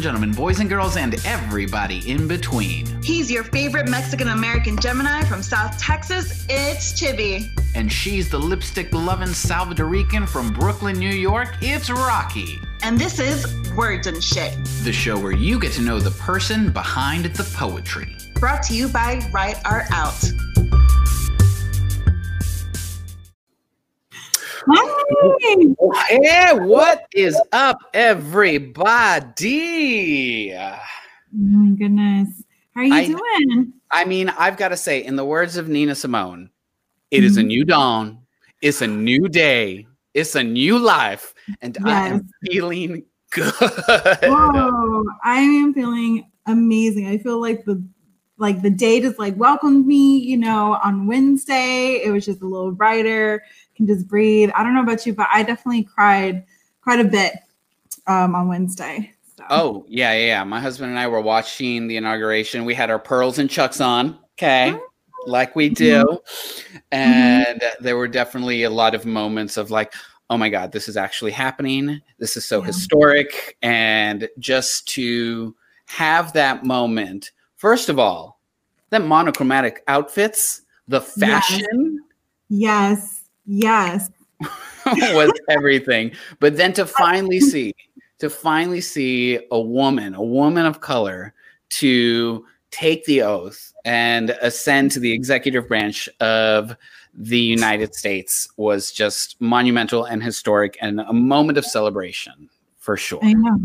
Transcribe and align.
and 0.00 0.04
gentlemen, 0.04 0.32
boys 0.32 0.60
and 0.60 0.70
girls, 0.70 0.96
and 0.96 1.14
everybody 1.26 2.10
in 2.10 2.26
between. 2.26 2.86
He's 3.02 3.30
your 3.30 3.44
favorite 3.44 3.86
Mexican 3.86 4.28
American 4.28 4.78
Gemini 4.78 5.24
from 5.24 5.42
South 5.42 5.78
Texas. 5.78 6.46
It's 6.48 6.94
Chibi. 6.94 7.50
And 7.74 7.92
she's 7.92 8.30
the 8.30 8.38
lipstick 8.38 8.94
loving 8.94 9.28
Salvadorican 9.28 10.26
from 10.26 10.54
Brooklyn, 10.54 10.98
New 10.98 11.10
York. 11.10 11.54
It's 11.60 11.90
Rocky. 11.90 12.58
And 12.82 12.98
this 12.98 13.18
is 13.18 13.54
Words 13.76 14.06
and 14.06 14.24
Shit, 14.24 14.56
the 14.84 14.92
show 14.92 15.18
where 15.18 15.32
you 15.32 15.60
get 15.60 15.72
to 15.72 15.82
know 15.82 16.00
the 16.00 16.12
person 16.12 16.70
behind 16.70 17.26
the 17.26 17.44
poetry. 17.54 18.16
Brought 18.36 18.62
to 18.64 18.74
you 18.74 18.88
by 18.88 19.20
Write 19.30 19.60
Art 19.66 19.84
Out. 19.92 20.32
Hey. 25.10 26.54
What 26.54 27.06
is 27.14 27.40
up, 27.52 27.78
everybody? 27.94 29.34
Oh 30.54 30.78
my 31.32 31.70
goodness. 31.76 32.28
How 32.74 32.82
are 32.82 32.84
you 32.84 32.94
I- 32.94 33.06
doing? 33.06 33.72
I 33.90 34.04
mean, 34.04 34.28
I've 34.28 34.56
got 34.56 34.68
to 34.68 34.76
say, 34.76 35.02
in 35.04 35.16
the 35.16 35.24
words 35.24 35.56
of 35.56 35.68
Nina 35.68 35.96
Simone, 35.96 36.50
it 37.10 37.24
is 37.24 37.36
a 37.36 37.42
Mhm. 37.42 37.46
new 37.46 37.64
dawn, 37.64 38.18
it's 38.62 38.82
a 38.82 38.86
new 38.86 39.28
day, 39.28 39.88
it's 40.14 40.36
a 40.36 40.44
new 40.44 40.78
life, 40.78 41.34
and 41.60 41.76
I 41.84 42.06
am 42.06 42.28
feeling 42.46 43.02
good. 43.32 43.52
Whoa, 43.58 45.04
I 45.24 45.40
am 45.40 45.74
feeling 45.74 46.30
amazing. 46.46 47.08
I 47.08 47.18
feel 47.18 47.40
like 47.40 47.64
the 47.64 47.82
like 48.38 48.62
the 48.62 48.70
day 48.70 49.00
just 49.02 49.18
like 49.18 49.36
welcomed 49.36 49.86
me, 49.86 50.16
you 50.18 50.36
know, 50.38 50.78
on 50.82 51.06
Wednesday. 51.06 52.00
It 52.02 52.10
was 52.10 52.24
just 52.24 52.40
a 52.40 52.46
little 52.46 52.72
brighter, 52.72 53.42
can 53.80 53.94
just 53.94 54.06
breathe. 54.06 54.50
I 54.54 54.62
don't 54.62 54.74
know 54.74 54.82
about 54.82 55.06
you, 55.06 55.14
but 55.14 55.28
I 55.32 55.42
definitely 55.42 55.84
cried 55.84 56.44
quite 56.82 57.00
a 57.00 57.04
bit 57.04 57.32
um 58.06 58.34
on 58.34 58.48
Wednesday. 58.48 59.12
So 59.36 59.44
Oh, 59.50 59.84
yeah, 59.88 60.12
yeah, 60.12 60.26
yeah. 60.26 60.44
My 60.44 60.60
husband 60.60 60.90
and 60.90 60.98
I 60.98 61.08
were 61.08 61.20
watching 61.20 61.86
the 61.88 61.96
inauguration. 61.96 62.64
We 62.64 62.74
had 62.74 62.90
our 62.90 62.98
pearls 62.98 63.38
and 63.38 63.48
chucks 63.48 63.80
on, 63.80 64.18
okay, 64.34 64.76
like 65.26 65.56
we 65.56 65.70
do. 65.70 66.20
And 66.92 67.62
there 67.80 67.96
were 67.96 68.08
definitely 68.08 68.64
a 68.64 68.70
lot 68.70 68.94
of 68.94 69.06
moments 69.06 69.56
of 69.56 69.70
like, 69.70 69.94
oh 70.28 70.36
my 70.36 70.48
God, 70.50 70.72
this 70.72 70.88
is 70.88 70.96
actually 70.96 71.32
happening. 71.32 72.00
This 72.18 72.36
is 72.36 72.44
so 72.44 72.60
Yeah. 72.60 72.66
historic. 72.66 73.56
And 73.62 74.28
just 74.38 74.86
to 74.88 75.54
have 75.86 76.32
that 76.34 76.64
moment, 76.64 77.30
first 77.56 77.88
of 77.88 77.98
all, 77.98 78.40
that 78.90 79.04
monochromatic 79.04 79.82
outfits, 79.88 80.62
the 80.88 81.00
fashion 81.00 82.00
yes, 82.48 82.92
yes. 82.92 83.19
Was 84.86 85.32
everything. 85.48 86.12
But 86.38 86.56
then 86.56 86.72
to 86.74 86.86
finally 86.86 87.40
see, 87.52 87.74
to 88.18 88.30
finally 88.30 88.80
see 88.80 89.40
a 89.50 89.60
woman, 89.60 90.14
a 90.14 90.22
woman 90.22 90.66
of 90.66 90.80
color, 90.80 91.34
to 91.70 92.46
take 92.70 93.04
the 93.04 93.22
oath 93.22 93.72
and 93.84 94.30
ascend 94.42 94.92
to 94.92 95.00
the 95.00 95.12
executive 95.12 95.68
branch 95.68 96.08
of 96.20 96.76
the 97.14 97.38
United 97.38 97.94
States 97.94 98.48
was 98.56 98.92
just 98.92 99.40
monumental 99.40 100.04
and 100.04 100.22
historic 100.22 100.78
and 100.80 101.00
a 101.00 101.12
moment 101.12 101.58
of 101.58 101.64
celebration 101.64 102.48
for 102.78 102.96
sure. 102.96 103.18
I 103.22 103.32
know. 103.32 103.58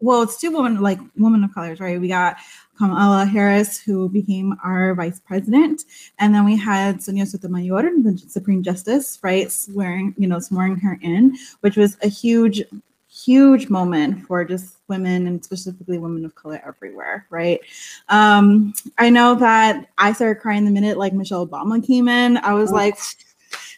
Well, 0.00 0.22
it's 0.22 0.40
two 0.40 0.50
women, 0.50 0.80
like 0.80 0.98
women 1.16 1.44
of 1.44 1.54
colors, 1.54 1.80
right? 1.80 2.00
We 2.00 2.08
got 2.08 2.36
Kamala 2.82 3.24
Harris, 3.24 3.78
who 3.78 4.08
became 4.08 4.56
our 4.64 4.92
vice 4.96 5.20
president, 5.20 5.84
and 6.18 6.34
then 6.34 6.44
we 6.44 6.56
had 6.56 7.00
Sonia 7.00 7.24
Sotomayor, 7.24 7.82
the 8.02 8.20
Supreme 8.26 8.60
Justice, 8.60 9.20
right, 9.22 9.52
swearing, 9.52 10.12
you 10.18 10.26
know, 10.26 10.40
swearing 10.40 10.74
her 10.78 10.98
in, 11.00 11.36
which 11.60 11.76
was 11.76 11.96
a 12.02 12.08
huge, 12.08 12.60
huge 13.08 13.68
moment 13.68 14.26
for 14.26 14.44
just 14.44 14.78
women 14.88 15.28
and 15.28 15.44
specifically 15.44 15.96
women 15.96 16.24
of 16.24 16.34
color 16.34 16.60
everywhere, 16.66 17.24
right? 17.30 17.60
Um, 18.08 18.74
I 18.98 19.10
know 19.10 19.36
that 19.36 19.86
I 19.98 20.12
started 20.12 20.40
crying 20.42 20.64
the 20.64 20.72
minute 20.72 20.98
like 20.98 21.12
Michelle 21.12 21.46
Obama 21.46 21.86
came 21.86 22.08
in. 22.08 22.36
I 22.38 22.52
was 22.54 22.72
like, 22.72 22.98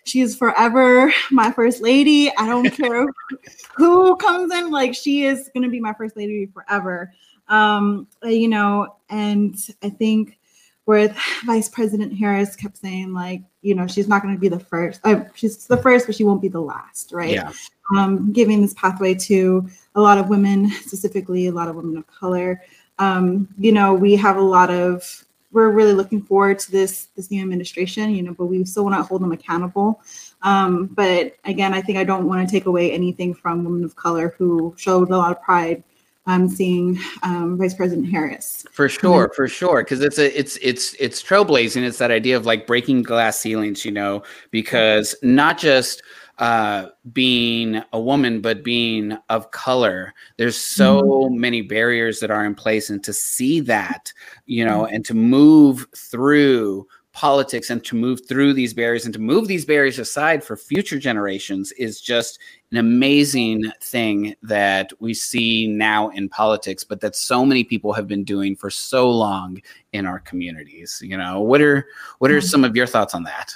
she's 0.04 0.34
forever 0.34 1.12
my 1.30 1.50
first 1.50 1.82
lady. 1.82 2.34
I 2.38 2.46
don't 2.46 2.70
care 2.70 3.04
who 3.76 4.16
comes 4.16 4.50
in, 4.54 4.70
like 4.70 4.94
she 4.94 5.24
is 5.24 5.50
gonna 5.52 5.68
be 5.68 5.80
my 5.80 5.92
first 5.92 6.16
lady 6.16 6.46
forever. 6.46 7.12
Um, 7.48 8.06
you 8.22 8.48
know, 8.48 8.96
and 9.10 9.56
I 9.82 9.90
think 9.90 10.38
with 10.86 11.16
Vice 11.46 11.68
President 11.68 12.16
Harris 12.16 12.56
kept 12.56 12.78
saying 12.78 13.12
like, 13.12 13.42
you 13.62 13.74
know, 13.74 13.86
she's 13.86 14.08
not 14.08 14.22
gonna 14.22 14.38
be 14.38 14.48
the 14.48 14.60
first. 14.60 15.00
Uh, 15.04 15.24
she's 15.34 15.66
the 15.66 15.76
first, 15.76 16.06
but 16.06 16.14
she 16.14 16.24
won't 16.24 16.42
be 16.42 16.48
the 16.48 16.60
last, 16.60 17.12
right? 17.12 17.32
Yeah. 17.32 17.52
um, 17.96 18.32
giving 18.32 18.62
this 18.62 18.74
pathway 18.74 19.14
to 19.14 19.68
a 19.94 20.00
lot 20.00 20.18
of 20.18 20.28
women, 20.28 20.70
specifically 20.84 21.46
a 21.46 21.52
lot 21.52 21.68
of 21.68 21.76
women 21.76 21.96
of 21.96 22.06
color. 22.06 22.60
Um, 22.98 23.48
you 23.58 23.72
know, 23.72 23.92
we 23.92 24.16
have 24.16 24.36
a 24.36 24.42
lot 24.42 24.70
of 24.70 25.24
we're 25.52 25.70
really 25.70 25.92
looking 25.92 26.20
forward 26.20 26.58
to 26.58 26.70
this 26.70 27.06
this 27.16 27.30
new 27.30 27.40
administration, 27.40 28.10
you 28.10 28.22
know, 28.22 28.34
but 28.34 28.46
we 28.46 28.64
still 28.64 28.84
want 28.84 28.96
to 28.96 29.02
hold 29.02 29.22
them 29.22 29.32
accountable. 29.32 30.02
Um, 30.42 30.86
but 30.86 31.36
again, 31.44 31.72
I 31.72 31.80
think 31.80 31.96
I 31.96 32.04
don't 32.04 32.26
want 32.26 32.46
to 32.46 32.52
take 32.52 32.66
away 32.66 32.92
anything 32.92 33.32
from 33.34 33.64
women 33.64 33.84
of 33.84 33.96
color 33.96 34.34
who 34.36 34.74
showed 34.76 35.10
a 35.10 35.16
lot 35.16 35.30
of 35.30 35.40
pride 35.42 35.82
um, 36.26 36.48
seeing 36.48 36.98
um, 37.22 37.58
Vice 37.58 37.74
President 37.74 38.08
Harris. 38.08 38.64
For 38.70 38.88
sure, 38.88 39.30
for 39.34 39.48
sure, 39.48 39.82
because 39.82 40.00
it's 40.00 40.18
a 40.18 40.38
it's 40.38 40.56
it's 40.62 40.94
it's 40.98 41.22
trailblazing. 41.22 41.82
It's 41.82 41.98
that 41.98 42.10
idea 42.10 42.36
of 42.36 42.46
like 42.46 42.66
breaking 42.66 43.02
glass 43.02 43.38
ceilings, 43.38 43.84
you 43.84 43.92
know, 43.92 44.22
because 44.50 45.14
not 45.22 45.58
just 45.58 46.02
uh 46.38 46.88
being 47.12 47.80
a 47.92 48.00
woman 48.00 48.40
but 48.40 48.64
being 48.64 49.16
of 49.28 49.52
color 49.52 50.12
there's 50.36 50.56
so 50.56 51.28
many 51.30 51.62
barriers 51.62 52.18
that 52.18 52.28
are 52.28 52.44
in 52.44 52.56
place 52.56 52.90
and 52.90 53.04
to 53.04 53.12
see 53.12 53.60
that 53.60 54.12
you 54.44 54.64
know 54.64 54.84
and 54.84 55.04
to 55.04 55.14
move 55.14 55.86
through 55.94 56.84
politics 57.14 57.70
and 57.70 57.82
to 57.84 57.94
move 57.94 58.26
through 58.26 58.52
these 58.52 58.74
barriers 58.74 59.04
and 59.04 59.14
to 59.14 59.20
move 59.20 59.46
these 59.46 59.64
barriers 59.64 60.00
aside 60.00 60.42
for 60.42 60.56
future 60.56 60.98
generations 60.98 61.70
is 61.72 62.00
just 62.00 62.40
an 62.72 62.76
amazing 62.76 63.64
thing 63.80 64.34
that 64.42 64.92
we 64.98 65.14
see 65.14 65.68
now 65.68 66.08
in 66.10 66.28
politics 66.28 66.82
but 66.82 67.00
that 67.00 67.14
so 67.14 67.46
many 67.46 67.62
people 67.62 67.92
have 67.92 68.08
been 68.08 68.24
doing 68.24 68.56
for 68.56 68.68
so 68.68 69.08
long 69.08 69.62
in 69.92 70.06
our 70.06 70.18
communities 70.18 71.00
you 71.04 71.16
know 71.16 71.40
what 71.40 71.60
are 71.60 71.86
what 72.18 72.32
are 72.32 72.40
Mhm. 72.40 72.50
some 72.50 72.64
of 72.64 72.74
your 72.74 72.86
thoughts 72.86 73.14
on 73.14 73.22
that 73.22 73.54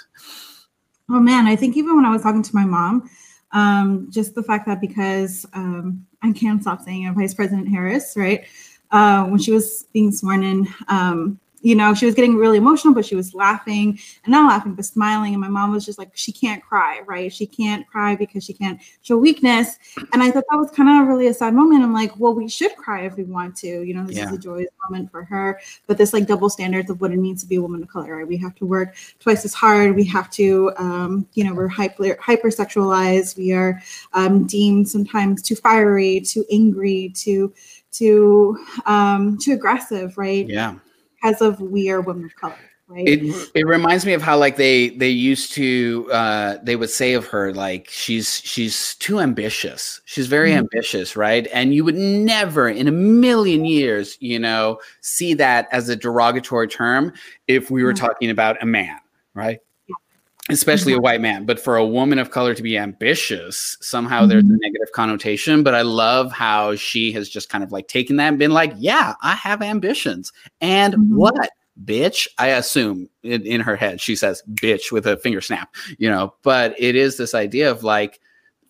Oh 1.11 1.21
man, 1.21 1.47
I 1.47 1.57
think 1.57 1.77
even 1.77 1.97
when 1.97 2.05
I 2.05 2.11
was 2.11 2.23
talking 2.23 2.43
to 2.43 2.55
my 2.55 2.67
mom, 2.67 3.09
um, 3.53 4.09
just 4.11 4.35
the 4.35 4.43
fact 4.43 4.67
that 4.67 4.79
because 4.79 5.47
um, 5.55 6.07
I 6.23 6.33
can't 6.33 6.61
stop 6.61 6.83
saying 6.83 7.05
it, 7.05 7.15
Vice 7.15 7.33
President 7.33 7.67
Harris, 7.67 8.13
right? 8.15 8.45
Uh, 8.91 9.25
when 9.25 9.39
she 9.41 9.51
was 9.51 9.87
being 9.95 10.13
sworn 10.13 10.43
in, 10.43 10.69
um, 10.89 11.41
you 11.61 11.75
know, 11.75 11.95
she 11.95 12.07
was 12.07 12.15
getting 12.15 12.37
really 12.37 12.59
emotional, 12.59 12.95
but 12.95 13.05
she 13.05 13.17
was 13.17 13.35
laughing 13.35 13.99
and 14.25 14.31
not 14.33 14.49
laughing, 14.49 14.75
but 14.75 14.85
smiling. 14.85 15.35
And 15.35 15.41
my 15.41 15.49
mom 15.49 15.73
was 15.73 15.85
just 15.85 15.99
like, 15.99 16.11
she 16.15 16.33
can't 16.33 16.63
cry, 16.63 17.01
right? 17.07 17.33
She 17.33 17.47
can't 17.47 17.87
cry 17.89 18.15
because 18.15 18.45
she 18.45 18.53
can't 18.53 18.81
show 19.03 19.17
weakness. 19.17 19.79
And 20.13 20.23
I 20.23 20.31
thought 20.31 20.45
that 20.51 20.57
was 20.57 20.71
kind 20.71 20.89
of 20.89 21.09
really 21.09 21.27
a 21.27 21.35
sad 21.35 21.55
moment. 21.55 21.83
I'm 21.83 21.93
like, 21.93 22.19
well, 22.19 22.35
we 22.35 22.49
should 22.49 22.77
cry 22.77 23.03
if 23.07 23.17
we 23.17 23.25
want 23.25 23.57
to. 23.57 23.83
You 23.83 23.95
know, 23.95 24.05
this 24.05 24.17
Yeah. 24.17 24.27
is 24.27 24.33
a 24.33 24.39
joyous 24.39 24.71
moment 24.89 25.11
for 25.11 25.25
her. 25.25 25.61
But 25.87 25.99
this 25.99 26.13
like 26.13 26.27
double 26.27 26.49
standards 26.49 26.91
of 26.91 27.01
what 27.01 27.13
it 27.13 27.19
means 27.19 27.43
to 27.43 27.49
be 27.49 27.57
a 27.57 27.63
woman 27.63 27.83
of 27.83 27.89
color, 27.89 28.17
right? 28.17 28.29
We 28.29 28.37
have 28.39 28.55
to 28.57 28.67
work 28.67 28.95
twice 29.19 29.45
as 29.45 29.55
hard. 29.55 29.97
We 29.97 30.05
have 30.05 30.31
to, 30.31 30.73
um, 30.77 31.27
you 31.35 31.45
know, 31.45 31.55
we're 31.55 31.69
hyper 31.69 32.15
hypersexualized. 32.17 33.37
We 33.37 33.53
are 33.53 33.81
um, 34.13 34.47
deemed 34.47 34.89
sometimes 34.89 35.43
too 35.43 35.57
fiery, 35.57 36.21
too 36.21 36.45
angry, 36.53 37.13
too 37.15 37.53
too 37.91 38.59
um, 38.87 39.39
too 39.39 39.55
aggressive, 39.55 40.17
right? 40.19 40.49
yeah 40.49 40.75
Because 41.23 41.41
of 41.43 41.61
we 41.61 41.91
are 41.91 42.01
women 42.01 42.25
of 42.25 42.35
color, 42.37 42.57
right? 42.87 43.07
it 43.07 43.51
it 43.55 43.67
reminds 43.67 44.07
me 44.07 44.13
of 44.15 44.23
how 44.23 44.37
like 44.39 44.57
they 44.57 44.91
they 44.91 45.09
used 45.11 45.53
to 45.53 46.09
uh 46.13 46.57
they 46.63 46.77
would 46.77 46.91
say 46.91 47.15
of 47.15 47.27
her 47.27 47.53
like 47.53 47.87
she's 47.91 48.41
she's 48.41 48.95
too 48.97 49.21
ambitious 49.21 50.01
she's 50.07 50.27
very 50.27 50.53
Mhm. 50.53 50.59
ambitious 50.59 51.15
right 51.17 51.47
and 51.53 51.75
you 51.75 51.85
would 51.85 51.95
never 51.97 52.69
in 52.69 52.89
a 52.89 52.93
million 52.93 53.65
years 53.67 54.17
you 54.21 54.39
know 54.39 54.79
see 55.03 55.35
that 55.35 55.69
as 55.71 55.89
a 55.91 55.97
derogatory 55.97 56.67
term 56.69 57.13
if 57.47 57.71
we 57.71 57.83
were 57.85 57.93
Mhm. 57.93 57.99
talking 57.99 58.31
about 58.31 58.61
a 58.63 58.67
man 58.67 58.99
right 59.35 59.61
especially 60.49 60.93
a 60.93 60.99
white 60.99 61.21
man 61.21 61.45
but 61.45 61.61
for 61.61 61.77
a 61.77 61.87
woman 61.87 62.19
of 62.19 62.31
color 62.31 62.55
to 62.55 62.63
be 62.63 62.77
ambitious 62.79 63.77
somehow 63.81 64.25
there's 64.27 64.45
a 64.45 64.47
Mhm. 64.47 64.59
negative 64.61 64.89
connotation 64.95 65.63
but 65.63 65.75
i 65.75 65.83
love 65.83 66.33
how 66.33 66.75
she 66.75 67.13
has 67.13 67.29
just 67.29 67.49
kind 67.49 67.63
of 67.63 67.73
like 67.73 67.89
taken 67.89 68.17
that 68.17 68.29
and 68.29 68.39
been 68.39 68.53
like 68.53 68.73
yeah 68.79 69.15
i 69.23 69.35
have 69.35 69.63
ambitions. 69.63 70.33
And 70.61 70.95
Mhm. 70.95 71.09
what 71.11 71.51
bitch? 71.85 72.27
I 72.39 72.49
assume 72.49 73.09
in, 73.23 73.43
in 73.47 73.61
her 73.61 73.77
head 73.77 74.01
she 74.01 74.17
says 74.17 74.43
bitch 74.55 74.91
with 74.91 75.07
a 75.07 75.17
finger 75.19 75.41
snap 75.41 75.75
you 75.99 76.11
know? 76.11 76.35
But 76.43 76.75
it 76.79 76.97
is 76.97 77.17
this 77.17 77.35
idea 77.35 77.71
of 77.71 77.85
like 77.85 78.21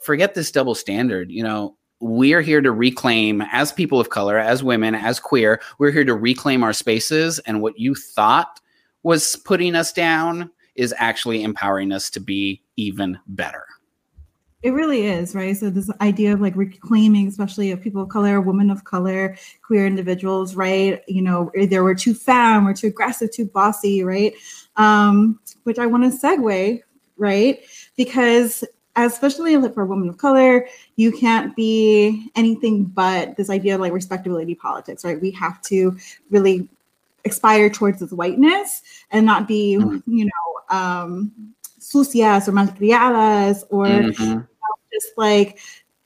forget 0.01 0.35
this 0.35 0.51
double 0.51 0.75
standard 0.75 1.31
you 1.31 1.43
know? 1.43 1.77
We're 2.01 2.43
here 2.43 2.61
to 2.61 2.71
reclaim 2.71 3.43
as 3.51 3.73
people 3.73 3.99
of 3.99 4.11
color 4.11 4.39
as 4.39 4.63
women 4.63 4.95
as 4.95 5.19
queer 5.19 5.61
we're 5.79 5.91
here 5.91 6.05
to 6.05 6.15
reclaim 6.15 6.63
our 6.63 6.73
spaces 6.73 7.39
and 7.41 7.61
what 7.63 7.79
you 7.79 7.95
thought 7.95 8.61
was 9.03 9.35
putting 9.37 9.75
us 9.75 9.93
down 9.93 10.51
is 10.79 10.95
actually 10.97 11.43
empowering 11.43 11.93
us 11.93 12.09
to 12.09 12.21
be 12.21 12.63
even 12.77 13.19
better 13.27 13.67
It 14.63 14.71
really 14.71 15.07
is, 15.07 15.35
right? 15.35 15.57
So 15.57 15.71
this 15.71 15.91
idea 16.01 16.33
of 16.33 16.41
like 16.41 16.57
reclaiming, 16.57 17.29
especially 17.29 17.71
of 17.71 17.81
people 17.81 18.03
of 18.03 18.09
color, 18.09 18.41
women 18.41 18.71
of 18.71 18.85
color, 18.85 19.37
queer 19.63 19.87
individuals, 19.87 20.57
right? 20.57 21.03
You 21.07 21.23
know, 21.23 21.51
either 21.57 21.85
we're 21.85 21.95
too 21.95 22.15
femme, 22.15 22.65
we're 22.65 22.75
too 22.75 22.89
aggressive, 22.89 23.31
too 23.31 23.47
bossy, 23.47 24.03
right? 24.03 24.33
Um, 24.77 25.39
which 25.65 25.79
I 25.79 25.87
want 25.87 26.05
to 26.05 26.19
segue, 26.19 26.81
right? 27.17 27.61
Because 27.97 28.65
especially 28.97 29.55
for 29.71 29.85
women 29.85 30.09
of 30.09 30.19
color, 30.19 30.67
you 30.97 31.13
can't 31.13 31.55
be 31.55 32.31
anything 32.35 32.85
but 32.85 33.37
this 33.37 33.51
idea 33.51 33.75
of 33.77 33.81
like 33.81 33.93
respectability 33.93 34.55
politics, 34.57 35.05
right? 35.05 35.21
We 35.21 35.31
have 35.33 35.61
to 35.63 35.97
really 36.31 36.69
aspire 37.31 37.71
towards 37.71 38.01
this 38.01 38.13
whiteness 38.13 38.83
and 39.11 39.25
not 39.25 39.49
be, 39.49 39.77
mm-hmm. 39.79 39.99
you 40.11 40.25
know, 40.27 40.77
um, 40.77 41.33
sucias 41.79 42.49
or 42.49 42.53
malcriadas 42.53 43.65
or 43.71 43.87
mm-hmm. 43.87 44.23
you 44.23 44.35
know, 44.35 44.47
just 44.93 45.09
like 45.17 45.59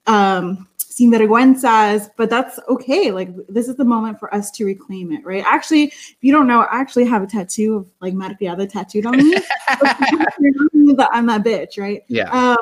um, 0.07 0.69
sinvergüenzas, 0.79 2.11
but 2.17 2.31
that's 2.31 2.59
okay. 2.69 3.11
Like 3.11 3.31
this 3.49 3.69
is 3.69 3.77
the 3.77 3.85
moment 3.85 4.19
for 4.19 4.33
us 4.35 4.51
to 4.53 4.65
reclaim 4.65 5.13
it, 5.13 5.25
right? 5.25 5.45
Actually, 5.47 5.85
if 5.85 6.17
you 6.21 6.33
don't 6.33 6.47
know, 6.47 6.63
I 6.63 6.81
actually 6.81 7.07
have 7.07 7.23
a 7.23 7.27
tattoo 7.27 7.77
of 7.77 7.91
like 8.01 8.15
malcriada 8.15 8.69
tattooed 8.69 9.07
on 9.07 9.17
me. 9.17 9.33
that 10.97 11.09
I'm 11.13 11.27
that 11.27 11.45
bitch, 11.45 11.79
right? 11.79 12.03
Yeah. 12.09 12.31
Um, 12.31 12.59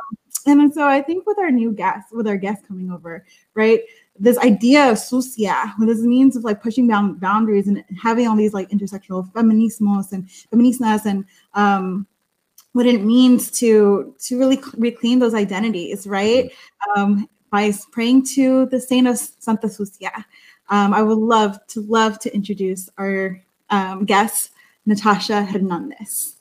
and 0.46 0.72
so 0.72 0.86
I 0.86 1.02
think 1.02 1.26
with 1.26 1.38
our 1.38 1.50
new 1.50 1.72
guests, 1.72 2.12
with 2.12 2.26
our 2.26 2.36
guests 2.36 2.66
coming 2.66 2.90
over, 2.90 3.24
right? 3.54 3.80
This 4.20 4.38
idea 4.38 4.90
of 4.90 4.98
sucia, 4.98 5.72
what 5.78 5.86
this 5.86 6.00
means 6.00 6.36
of 6.36 6.44
like 6.44 6.62
pushing 6.62 6.86
down 6.86 7.14
boundaries 7.14 7.66
and 7.66 7.82
having 8.00 8.28
all 8.28 8.36
these 8.36 8.52
like 8.52 8.68
intersectional 8.68 9.30
feminismos 9.32 10.12
and 10.12 10.28
feministas 10.52 11.06
and 11.06 11.24
um, 11.54 12.06
what 12.72 12.86
it 12.86 13.02
means 13.02 13.50
to 13.52 14.14
to 14.18 14.38
really 14.38 14.60
reclaim 14.76 15.18
those 15.18 15.34
identities, 15.34 16.06
right? 16.06 16.52
Um, 16.94 17.28
by 17.50 17.72
praying 17.90 18.26
to 18.34 18.66
the 18.66 18.80
saint 18.80 19.08
of 19.08 19.18
Santa 19.18 19.68
Sucia. 19.68 20.24
Um, 20.68 20.94
I 20.94 21.02
would 21.02 21.18
love 21.18 21.58
to 21.68 21.80
love 21.80 22.18
to 22.20 22.34
introduce 22.34 22.88
our 22.96 23.42
um, 23.70 24.04
guest, 24.04 24.50
Natasha 24.86 25.44
Hernandez. 25.44 26.36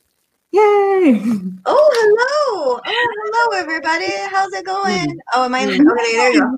Yay! 0.51 1.21
Oh, 1.65 1.89
hello! 1.93 2.79
Oh, 2.79 2.81
hello, 2.85 3.59
everybody. 3.61 4.11
How's 4.31 4.51
it 4.53 4.65
going? 4.65 5.19
Oh, 5.33 5.45
am 5.45 5.55
I? 5.55 5.63
Okay, 5.63 5.77
there 5.77 6.33
you 6.33 6.41
go. 6.41 6.57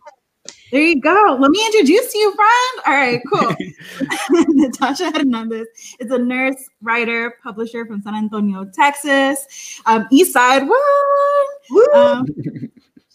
There 0.71 0.81
you 0.81 1.01
go. 1.01 1.37
Let 1.37 1.51
me 1.51 1.65
introduce 1.65 2.15
you, 2.15 2.33
friend. 2.33 2.87
All 2.87 2.93
right, 2.93 3.21
cool. 3.29 3.55
Natasha 4.55 5.11
Hernandez 5.11 5.67
is 5.99 6.11
a 6.11 6.17
nurse, 6.17 6.69
writer, 6.81 7.35
publisher 7.43 7.85
from 7.85 8.01
San 8.01 8.15
Antonio, 8.15 8.65
Texas. 8.73 9.81
Um, 9.85 10.07
East 10.11 10.31
Side, 10.31 10.63
what? 10.67 11.95
Um, 11.95 12.25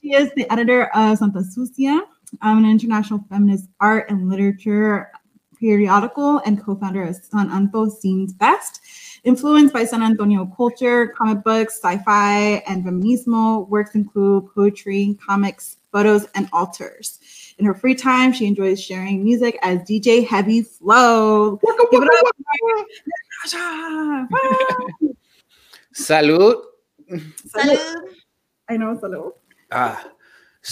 she 0.00 0.12
is 0.12 0.30
the 0.36 0.50
editor 0.52 0.84
of 0.94 1.16
Santa 1.16 1.42
Sucia, 1.42 2.02
um, 2.42 2.58
an 2.62 2.70
international 2.70 3.24
feminist 3.30 3.68
art 3.80 4.10
and 4.10 4.28
literature 4.28 5.10
periodical 5.58 6.38
and 6.44 6.62
co-founder 6.62 7.04
of 7.04 7.16
San 7.16 7.50
Anto 7.50 7.86
Zine 7.86 8.30
Fest. 8.38 8.82
Influenced 9.24 9.72
by 9.72 9.84
San 9.84 10.02
Antonio 10.02 10.44
culture, 10.56 11.08
comic 11.08 11.42
books, 11.42 11.80
sci-fi, 11.82 12.62
and 12.68 12.84
feminismo, 12.84 13.66
works 13.68 13.94
include 13.94 14.44
poetry, 14.54 15.18
comics, 15.26 15.78
photos, 15.90 16.26
and 16.34 16.48
altars. 16.52 17.18
In 17.58 17.64
her 17.64 17.74
free 17.74 17.94
time, 17.94 18.32
she 18.32 18.46
enjoys 18.46 18.82
sharing 18.82 19.24
music 19.24 19.58
as 19.62 19.78
DJ 19.80 20.26
Heavy 20.26 20.62
Flow. 20.62 21.58
Give 21.90 22.02
it 22.02 22.10
up. 22.18 22.36
Salud. 25.94 26.62
Salud. 27.10 28.00
I 28.68 28.76
know, 28.76 28.96
salud. 28.96 29.32
Ah, 29.72 30.04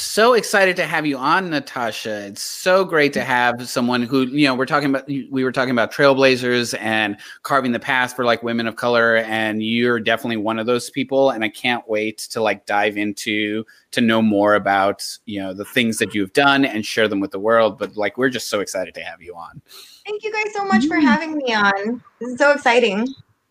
so 0.00 0.34
excited 0.34 0.74
to 0.76 0.86
have 0.86 1.06
you 1.06 1.16
on, 1.16 1.50
Natasha. 1.50 2.26
It's 2.26 2.42
so 2.42 2.84
great 2.84 3.12
to 3.12 3.20
mm. 3.20 3.24
have 3.24 3.68
someone 3.68 4.02
who, 4.02 4.22
you 4.22 4.46
know, 4.48 4.54
we're 4.54 4.66
talking 4.66 4.90
about, 4.90 5.06
we 5.06 5.44
were 5.44 5.52
talking 5.52 5.70
about 5.70 5.92
trailblazers 5.92 6.76
and 6.80 7.16
carving 7.42 7.72
the 7.72 7.78
path 7.78 8.16
for 8.16 8.24
like 8.24 8.42
women 8.42 8.66
of 8.66 8.74
color. 8.74 9.18
And 9.18 9.62
you're 9.62 10.00
definitely 10.00 10.38
one 10.38 10.58
of 10.58 10.66
those 10.66 10.90
people. 10.90 11.30
And 11.30 11.44
I 11.44 11.48
can't 11.48 11.88
wait 11.88 12.18
to 12.30 12.42
like 12.42 12.66
dive 12.66 12.96
into, 12.96 13.64
to 13.92 14.00
know 14.00 14.20
more 14.20 14.54
about, 14.54 15.06
you 15.26 15.40
know, 15.40 15.54
the 15.54 15.64
things 15.64 15.98
that 15.98 16.12
you've 16.12 16.32
done 16.32 16.64
and 16.64 16.84
share 16.84 17.06
them 17.06 17.20
with 17.20 17.30
the 17.30 17.38
world. 17.38 17.78
But 17.78 17.96
like, 17.96 18.18
we're 18.18 18.30
just 18.30 18.50
so 18.50 18.60
excited 18.60 18.94
to 18.94 19.00
have 19.00 19.22
you 19.22 19.36
on. 19.36 19.62
Thank 20.04 20.24
you 20.24 20.32
guys 20.32 20.52
so 20.52 20.64
much 20.64 20.86
for 20.86 20.96
mm. 20.96 21.02
having 21.02 21.36
me 21.36 21.54
on. 21.54 22.02
This 22.20 22.30
is 22.32 22.38
so 22.38 22.52
exciting. 22.52 23.06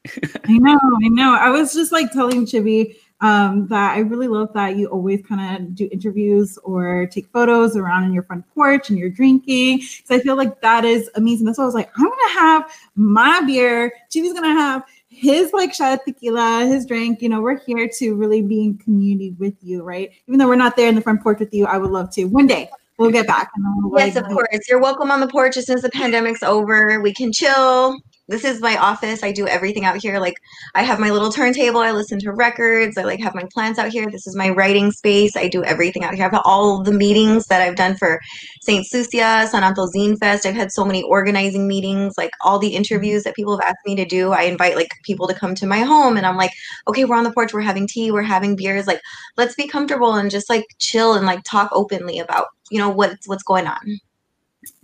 I 0.46 0.58
know, 0.58 0.78
I 1.04 1.08
know. 1.08 1.36
I 1.36 1.50
was 1.50 1.74
just 1.74 1.94
like 1.94 2.12
telling 2.12 2.46
Chibi, 2.46 2.98
um, 3.24 3.68
that 3.68 3.96
I 3.96 4.00
really 4.00 4.28
love 4.28 4.52
that 4.54 4.76
you 4.76 4.88
always 4.88 5.26
kind 5.26 5.56
of 5.56 5.74
do 5.74 5.88
interviews 5.92 6.60
or 6.64 7.08
take 7.08 7.28
photos 7.28 7.78
around 7.78 8.04
in 8.04 8.14
your 8.14 8.24
front 8.24 8.46
porch 8.54 8.90
and 8.90 9.00
you're 9.00 9.10
drinking. 9.10 9.82
So 10.04 10.16
I 10.16 10.20
feel 10.20 10.36
like 10.36 10.60
that 10.60 10.84
is 10.84 11.10
amazing. 11.16 11.46
That's 11.46 11.58
why 11.58 11.64
I 11.64 11.66
was 11.66 11.74
like, 11.74 11.90
I'm 11.98 12.04
gonna 12.04 12.34
have 12.34 12.70
my 12.96 13.42
beer. 13.42 13.94
Chibi's 14.12 14.34
gonna 14.34 14.50
have 14.50 14.84
his 15.08 15.54
like 15.54 15.74
shot 15.74 15.94
of 15.94 16.04
tequila, 16.04 16.66
his 16.66 16.86
drink. 16.86 17.22
You 17.22 17.30
know, 17.30 17.42
we're 17.42 17.60
here 17.60 17.88
to 17.88 18.14
really 18.14 18.42
be 18.42 18.66
in 18.66 18.78
community 18.78 19.34
with 19.40 19.56
you, 19.62 19.84
right? 19.84 20.12
Even 20.28 20.38
though 20.38 20.48
we're 20.48 20.56
not 20.56 20.76
there 20.76 20.90
in 20.90 20.96
the 20.96 21.02
front 21.02 21.24
porch 21.24 21.40
with 21.40 21.54
you, 21.54 21.66
I 21.66 21.78
would 21.78 21.92
love 21.92 22.12
to 22.16 22.26
one 22.26 22.46
day. 22.46 22.70
We'll 22.98 23.12
get 23.12 23.28
back. 23.28 23.50
We'll 23.58 24.00
yes, 24.00 24.16
like, 24.16 24.26
of 24.26 24.32
course. 24.32 24.70
You're 24.70 24.82
welcome 24.82 25.12
on 25.12 25.20
the 25.20 25.28
porch 25.28 25.58
as 25.58 25.66
soon 25.66 25.78
as 25.78 25.82
the 25.82 25.90
pandemic's 25.90 26.44
over. 26.44 27.02
We 27.02 27.14
can 27.14 27.32
chill 27.32 27.98
this 28.30 28.46
is 28.46 28.62
my 28.62 28.78
office. 28.78 29.22
I 29.22 29.34
do 29.34 29.48
everything 29.48 29.84
out 29.84 30.02
here. 30.02 30.18
Like 30.20 30.36
I 30.76 30.84
have 30.84 31.00
my 31.00 31.12
little 31.12 31.32
turntable. 31.32 31.82
I 31.82 31.92
listen 31.92 32.20
to 32.20 32.32
records. 32.32 32.98
I 32.98 33.04
like 33.04 33.20
have 33.20 33.36
my 33.36 33.44
plants 33.54 33.78
out 33.78 33.92
here. 33.92 34.10
This 34.10 34.26
is 34.26 34.36
my 34.36 34.50
writing 34.50 34.92
space. 34.92 35.36
I 35.36 35.50
do 35.50 35.64
everything 35.64 36.06
out 36.06 36.14
here. 36.14 36.26
I've 36.26 36.32
had 36.32 36.42
all 36.46 36.82
the 36.84 36.94
meetings 36.94 37.48
that 37.48 37.62
I've 37.62 37.76
done 37.76 37.98
for 37.98 38.22
Saint 38.62 38.86
Sucia, 38.86 39.48
San 39.50 39.64
Anto 39.64 39.88
Zine 39.88 40.18
Fest. 40.18 40.46
I've 40.46 40.56
had 40.56 40.72
so 40.72 40.86
many 40.86 41.04
organizing 41.04 41.68
meetings, 41.68 42.14
like 42.18 42.32
all 42.42 42.60
the 42.60 42.76
interviews 42.76 43.24
that 43.24 43.36
people 43.36 43.58
have 43.58 43.70
asked 43.70 43.86
me 43.86 43.96
to 43.98 44.06
do. 44.06 44.32
I 44.32 44.44
invite 44.44 44.78
like 44.78 44.92
people 45.04 45.28
to 45.28 45.34
come 45.34 45.54
to 45.56 45.68
my 45.68 45.80
home 45.80 46.16
and 46.16 46.26
I'm 46.26 46.38
like, 46.38 46.52
okay, 46.88 47.04
we're 47.04 47.18
on 47.18 47.26
the 47.26 47.34
porch. 47.34 47.54
We're 47.54 47.62
having 47.62 47.88
tea. 47.88 48.12
We're 48.12 48.22
having 48.22 48.56
beers. 48.56 48.88
Like, 48.88 49.02
let's 49.36 49.56
be 49.56 49.68
comfortable 49.68 50.14
and 50.14 50.32
just 50.32 50.50
like 50.50 50.66
chill 50.80 51.16
and 51.16 51.26
like 51.26 51.44
talk 51.44 51.70
openly 51.74 52.20
about, 52.20 52.48
you 52.74 52.80
know, 52.80 52.90
what's, 52.90 53.28
what's 53.28 53.44
going 53.44 53.68
on. 53.68 54.00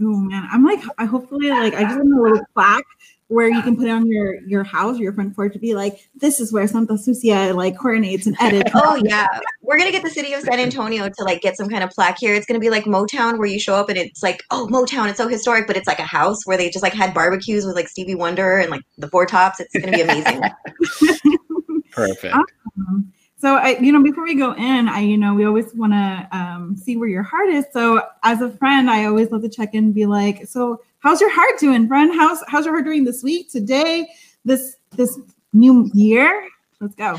Oh 0.02 0.18
man, 0.18 0.48
I'm 0.52 0.64
like, 0.64 0.82
I 0.98 1.06
hopefully 1.06 1.50
like 1.50 1.74
I 1.74 1.84
just 1.84 1.98
want 1.98 2.14
a 2.14 2.22
little 2.22 2.46
plaque 2.54 2.84
where 3.30 3.48
you 3.48 3.62
can 3.62 3.78
put 3.78 3.86
it 3.86 3.92
on 3.92 4.08
your 4.08 4.42
your 4.42 4.64
house 4.64 5.00
or 5.00 5.04
your 5.04 5.14
front 5.14 5.36
porch 5.36 5.54
to 5.54 5.60
be 5.60 5.74
like, 5.74 6.10
this 6.16 6.40
is 6.40 6.52
where 6.52 6.68
Santa 6.68 6.98
Sucia 6.98 7.54
like 7.54 7.78
coordinates 7.78 8.26
and 8.26 8.36
edits. 8.42 8.72
oh 8.76 9.02
yeah, 9.06 9.28
we're 9.62 9.78
gonna 9.78 9.92
get 9.92 10.04
the 10.04 10.10
city 10.10 10.34
of 10.34 10.42
San 10.42 10.60
Antonio 10.60 11.08
to 11.08 11.24
like 11.24 11.42
get 11.42 11.56
some 11.56 11.69
kind 11.69 11.84
of 11.84 11.92
plaque 11.92 12.18
here. 12.19 12.34
It's 12.34 12.46
gonna 12.46 12.60
be 12.60 12.69
like 12.69 12.86
Motown, 12.86 13.38
where 13.38 13.48
you 13.48 13.60
show 13.60 13.76
up 13.76 13.88
and 13.88 13.98
it's 13.98 14.22
like, 14.22 14.42
oh 14.52 14.68
Motown, 14.69 15.08
it's 15.08 15.18
so 15.18 15.28
historic, 15.28 15.68
but 15.68 15.78
it's 15.78 15.88
like 15.88 16.00
a 16.00 16.04
house 16.04 16.46
where 16.46 16.58
they 16.58 16.69
just 16.69 16.84
like 16.84 16.94
had 16.94 17.14
barbecues 17.14 17.66
with 17.66 17.76
like 17.76 17.88
Stevie 17.88 18.16
Wonder 18.16 18.58
and 18.58 18.69
like 18.69 18.81
the 18.98 19.08
Four 19.08 19.26
Tops. 19.26 19.60
It's 19.60 19.74
gonna 19.74 19.96
be 19.96 20.02
amazing. 20.02 20.42
Perfect. 21.92 22.36
Awesome. 22.36 23.14
So 23.40 23.56
I, 23.56 23.80
you 23.80 23.94
know, 23.94 24.04
before 24.04 24.26
we 24.26 24.36
go 24.36 24.54
in, 24.54 24.90
I, 24.90 25.00
you 25.00 25.18
know, 25.18 25.34
we 25.34 25.46
always 25.46 25.74
want 25.74 25.94
to 25.94 26.28
um, 26.38 26.76
see 26.76 26.98
where 26.98 27.08
your 27.08 27.24
heart 27.24 27.48
is. 27.48 27.64
So 27.72 28.02
as 28.24 28.42
a 28.42 28.52
friend, 28.52 28.90
I 28.90 29.06
always 29.06 29.31
love 29.31 29.44
to 29.44 29.50
check 29.50 29.74
in 29.74 29.86
and 29.86 29.96
be 29.96 30.06
like, 30.06 30.46
so 30.46 30.81
how's 31.00 31.22
your 31.22 31.34
heart 31.34 31.58
doing, 31.58 31.88
friend? 31.88 32.14
How's 32.14 32.44
how's 32.50 32.66
your 32.66 32.74
heart 32.74 32.84
doing 32.84 33.06
this 33.06 33.24
week, 33.24 33.50
today, 33.50 34.10
this 34.44 34.76
this 34.92 35.18
new 35.54 35.90
year? 35.94 36.50
Let's 36.81 36.96
go. 36.96 37.18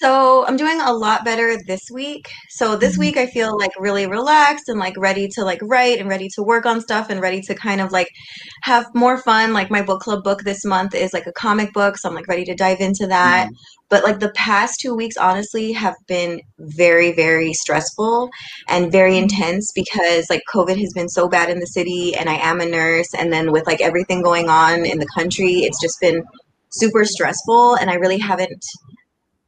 So 0.00 0.46
I'm 0.46 0.56
doing 0.56 0.80
a 0.80 0.94
lot 0.94 1.26
better 1.26 1.58
this 1.66 1.90
week. 1.92 2.26
So 2.48 2.74
this 2.74 2.92
mm-hmm. 2.92 3.00
week 3.00 3.16
I 3.18 3.26
feel 3.26 3.58
like 3.58 3.72
really 3.78 4.06
relaxed 4.06 4.70
and 4.70 4.78
like 4.78 4.96
ready 4.96 5.28
to 5.28 5.44
like 5.44 5.58
write 5.60 5.98
and 5.98 6.08
ready 6.08 6.26
to 6.36 6.42
work 6.42 6.64
on 6.64 6.80
stuff 6.80 7.10
and 7.10 7.20
ready 7.20 7.42
to 7.42 7.54
kind 7.54 7.82
of 7.82 7.92
like 7.92 8.08
have 8.62 8.86
more 8.94 9.18
fun. 9.18 9.52
Like 9.52 9.70
my 9.70 9.82
book 9.82 10.00
club 10.00 10.24
book 10.24 10.40
this 10.42 10.64
month 10.64 10.94
is 10.94 11.12
like 11.12 11.26
a 11.26 11.32
comic 11.32 11.74
book, 11.74 11.98
so 11.98 12.08
I'm 12.08 12.14
like 12.14 12.28
ready 12.28 12.46
to 12.46 12.54
dive 12.54 12.80
into 12.80 13.06
that. 13.08 13.48
Mm-hmm. 13.48 13.54
But 13.90 14.02
like 14.02 14.20
the 14.20 14.30
past 14.30 14.80
2 14.80 14.94
weeks 14.94 15.18
honestly 15.18 15.70
have 15.72 15.96
been 16.08 16.40
very 16.58 17.12
very 17.12 17.52
stressful 17.52 18.30
and 18.70 18.90
very 18.90 19.12
mm-hmm. 19.12 19.24
intense 19.24 19.70
because 19.74 20.30
like 20.30 20.44
COVID 20.50 20.80
has 20.80 20.94
been 20.94 21.10
so 21.10 21.28
bad 21.28 21.50
in 21.50 21.60
the 21.60 21.66
city 21.66 22.14
and 22.14 22.30
I 22.30 22.36
am 22.36 22.62
a 22.62 22.66
nurse 22.66 23.12
and 23.18 23.30
then 23.30 23.52
with 23.52 23.66
like 23.66 23.82
everything 23.82 24.22
going 24.22 24.48
on 24.48 24.86
in 24.86 24.98
the 24.98 25.08
country, 25.14 25.64
it's 25.64 25.78
just 25.78 26.00
been 26.00 26.24
super 26.70 27.04
stressful 27.04 27.74
and 27.74 27.90
I 27.90 27.94
really 27.94 28.18
haven't 28.18 28.64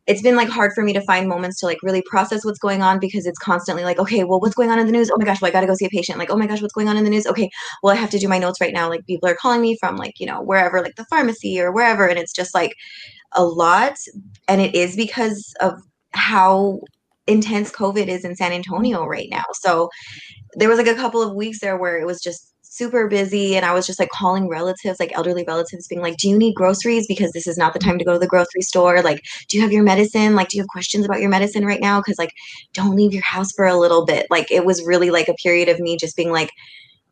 it's 0.06 0.22
been 0.22 0.34
like 0.34 0.48
hard 0.48 0.72
for 0.74 0.82
me 0.82 0.92
to 0.92 1.00
find 1.02 1.28
moments 1.28 1.60
to 1.60 1.66
like 1.66 1.78
really 1.82 2.02
process 2.02 2.44
what's 2.44 2.58
going 2.58 2.82
on 2.82 2.98
because 2.98 3.24
it's 3.26 3.38
constantly 3.38 3.84
like 3.84 3.98
okay 3.98 4.24
well 4.24 4.40
what's 4.40 4.54
going 4.54 4.70
on 4.70 4.78
in 4.78 4.86
the 4.86 4.92
news? 4.92 5.10
Oh 5.10 5.16
my 5.18 5.24
gosh 5.24 5.40
well 5.40 5.50
i 5.50 5.52
gotta 5.52 5.66
go 5.66 5.74
see 5.74 5.86
a 5.86 5.90
patient. 5.90 6.18
Like 6.18 6.30
oh 6.30 6.36
my 6.36 6.46
gosh 6.46 6.60
what's 6.60 6.74
going 6.74 6.88
on 6.88 6.96
in 6.96 7.04
the 7.04 7.10
news? 7.10 7.26
Okay 7.26 7.48
well 7.82 7.94
i 7.94 7.96
have 7.96 8.10
to 8.10 8.18
do 8.18 8.28
my 8.28 8.38
notes 8.38 8.60
right 8.60 8.72
now. 8.72 8.88
Like 8.88 9.06
people 9.06 9.28
are 9.28 9.34
calling 9.34 9.60
me 9.60 9.76
from 9.78 9.96
like 9.96 10.18
you 10.18 10.26
know 10.26 10.42
wherever 10.42 10.82
like 10.82 10.96
the 10.96 11.06
pharmacy 11.06 11.60
or 11.60 11.72
wherever 11.72 12.06
and 12.06 12.18
it's 12.18 12.32
just 12.32 12.54
like 12.54 12.74
a 13.34 13.44
lot 13.44 13.96
and 14.48 14.60
it 14.60 14.74
is 14.74 14.96
because 14.96 15.54
of 15.60 15.74
how 16.12 16.80
intense 17.28 17.70
covid 17.70 18.08
is 18.08 18.24
in 18.24 18.34
san 18.34 18.52
antonio 18.52 19.04
right 19.06 19.28
now. 19.30 19.44
So 19.54 19.88
there 20.54 20.68
was 20.68 20.78
like 20.78 20.88
a 20.88 20.94
couple 20.94 21.22
of 21.22 21.34
weeks 21.34 21.60
there 21.60 21.76
where 21.76 21.98
it 21.98 22.06
was 22.06 22.20
just 22.20 22.51
super 22.72 23.06
busy 23.06 23.54
and 23.54 23.66
I 23.66 23.74
was 23.74 23.86
just 23.86 24.00
like 24.00 24.08
calling 24.08 24.48
relatives, 24.48 24.98
like 24.98 25.12
elderly 25.14 25.44
relatives, 25.46 25.86
being 25.86 26.00
like, 26.00 26.16
Do 26.16 26.28
you 26.28 26.38
need 26.38 26.54
groceries? 26.54 27.06
Because 27.06 27.32
this 27.32 27.46
is 27.46 27.58
not 27.58 27.74
the 27.74 27.78
time 27.78 27.98
to 27.98 28.04
go 28.04 28.14
to 28.14 28.18
the 28.18 28.26
grocery 28.26 28.62
store. 28.62 29.02
Like, 29.02 29.22
do 29.48 29.56
you 29.56 29.62
have 29.62 29.72
your 29.72 29.82
medicine? 29.82 30.34
Like, 30.34 30.48
do 30.48 30.56
you 30.56 30.62
have 30.62 30.68
questions 30.68 31.04
about 31.04 31.20
your 31.20 31.28
medicine 31.28 31.66
right 31.66 31.80
now? 31.80 32.00
Because, 32.00 32.18
like, 32.18 32.32
don't 32.72 32.96
leave 32.96 33.12
your 33.12 33.22
house 33.22 33.52
for 33.52 33.66
a 33.66 33.76
little 33.76 34.06
bit. 34.06 34.26
Like, 34.30 34.50
it 34.50 34.64
was 34.64 34.82
really 34.86 35.10
like 35.10 35.28
a 35.28 35.34
period 35.34 35.68
of 35.68 35.80
me 35.80 35.98
just 35.98 36.16
being 36.16 36.30
like, 36.30 36.50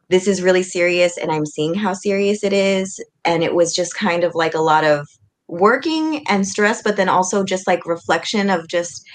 This 0.09 0.27
is 0.27 0.43
really 0.43 0.63
serious. 0.63 1.19
And 1.19 1.31
I'm 1.31 1.47
seeing 1.47 1.75
how 1.75 1.93
serious 1.93 2.43
it 2.43 2.55
is. 2.55 2.99
And 3.27 3.43
it 3.43 3.55
was 3.55 3.75
just 3.75 3.95
kind 3.95 4.25
of 4.25 4.35
like 4.35 4.55
a 4.55 4.63
lot 4.63 4.85
of 4.85 5.07
working 5.47 6.25
and 6.29 6.47
stress, 6.49 6.83
but 6.83 6.97
then 6.97 7.09
also 7.09 7.45
just 7.45 7.67
like 7.67 7.85
reflection 7.85 8.49
of 8.49 8.67
just 8.69 9.07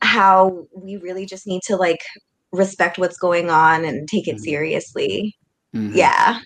how 0.00 0.66
we 0.74 0.96
really 0.96 1.26
just 1.26 1.46
need 1.46 1.62
to 1.62 1.76
like 1.76 2.00
respect 2.54 2.98
what's 2.98 3.18
going 3.18 3.50
on 3.50 3.84
and 3.84 4.08
take 4.08 4.28
it 4.28 4.36
Mhm. 4.36 4.40
seriously. 4.40 5.36
Mhm. 5.74 5.94
Yeah. 5.94 6.38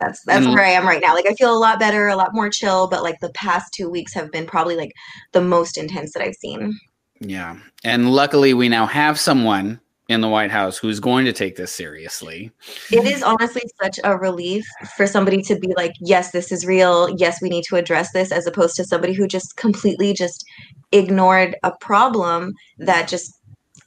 That's 0.00 0.22
that's 0.26 0.44
And- 0.44 0.54
where 0.54 0.64
I 0.64 0.70
am 0.70 0.86
right 0.86 1.00
now. 1.00 1.14
Like 1.14 1.26
I 1.28 1.34
feel 1.34 1.56
a 1.56 1.58
lot 1.58 1.78
better, 1.78 2.08
a 2.08 2.16
lot 2.16 2.34
more 2.34 2.50
chill, 2.50 2.88
but 2.88 3.02
like 3.02 3.20
the 3.20 3.30
past 3.30 3.72
2 3.74 3.88
weeks 3.88 4.12
have 4.14 4.30
been 4.32 4.46
probably 4.46 4.76
like 4.76 4.92
the 5.32 5.40
most 5.40 5.78
intense 5.78 6.12
that 6.12 6.22
I've 6.22 6.34
seen. 6.34 6.76
Yeah. 7.20 7.56
And 7.84 8.10
luckily, 8.12 8.52
we 8.54 8.68
now 8.68 8.86
have 8.86 9.20
someone 9.20 9.80
in 10.08 10.20
the 10.20 10.28
White 10.28 10.50
House 10.50 10.76
who's 10.76 10.98
going 10.98 11.24
to 11.24 11.32
take 11.32 11.54
this 11.54 11.72
seriously. 11.72 12.50
It 12.90 13.04
is 13.06 13.22
honestly 13.22 13.62
such 13.80 14.00
a 14.02 14.18
relief 14.18 14.64
for 14.96 15.06
somebody 15.06 15.40
to 15.42 15.56
be 15.56 15.72
like, 15.76 15.92
yes, 16.00 16.32
this 16.32 16.50
is 16.50 16.66
real. 16.66 17.08
Yes, 17.16 17.40
we 17.40 17.48
need 17.48 17.64
to 17.68 17.76
address 17.76 18.12
this 18.12 18.32
as 18.32 18.46
opposed 18.48 18.74
to 18.76 18.84
somebody 18.84 19.12
who 19.12 19.28
just 19.28 19.56
completely 19.56 20.12
just 20.12 20.44
ignored 20.90 21.56
a 21.62 21.70
problem 21.80 22.52
that 22.78 23.06
just 23.08 23.32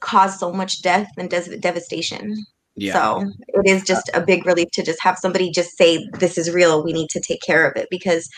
caused 0.00 0.38
so 0.38 0.52
much 0.52 0.82
death 0.82 1.08
and 1.18 1.30
des- 1.30 1.58
devastation. 1.58 2.34
Yeah. 2.76 2.92
So 2.92 3.30
it 3.48 3.68
is 3.68 3.82
just 3.82 4.10
a 4.12 4.20
big 4.20 4.44
relief 4.44 4.68
to 4.74 4.82
just 4.82 5.02
have 5.02 5.18
somebody 5.18 5.50
just 5.50 5.76
say, 5.78 6.06
this 6.18 6.36
is 6.36 6.52
real. 6.52 6.84
We 6.84 6.92
need 6.92 7.08
to 7.10 7.20
take 7.20 7.40
care 7.40 7.68
of 7.68 7.76
it. 7.76 7.88
Because 7.90 8.28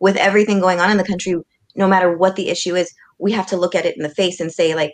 with 0.00 0.16
everything 0.16 0.60
going 0.60 0.80
on 0.80 0.90
in 0.90 0.96
the 0.96 1.04
country, 1.04 1.34
no 1.74 1.88
matter 1.88 2.16
what 2.16 2.36
the 2.36 2.48
issue 2.48 2.76
is, 2.76 2.92
we 3.18 3.32
have 3.32 3.46
to 3.48 3.56
look 3.56 3.74
at 3.74 3.84
it 3.84 3.96
in 3.96 4.02
the 4.04 4.14
face 4.14 4.38
and 4.38 4.52
say, 4.52 4.74
like, 4.74 4.92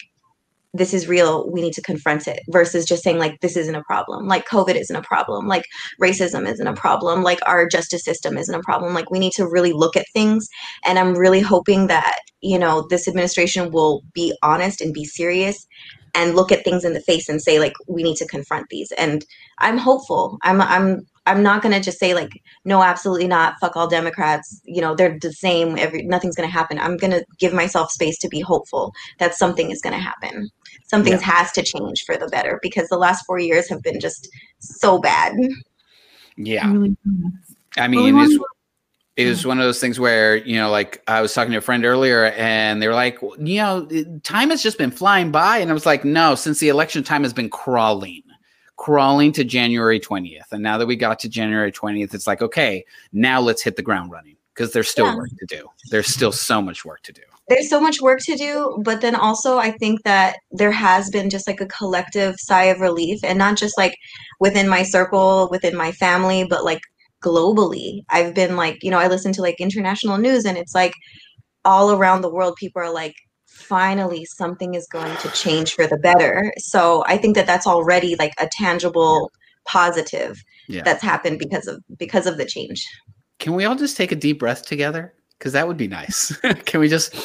this 0.75 0.93
is 0.93 1.09
real. 1.09 1.49
We 1.51 1.63
need 1.63 1.73
to 1.75 1.83
confront 1.83 2.27
it 2.27 2.41
versus 2.51 2.85
just 2.85 3.05
saying, 3.05 3.19
like, 3.19 3.41
this 3.41 3.57
isn't 3.57 3.75
a 3.75 3.83
problem. 3.85 4.27
Like, 4.27 4.47
COVID 4.47 4.75
isn't 4.75 4.95
a 4.95 5.03
problem. 5.03 5.47
Like, 5.47 5.65
racism 6.03 6.51
isn't 6.51 6.67
a 6.67 6.75
problem. 6.75 7.23
Like, 7.23 7.39
our 7.47 7.67
justice 7.67 8.05
system 8.05 8.37
isn't 8.37 8.55
a 8.55 8.63
problem. 8.63 8.93
Like, 8.93 9.11
we 9.11 9.21
need 9.21 9.33
to 9.35 9.49
really 9.49 9.73
look 9.73 9.97
at 9.97 10.07
things. 10.13 10.49
And 10.85 10.99
I'm 10.99 11.15
really 11.15 11.41
hoping 11.41 11.87
that, 11.87 12.19
you 12.41 12.59
know, 12.59 12.87
this 12.91 13.07
administration 13.07 13.71
will 13.71 14.03
be 14.13 14.37
honest 14.43 14.81
and 14.81 14.93
be 14.93 15.05
serious 15.05 15.67
and 16.15 16.35
look 16.35 16.53
at 16.53 16.65
things 16.65 16.85
in 16.85 16.93
the 16.93 17.01
face 17.01 17.29
and 17.29 17.43
say 17.43 17.59
like 17.59 17.73
we 17.89 18.03
need 18.03 18.17
to 18.17 18.27
confront 18.27 18.69
these 18.69 18.93
and 18.93 19.25
i'm 19.59 19.77
hopeful 19.77 20.39
i'm 20.43 20.61
i'm 20.61 21.05
i'm 21.27 21.43
not 21.43 21.63
going 21.63 21.75
to 21.75 21.81
just 21.81 21.99
say 21.99 22.15
like 22.15 22.43
no 22.65 22.83
absolutely 22.83 23.27
not 23.27 23.55
fuck 23.61 23.77
all 23.77 23.89
democrats 23.89 24.61
you 24.65 24.81
know 24.81 24.95
they're 24.95 25.19
the 25.21 25.33
same 25.33 25.79
every 25.79 26.03
nothing's 26.03 26.37
going 26.37 26.49
to 26.49 26.53
happen. 26.53 26.79
I'm 26.79 26.97
going 26.97 27.11
to 27.13 27.25
give 27.39 27.53
myself 27.53 27.91
space 27.91 28.19
to 28.19 28.29
be 28.29 28.41
hopeful 28.41 28.93
that 29.19 29.35
something 29.35 29.71
is 29.71 29.81
going 29.81 29.95
to 29.95 30.01
happen. 30.01 30.49
Something 30.87 31.19
has 31.19 31.51
to 31.53 31.63
change 31.63 32.05
for 32.05 32.17
the 32.17 32.29
better 32.29 32.59
because 32.63 32.89
the 32.89 32.99
last 32.99 33.25
4 33.27 33.39
years 33.39 33.69
have 33.69 33.83
been 33.83 34.01
just 34.01 34.29
so 34.59 34.99
bad. 34.99 35.35
Yeah. 36.37 36.71
Really 36.71 36.97
I 37.77 37.89
Well, 37.89 38.05
we 38.05 38.13
mean, 38.13 38.31
it's, 38.31 38.45
it 39.17 39.29
was 39.29 39.47
one 39.47 39.59
of 39.59 39.65
those 39.65 39.81
things 39.81 39.99
where, 39.99 40.37
you 40.37 40.57
know, 40.57 40.71
like 40.71 41.03
I 41.07 41.21
was 41.21 41.33
talking 41.33 41.53
to 41.53 41.59
a 41.59 41.63
friend 41.63 41.85
earlier 41.85 42.27
and 42.27 42.83
they 42.83 42.89
were 42.89 42.95
like, 42.95 43.21
you 43.23 43.57
know, 43.57 43.89
time 44.23 44.51
has 44.51 44.63
just 44.63 44.79
been 44.79 44.91
flying 44.91 45.31
by. 45.31 45.59
And 45.59 45.71
I 45.71 45.75
was 45.75 45.87
like, 45.87 46.05
no, 46.05 46.35
since 46.35 46.61
the 46.61 46.69
election 46.69 47.03
time 47.03 47.23
has 47.23 47.33
been 47.33 47.51
crawling, 47.51 48.23
crawling 48.85 49.33
to 49.33 49.45
January 49.45 49.99
20th. 49.99 50.53
And 50.53 50.63
now 50.63 50.77
that 50.77 50.85
we 50.85 50.95
got 50.95 51.19
to 51.21 51.29
January 51.31 51.73
20th, 51.73 52.13
it's 52.13 52.27
like, 52.27 52.43
okay, 52.43 52.85
now 53.15 53.41
let's 53.41 53.63
hit 53.63 53.77
the 53.77 53.83
ground 53.83 54.13
running 54.13 54.37
because 54.53 54.75
there's 54.75 54.91
still 54.91 55.07
Yeah. 55.07 55.17
work 55.17 55.31
to 55.39 55.47
do. 55.47 55.71
There's 55.91 56.09
still 56.09 56.33
so 56.33 56.61
much 56.61 56.85
work 56.85 57.01
to 57.05 57.13
do. 57.13 57.23
there's 57.49 57.69
so 57.69 57.79
much 57.79 58.01
work 58.01 58.21
to 58.21 58.37
do, 58.37 58.81
but 58.83 59.03
then 59.03 59.15
also 59.15 59.59
I 59.59 59.71
think 59.73 60.03
that 60.05 60.37
there 60.51 60.71
has 60.71 61.11
been 61.11 61.29
just 61.29 61.47
like 61.47 61.61
a 61.61 61.67
collective 61.67 62.37
sigh 62.39 62.65
of 62.65 62.81
relief 62.81 63.21
and 63.23 63.39
not 63.39 63.59
just 63.59 63.77
like 63.77 63.95
within 64.41 64.67
my 64.67 64.83
circle, 64.83 65.49
within 65.51 65.77
my 65.77 65.93
family, 65.93 66.47
but 66.49 66.65
like 66.65 66.81
globally. 67.23 68.01
I've 68.09 68.35
been 68.35 68.57
like, 68.57 68.83
you 68.83 68.91
know, 68.91 68.99
I 68.99 69.09
listen 69.09 69.33
to 69.35 69.43
like 69.43 69.61
international 69.61 70.17
news 70.17 70.47
and 70.47 70.57
it's 70.57 70.75
like 70.75 70.95
all 71.67 71.93
around 71.93 72.21
the 72.23 72.31
world 72.33 72.57
people 72.57 72.81
are 72.81 72.91
like 72.93 73.15
finally 73.65 74.25
something 74.25 74.75
is 74.75 74.87
going 74.87 75.17
to 75.19 75.29
change 75.31 75.75
for 75.75 75.87
the 75.87 75.97
better. 75.97 76.53
So 76.59 77.05
I 77.07 77.17
think 77.17 77.35
that 77.37 77.47
that's 77.47 77.67
already 77.67 78.17
like 78.17 78.33
a 78.39 78.49
tangible 78.53 79.31
positive 79.67 80.43
Yeah. 80.69 80.83
that's 80.85 81.03
happened 81.03 81.39
because 81.39 81.67
of 81.67 81.83
because 81.99 82.27
of 82.27 82.37
the 82.39 82.45
change. 82.45 82.87
Can 83.39 83.55
we 83.55 83.65
all 83.65 83.75
just 83.75 83.97
take 83.97 84.13
a 84.13 84.17
deep 84.17 84.39
breath 84.39 84.65
together? 84.67 85.15
Because 85.39 85.53
that 85.55 85.67
would 85.67 85.77
be 85.77 85.89
nice. 85.89 86.37
Can 86.67 86.81
we 86.81 86.89
just? 86.89 87.15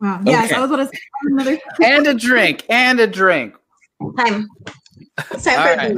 Wow. 0.00 0.20
Yes, 0.26 0.46
Okay. 0.50 0.56
I 0.56 0.60
was 0.60 0.68
going 0.70 0.86
to 0.86 0.92
say 0.92 1.00
another. 1.22 1.58
and 1.82 2.06
a 2.06 2.12
drink, 2.14 2.66
and 2.68 3.00
a 3.00 3.06
drink. 3.06 3.54
Time. 4.18 4.46
It's 5.30 5.44
time 5.44 5.58
all 5.58 5.64
for 5.66 5.76
right. 5.78 5.96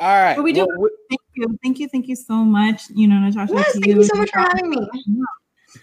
All 0.00 0.22
right. 0.24 0.36
But 0.36 0.42
we 0.44 0.54
do- 0.54 0.66
Well, 0.66 0.78
we- 0.78 0.90
Thank 1.10 1.20
you. 1.38 1.58
Thank 1.62 1.78
you. 1.78 1.88
Thank 1.88 2.08
you 2.08 2.16
so 2.16 2.34
much. 2.34 2.82
You 2.94 3.08
know, 3.08 3.18
Natasha. 3.18 3.54
Yes, 3.54 3.72
thank 3.72 3.86
you 3.86 4.02
so 4.04 4.18
much 4.18 4.30
for 4.30 4.40
having 4.40 4.70
me. 4.70 4.88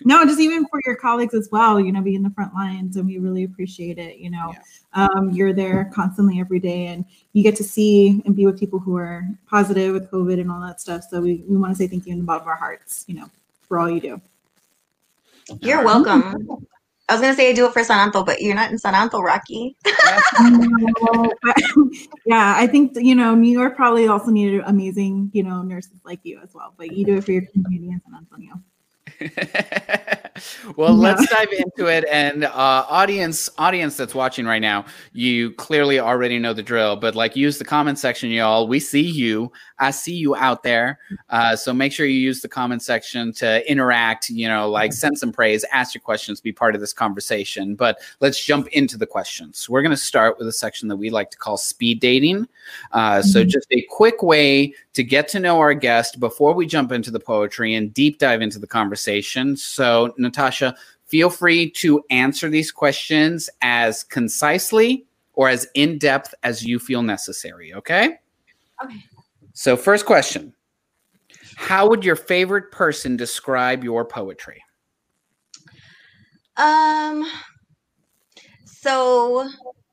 No, 0.04 0.26
just 0.26 0.40
even 0.40 0.66
for 0.68 0.80
your 0.86 0.96
colleagues 0.96 1.34
as 1.34 1.50
well, 1.52 1.80
you 1.80 1.92
know, 1.92 2.02
being 2.02 2.18
in 2.18 2.24
the 2.24 2.32
front 2.32 2.54
lines 2.54 2.98
and 2.98 3.06
we 3.06 3.18
really 3.18 3.44
appreciate 3.44 3.98
it. 3.98 4.18
You 4.18 4.32
know, 4.32 4.54
um, 4.94 5.32
you're 5.32 5.54
there 5.54 5.92
constantly 5.94 6.40
every 6.40 6.60
day 6.60 6.88
and 6.88 7.06
you 7.34 7.44
get 7.44 7.56
to 7.58 7.64
see 7.64 8.22
and 8.26 8.36
be 8.36 8.46
with 8.46 8.60
people 8.60 8.80
who 8.80 8.98
are 8.98 9.28
positive 9.48 9.94
with 9.94 10.10
COVID 10.12 10.40
and 10.40 10.52
all 10.52 10.60
that 10.62 10.82
stuff. 10.82 11.04
So 11.10 11.22
we, 11.22 11.44
we 11.48 11.58
want 11.58 11.72
to 11.72 11.78
say 11.78 11.88
thank 11.88 12.06
you 12.08 12.14
in 12.14 12.20
the 12.20 12.26
bottom 12.26 12.44
of 12.44 12.48
our 12.48 12.56
hearts, 12.56 13.06
you 13.08 13.16
know, 13.16 13.30
for 13.62 13.80
all 13.80 13.90
you 13.90 14.00
do. 14.00 14.22
You're 15.62 15.84
welcome. 15.84 16.66
I 17.08 17.14
was 17.14 17.22
gonna 17.22 17.36
say 17.36 17.50
I 17.50 17.54
do 17.54 17.68
it 17.68 17.74
for 17.74 17.84
San 17.84 18.00
Anto, 18.00 18.24
but 18.24 18.42
you're 18.42 18.56
not 18.56 18.72
in 18.72 18.80
San 18.80 18.96
Anto, 18.96 19.20
Rocky. 19.22 19.76
Yeah, 22.26 22.56
I 22.58 22.66
think, 22.66 22.94
you 22.96 23.14
know, 23.14 23.36
New 23.36 23.52
York 23.52 23.76
probably 23.76 24.08
also 24.08 24.32
needed 24.32 24.64
amazing, 24.66 25.30
you 25.34 25.44
know, 25.44 25.62
nurses 25.62 26.00
like 26.04 26.20
you 26.24 26.40
as 26.44 26.54
well, 26.54 26.74
but 26.76 26.92
you 26.92 27.06
do 27.06 27.18
it 27.18 27.24
for 27.24 27.32
your 27.34 27.44
community 27.54 27.92
in 27.92 28.02
San 28.04 28.16
Antonio. 28.18 28.60
well, 30.76 30.94
let's 30.94 31.28
dive 31.30 31.48
into 31.52 31.88
it. 31.88 32.06
And 32.12 32.44
uh, 32.46 32.86
audience, 32.90 33.50
audience 33.58 33.98
that's 33.98 34.14
watching 34.16 34.46
right 34.46 34.62
now, 34.62 34.86
you 35.14 35.52
clearly 35.52 36.00
already 36.00 36.40
know 36.40 36.54
the 36.54 36.64
drill. 36.64 36.96
But 36.96 37.16
like, 37.16 37.36
use 37.36 37.58
the 37.58 37.66
comment 37.66 38.00
section, 38.00 38.30
y'all. 38.30 38.68
We 38.68 38.80
see 38.80 39.02
you. 39.02 39.52
I 39.80 39.92
see 39.92 40.16
you 40.16 40.36
out 40.36 40.64
there. 40.64 41.00
Uh, 41.30 41.56
so 41.56 41.74
make 41.74 41.92
sure 41.92 42.06
you 42.06 42.20
use 42.20 42.42
the 42.42 42.48
comment 42.48 42.82
section 42.82 43.34
to 43.34 43.70
interact. 43.70 44.30
You 44.30 44.48
know, 44.48 44.70
like 44.70 44.94
send 44.94 45.18
some 45.18 45.32
praise, 45.32 45.66
ask 45.72 45.94
your 45.94 46.02
questions, 46.02 46.42
be 46.42 46.52
part 46.52 46.76
of 46.76 46.82
this 46.82 46.94
conversation. 46.94 47.76
But 47.76 48.00
let's 48.20 48.44
jump 48.44 48.68
into 48.68 48.98
the 48.98 49.06
questions. 49.06 49.70
We're 49.70 49.82
going 49.82 49.92
to 49.92 49.98
start 49.98 50.38
with 50.38 50.48
a 50.48 50.54
section 50.54 50.88
that 50.90 50.96
we 50.98 51.10
like 51.10 51.32
to 51.32 51.38
call 51.38 51.58
speed 51.58 52.00
dating. 52.00 52.48
Uh, 52.92 53.22
so 53.22 53.44
Mhm. 53.44 53.48
just 53.48 53.68
a 53.72 53.82
quick 53.90 54.24
way 54.24 54.74
to 54.94 55.04
get 55.04 55.28
to 55.30 55.40
know 55.40 55.60
our 55.60 55.74
guest 55.74 56.20
before 56.20 56.54
we 56.54 56.66
jump 56.66 56.92
into 56.92 57.12
the 57.12 57.20
poetry 57.20 57.76
and 57.76 57.94
deep 57.94 58.18
dive 58.18 58.42
into 58.42 58.60
the 58.60 58.68
conversation. 58.68 59.05
So, 59.58 60.14
Natasha, 60.18 60.76
feel 61.06 61.30
free 61.30 61.70
to 61.72 62.04
answer 62.10 62.50
these 62.50 62.72
questions 62.72 63.50
as 63.62 64.04
concisely 64.04 65.06
or 65.34 65.50
as 65.50 65.68
in 65.74 65.98
depth 65.98 66.34
as 66.44 66.64
you 66.64 66.80
feel 66.80 67.04
necessary. 67.04 67.74
Okay. 67.74 68.18
Okay. 68.84 69.04
So, 69.54 69.78
first 69.78 70.06
question 70.06 70.54
How 71.56 71.88
would 71.88 72.04
your 72.04 72.16
favorite 72.16 72.72
person 72.72 73.16
describe 73.18 73.84
your 73.84 74.06
poetry? 74.06 74.62
Um 76.58 77.30
so 78.66 79.50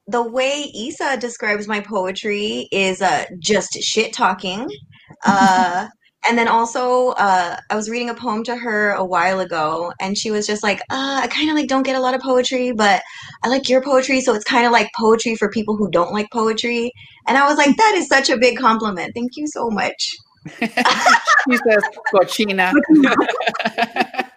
the 0.07 0.23
way 0.23 0.71
Isa 0.75 1.17
describes 1.19 1.67
my 1.67 1.81
poetry 1.81 2.69
is 2.73 3.03
uh 3.03 3.25
just 3.39 3.75
shit 3.83 4.13
talking. 4.13 4.69
Uh 5.25 5.89
and 6.27 6.39
then 6.39 6.49
also 6.49 7.11
uh 7.11 7.57
I 7.71 7.77
was 7.77 7.91
reading 7.91 8.11
a 8.11 8.15
poem 8.15 8.45
to 8.45 8.57
her 8.57 8.93
a 8.93 9.05
while 9.05 9.41
ago 9.41 9.93
and 10.01 10.17
she 10.17 10.31
was 10.31 10.47
just 10.47 10.63
like, 10.63 10.81
uh 10.91 11.21
I 11.23 11.29
kind 11.29 11.51
of 11.51 11.57
like 11.57 11.69
don't 11.69 11.83
get 11.83 11.97
a 11.97 12.01
lot 12.01 12.15
of 12.15 12.21
poetry, 12.21 12.73
but 12.73 13.03
I 13.43 13.49
like 13.49 13.69
your 13.69 13.83
poetry, 13.83 14.21
so 14.21 14.35
it's 14.35 14.45
kind 14.45 14.67
of 14.67 14.73
like 14.73 14.91
poetry 14.99 15.35
for 15.37 15.49
people 15.49 15.77
who 15.77 15.91
don't 15.91 16.13
like 16.13 16.31
poetry. 16.33 16.93
And 17.27 17.37
I 17.39 17.47
was 17.47 17.57
like, 17.57 17.77
that 17.77 17.95
is 17.97 18.09
such 18.09 18.31
a 18.31 18.37
big 18.37 18.59
compliment. 18.59 19.13
Thank 19.15 19.33
you 19.37 19.47
so 19.47 19.69
much. 19.71 20.17
she 20.59 20.67
says, 20.67 21.83
Cochina. 22.13 22.73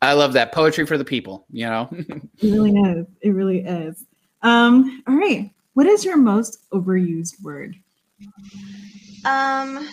I 0.00 0.12
love 0.12 0.32
that. 0.34 0.52
Poetry 0.52 0.86
for 0.86 0.96
the 0.96 1.04
people, 1.04 1.46
you 1.50 1.66
know? 1.66 1.88
It 2.40 2.52
really 2.52 2.72
is. 2.72 3.06
It 3.22 3.30
really 3.30 3.60
is. 3.60 4.04
Um, 4.42 5.02
all 5.08 5.16
right. 5.16 5.50
What 5.74 5.86
is 5.86 6.04
your 6.04 6.16
most 6.16 6.58
overused 6.72 7.42
word? 7.42 7.74
Um, 9.24 9.88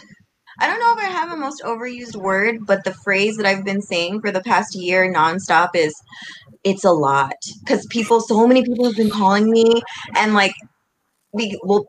I 0.60 0.68
don't 0.68 0.80
know 0.80 0.94
if 0.94 1.10
I 1.10 1.12
have 1.12 1.32
a 1.32 1.38
most 1.38 1.62
overused 1.64 2.16
word, 2.16 2.66
but 2.66 2.84
the 2.84 2.94
phrase 2.94 3.38
that 3.38 3.46
I've 3.46 3.66
been 3.66 3.82
saying 3.82 4.22
for 4.22 4.32
the 4.32 4.42
past 4.42 4.76
year 4.76 5.12
nonstop 5.12 5.70
is 5.74 5.94
it's 6.64 6.84
a 6.84 6.92
lot. 6.92 7.36
Because 7.60 7.86
people, 7.88 8.22
so 8.22 8.48
many 8.48 8.64
people 8.64 8.86
have 8.86 8.96
been 8.96 9.10
calling 9.10 9.50
me 9.50 9.82
and 10.16 10.34
like 10.34 10.54
we 11.34 11.60
well, 11.64 11.86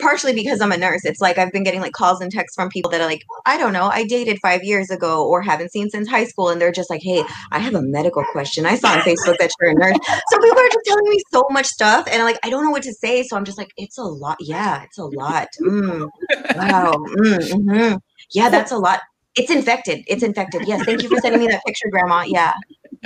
partially 0.00 0.32
because 0.32 0.60
I'm 0.60 0.72
a 0.72 0.76
nurse. 0.76 1.04
It's 1.04 1.20
like 1.20 1.38
I've 1.38 1.52
been 1.52 1.62
getting 1.62 1.80
like 1.80 1.92
calls 1.92 2.20
and 2.20 2.30
texts 2.30 2.54
from 2.54 2.68
people 2.68 2.90
that 2.90 3.00
are 3.00 3.06
like, 3.06 3.22
I 3.46 3.58
don't 3.58 3.72
know, 3.72 3.84
I 3.84 4.04
dated 4.04 4.38
five 4.42 4.62
years 4.64 4.90
ago 4.90 5.26
or 5.26 5.42
haven't 5.42 5.72
seen 5.72 5.88
since 5.90 6.08
high 6.08 6.24
school, 6.24 6.48
and 6.48 6.60
they're 6.60 6.72
just 6.72 6.90
like, 6.90 7.02
Hey, 7.02 7.24
I 7.52 7.58
have 7.58 7.74
a 7.74 7.82
medical 7.82 8.24
question. 8.32 8.66
I 8.66 8.76
saw 8.76 8.88
on 8.88 8.98
Facebook 9.00 9.38
that 9.38 9.50
you're 9.60 9.70
a 9.70 9.74
nurse. 9.74 9.96
So 10.30 10.38
people 10.38 10.58
are 10.58 10.68
just 10.68 10.84
telling 10.86 11.10
me 11.10 11.18
so 11.32 11.44
much 11.50 11.66
stuff, 11.66 12.06
and 12.10 12.16
I'm 12.20 12.26
like, 12.26 12.38
I 12.42 12.50
don't 12.50 12.64
know 12.64 12.70
what 12.70 12.82
to 12.84 12.92
say. 12.92 13.22
So 13.22 13.36
I'm 13.36 13.44
just 13.44 13.58
like, 13.58 13.70
it's 13.76 13.98
a 13.98 14.02
lot. 14.04 14.36
Yeah, 14.40 14.82
it's 14.84 14.98
a 14.98 15.04
lot. 15.04 15.48
Mm, 15.60 16.08
wow. 16.56 16.92
Mm, 17.18 17.52
hmm 17.52 17.96
Yeah, 18.32 18.48
that's 18.48 18.72
a 18.72 18.78
lot. 18.78 19.00
It's 19.36 19.50
infected. 19.50 20.02
It's 20.08 20.22
infected. 20.22 20.66
Yes. 20.66 20.84
Thank 20.84 21.02
you 21.02 21.08
for 21.08 21.18
sending 21.18 21.40
me 21.40 21.46
that 21.48 21.62
picture, 21.64 21.88
Grandma. 21.90 22.24
Yeah. 22.26 22.52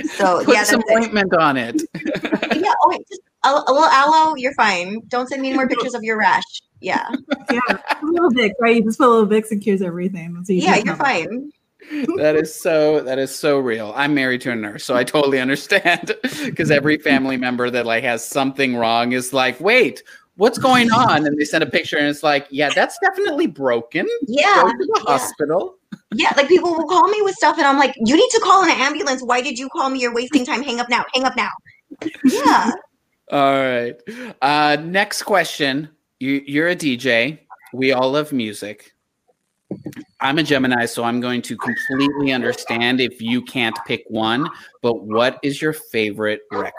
So 0.03 0.43
Put 0.43 0.55
yeah, 0.55 0.63
some 0.63 0.81
it. 0.87 1.03
ointment 1.03 1.33
on 1.35 1.57
it. 1.57 1.81
Yeah. 2.55 2.73
Oh, 2.83 2.89
wait, 2.89 3.07
just 3.07 3.21
a, 3.43 3.49
a 3.49 3.71
little 3.71 3.83
aloe. 3.89 4.35
You're 4.35 4.53
fine. 4.55 4.99
Don't 5.07 5.27
send 5.27 5.41
me 5.41 5.49
any 5.49 5.55
more 5.55 5.67
pictures 5.67 5.93
of 5.93 6.03
your 6.03 6.17
rash. 6.17 6.43
Yeah. 6.85 7.09
Yeah, 7.51 7.59
a 7.69 8.05
little 8.05 8.29
Vicks, 8.29 8.53
right? 8.59 8.75
You 8.75 8.83
just 8.83 8.99
put 8.99 9.07
a 9.07 9.09
little 9.09 9.27
Vicks 9.27 9.49
and 9.49 9.61
cures 9.61 9.81
everything. 9.81 10.43
So 10.45 10.53
you 10.53 10.61
Yeah, 10.61 10.75
you're 10.77 10.95
fine. 10.95 11.51
that 12.17 12.35
is 12.35 12.53
so 12.53 13.01
that 13.01 13.17
is 13.17 13.33
so 13.35 13.57
real. 13.59 13.91
I'm 13.95 14.13
married 14.13 14.41
to 14.41 14.51
a 14.51 14.55
nurse, 14.55 14.85
so 14.85 14.95
I 14.95 15.03
totally 15.03 15.39
understand. 15.39 16.13
Because 16.45 16.69
every 16.69 16.97
family 16.97 17.37
member 17.37 17.71
that 17.71 17.85
like 17.85 18.03
has 18.03 18.23
something 18.23 18.75
wrong 18.75 19.13
is 19.13 19.33
like, 19.33 19.59
wait, 19.59 20.03
what's 20.35 20.59
going 20.59 20.91
on? 20.91 21.25
And 21.25 21.37
they 21.39 21.43
send 21.43 21.63
a 21.63 21.67
picture 21.69 21.97
and 21.97 22.07
it's 22.07 22.21
like, 22.23 22.47
yeah, 22.51 22.69
that's 22.69 22.97
definitely 22.99 23.47
broken. 23.47 24.07
Yeah. 24.27 24.61
Go 24.61 24.69
to 24.69 24.77
the 24.77 25.03
yeah. 25.05 25.11
hospital. 25.11 25.77
Yeah, 26.13 26.33
like 26.37 26.47
people 26.47 26.71
will 26.71 26.87
call 26.87 27.07
me 27.07 27.21
with 27.23 27.35
stuff, 27.35 27.57
and 27.57 27.65
I'm 27.65 27.77
like, 27.77 27.93
"You 27.97 28.15
need 28.15 28.29
to 28.31 28.41
call 28.43 28.63
an 28.63 28.69
ambulance. 28.69 29.21
Why 29.23 29.41
did 29.41 29.57
you 29.57 29.69
call 29.69 29.89
me? 29.89 29.99
You're 29.99 30.13
wasting 30.13 30.45
time. 30.45 30.61
Hang 30.61 30.79
up 30.79 30.89
now. 30.89 31.05
Hang 31.13 31.23
up 31.23 31.35
now." 31.35 31.49
Yeah. 32.23 32.71
All 33.31 33.53
right. 33.53 33.95
Uh, 34.41 34.77
next 34.81 35.23
question. 35.23 35.89
You, 36.25 36.41
you're 36.47 36.69
a 36.69 36.75
DJ. 36.75 37.37
We 37.71 37.91
all 37.91 38.13
love 38.13 38.33
music. 38.33 38.95
I'm 40.19 40.39
a 40.39 40.43
Gemini, 40.43 40.87
so 40.87 41.03
I'm 41.03 41.21
going 41.21 41.39
to 41.43 41.55
completely 41.55 42.31
understand 42.31 42.99
if 42.99 43.21
you 43.21 43.43
can't 43.43 43.77
pick 43.85 44.03
one. 44.07 44.49
But 44.81 45.03
what 45.03 45.37
is 45.43 45.61
your 45.61 45.71
favorite 45.71 46.41
record? 46.51 46.73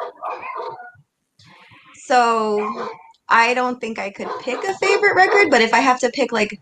So 1.94 2.90
I 3.28 3.54
don't 3.54 3.80
think 3.80 4.00
I 4.00 4.10
could 4.10 4.28
pick 4.42 4.58
a 4.64 4.74
favorite 4.78 5.14
record, 5.14 5.48
but 5.48 5.62
if 5.62 5.72
I 5.72 5.78
have 5.78 6.00
to 6.00 6.10
pick 6.10 6.32
like 6.32 6.60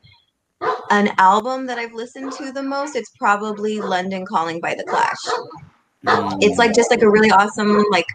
an 0.90 1.10
album 1.16 1.64
that 1.64 1.78
I've 1.78 1.94
listened 1.94 2.32
to 2.32 2.52
the 2.52 2.62
most, 2.62 2.96
it's 2.96 3.10
probably 3.18 3.80
London 3.80 4.26
Calling 4.26 4.60
by 4.60 4.74
The 4.74 4.84
Clash. 4.84 6.36
It's 6.42 6.58
like 6.58 6.74
just 6.74 6.90
like 6.90 7.00
a 7.00 7.08
really 7.08 7.30
awesome 7.30 7.82
like 7.90 8.08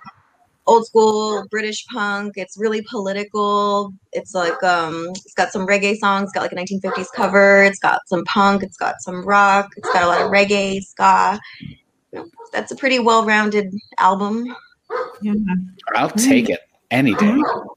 old 0.69 0.85
school 0.85 1.45
British 1.49 1.85
punk. 1.87 2.33
It's 2.37 2.57
really 2.57 2.81
political. 2.89 3.93
It's 4.13 4.33
like 4.33 4.61
um 4.63 5.09
it's 5.09 5.33
got 5.33 5.51
some 5.51 5.67
reggae 5.67 5.97
songs, 5.97 6.25
it's 6.25 6.31
got 6.33 6.41
like 6.41 6.51
a 6.51 6.55
1950s 6.55 7.07
cover, 7.15 7.63
it's 7.63 7.79
got 7.79 8.01
some 8.07 8.23
punk, 8.25 8.63
it's 8.63 8.77
got 8.77 9.01
some 9.01 9.25
rock, 9.25 9.67
it's 9.75 9.91
got 9.91 10.03
a 10.03 10.07
lot 10.07 10.21
of 10.21 10.31
reggae, 10.31 10.81
ska. 10.81 11.39
That's 12.51 12.71
a 12.71 12.75
pretty 12.75 12.99
well-rounded 12.99 13.73
album. 13.99 14.45
Yeah. 15.21 15.33
I'll 15.95 16.09
take 16.09 16.49
it 16.49 16.61
any 16.89 17.13
day. 17.15 17.37
All 17.51 17.67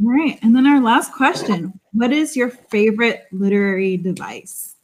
right. 0.00 0.38
And 0.42 0.54
then 0.54 0.66
our 0.66 0.80
last 0.80 1.12
question 1.12 1.78
What 1.92 2.12
is 2.12 2.36
your 2.36 2.50
favorite 2.50 3.24
literary 3.32 3.96
device? 3.96 4.75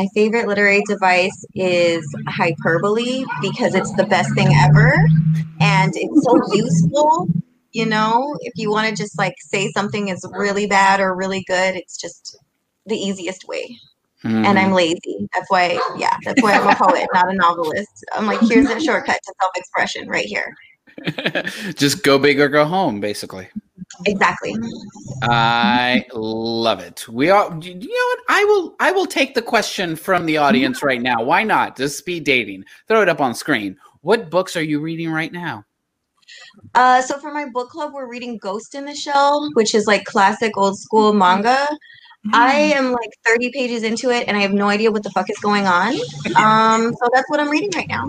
My 0.00 0.06
favorite 0.14 0.48
literary 0.48 0.82
device 0.88 1.44
is 1.54 2.02
hyperbole 2.26 3.22
because 3.42 3.74
it's 3.74 3.94
the 3.96 4.06
best 4.06 4.34
thing 4.34 4.48
ever 4.54 4.94
and 5.60 5.92
it's 5.94 6.24
so 6.24 6.40
useful. 6.54 7.28
You 7.72 7.84
know, 7.84 8.34
if 8.40 8.54
you 8.56 8.70
want 8.70 8.88
to 8.88 8.94
just 8.94 9.18
like 9.18 9.34
say 9.40 9.70
something 9.72 10.08
is 10.08 10.26
really 10.32 10.66
bad 10.66 11.00
or 11.00 11.14
really 11.14 11.44
good, 11.46 11.76
it's 11.76 11.98
just 11.98 12.38
the 12.86 12.96
easiest 12.96 13.46
way. 13.46 13.76
And 14.24 14.58
I'm 14.58 14.70
hmm. 14.70 14.76
lazy. 14.76 15.28
That's 15.34 15.50
why, 15.50 15.78
yeah, 15.98 16.16
that's 16.24 16.42
why 16.42 16.54
I'm 16.54 16.66
a 16.66 16.76
poet, 16.76 17.06
not 17.12 17.30
a 17.30 17.34
novelist. 17.34 18.02
I'm 18.14 18.24
like, 18.24 18.40
here's 18.40 18.70
a 18.70 18.80
shortcut 18.80 19.20
to 19.22 19.34
self 19.38 19.52
expression 19.54 20.08
right 20.08 20.24
here. 20.24 20.54
Just 21.74 22.02
go 22.02 22.18
big 22.18 22.40
or 22.40 22.48
go 22.48 22.64
home, 22.64 23.00
basically. 23.00 23.48
Exactly. 24.06 24.54
I 25.22 26.04
love 26.12 26.80
it. 26.80 27.06
We 27.08 27.30
all, 27.30 27.62
You 27.64 27.74
know 27.74 27.80
what? 27.80 28.18
I 28.28 28.44
will. 28.44 28.76
I 28.80 28.92
will 28.92 29.06
take 29.06 29.34
the 29.34 29.42
question 29.42 29.96
from 29.96 30.26
the 30.26 30.36
audience 30.36 30.82
right 30.82 31.02
now. 31.02 31.22
Why 31.22 31.42
not? 31.42 31.78
Is 31.80 31.96
speed 31.96 32.24
dating. 32.24 32.64
Throw 32.88 33.02
it 33.02 33.08
up 33.08 33.20
on 33.20 33.34
screen. 33.34 33.76
What 34.02 34.30
books 34.30 34.56
are 34.56 34.62
you 34.62 34.80
reading 34.80 35.10
right 35.10 35.32
now? 35.32 35.64
Uh, 36.74 37.02
so 37.02 37.18
for 37.18 37.32
my 37.32 37.46
book 37.46 37.70
club, 37.70 37.92
we're 37.92 38.08
reading 38.08 38.38
Ghost 38.38 38.74
in 38.74 38.84
the 38.84 38.94
Shell, 38.94 39.50
which 39.54 39.74
is 39.74 39.86
like 39.86 40.04
classic 40.04 40.56
old 40.56 40.78
school 40.78 41.12
manga. 41.12 41.66
I 42.32 42.54
am 42.54 42.92
like 42.92 43.10
30 43.26 43.50
pages 43.50 43.82
into 43.82 44.10
it 44.10 44.28
and 44.28 44.36
I 44.36 44.40
have 44.40 44.52
no 44.52 44.68
idea 44.68 44.90
what 44.90 45.02
the 45.02 45.10
fuck 45.10 45.30
is 45.30 45.38
going 45.38 45.66
on. 45.66 45.94
Um, 46.36 46.92
so 46.92 47.08
that's 47.12 47.28
what 47.28 47.40
I'm 47.40 47.48
reading 47.48 47.70
right 47.74 47.88
now. 47.88 48.06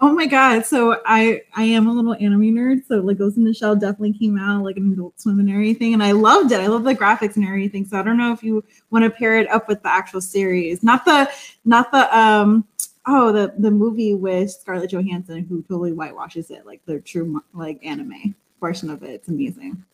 Oh 0.00 0.12
my 0.12 0.26
god! 0.26 0.64
So 0.64 1.00
I 1.06 1.42
I 1.54 1.64
am 1.64 1.88
a 1.88 1.92
little 1.92 2.14
anime 2.14 2.54
nerd. 2.54 2.86
So 2.86 2.96
like 3.00 3.18
Ghost 3.18 3.36
in 3.36 3.44
the 3.44 3.52
Shell 3.52 3.76
definitely 3.76 4.12
came 4.12 4.38
out 4.38 4.62
like 4.62 4.76
an 4.76 4.92
Adult 4.92 5.20
Swim 5.20 5.40
and 5.40 5.50
everything, 5.50 5.92
and 5.92 6.02
I 6.04 6.12
loved 6.12 6.52
it. 6.52 6.60
I 6.60 6.68
love 6.68 6.84
the 6.84 6.94
graphics 6.94 7.34
and 7.34 7.44
everything. 7.44 7.84
So 7.84 7.98
I 7.98 8.02
don't 8.02 8.16
know 8.16 8.32
if 8.32 8.42
you 8.44 8.62
want 8.90 9.04
to 9.04 9.10
pair 9.10 9.38
it 9.38 9.50
up 9.50 9.66
with 9.66 9.82
the 9.82 9.88
actual 9.88 10.20
series, 10.20 10.84
not 10.84 11.04
the 11.04 11.28
not 11.64 11.90
the 11.90 12.16
um 12.16 12.64
oh 13.06 13.32
the 13.32 13.52
the 13.58 13.72
movie 13.72 14.14
with 14.14 14.52
Scarlett 14.52 14.90
Johansson 14.92 15.44
who 15.44 15.62
totally 15.62 15.92
whitewashes 15.92 16.50
it 16.50 16.64
like 16.64 16.80
the 16.86 17.00
true 17.00 17.42
like 17.52 17.84
anime 17.84 18.36
portion 18.60 18.90
of 18.90 19.02
it. 19.02 19.10
It's 19.10 19.28
amazing. 19.28 19.84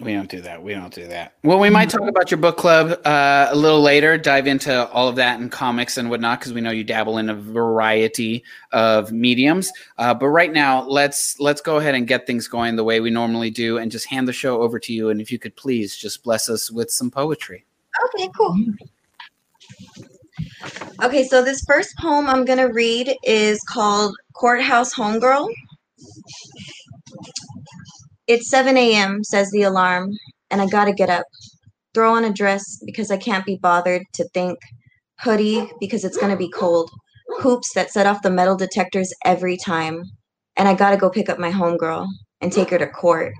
We 0.00 0.14
don't 0.14 0.30
do 0.30 0.40
that. 0.40 0.62
We 0.62 0.72
don't 0.72 0.94
do 0.94 1.06
that. 1.08 1.34
Well, 1.42 1.58
we 1.58 1.68
might 1.68 1.90
talk 1.90 2.08
about 2.08 2.30
your 2.30 2.38
book 2.38 2.56
club 2.56 2.98
uh, 3.06 3.48
a 3.50 3.54
little 3.54 3.82
later. 3.82 4.16
Dive 4.16 4.46
into 4.46 4.88
all 4.88 5.08
of 5.08 5.16
that 5.16 5.38
and 5.38 5.52
comics 5.52 5.98
and 5.98 6.08
whatnot 6.08 6.40
because 6.40 6.54
we 6.54 6.62
know 6.62 6.70
you 6.70 6.84
dabble 6.84 7.18
in 7.18 7.28
a 7.28 7.34
variety 7.34 8.42
of 8.72 9.12
mediums. 9.12 9.70
Uh, 9.98 10.14
but 10.14 10.28
right 10.28 10.52
now, 10.52 10.84
let's 10.84 11.38
let's 11.38 11.60
go 11.60 11.76
ahead 11.76 11.94
and 11.94 12.06
get 12.06 12.26
things 12.26 12.48
going 12.48 12.76
the 12.76 12.84
way 12.84 13.00
we 13.00 13.10
normally 13.10 13.50
do, 13.50 13.76
and 13.76 13.90
just 13.90 14.06
hand 14.06 14.26
the 14.26 14.32
show 14.32 14.62
over 14.62 14.78
to 14.78 14.92
you. 14.92 15.10
And 15.10 15.20
if 15.20 15.30
you 15.30 15.38
could 15.38 15.54
please 15.54 15.94
just 15.96 16.22
bless 16.22 16.48
us 16.48 16.70
with 16.70 16.90
some 16.90 17.10
poetry. 17.10 17.66
Okay, 18.14 18.30
cool. 18.34 18.56
Okay, 21.02 21.24
so 21.24 21.44
this 21.44 21.62
first 21.66 21.94
poem 21.98 22.26
I'm 22.26 22.46
gonna 22.46 22.72
read 22.72 23.14
is 23.22 23.60
called 23.64 24.16
Courthouse 24.32 24.94
Homegirl. 24.94 25.46
It's 28.30 28.48
7 28.48 28.76
a.m., 28.76 29.24
says 29.24 29.50
the 29.50 29.62
alarm, 29.62 30.12
and 30.52 30.62
I 30.62 30.68
gotta 30.68 30.92
get 30.92 31.10
up. 31.10 31.24
Throw 31.94 32.14
on 32.14 32.22
a 32.22 32.32
dress 32.32 32.80
because 32.86 33.10
I 33.10 33.16
can't 33.16 33.44
be 33.44 33.58
bothered 33.60 34.02
to 34.12 34.28
think. 34.32 34.56
Hoodie 35.18 35.68
because 35.80 36.04
it's 36.04 36.16
gonna 36.16 36.36
be 36.36 36.48
cold. 36.48 36.92
Hoops 37.40 37.74
that 37.74 37.90
set 37.90 38.06
off 38.06 38.22
the 38.22 38.30
metal 38.30 38.56
detectors 38.56 39.12
every 39.24 39.56
time. 39.56 40.04
And 40.56 40.68
I 40.68 40.74
gotta 40.74 40.96
go 40.96 41.10
pick 41.10 41.28
up 41.28 41.40
my 41.40 41.50
homegirl 41.50 42.06
and 42.40 42.52
take 42.52 42.70
her 42.70 42.78
to 42.78 42.86
court. 42.86 43.32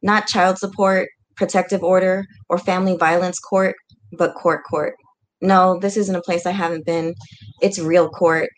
Not 0.00 0.28
child 0.28 0.58
support, 0.58 1.08
protective 1.34 1.82
order, 1.82 2.24
or 2.48 2.56
family 2.56 2.96
violence 2.96 3.40
court, 3.40 3.74
but 4.12 4.36
court 4.36 4.62
court. 4.70 4.94
No, 5.40 5.76
this 5.80 5.96
isn't 5.96 6.14
a 6.14 6.22
place 6.22 6.46
I 6.46 6.52
haven't 6.52 6.86
been. 6.86 7.16
It's 7.62 7.80
real 7.80 8.08
court. 8.08 8.50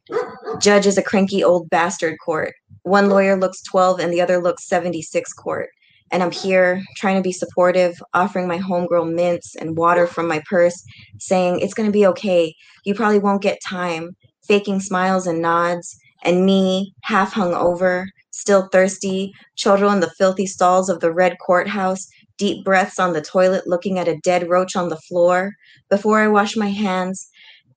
Judge 0.60 0.86
is 0.86 0.98
a 0.98 1.02
cranky 1.02 1.42
old 1.42 1.70
bastard 1.70 2.18
court. 2.22 2.52
One 2.82 3.08
lawyer 3.08 3.40
looks 3.40 3.62
12 3.62 4.00
and 4.00 4.12
the 4.12 4.20
other 4.20 4.38
looks 4.38 4.68
76 4.68 5.32
court. 5.32 5.70
And 6.10 6.22
I'm 6.22 6.30
here 6.30 6.82
trying 6.96 7.16
to 7.16 7.22
be 7.22 7.32
supportive, 7.32 8.00
offering 8.14 8.48
my 8.48 8.58
homegirl 8.58 9.14
mints 9.14 9.54
and 9.56 9.76
water 9.76 10.06
from 10.06 10.26
my 10.26 10.42
purse, 10.48 10.82
saying 11.18 11.60
it's 11.60 11.74
going 11.74 11.88
to 11.88 11.92
be 11.92 12.06
okay. 12.06 12.54
You 12.84 12.94
probably 12.94 13.18
won't 13.18 13.42
get 13.42 13.58
time, 13.66 14.16
faking 14.46 14.80
smiles 14.80 15.26
and 15.26 15.42
nods. 15.42 15.96
And 16.24 16.44
me, 16.44 16.94
half 17.04 17.32
hung 17.32 17.54
over, 17.54 18.08
still 18.30 18.68
thirsty, 18.72 19.32
children 19.56 19.94
in 19.94 20.00
the 20.00 20.10
filthy 20.18 20.46
stalls 20.46 20.88
of 20.88 21.00
the 21.00 21.12
red 21.12 21.36
courthouse, 21.38 22.06
deep 22.38 22.64
breaths 22.64 22.98
on 22.98 23.12
the 23.12 23.20
toilet, 23.20 23.66
looking 23.66 23.98
at 23.98 24.08
a 24.08 24.18
dead 24.18 24.48
roach 24.48 24.74
on 24.74 24.88
the 24.88 24.96
floor 24.96 25.52
before 25.90 26.20
I 26.20 26.28
wash 26.28 26.56
my 26.56 26.68
hands. 26.68 27.28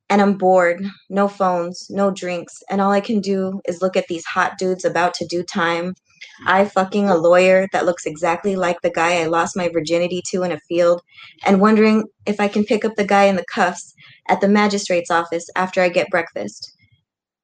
And 0.10 0.22
I'm 0.22 0.38
bored, 0.38 0.84
no 1.10 1.30
phones, 1.30 1.88
no 1.90 2.12
drinks, 2.12 2.54
and 2.70 2.82
all 2.82 2.92
I 2.92 3.00
can 3.00 3.22
do 3.22 3.62
is 3.66 3.82
look 3.82 3.96
at 3.96 4.08
these 4.10 4.26
hot 4.26 4.58
dudes 4.58 4.84
about 4.84 5.14
to 5.16 5.26
do 5.26 5.42
time. 5.42 5.94
I 6.46 6.66
fucking 6.66 7.10
a 7.10 7.16
lawyer 7.16 7.68
that 7.72 7.86
looks 7.86 8.06
exactly 8.06 8.56
like 8.56 8.82
the 8.82 8.90
guy 8.90 9.22
I 9.22 9.26
lost 9.26 9.58
my 9.58 9.70
virginity 9.70 10.22
to 10.28 10.44
in 10.44 10.52
a 10.52 10.60
field, 10.68 11.02
and 11.46 11.62
wondering 11.62 12.06
if 12.26 12.40
I 12.40 12.48
can 12.48 12.64
pick 12.64 12.86
up 12.86 12.96
the 12.96 13.06
guy 13.06 13.26
in 13.26 13.36
the 13.36 13.46
cuffs 13.54 13.94
at 14.28 14.42
the 14.42 14.48
magistrate's 14.48 15.12
office 15.12 15.50
after 15.56 15.82
I 15.82 15.90
get 15.90 16.10
breakfast. 16.10 16.76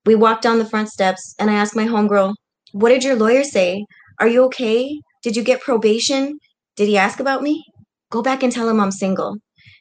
We 0.06 0.16
walk 0.16 0.42
down 0.42 0.58
the 0.58 0.66
front 0.66 0.90
steps, 0.90 1.36
and 1.40 1.50
I 1.50 1.56
ask 1.56 1.76
my 1.76 1.86
homegirl, 1.86 2.34
What 2.72 2.90
did 2.90 3.04
your 3.04 3.16
lawyer 3.16 3.44
say? 3.44 3.86
Are 4.20 4.28
you 4.28 4.44
okay? 4.46 5.00
Did 5.22 5.36
you 5.36 5.44
get 5.44 5.62
probation? 5.62 6.40
Did 6.76 6.88
he 6.88 6.98
ask 6.98 7.20
about 7.20 7.44
me? 7.44 7.64
Go 8.10 8.22
back 8.22 8.44
and 8.44 8.52
tell 8.52 8.70
him 8.70 8.80
I'm 8.80 8.92
single. 8.92 9.38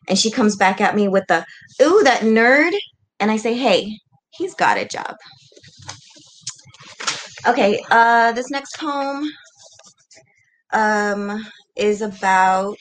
And 0.08 0.18
she 0.18 0.30
comes 0.30 0.56
back 0.56 0.80
at 0.80 0.96
me 0.96 1.08
with 1.08 1.24
the, 1.28 1.44
Ooh, 1.82 2.02
that 2.04 2.22
nerd. 2.22 2.72
And 3.20 3.30
I 3.30 3.36
say, 3.36 3.54
Hey, 3.54 3.98
he's 4.30 4.54
got 4.54 4.78
a 4.78 4.84
job. 4.84 5.16
Okay, 7.46 7.80
uh, 7.92 8.32
this 8.32 8.50
next 8.50 8.76
poem 8.76 9.30
um, 10.72 11.46
is 11.76 12.02
about 12.02 12.76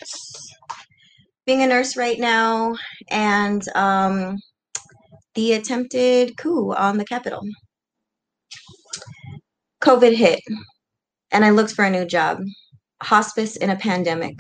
being 1.45 1.61
a 1.61 1.67
nurse 1.67 1.95
right 1.95 2.19
now 2.19 2.75
and 3.11 3.61
um, 3.75 4.37
the 5.35 5.53
attempted 5.53 6.35
coup 6.37 6.73
on 6.73 6.97
the 6.97 7.05
Capitol. 7.05 7.41
COVID 9.83 10.15
hit, 10.15 10.39
and 11.31 11.45
I 11.45 11.51
looked 11.51 11.73
for 11.73 11.85
a 11.85 11.91
new 11.91 12.05
job 12.05 12.39
hospice 13.03 13.55
in 13.57 13.69
a 13.69 13.75
pandemic. 13.75 14.33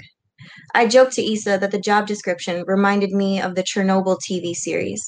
I 0.73 0.87
joked 0.87 1.13
to 1.13 1.21
Isa 1.21 1.59
that 1.59 1.69
the 1.69 1.79
job 1.79 2.07
description 2.07 2.63
reminded 2.65 3.11
me 3.11 3.39
of 3.39 3.53
the 3.53 3.61
Chernobyl 3.63 4.17
TV 4.27 4.55
series. 4.55 5.05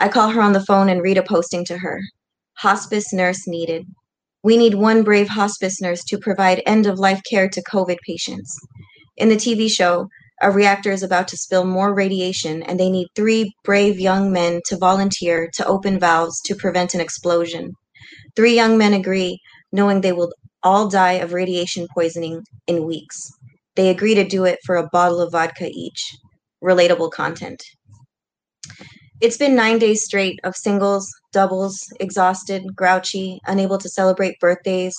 I 0.00 0.08
call 0.08 0.30
her 0.30 0.42
on 0.42 0.54
the 0.54 0.64
phone 0.64 0.88
and 0.88 1.02
read 1.02 1.18
a 1.18 1.22
posting 1.22 1.64
to 1.66 1.78
her 1.78 2.00
Hospice 2.54 3.12
nurse 3.12 3.46
needed. 3.46 3.86
We 4.46 4.56
need 4.56 4.74
one 4.74 5.02
brave 5.02 5.28
hospice 5.28 5.80
nurse 5.80 6.04
to 6.04 6.18
provide 6.18 6.62
end 6.66 6.86
of 6.86 7.00
life 7.00 7.20
care 7.28 7.48
to 7.48 7.60
COVID 7.64 7.96
patients. 8.06 8.56
In 9.16 9.28
the 9.28 9.34
TV 9.34 9.68
show, 9.68 10.06
a 10.40 10.52
reactor 10.52 10.92
is 10.92 11.02
about 11.02 11.26
to 11.28 11.36
spill 11.36 11.64
more 11.64 11.92
radiation, 11.92 12.62
and 12.62 12.78
they 12.78 12.88
need 12.88 13.08
three 13.16 13.52
brave 13.64 13.98
young 13.98 14.30
men 14.30 14.60
to 14.66 14.76
volunteer 14.76 15.50
to 15.54 15.66
open 15.66 15.98
valves 15.98 16.40
to 16.42 16.54
prevent 16.54 16.94
an 16.94 17.00
explosion. 17.00 17.72
Three 18.36 18.54
young 18.54 18.78
men 18.78 18.94
agree, 18.94 19.40
knowing 19.72 20.00
they 20.00 20.12
will 20.12 20.30
all 20.62 20.86
die 20.86 21.14
of 21.14 21.32
radiation 21.32 21.88
poisoning 21.92 22.44
in 22.68 22.86
weeks. 22.86 23.28
They 23.74 23.88
agree 23.88 24.14
to 24.14 24.22
do 24.22 24.44
it 24.44 24.60
for 24.64 24.76
a 24.76 24.88
bottle 24.92 25.20
of 25.20 25.32
vodka 25.32 25.68
each. 25.72 26.14
Relatable 26.62 27.10
content. 27.10 27.64
It's 29.22 29.38
been 29.38 29.56
nine 29.56 29.78
days 29.78 30.04
straight 30.04 30.38
of 30.44 30.54
singles, 30.54 31.10
doubles, 31.32 31.78
exhausted, 32.00 32.76
grouchy, 32.76 33.40
unable 33.46 33.78
to 33.78 33.88
celebrate 33.88 34.38
birthdays. 34.40 34.94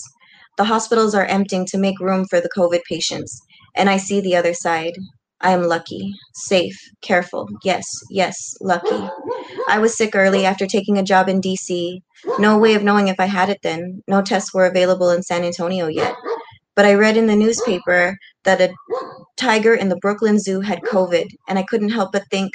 The 0.57 0.63
hospitals 0.63 1.13
are 1.13 1.25
emptying 1.25 1.67
to 1.67 1.77
make 1.77 1.99
room 1.99 2.25
for 2.25 2.41
the 2.41 2.49
COVID 2.57 2.81
patients, 2.89 3.39
and 3.75 3.91
I 3.91 3.97
see 3.97 4.19
the 4.19 4.35
other 4.35 4.55
side. 4.55 4.93
I 5.41 5.51
am 5.51 5.63
lucky, 5.63 6.15
safe, 6.33 6.75
careful. 7.03 7.47
Yes, 7.63 7.85
yes, 8.09 8.55
lucky. 8.59 9.07
I 9.69 9.77
was 9.77 9.95
sick 9.95 10.15
early 10.15 10.47
after 10.47 10.65
taking 10.65 10.97
a 10.97 11.03
job 11.03 11.29
in 11.29 11.39
DC. 11.39 11.99
No 12.39 12.57
way 12.57 12.73
of 12.73 12.83
knowing 12.83 13.09
if 13.09 13.19
I 13.19 13.25
had 13.25 13.49
it 13.49 13.59
then. 13.61 14.01
No 14.07 14.23
tests 14.23 14.51
were 14.51 14.65
available 14.65 15.11
in 15.11 15.21
San 15.21 15.43
Antonio 15.43 15.85
yet. 15.85 16.15
But 16.75 16.85
I 16.85 16.95
read 16.95 17.17
in 17.17 17.27
the 17.27 17.35
newspaper 17.35 18.17
that 18.45 18.61
a 18.61 18.73
tiger 19.35 19.75
in 19.75 19.89
the 19.89 19.97
Brooklyn 19.97 20.39
Zoo 20.39 20.61
had 20.61 20.81
COVID, 20.81 21.27
and 21.47 21.59
I 21.59 21.63
couldn't 21.63 21.89
help 21.89 22.13
but 22.13 22.23
think, 22.31 22.51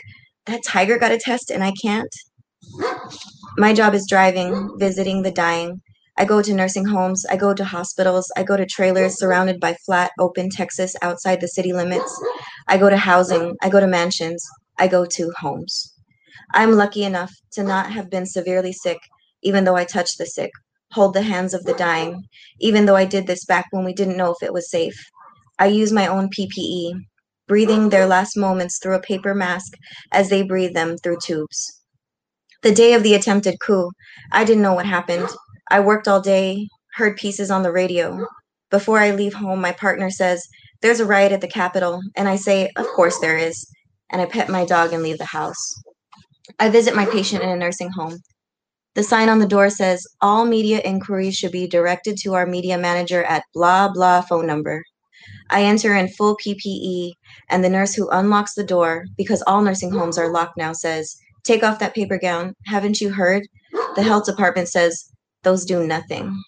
that 0.46 0.62
tiger 0.66 0.98
got 0.98 1.12
a 1.12 1.18
test 1.18 1.50
and 1.50 1.62
I 1.62 1.72
can't? 1.82 2.12
My 3.58 3.72
job 3.74 3.94
is 3.94 4.06
driving, 4.08 4.76
visiting 4.78 5.22
the 5.22 5.30
dying, 5.30 5.80
I 6.18 6.26
go 6.26 6.42
to 6.42 6.52
nursing 6.52 6.84
homes, 6.84 7.24
I 7.30 7.36
go 7.36 7.54
to 7.54 7.64
hospitals, 7.64 8.30
I 8.36 8.42
go 8.42 8.56
to 8.56 8.66
trailers 8.66 9.18
surrounded 9.18 9.58
by 9.58 9.76
flat, 9.86 10.10
open 10.20 10.50
Texas 10.50 10.94
outside 11.00 11.40
the 11.40 11.48
city 11.48 11.72
limits. 11.72 12.22
I 12.68 12.76
go 12.76 12.90
to 12.90 12.98
housing, 12.98 13.56
I 13.62 13.70
go 13.70 13.80
to 13.80 13.86
mansions, 13.86 14.44
I 14.78 14.88
go 14.88 15.06
to 15.06 15.32
homes. 15.38 15.94
I'm 16.52 16.72
lucky 16.72 17.04
enough 17.04 17.32
to 17.52 17.62
not 17.62 17.90
have 17.92 18.10
been 18.10 18.26
severely 18.26 18.72
sick, 18.72 18.98
even 19.42 19.64
though 19.64 19.76
I 19.76 19.84
touched 19.84 20.18
the 20.18 20.26
sick, 20.26 20.50
hold 20.92 21.14
the 21.14 21.22
hands 21.22 21.54
of 21.54 21.64
the 21.64 21.74
dying, 21.74 22.22
even 22.60 22.84
though 22.84 22.96
I 22.96 23.06
did 23.06 23.26
this 23.26 23.46
back 23.46 23.66
when 23.70 23.84
we 23.84 23.94
didn't 23.94 24.18
know 24.18 24.32
if 24.32 24.42
it 24.42 24.52
was 24.52 24.70
safe. 24.70 25.02
I 25.58 25.66
use 25.66 25.92
my 25.92 26.06
own 26.06 26.28
PPE, 26.28 26.92
breathing 27.46 27.88
their 27.88 28.06
last 28.06 28.36
moments 28.36 28.78
through 28.78 28.94
a 28.94 29.00
paper 29.00 29.34
mask 29.34 29.72
as 30.12 30.28
they 30.28 30.42
breathe 30.42 30.74
them 30.74 30.96
through 30.98 31.18
tubes. 31.22 31.80
The 32.62 32.72
day 32.72 32.94
of 32.94 33.02
the 33.02 33.14
attempted 33.14 33.58
coup, 33.60 33.90
I 34.30 34.44
didn't 34.44 34.62
know 34.62 34.74
what 34.74 34.86
happened. 34.86 35.28
I 35.70 35.80
worked 35.80 36.06
all 36.06 36.20
day, 36.20 36.68
heard 36.94 37.16
pieces 37.16 37.50
on 37.50 37.62
the 37.62 37.72
radio. 37.72 38.26
Before 38.70 38.98
I 38.98 39.10
leave 39.10 39.34
home, 39.34 39.60
my 39.60 39.72
partner 39.72 40.10
says, 40.10 40.46
There's 40.80 41.00
a 41.00 41.06
riot 41.06 41.32
at 41.32 41.40
the 41.40 41.48
Capitol. 41.48 42.00
And 42.16 42.28
I 42.28 42.36
say, 42.36 42.70
Of 42.76 42.86
course 42.86 43.18
there 43.18 43.36
is. 43.36 43.66
And 44.10 44.22
I 44.22 44.26
pet 44.26 44.48
my 44.48 44.64
dog 44.64 44.92
and 44.92 45.02
leave 45.02 45.18
the 45.18 45.24
house. 45.24 45.58
I 46.58 46.68
visit 46.68 46.94
my 46.94 47.06
patient 47.06 47.42
in 47.42 47.48
a 47.48 47.56
nursing 47.56 47.90
home. 47.90 48.18
The 48.94 49.02
sign 49.02 49.28
on 49.28 49.38
the 49.38 49.46
door 49.46 49.70
says, 49.70 50.06
All 50.20 50.44
media 50.44 50.80
inquiries 50.84 51.34
should 51.34 51.52
be 51.52 51.66
directed 51.66 52.16
to 52.18 52.34
our 52.34 52.46
media 52.46 52.78
manager 52.78 53.24
at 53.24 53.44
blah 53.54 53.88
blah 53.88 54.20
phone 54.20 54.46
number. 54.46 54.82
I 55.50 55.62
enter 55.64 55.94
in 55.94 56.08
full 56.08 56.36
PPE, 56.36 57.12
and 57.50 57.62
the 57.62 57.70
nurse 57.70 57.94
who 57.94 58.08
unlocks 58.10 58.54
the 58.54 58.64
door, 58.64 59.04
because 59.16 59.42
all 59.46 59.62
nursing 59.62 59.90
homes 59.90 60.18
are 60.18 60.30
locked 60.30 60.56
now, 60.56 60.72
says, 60.72 61.16
Take 61.44 61.62
off 61.62 61.78
that 61.80 61.94
paper 61.94 62.18
gown. 62.18 62.54
Haven't 62.66 63.00
you 63.00 63.10
heard? 63.10 63.46
The 63.96 64.02
health 64.02 64.26
department 64.26 64.68
says, 64.68 65.12
those 65.42 65.64
do 65.64 65.84
nothing. 65.84 66.40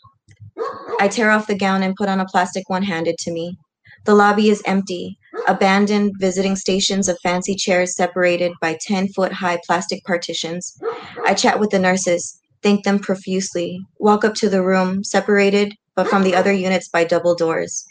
I 1.01 1.09
tear 1.09 1.31
off 1.31 1.49
the 1.49 1.59
gown 1.59 1.83
and 1.83 1.97
put 1.97 2.09
on 2.09 2.21
a 2.21 2.27
plastic 2.27 2.69
one 2.69 2.85
handed 2.85 3.19
to 3.19 3.33
me. 3.33 3.57
The 4.05 4.15
lobby 4.15 4.51
is 4.51 4.63
empty, 4.67 5.19
abandoned 5.49 6.13
visiting 6.21 6.55
stations 6.55 7.09
of 7.09 7.19
fancy 7.23 7.55
chairs 7.55 7.97
separated 7.97 8.53
by 8.61 8.79
10 8.81 9.09
foot 9.09 9.33
high 9.33 9.59
plastic 9.67 10.05
partitions. 10.05 10.79
I 11.25 11.35
chat 11.35 11.59
with 11.59 11.71
the 11.71 11.79
nurses, 11.79 12.41
thank 12.63 12.85
them 12.85 12.99
profusely, 12.99 13.81
walk 13.99 14.25
up 14.25 14.35
to 14.35 14.49
the 14.49 14.63
room, 14.63 15.03
separated 15.03 15.75
but 15.97 16.09
from 16.09 16.23
the 16.23 16.35
other 16.35 16.53
units 16.53 16.89
by 16.89 17.05
double 17.05 17.35
doors. 17.35 17.85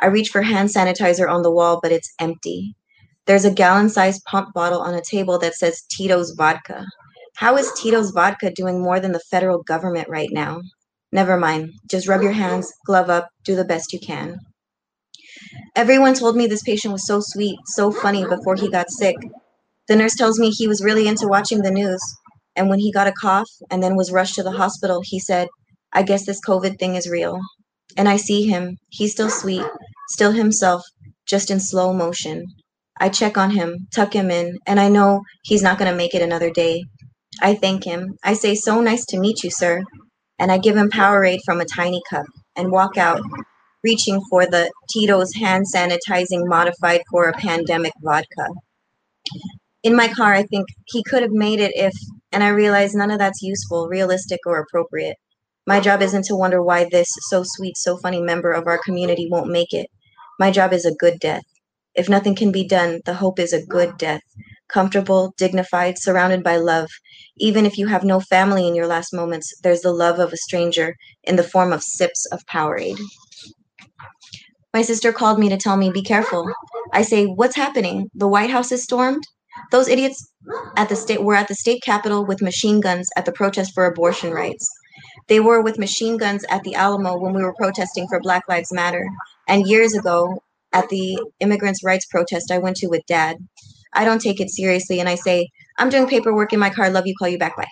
I 0.00 0.06
reach 0.06 0.30
for 0.30 0.42
hand 0.42 0.70
sanitizer 0.70 1.30
on 1.30 1.42
the 1.42 1.50
wall, 1.50 1.80
but 1.82 1.92
it's 1.92 2.12
empty. 2.18 2.74
There's 3.26 3.44
a 3.44 3.50
gallon 3.50 3.88
sized 3.90 4.22
pump 4.24 4.54
bottle 4.54 4.80
on 4.80 4.94
a 4.94 5.02
table 5.02 5.38
that 5.38 5.54
says 5.54 5.82
Tito's 5.90 6.32
vodka. 6.36 6.84
How 7.36 7.56
is 7.56 7.72
Tito's 7.72 8.10
vodka 8.10 8.50
doing 8.50 8.82
more 8.82 8.98
than 8.98 9.12
the 9.12 9.20
federal 9.30 9.62
government 9.62 10.08
right 10.08 10.30
now? 10.32 10.60
Never 11.12 11.36
mind. 11.36 11.70
Just 11.90 12.08
rub 12.08 12.22
your 12.22 12.32
hands, 12.32 12.72
glove 12.86 13.10
up, 13.10 13.28
do 13.44 13.56
the 13.56 13.64
best 13.64 13.92
you 13.92 13.98
can. 13.98 14.38
Everyone 15.76 16.14
told 16.14 16.36
me 16.36 16.46
this 16.46 16.62
patient 16.62 16.92
was 16.92 17.06
so 17.06 17.20
sweet, 17.22 17.58
so 17.66 17.90
funny 17.90 18.24
before 18.24 18.56
he 18.56 18.70
got 18.70 18.90
sick. 18.90 19.16
The 19.88 19.96
nurse 19.96 20.14
tells 20.14 20.38
me 20.38 20.50
he 20.50 20.68
was 20.68 20.84
really 20.84 21.08
into 21.08 21.26
watching 21.26 21.62
the 21.62 21.70
news. 21.70 22.00
And 22.56 22.68
when 22.68 22.78
he 22.78 22.92
got 22.92 23.06
a 23.06 23.12
cough 23.12 23.48
and 23.70 23.82
then 23.82 23.96
was 23.96 24.12
rushed 24.12 24.34
to 24.36 24.42
the 24.42 24.52
hospital, 24.52 25.00
he 25.04 25.18
said, 25.18 25.48
I 25.92 26.02
guess 26.02 26.26
this 26.26 26.40
COVID 26.46 26.78
thing 26.78 26.94
is 26.94 27.08
real. 27.08 27.40
And 27.96 28.08
I 28.08 28.16
see 28.16 28.46
him. 28.46 28.76
He's 28.90 29.12
still 29.12 29.30
sweet, 29.30 29.64
still 30.10 30.32
himself, 30.32 30.82
just 31.26 31.50
in 31.50 31.60
slow 31.60 31.92
motion. 31.92 32.44
I 32.98 33.08
check 33.08 33.38
on 33.38 33.50
him, 33.50 33.86
tuck 33.94 34.14
him 34.14 34.30
in, 34.30 34.58
and 34.66 34.78
I 34.78 34.88
know 34.88 35.22
he's 35.42 35.62
not 35.62 35.78
going 35.78 35.90
to 35.90 35.96
make 35.96 36.14
it 36.14 36.22
another 36.22 36.50
day. 36.50 36.84
I 37.40 37.54
thank 37.54 37.84
him. 37.84 38.16
I 38.22 38.34
say, 38.34 38.54
So 38.54 38.80
nice 38.80 39.06
to 39.06 39.18
meet 39.18 39.42
you, 39.42 39.50
sir. 39.50 39.82
And 40.38 40.52
I 40.52 40.58
give 40.58 40.76
him 40.76 40.90
Powerade 40.90 41.40
from 41.44 41.60
a 41.60 41.64
tiny 41.64 42.02
cup 42.10 42.26
and 42.56 42.72
walk 42.72 42.98
out, 42.98 43.22
reaching 43.84 44.20
for 44.28 44.46
the 44.46 44.70
Tito's 44.92 45.32
hand 45.34 45.64
sanitizing 45.74 46.46
modified 46.46 47.02
for 47.10 47.28
a 47.28 47.32
pandemic 47.32 47.92
vodka. 48.02 48.48
In 49.82 49.96
my 49.96 50.08
car, 50.08 50.34
I 50.34 50.42
think 50.42 50.66
he 50.86 51.02
could 51.02 51.22
have 51.22 51.30
made 51.30 51.60
it 51.60 51.72
if, 51.74 51.94
and 52.32 52.44
I 52.44 52.48
realize 52.48 52.94
none 52.94 53.10
of 53.10 53.18
that's 53.18 53.40
useful, 53.42 53.88
realistic, 53.88 54.40
or 54.44 54.58
appropriate. 54.58 55.16
My 55.66 55.80
job 55.80 56.02
isn't 56.02 56.24
to 56.26 56.36
wonder 56.36 56.62
why 56.62 56.86
this 56.90 57.08
so 57.28 57.44
sweet, 57.46 57.76
so 57.78 57.96
funny 57.96 58.20
member 58.20 58.52
of 58.52 58.66
our 58.66 58.78
community 58.78 59.28
won't 59.30 59.50
make 59.50 59.72
it. 59.72 59.86
My 60.40 60.50
job 60.50 60.72
is 60.72 60.86
a 60.86 60.94
good 60.94 61.20
death. 61.20 61.44
If 61.94 62.08
nothing 62.08 62.34
can 62.34 62.50
be 62.50 62.66
done, 62.66 63.02
the 63.04 63.12
hope 63.12 63.38
is 63.38 63.52
a 63.52 63.66
good 63.66 63.98
death, 63.98 64.22
comfortable, 64.70 65.34
dignified, 65.36 65.98
surrounded 65.98 66.42
by 66.42 66.56
love. 66.56 66.88
Even 67.36 67.66
if 67.66 67.76
you 67.76 67.88
have 67.88 68.04
no 68.04 68.20
family 68.20 68.66
in 68.66 68.74
your 68.74 68.86
last 68.86 69.12
moments, 69.12 69.52
there's 69.62 69.82
the 69.82 69.92
love 69.92 70.18
of 70.18 70.32
a 70.32 70.38
stranger 70.38 70.96
in 71.24 71.36
the 71.36 71.42
form 71.42 71.74
of 71.74 71.82
sips 71.82 72.24
of 72.32 72.40
Powerade. 72.46 72.98
My 74.72 74.80
sister 74.80 75.12
called 75.12 75.38
me 75.38 75.50
to 75.50 75.58
tell 75.58 75.76
me, 75.76 75.90
be 75.90 76.00
careful. 76.02 76.50
I 76.94 77.02
say, 77.02 77.26
what's 77.26 77.54
happening? 77.54 78.08
The 78.14 78.28
White 78.28 78.48
House 78.48 78.72
is 78.72 78.82
stormed? 78.82 79.22
Those 79.70 79.88
idiots 79.88 80.32
at 80.78 80.88
the 80.88 80.96
state 80.96 81.22
were 81.22 81.34
at 81.34 81.48
the 81.48 81.54
state 81.54 81.82
capitol 81.82 82.24
with 82.24 82.40
machine 82.40 82.80
guns 82.80 83.10
at 83.14 83.26
the 83.26 83.32
protest 83.32 83.74
for 83.74 83.84
abortion 83.84 84.32
rights. 84.32 84.66
They 85.28 85.40
were 85.40 85.60
with 85.60 85.78
machine 85.78 86.16
guns 86.16 86.44
at 86.50 86.62
the 86.62 86.74
Alamo 86.74 87.18
when 87.18 87.34
we 87.34 87.42
were 87.42 87.54
protesting 87.54 88.08
for 88.08 88.20
Black 88.20 88.44
Lives 88.48 88.72
Matter. 88.72 89.06
And 89.50 89.66
years 89.66 89.94
ago, 89.94 90.42
at 90.72 90.88
the 90.90 91.18
immigrants' 91.40 91.82
rights 91.82 92.06
protest 92.06 92.52
I 92.52 92.58
went 92.58 92.76
to 92.76 92.86
with 92.86 93.02
dad. 93.08 93.36
I 93.92 94.04
don't 94.04 94.20
take 94.20 94.40
it 94.40 94.48
seriously 94.48 95.00
and 95.00 95.08
I 95.08 95.16
say, 95.16 95.48
I'm 95.76 95.88
doing 95.90 96.06
paperwork 96.06 96.52
in 96.52 96.60
my 96.60 96.70
car, 96.70 96.88
love 96.88 97.06
you, 97.08 97.14
call 97.18 97.26
you 97.26 97.36
back, 97.38 97.56
bye. 97.56 97.66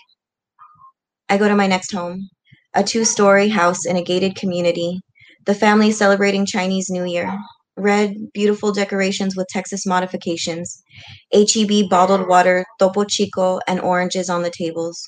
I 1.28 1.38
go 1.38 1.46
to 1.46 1.54
my 1.54 1.68
next 1.68 1.92
home, 1.92 2.28
a 2.74 2.82
two 2.82 3.04
story 3.04 3.48
house 3.48 3.86
in 3.86 3.96
a 3.96 4.02
gated 4.02 4.34
community. 4.34 4.98
The 5.46 5.54
family 5.54 5.92
celebrating 5.92 6.46
Chinese 6.46 6.90
New 6.90 7.04
Year. 7.04 7.32
Red, 7.76 8.16
beautiful 8.34 8.72
decorations 8.72 9.36
with 9.36 9.46
Texas 9.46 9.86
modifications. 9.86 10.82
HEB 11.32 11.88
bottled 11.88 12.26
water, 12.26 12.66
topo 12.80 13.04
chico, 13.04 13.60
and 13.68 13.80
oranges 13.80 14.28
on 14.28 14.42
the 14.42 14.50
tables. 14.50 15.00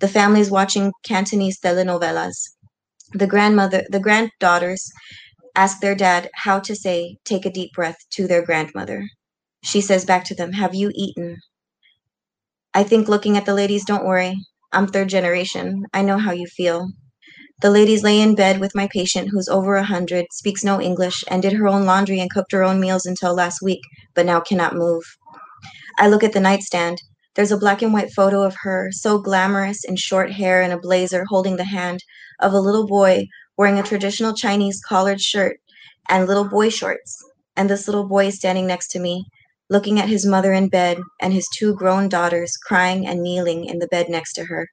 The 0.00 0.08
family 0.08 0.40
is 0.40 0.50
watching 0.50 0.90
Cantonese 1.04 1.60
telenovelas. 1.60 2.32
The 3.12 3.26
grandmother, 3.26 3.84
the 3.90 4.00
granddaughters 4.00 4.90
ask 5.54 5.80
their 5.80 5.94
dad 5.94 6.30
how 6.34 6.60
to 6.60 6.74
say 6.76 7.16
take 7.24 7.46
a 7.46 7.50
deep 7.52 7.72
breath 7.74 7.98
to 8.12 8.26
their 8.26 8.44
grandmother. 8.44 9.08
She 9.64 9.80
says 9.80 10.04
back 10.04 10.24
to 10.26 10.34
them, 10.34 10.52
Have 10.52 10.74
you 10.74 10.90
eaten? 10.94 11.38
I 12.74 12.84
think 12.84 13.08
looking 13.08 13.36
at 13.36 13.46
the 13.46 13.54
ladies, 13.54 13.84
don't 13.84 14.06
worry. 14.06 14.36
I'm 14.72 14.86
third 14.86 15.08
generation. 15.08 15.84
I 15.94 16.02
know 16.02 16.18
how 16.18 16.32
you 16.32 16.46
feel. 16.46 16.88
The 17.62 17.70
ladies 17.70 18.02
lay 18.02 18.20
in 18.20 18.34
bed 18.34 18.60
with 18.60 18.74
my 18.74 18.88
patient 18.92 19.30
who's 19.30 19.48
over 19.48 19.76
a 19.76 19.84
hundred, 19.84 20.26
speaks 20.32 20.64
no 20.64 20.80
English, 20.80 21.24
and 21.28 21.42
did 21.42 21.54
her 21.54 21.68
own 21.68 21.86
laundry 21.86 22.20
and 22.20 22.30
cooked 22.30 22.52
her 22.52 22.64
own 22.64 22.80
meals 22.80 23.06
until 23.06 23.34
last 23.34 23.62
week, 23.62 23.80
but 24.14 24.26
now 24.26 24.40
cannot 24.40 24.74
move. 24.76 25.04
I 25.98 26.08
look 26.08 26.24
at 26.24 26.32
the 26.32 26.40
nightstand. 26.40 27.00
There's 27.36 27.52
a 27.52 27.56
black 27.58 27.82
and 27.82 27.92
white 27.92 28.12
photo 28.12 28.42
of 28.42 28.56
her, 28.62 28.90
so 28.92 29.18
glamorous 29.18 29.84
in 29.84 29.96
short 29.96 30.32
hair 30.32 30.62
and 30.62 30.72
a 30.72 30.78
blazer, 30.78 31.24
holding 31.28 31.56
the 31.56 31.64
hand 31.64 32.00
of 32.40 32.52
a 32.52 32.60
little 32.60 32.86
boy 32.86 33.26
wearing 33.56 33.78
a 33.78 33.82
traditional 33.82 34.34
Chinese 34.34 34.80
collared 34.86 35.20
shirt 35.20 35.58
and 36.08 36.26
little 36.26 36.48
boy 36.48 36.68
shorts. 36.68 37.18
And 37.56 37.70
this 37.70 37.86
little 37.86 38.06
boy 38.06 38.26
is 38.26 38.36
standing 38.36 38.66
next 38.66 38.88
to 38.88 38.98
me, 38.98 39.24
looking 39.70 40.00
at 40.00 40.08
his 40.08 40.26
mother 40.26 40.52
in 40.52 40.68
bed 40.68 40.98
and 41.20 41.32
his 41.32 41.48
two 41.56 41.74
grown 41.74 42.08
daughters 42.08 42.52
crying 42.66 43.06
and 43.06 43.22
kneeling 43.22 43.64
in 43.64 43.78
the 43.78 43.88
bed 43.88 44.08
next 44.08 44.34
to 44.34 44.44
her. 44.44 44.68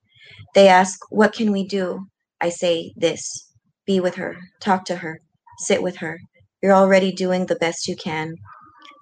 They 0.56 0.68
ask, 0.68 1.00
What 1.10 1.34
can 1.34 1.52
we 1.52 1.68
do? 1.68 2.08
I 2.42 2.50
say 2.50 2.94
this 2.96 3.48
be 3.86 4.00
with 4.00 4.16
her, 4.16 4.38
talk 4.62 4.86
to 4.86 4.98
her, 4.98 5.20
sit 5.60 5.82
with 5.84 5.98
her. 5.98 6.20
You're 6.62 6.74
already 6.74 7.12
doing 7.12 7.46
the 7.46 7.56
best 7.56 7.88
you 7.88 7.96
can. 7.96 8.36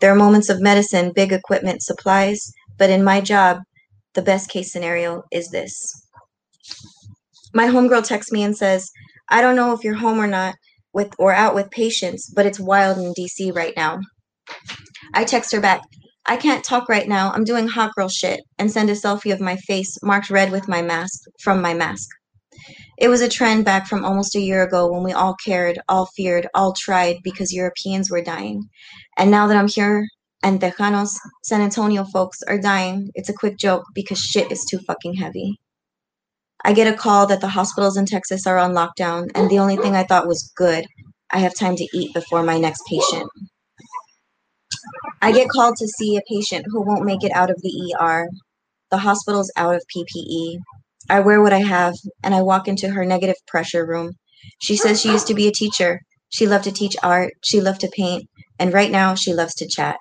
There 0.01 0.11
are 0.11 0.15
moments 0.15 0.49
of 0.49 0.61
medicine, 0.61 1.11
big 1.13 1.33
equipment, 1.33 1.83
supplies, 1.83 2.51
but 2.77 2.89
in 2.89 3.03
my 3.03 3.19
job, 3.21 3.59
the 4.13 4.21
best 4.21 4.49
case 4.49 4.71
scenario 4.71 5.23
is 5.31 5.49
this. 5.49 5.73
My 7.53 7.67
homegirl 7.67 8.05
texts 8.07 8.31
me 8.31 8.43
and 8.43 8.55
says, 8.55 8.89
I 9.29 9.41
don't 9.41 9.55
know 9.55 9.73
if 9.73 9.83
you're 9.83 9.95
home 9.95 10.19
or 10.19 10.27
not 10.27 10.55
with 10.93 11.13
or 11.19 11.33
out 11.33 11.55
with 11.55 11.71
patients, 11.71 12.31
but 12.35 12.45
it's 12.45 12.59
wild 12.59 12.97
in 12.97 13.13
DC 13.13 13.55
right 13.55 13.73
now. 13.75 13.99
I 15.13 15.23
text 15.23 15.51
her 15.53 15.61
back, 15.61 15.81
I 16.25 16.37
can't 16.37 16.63
talk 16.63 16.89
right 16.89 17.07
now. 17.07 17.31
I'm 17.31 17.43
doing 17.43 17.67
hot 17.67 17.93
girl 17.95 18.07
shit 18.07 18.41
and 18.57 18.71
send 18.71 18.89
a 18.89 18.93
selfie 18.93 19.33
of 19.33 19.39
my 19.39 19.55
face 19.55 19.97
marked 20.03 20.29
red 20.29 20.51
with 20.51 20.67
my 20.67 20.81
mask 20.81 21.21
from 21.41 21.61
my 21.61 21.73
mask. 21.73 22.07
It 22.99 23.07
was 23.07 23.21
a 23.21 23.29
trend 23.29 23.65
back 23.65 23.87
from 23.87 24.03
almost 24.03 24.35
a 24.35 24.41
year 24.41 24.63
ago 24.63 24.91
when 24.91 25.03
we 25.03 25.13
all 25.13 25.35
cared, 25.43 25.79
all 25.87 26.07
feared, 26.15 26.47
all 26.53 26.73
tried 26.73 27.17
because 27.23 27.53
Europeans 27.53 28.11
were 28.11 28.21
dying. 28.21 28.69
And 29.17 29.31
now 29.31 29.47
that 29.47 29.57
I'm 29.57 29.69
here 29.69 30.05
and 30.43 30.59
Tejanos, 30.59 31.17
San 31.43 31.61
Antonio 31.61 32.03
folks 32.03 32.41
are 32.47 32.59
dying, 32.59 33.09
it's 33.15 33.29
a 33.29 33.33
quick 33.33 33.57
joke 33.57 33.85
because 33.95 34.19
shit 34.19 34.51
is 34.51 34.65
too 34.69 34.79
fucking 34.85 35.15
heavy. 35.15 35.59
I 36.63 36.73
get 36.73 36.93
a 36.93 36.97
call 36.97 37.25
that 37.27 37.41
the 37.41 37.47
hospitals 37.47 37.97
in 37.97 38.05
Texas 38.05 38.45
are 38.45 38.57
on 38.57 38.73
lockdown, 38.73 39.29
and 39.35 39.49
the 39.49 39.59
only 39.59 39.77
thing 39.77 39.95
I 39.95 40.03
thought 40.03 40.27
was 40.27 40.51
good, 40.55 40.85
I 41.31 41.39
have 41.39 41.55
time 41.55 41.75
to 41.77 41.87
eat 41.93 42.13
before 42.13 42.43
my 42.43 42.57
next 42.57 42.83
patient. 42.89 43.29
I 45.21 45.31
get 45.31 45.49
called 45.49 45.75
to 45.77 45.87
see 45.87 46.17
a 46.17 46.21
patient 46.29 46.65
who 46.69 46.81
won't 46.81 47.05
make 47.05 47.23
it 47.23 47.31
out 47.33 47.49
of 47.49 47.61
the 47.61 47.95
ER. 47.99 48.27
The 48.91 48.97
hospital's 48.97 49.51
out 49.55 49.75
of 49.75 49.83
PPE. 49.95 50.57
I 51.09 51.21
wear 51.21 51.41
what 51.41 51.53
I 51.53 51.59
have, 51.59 51.95
and 52.23 52.35
I 52.35 52.41
walk 52.41 52.67
into 52.67 52.89
her 52.89 53.05
negative 53.05 53.35
pressure 53.47 53.85
room. 53.85 54.13
She 54.61 54.75
says 54.75 55.01
she 55.01 55.11
used 55.11 55.27
to 55.27 55.33
be 55.33 55.47
a 55.47 55.51
teacher. 55.51 56.01
She 56.29 56.47
loved 56.47 56.65
to 56.65 56.71
teach 56.71 56.95
art, 57.01 57.33
she 57.43 57.61
loved 57.61 57.81
to 57.81 57.89
paint, 57.89 58.29
and 58.59 58.73
right 58.73 58.91
now 58.91 59.15
she 59.15 59.33
loves 59.33 59.55
to 59.55 59.67
chat. 59.67 59.97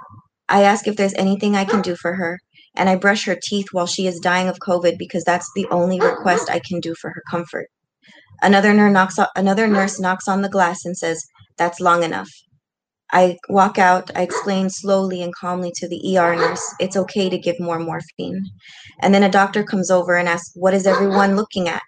I 0.48 0.62
ask 0.62 0.86
if 0.86 0.96
there's 0.96 1.14
anything 1.14 1.56
I 1.56 1.64
can 1.64 1.82
do 1.82 1.96
for 1.96 2.14
her, 2.14 2.38
and 2.78 2.88
I 2.88 2.96
brush 2.96 3.26
her 3.26 3.36
teeth 3.42 3.66
while 3.72 3.86
she 3.86 4.06
is 4.06 4.20
dying 4.20 4.48
of 4.48 4.60
COVID 4.60 4.96
because 4.98 5.24
that's 5.24 5.50
the 5.54 5.66
only 5.70 6.00
request 6.12 6.48
I 6.48 6.60
can 6.66 6.80
do 6.80 6.94
for 6.94 7.10
her 7.10 7.22
comfort. 7.30 7.66
Another 8.40 8.72
nurse 8.72 8.92
knocks 8.92 9.18
on, 9.18 9.26
another 9.36 9.66
nurse 9.66 10.00
knocks 10.00 10.28
on 10.28 10.42
the 10.42 10.48
glass 10.48 10.84
and 10.84 10.96
says, 10.96 11.22
"That's 11.58 11.80
long 11.80 12.04
enough." 12.04 12.30
I 13.10 13.36
walk 13.48 13.78
out. 13.78 14.10
I 14.14 14.22
explain 14.22 14.70
slowly 14.70 15.22
and 15.22 15.34
calmly 15.34 15.72
to 15.76 15.88
the 15.88 16.16
ER 16.16 16.36
nurse, 16.36 16.62
"It's 16.78 16.96
okay 16.96 17.28
to 17.28 17.36
give 17.36 17.58
more 17.58 17.80
morphine." 17.80 18.44
And 19.00 19.12
then 19.12 19.24
a 19.24 19.30
doctor 19.30 19.64
comes 19.64 19.90
over 19.90 20.14
and 20.14 20.28
asks, 20.28 20.52
"What 20.54 20.74
is 20.74 20.86
everyone 20.86 21.34
looking 21.34 21.68
at?" 21.68 21.82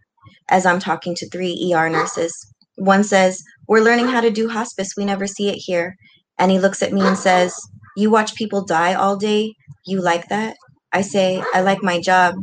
As 0.48 0.66
I'm 0.66 0.81
talking 0.81 1.14
to 1.16 1.31
three 1.31 1.55
ER 1.72 1.88
nurses. 1.88 2.33
One 2.76 3.05
says, 3.05 3.40
"We're 3.68 3.83
learning 3.83 4.09
how 4.09 4.22
to 4.22 4.31
do 4.31 4.48
hospice. 4.48 4.94
We 4.96 5.05
never 5.05 5.29
see 5.29 5.50
it 5.50 5.62
here." 5.66 5.94
And 6.37 6.50
he 6.50 6.59
looks 6.59 6.83
at 6.83 6.92
me 6.92 7.03
and 7.03 7.16
says, 7.16 7.55
"You 7.96 8.11
watch 8.11 8.35
people 8.35 8.64
die 8.64 8.94
all 8.94 9.16
day. 9.16 9.53
You 9.87 10.00
like 10.03 10.29
that?" 10.31 10.57
I 10.92 11.03
say, 11.03 11.42
I 11.55 11.61
like 11.61 11.83
my 11.83 12.00
job. 12.00 12.35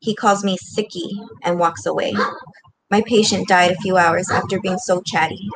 He 0.00 0.14
calls 0.14 0.44
me 0.44 0.56
sicky 0.56 1.10
and 1.42 1.58
walks 1.58 1.86
away. 1.86 2.14
My 2.90 3.02
patient 3.06 3.48
died 3.48 3.72
a 3.72 3.76
few 3.76 3.96
hours 3.96 4.30
after 4.30 4.60
being 4.60 4.78
so 4.78 5.02
chatty. 5.04 5.48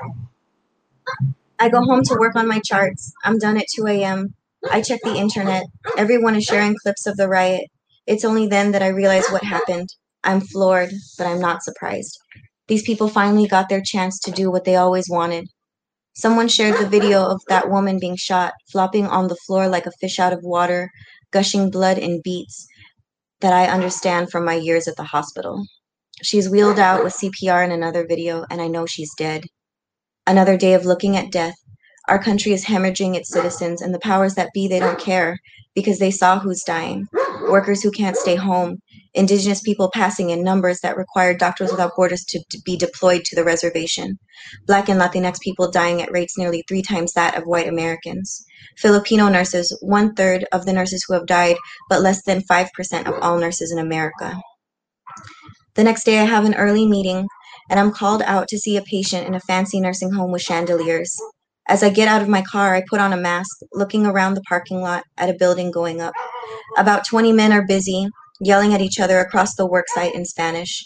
I 1.59 1.69
go 1.69 1.81
home 1.83 2.03
to 2.05 2.17
work 2.19 2.35
on 2.35 2.49
my 2.49 2.61
charts. 2.65 3.13
I'm 3.25 3.39
done 3.39 3.57
at 3.57 3.67
2 3.75 3.87
a.m. 3.87 4.35
I 4.71 4.83
check 4.83 5.01
the 5.05 5.17
internet. 5.17 5.65
Everyone 5.97 6.35
is 6.35 6.45
sharing 6.45 6.75
clips 6.83 7.07
of 7.07 7.17
the 7.17 7.29
riot. 7.29 7.71
It's 8.07 8.25
only 8.25 8.49
then 8.49 8.73
that 8.73 8.83
I 8.83 8.89
realize 8.89 9.29
what 9.29 9.45
happened. 9.45 9.89
I'm 10.25 10.41
floored, 10.41 10.91
but 11.19 11.27
I'm 11.27 11.41
not 11.41 11.63
surprised. 11.63 12.19
These 12.69 12.83
people 12.83 13.09
finally 13.09 13.47
got 13.47 13.69
their 13.69 13.83
chance 13.85 14.19
to 14.21 14.33
do 14.33 14.51
what 14.51 14.65
they 14.65 14.77
always 14.77 15.09
wanted. 15.09 15.49
Someone 16.15 16.49
shared 16.49 16.79
the 16.79 16.89
video 16.89 17.25
of 17.25 17.41
that 17.49 17.71
woman 17.71 17.99
being 17.99 18.17
shot, 18.17 18.55
flopping 18.71 19.07
on 19.07 19.29
the 19.29 19.37
floor 19.47 19.69
like 19.69 19.87
a 19.87 19.93
fish 19.93 20.19
out 20.19 20.33
of 20.33 20.43
water, 20.43 20.91
gushing 21.33 21.71
blood 21.71 21.99
in 21.99 22.21
beats 22.23 22.66
that 23.40 23.53
I 23.53 23.66
understand 23.66 24.31
from 24.31 24.45
my 24.45 24.55
years 24.55 24.87
at 24.87 24.97
the 24.97 25.03
hospital. 25.05 25.64
She's 26.23 26.49
wheeled 26.49 26.79
out 26.79 27.03
with 27.03 27.16
CPR 27.16 27.64
in 27.64 27.73
another 27.73 28.07
video, 28.07 28.45
and 28.49 28.62
I 28.62 28.68
know 28.68 28.87
she's 28.87 29.14
dead. 29.16 29.45
Another 30.27 30.57
day 30.57 30.75
of 30.75 30.85
looking 30.85 31.16
at 31.16 31.33
death. 31.33 31.57
Our 32.09 32.23
country 32.23 32.53
is 32.53 32.64
hemorrhaging 32.64 33.16
its 33.16 33.31
citizens, 33.31 33.83
and 33.83 33.92
the 33.92 33.99
powers 33.99 34.35
that 34.35 34.51
be, 34.55 34.68
they 34.68 34.79
don't 34.79 34.99
care 34.99 35.38
because 35.75 35.99
they 35.99 36.11
saw 36.11 36.38
who's 36.38 36.62
dying. 36.62 37.07
Workers 37.49 37.83
who 37.83 37.90
can't 37.90 38.16
stay 38.16 38.37
home, 38.37 38.79
indigenous 39.14 39.61
people 39.61 39.90
passing 39.92 40.31
in 40.31 40.42
numbers 40.42 40.81
that 40.81 40.96
required 40.96 41.38
Doctors 41.38 41.70
Without 41.70 41.94
Borders 41.94 42.25
to, 42.27 42.40
be 42.64 42.77
deployed 42.77 43.25
to 43.25 43.37
the 43.37 43.44
reservation, 43.44 44.18
Black 44.66 44.88
and 44.88 45.01
Latinx 45.01 45.40
people 45.40 45.70
dying 45.70 46.01
at 46.01 46.11
rates 46.11 46.38
nearly 46.38 46.64
three 46.66 46.83
times 46.83 47.12
that 47.12 47.37
of 47.37 47.44
white 47.44 47.68
Americans, 47.68 48.44
Filipino 48.79 49.29
nurses, 49.29 49.77
one 49.83 50.14
third 50.14 50.46
of 50.53 50.64
the 50.64 50.72
nurses 50.72 51.05
who 51.07 51.14
have 51.14 51.27
died, 51.27 51.57
but 51.88 52.01
less 52.01 52.22
than 52.25 52.42
5% 52.42 53.07
of 53.07 53.14
all 53.22 53.38
nurses 53.38 53.70
in 53.70 53.79
America. 53.79 54.40
The 55.75 55.85
next 55.85 56.05
day, 56.05 56.18
I 56.18 56.25
have 56.25 56.44
an 56.44 56.55
early 56.55 56.87
meeting, 56.87 57.27
and 57.70 57.79
I'm 57.79 57.92
called 57.92 58.22
out 58.22 58.48
to 58.48 58.59
see 58.59 58.77
a 58.77 58.83
patient 58.83 59.27
in 59.27 59.35
a 59.35 59.40
fancy 59.40 59.81
nursing 59.81 60.12
home 60.12 60.33
with 60.33 60.42
chandeliers. 60.42 61.14
As 61.68 61.83
I 61.83 61.90
get 61.90 62.09
out 62.09 62.22
of 62.22 62.29
my 62.29 62.42
car, 62.42 62.75
I 62.75 62.83
put 62.88 63.01
on 63.01 63.12
a 63.12 63.16
mask, 63.16 63.59
looking 63.72 64.05
around 64.05 64.35
the 64.35 64.42
parking 64.42 64.81
lot 64.81 65.05
at 65.16 65.31
a 65.31 65.35
building 65.35 65.70
going 65.70 66.01
up. 66.01 66.12
About 66.77 67.07
20 67.07 67.33
men 67.33 67.53
are 67.53 67.66
busy, 67.66 68.09
yelling 68.43 68.75
at 68.75 68.81
each 68.81 68.99
other 68.99 69.21
across 69.21 69.55
the 69.55 69.69
worksite 69.69 70.15
in 70.15 70.25
Spanish. 70.25 70.85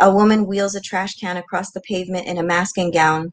A 0.00 0.12
woman 0.12 0.46
wheels 0.46 0.74
a 0.74 0.80
trash 0.80 1.14
can 1.14 1.36
across 1.36 1.70
the 1.70 1.80
pavement 1.82 2.26
in 2.26 2.36
a 2.36 2.42
mask 2.42 2.76
and 2.76 2.92
gown, 2.92 3.32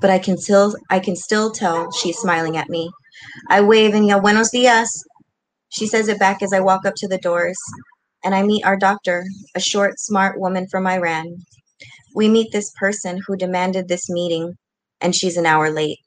but 0.00 0.10
I 0.10 0.18
can 0.18 0.36
still 0.36 0.76
I 0.90 1.00
can 1.00 1.16
still 1.16 1.50
tell 1.50 1.90
she's 1.92 2.18
smiling 2.18 2.56
at 2.56 2.68
me. 2.68 2.90
I 3.48 3.62
wave 3.62 3.94
and 3.94 4.06
yell 4.06 4.20
buenos 4.20 4.50
dias. 4.50 5.04
She 5.70 5.86
says 5.86 6.08
it 6.08 6.18
back 6.18 6.42
as 6.42 6.52
I 6.52 6.60
walk 6.60 6.84
up 6.84 6.94
to 6.98 7.08
the 7.08 7.18
doors, 7.18 7.58
and 8.24 8.34
I 8.34 8.42
meet 8.42 8.64
our 8.64 8.76
doctor, 8.76 9.24
a 9.54 9.60
short, 9.60 9.98
smart 9.98 10.38
woman 10.38 10.66
from 10.70 10.86
Iran. 10.86 11.36
We 12.14 12.28
meet 12.28 12.52
this 12.52 12.70
person 12.78 13.20
who 13.26 13.36
demanded 13.36 13.88
this 13.88 14.08
meeting, 14.10 14.54
and 15.00 15.14
she's 15.14 15.36
an 15.36 15.46
hour 15.46 15.70
late. 15.70 15.98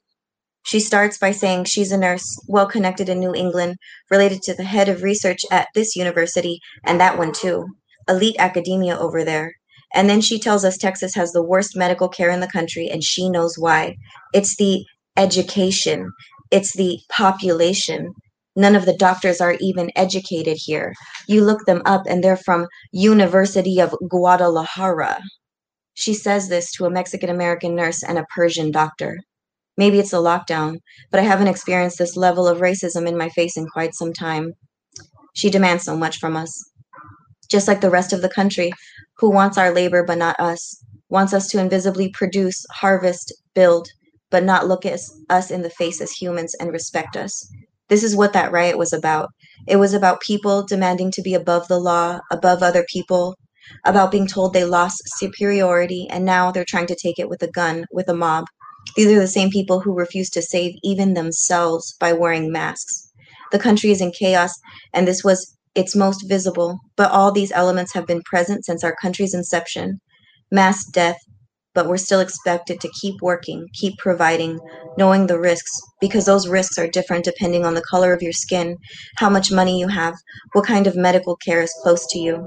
She 0.64 0.80
starts 0.80 1.18
by 1.18 1.30
saying 1.30 1.64
she's 1.64 1.92
a 1.92 1.98
nurse, 1.98 2.26
well 2.48 2.66
connected 2.66 3.08
in 3.10 3.20
New 3.20 3.34
England, 3.34 3.76
related 4.10 4.42
to 4.42 4.54
the 4.54 4.64
head 4.64 4.88
of 4.88 5.02
research 5.02 5.44
at 5.50 5.68
this 5.74 5.94
university 5.94 6.58
and 6.84 6.98
that 7.00 7.18
one 7.18 7.32
too. 7.32 7.66
Elite 8.08 8.36
academia 8.38 8.98
over 8.98 9.24
there. 9.24 9.52
And 9.94 10.08
then 10.08 10.22
she 10.22 10.38
tells 10.38 10.64
us 10.64 10.78
Texas 10.78 11.14
has 11.14 11.32
the 11.32 11.42
worst 11.42 11.76
medical 11.76 12.08
care 12.08 12.30
in 12.30 12.40
the 12.40 12.50
country 12.50 12.88
and 12.88 13.04
she 13.04 13.28
knows 13.28 13.58
why. 13.58 13.96
It's 14.32 14.56
the 14.56 14.84
education, 15.18 16.10
it's 16.50 16.74
the 16.74 16.98
population. 17.10 18.12
None 18.56 18.74
of 18.74 18.86
the 18.86 18.96
doctors 18.96 19.42
are 19.42 19.56
even 19.60 19.90
educated 19.96 20.56
here. 20.58 20.94
You 21.28 21.44
look 21.44 21.66
them 21.66 21.82
up 21.84 22.04
and 22.08 22.24
they're 22.24 22.38
from 22.38 22.68
University 22.92 23.80
of 23.80 23.94
Guadalajara. 24.08 25.20
She 25.92 26.14
says 26.14 26.48
this 26.48 26.72
to 26.72 26.86
a 26.86 26.90
Mexican 26.90 27.28
American 27.28 27.76
nurse 27.76 28.02
and 28.02 28.18
a 28.18 28.26
Persian 28.34 28.70
doctor. 28.70 29.18
Maybe 29.76 29.98
it's 29.98 30.12
a 30.12 30.16
lockdown, 30.16 30.76
but 31.10 31.20
I 31.20 31.24
haven't 31.24 31.48
experienced 31.48 31.98
this 31.98 32.16
level 32.16 32.46
of 32.46 32.58
racism 32.58 33.08
in 33.08 33.18
my 33.18 33.28
face 33.30 33.56
in 33.56 33.66
quite 33.66 33.94
some 33.94 34.12
time. 34.12 34.52
She 35.34 35.50
demands 35.50 35.84
so 35.84 35.96
much 35.96 36.18
from 36.18 36.36
us. 36.36 36.52
Just 37.50 37.66
like 37.66 37.80
the 37.80 37.90
rest 37.90 38.12
of 38.12 38.22
the 38.22 38.28
country, 38.28 38.72
who 39.18 39.30
wants 39.30 39.58
our 39.58 39.72
labor 39.72 40.04
but 40.04 40.18
not 40.18 40.38
us, 40.38 40.82
wants 41.08 41.32
us 41.32 41.48
to 41.48 41.60
invisibly 41.60 42.08
produce, 42.10 42.64
harvest, 42.72 43.32
build, 43.54 43.88
but 44.30 44.44
not 44.44 44.66
look 44.66 44.86
at 44.86 45.00
us 45.28 45.50
in 45.50 45.62
the 45.62 45.70
face 45.70 46.00
as 46.00 46.12
humans 46.12 46.54
and 46.60 46.72
respect 46.72 47.16
us. 47.16 47.48
This 47.88 48.02
is 48.02 48.16
what 48.16 48.32
that 48.32 48.52
riot 48.52 48.78
was 48.78 48.92
about. 48.92 49.28
It 49.68 49.76
was 49.76 49.92
about 49.92 50.20
people 50.20 50.64
demanding 50.64 51.10
to 51.12 51.22
be 51.22 51.34
above 51.34 51.68
the 51.68 51.78
law, 51.78 52.18
above 52.30 52.62
other 52.62 52.84
people, 52.92 53.36
about 53.84 54.10
being 54.10 54.26
told 54.26 54.52
they 54.52 54.64
lost 54.64 55.02
superiority, 55.18 56.06
and 56.10 56.24
now 56.24 56.50
they're 56.50 56.64
trying 56.66 56.86
to 56.86 56.96
take 57.00 57.18
it 57.18 57.28
with 57.28 57.42
a 57.42 57.50
gun, 57.50 57.84
with 57.92 58.08
a 58.08 58.14
mob, 58.14 58.46
these 58.96 59.08
are 59.08 59.20
the 59.20 59.26
same 59.26 59.50
people 59.50 59.80
who 59.80 59.94
refuse 59.94 60.30
to 60.30 60.42
save 60.42 60.74
even 60.82 61.14
themselves 61.14 61.94
by 61.98 62.12
wearing 62.12 62.52
masks. 62.52 63.10
The 63.52 63.58
country 63.58 63.90
is 63.90 64.00
in 64.00 64.12
chaos, 64.12 64.52
and 64.92 65.06
this 65.06 65.24
was 65.24 65.56
its 65.74 65.96
most 65.96 66.28
visible, 66.28 66.78
but 66.96 67.10
all 67.10 67.32
these 67.32 67.52
elements 67.52 67.92
have 67.94 68.06
been 68.06 68.22
present 68.22 68.64
since 68.64 68.84
our 68.84 68.94
country's 69.00 69.34
inception 69.34 70.00
mass 70.50 70.84
death, 70.86 71.18
but 71.74 71.88
we're 71.88 71.96
still 71.96 72.20
expected 72.20 72.80
to 72.80 72.92
keep 73.00 73.16
working, 73.20 73.66
keep 73.74 73.98
providing, 73.98 74.58
knowing 74.96 75.26
the 75.26 75.38
risks, 75.38 75.72
because 76.00 76.26
those 76.26 76.46
risks 76.46 76.78
are 76.78 76.86
different 76.86 77.24
depending 77.24 77.64
on 77.64 77.74
the 77.74 77.82
color 77.90 78.12
of 78.12 78.22
your 78.22 78.32
skin, 78.32 78.76
how 79.16 79.28
much 79.28 79.50
money 79.50 79.80
you 79.80 79.88
have, 79.88 80.14
what 80.52 80.66
kind 80.66 80.86
of 80.86 80.94
medical 80.94 81.36
care 81.36 81.60
is 81.60 81.74
close 81.82 82.06
to 82.06 82.18
you. 82.18 82.46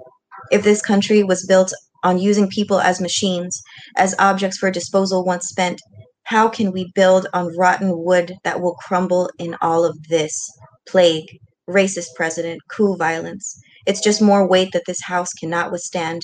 If 0.51 0.63
this 0.63 0.81
country 0.81 1.23
was 1.23 1.45
built 1.45 1.73
on 2.03 2.19
using 2.19 2.47
people 2.47 2.79
as 2.79 3.01
machines, 3.01 3.61
as 3.97 4.15
objects 4.19 4.57
for 4.57 4.71
disposal 4.71 5.25
once 5.25 5.47
spent, 5.47 5.81
how 6.27 6.49
can 6.49 6.73
we 6.73 6.91
build 6.93 7.25
on 7.33 7.55
rotten 7.57 8.03
wood 8.03 8.33
that 8.43 8.59
will 8.59 8.75
crumble 8.75 9.29
in 9.39 9.55
all 9.61 9.85
of 9.85 9.97
this 10.09 10.35
plague, 10.85 11.23
racist 11.69 12.07
president, 12.17 12.59
coup 12.69 12.97
violence? 12.97 13.57
It's 13.85 14.03
just 14.03 14.21
more 14.21 14.45
weight 14.45 14.73
that 14.73 14.83
this 14.85 15.01
house 15.03 15.31
cannot 15.39 15.71
withstand. 15.71 16.23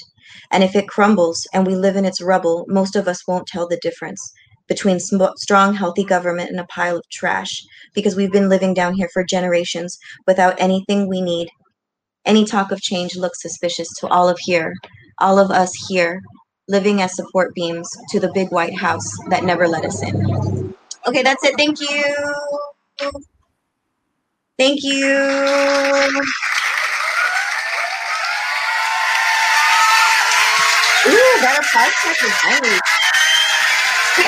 And 0.52 0.62
if 0.62 0.76
it 0.76 0.90
crumbles 0.90 1.48
and 1.54 1.66
we 1.66 1.76
live 1.76 1.96
in 1.96 2.04
its 2.04 2.22
rubble, 2.22 2.66
most 2.68 2.98
of 2.98 3.08
us 3.08 3.26
won't 3.26 3.48
tell 3.48 3.66
the 3.66 3.80
difference 3.82 4.20
between 4.68 5.00
strong, 5.00 5.74
healthy 5.74 6.04
government 6.04 6.50
and 6.50 6.60
a 6.60 6.66
pile 6.66 6.98
of 6.98 7.10
trash 7.10 7.62
because 7.94 8.18
we've 8.18 8.32
been 8.32 8.50
living 8.50 8.74
down 8.74 8.96
here 8.96 9.10
for 9.14 9.24
generations 9.24 9.98
without 10.28 10.60
anything 10.60 11.08
we 11.08 11.22
need. 11.22 11.48
Any 12.26 12.44
talk 12.44 12.74
of 12.74 12.82
change 12.82 13.16
looks 13.16 13.42
suspicious 13.42 13.88
to 14.00 14.08
all 14.08 14.28
of 14.28 14.38
here, 14.42 14.74
all 15.22 15.40
of 15.40 15.50
us 15.50 15.72
here, 15.88 16.20
living 16.68 17.02
as 17.02 17.16
support 17.16 17.54
beams 17.54 17.90
to 18.10 18.20
the 18.20 18.32
big 18.34 18.52
white 18.52 18.78
house 18.78 19.18
that 19.30 19.44
never 19.44 19.68
let 19.68 19.86
us 19.86 20.02
in. 20.02 20.74
Okay, 21.08 21.22
that's 21.22 21.44
it. 21.44 21.56
Thank 21.58 21.82
you. 21.82 22.16
Thank 24.58 24.84
you. 24.84 25.08
Ooh, 31.06 31.42
that 31.42 31.60
applause 31.60 31.92
check 32.02 32.18
is 32.24 32.36
nice. 32.62 32.82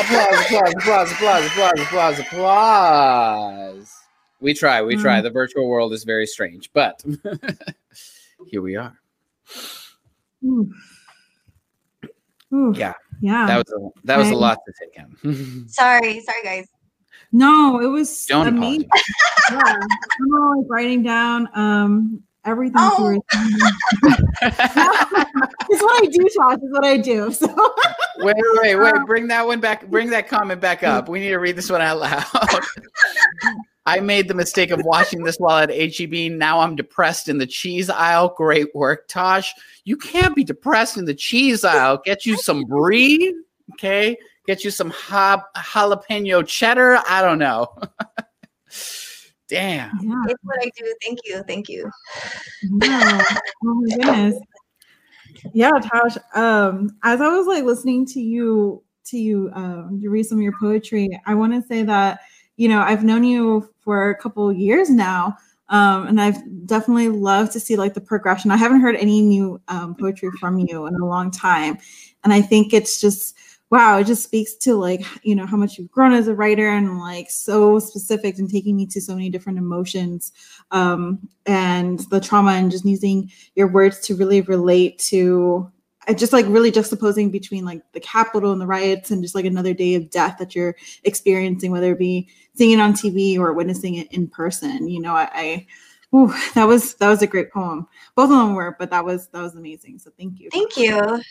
applause, 0.01 0.35
applause, 0.45 0.73
applause, 0.73 1.11
applause, 1.11 1.45
applause, 1.45 1.79
applause, 1.79 2.19
applause. 2.19 3.91
We 4.41 4.53
try, 4.53 4.81
we 4.81 4.97
try. 4.97 5.21
Mm. 5.21 5.23
The 5.23 5.29
virtual 5.29 5.69
world 5.69 5.93
is 5.93 6.03
very 6.03 6.25
strange, 6.25 6.73
but 6.73 7.01
here 8.47 8.61
we 8.61 8.75
are. 8.75 8.99
Ooh. 10.43 10.69
Ooh, 12.55 12.73
Yeah, 12.75 12.93
yeah. 13.21 13.45
that 13.47 13.57
was 13.57 13.73
a, 13.73 13.89
that 14.05 14.17
was 14.17 14.29
a 14.29 14.35
lot 14.35 14.59
to 14.65 14.73
take 14.79 14.95
in. 14.97 15.67
Sorry, 15.67 16.21
sorry 16.21 16.43
guys. 16.43 16.67
no, 17.31 17.79
it 17.81 17.87
was 17.87 18.25
Don't 18.27 18.47
amazing. 18.47 18.87
apologize. 18.87 19.11
yeah. 19.51 19.87
I'm 20.21 20.33
all 20.33 20.61
like 20.61 20.69
writing 20.69 21.03
down 21.03 21.49
um 21.55 22.23
everything 22.45 22.75
Oh. 22.77 23.03
were 23.03 23.13
saying. 23.33 23.57
it's 24.43 25.81
what 25.81 26.03
I 26.03 26.07
do, 26.11 26.27
Tosh. 26.37 26.59
It's 26.61 26.71
what 26.73 26.85
I 26.85 26.97
do. 26.97 27.31
So 27.31 27.47
wait, 28.19 28.35
wait, 28.61 28.75
wait. 28.75 28.93
Bring 29.07 29.27
that 29.29 29.45
one 29.45 29.59
back. 29.59 29.87
Bring 29.87 30.09
that 30.11 30.27
comment 30.29 30.61
back 30.61 30.83
up. 30.83 31.09
We 31.09 31.19
need 31.19 31.29
to 31.29 31.37
read 31.39 31.55
this 31.55 31.69
one 31.69 31.81
out 31.81 31.99
loud. 31.99 32.23
I 33.87 33.99
made 33.99 34.27
the 34.27 34.33
mistake 34.33 34.71
of 34.71 34.81
watching 34.83 35.23
this 35.23 35.37
while 35.37 35.57
at 35.59 35.69
HEB. 35.69 36.31
Now 36.31 36.59
I'm 36.59 36.75
depressed 36.75 37.29
in 37.29 37.37
the 37.37 37.45
cheese 37.45 37.89
aisle. 37.89 38.33
Great 38.35 38.73
work, 38.73 39.07
Tosh. 39.07 39.53
You 39.83 39.95
can't 39.95 40.35
be 40.35 40.43
depressed 40.43 40.97
in 40.97 41.05
the 41.05 41.13
cheese 41.13 41.63
aisle. 41.63 42.01
Get 42.03 42.25
you 42.25 42.35
some 42.37 42.63
brie, 42.63 43.35
okay? 43.73 44.17
Get 44.47 44.63
you 44.63 44.71
some 44.71 44.89
ha- 44.89 45.43
jalapeno 45.55 46.45
cheddar. 46.47 46.99
I 47.07 47.21
don't 47.21 47.37
know. 47.39 47.67
Damn. 49.47 49.91
yeah, 50.01 50.23
It's 50.27 50.43
what 50.43 50.57
I 50.59 50.71
do. 50.75 50.95
Thank 51.05 51.19
you. 51.23 51.43
Thank 51.43 51.69
you. 51.69 51.91
yeah. 52.81 53.23
Oh 53.63 53.73
my 53.75 53.95
goodness. 53.95 54.35
Yeah, 55.53 55.69
Tosh. 55.71 56.17
Um, 56.33 56.89
as 57.03 57.21
I 57.21 57.27
was 57.27 57.45
like 57.45 57.63
listening 57.63 58.05
to 58.07 58.19
you 58.21 58.81
to 59.05 59.17
you 59.19 59.51
um 59.53 59.99
to 60.01 60.09
read 60.09 60.23
some 60.23 60.39
of 60.39 60.43
your 60.43 60.55
poetry, 60.59 61.07
I 61.27 61.35
want 61.35 61.53
to 61.53 61.61
say 61.67 61.83
that 61.83 62.21
you 62.57 62.67
know 62.67 62.81
I've 62.81 63.03
known 63.03 63.23
you 63.23 63.69
for 63.81 64.09
a 64.09 64.15
couple 64.15 64.51
years 64.51 64.89
now. 64.89 65.37
Um, 65.69 66.05
and 66.05 66.21
I've 66.21 66.37
definitely 66.67 67.09
loved 67.09 67.51
to 67.53 67.59
see 67.59 67.75
like 67.75 67.95
the 67.95 68.01
progression. 68.01 68.51
I 68.51 68.57
haven't 68.57 68.81
heard 68.81 68.95
any 68.97 69.21
new 69.21 69.59
um, 69.67 69.95
poetry 69.95 70.29
from 70.39 70.59
you 70.59 70.85
in 70.85 70.93
a 70.93 71.05
long 71.05 71.31
time, 71.31 71.79
and 72.23 72.31
I 72.31 72.41
think 72.41 72.71
it's 72.71 73.01
just 73.01 73.35
wow. 73.71 73.97
It 73.97 74.05
just 74.05 74.23
speaks 74.23 74.53
to 74.57 74.75
like 74.75 75.03
you 75.23 75.35
know 75.35 75.47
how 75.47 75.57
much 75.57 75.77
you've 75.77 75.89
grown 75.89 76.13
as 76.13 76.27
a 76.27 76.35
writer 76.35 76.69
and 76.69 76.99
like 76.99 77.31
so 77.31 77.79
specific 77.79 78.37
and 78.37 78.49
taking 78.49 78.75
me 78.75 78.85
to 78.87 79.01
so 79.01 79.15
many 79.15 79.29
different 79.29 79.57
emotions 79.57 80.31
um, 80.69 81.27
and 81.47 81.99
the 82.11 82.19
trauma 82.19 82.51
and 82.51 82.69
just 82.69 82.85
using 82.85 83.31
your 83.55 83.67
words 83.67 83.99
to 84.01 84.15
really 84.15 84.41
relate 84.41 84.99
to 84.99 85.71
just 86.13 86.33
like 86.33 86.45
really 86.47 86.71
juxtaposing 86.71 87.31
between 87.31 87.65
like 87.65 87.81
the 87.93 87.99
Capitol 87.99 88.51
and 88.51 88.61
the 88.61 88.67
riots 88.67 89.11
and 89.11 89.23
just 89.23 89.35
like 89.35 89.45
another 89.45 89.73
day 89.73 89.95
of 89.95 90.09
death 90.09 90.37
that 90.37 90.55
you're 90.55 90.75
experiencing, 91.03 91.71
whether 91.71 91.93
it 91.93 91.99
be 91.99 92.27
seeing 92.55 92.71
it 92.71 92.81
on 92.81 92.93
TV 92.93 93.37
or 93.37 93.53
witnessing 93.53 93.95
it 93.95 94.11
in 94.11 94.27
person. 94.27 94.87
You 94.87 95.01
know, 95.01 95.15
I, 95.15 95.29
I 95.33 95.67
ooh, 96.13 96.33
that 96.53 96.65
was 96.65 96.95
that 96.95 97.09
was 97.09 97.21
a 97.21 97.27
great 97.27 97.51
poem. 97.51 97.87
Both 98.15 98.31
of 98.31 98.37
them 98.37 98.53
were, 98.53 98.75
but 98.77 98.89
that 98.91 99.03
was 99.03 99.27
that 99.27 99.41
was 99.41 99.55
amazing. 99.55 99.99
So 99.99 100.11
thank 100.17 100.39
you. 100.39 100.49
Thank 100.51 100.77
you. 100.77 101.21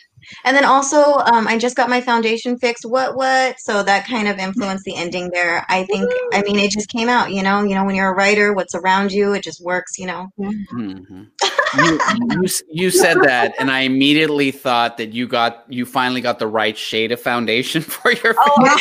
And 0.43 0.55
then 0.55 0.65
also, 0.65 0.97
um, 0.97 1.47
I 1.47 1.57
just 1.57 1.75
got 1.75 1.89
my 1.89 2.01
foundation 2.01 2.57
fixed. 2.57 2.85
What 2.85 3.15
what? 3.15 3.59
So 3.59 3.83
that 3.83 4.07
kind 4.07 4.27
of 4.27 4.39
influenced 4.39 4.83
the 4.83 4.95
ending 4.95 5.29
there. 5.31 5.65
I 5.69 5.85
think. 5.85 6.11
I 6.33 6.41
mean, 6.41 6.57
it 6.57 6.71
just 6.71 6.89
came 6.89 7.09
out. 7.09 7.31
You 7.31 7.43
know. 7.43 7.63
You 7.63 7.75
know, 7.75 7.85
when 7.85 7.95
you're 7.95 8.11
a 8.11 8.15
writer, 8.15 8.53
what's 8.53 8.75
around 8.75 9.11
you, 9.11 9.33
it 9.33 9.43
just 9.43 9.63
works. 9.63 9.97
You 9.97 10.07
know. 10.07 10.29
Mhm. 10.39 11.29
You, 11.77 11.99
you, 12.41 12.47
you 12.69 12.89
said 12.89 13.17
that, 13.23 13.53
and 13.59 13.69
I 13.69 13.81
immediately 13.81 14.51
thought 14.51 14.97
that 14.97 15.13
you 15.13 15.27
got 15.27 15.65
you 15.67 15.85
finally 15.85 16.21
got 16.21 16.39
the 16.39 16.47
right 16.47 16.77
shade 16.77 17.11
of 17.11 17.19
foundation 17.19 17.81
for 17.83 18.11
your 18.11 18.33
face. 18.33 18.35
Oh, 18.37 18.77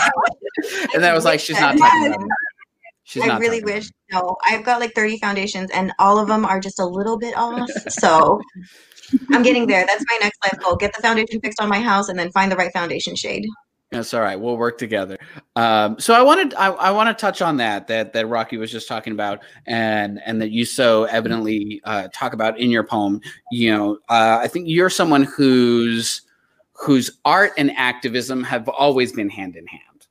and 0.94 1.02
then 1.02 1.10
I 1.10 1.14
was 1.14 1.24
like, 1.24 1.40
she's 1.40 1.60
not 1.60 1.76
talking 1.76 2.06
about 2.06 2.20
me. 2.20 2.28
She's 3.14 3.22
I 3.22 3.38
really 3.38 3.60
talking 3.60 3.62
about 3.62 3.74
wish. 3.74 3.90
No, 4.12 4.36
I've 4.44 4.64
got 4.64 4.80
like 4.80 4.92
30 4.94 5.18
foundations, 5.18 5.70
and 5.70 5.92
all 6.00 6.18
of 6.18 6.26
them 6.26 6.44
are 6.44 6.58
just 6.58 6.80
a 6.80 6.84
little 6.84 7.16
bit 7.16 7.36
off. 7.36 7.70
So 7.88 8.40
I'm 9.30 9.42
getting 9.42 9.66
there. 9.66 9.86
That's 9.86 10.04
my 10.08 10.18
next 10.20 10.38
life 10.44 10.60
goal: 10.60 10.74
get 10.76 10.92
the 10.94 11.00
foundation 11.00 11.40
fixed 11.40 11.60
on 11.60 11.68
my 11.68 11.80
house, 11.80 12.08
and 12.08 12.18
then 12.18 12.32
find 12.32 12.50
the 12.50 12.56
right 12.56 12.72
foundation 12.72 13.14
shade. 13.14 13.46
That's 13.90 14.12
all 14.12 14.22
right. 14.22 14.38
We'll 14.38 14.56
work 14.56 14.76
together. 14.76 15.18
Um, 15.54 16.00
so 16.00 16.14
I 16.14 16.22
wanted 16.22 16.54
I, 16.54 16.70
I 16.70 16.90
want 16.90 17.16
to 17.16 17.20
touch 17.20 17.40
on 17.40 17.58
that 17.58 17.86
that 17.86 18.12
that 18.14 18.26
Rocky 18.26 18.56
was 18.56 18.72
just 18.72 18.88
talking 18.88 19.12
about, 19.12 19.44
and 19.66 20.20
and 20.26 20.42
that 20.42 20.50
you 20.50 20.64
so 20.64 21.04
evidently 21.04 21.80
uh, 21.84 22.08
talk 22.12 22.32
about 22.32 22.58
in 22.58 22.70
your 22.70 22.82
poem. 22.82 23.20
You 23.52 23.70
know, 23.70 23.92
uh, 24.08 24.40
I 24.42 24.48
think 24.48 24.66
you're 24.68 24.90
someone 24.90 25.22
whose 25.22 26.22
whose 26.72 27.18
art 27.24 27.52
and 27.56 27.70
activism 27.76 28.42
have 28.42 28.68
always 28.68 29.12
been 29.12 29.30
hand 29.30 29.54
in 29.54 29.66
hand. 29.66 30.06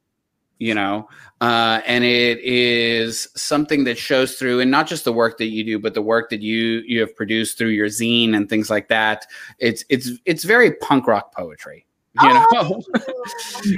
You 0.59 0.75
know, 0.75 1.09
uh, 1.43 1.81
and 1.85 2.05
it 2.05 2.39
is 2.39 3.27
something 3.35 3.83
that 3.83 3.97
shows 3.97 4.35
through, 4.35 4.61
and 4.61 4.71
not 4.71 4.87
just 4.87 5.03
the 5.03 5.11
work 5.11 5.37
that 5.39 5.47
you 5.47 5.61
do, 5.65 5.77
but 5.77 5.93
the 5.93 6.01
work 6.01 6.29
that 6.29 6.41
you 6.41 6.81
you 6.87 7.01
have 7.01 7.13
produced 7.17 7.57
through 7.57 7.67
your 7.67 7.87
zine 7.87 8.33
and 8.33 8.47
things 8.47 8.69
like 8.69 8.87
that. 8.87 9.25
It's 9.59 9.83
it's 9.89 10.11
it's 10.23 10.45
very 10.45 10.71
punk 10.75 11.05
rock 11.05 11.35
poetry. 11.35 11.85
You 12.21 12.33
know, 12.33 12.47
Oh, 12.53 12.81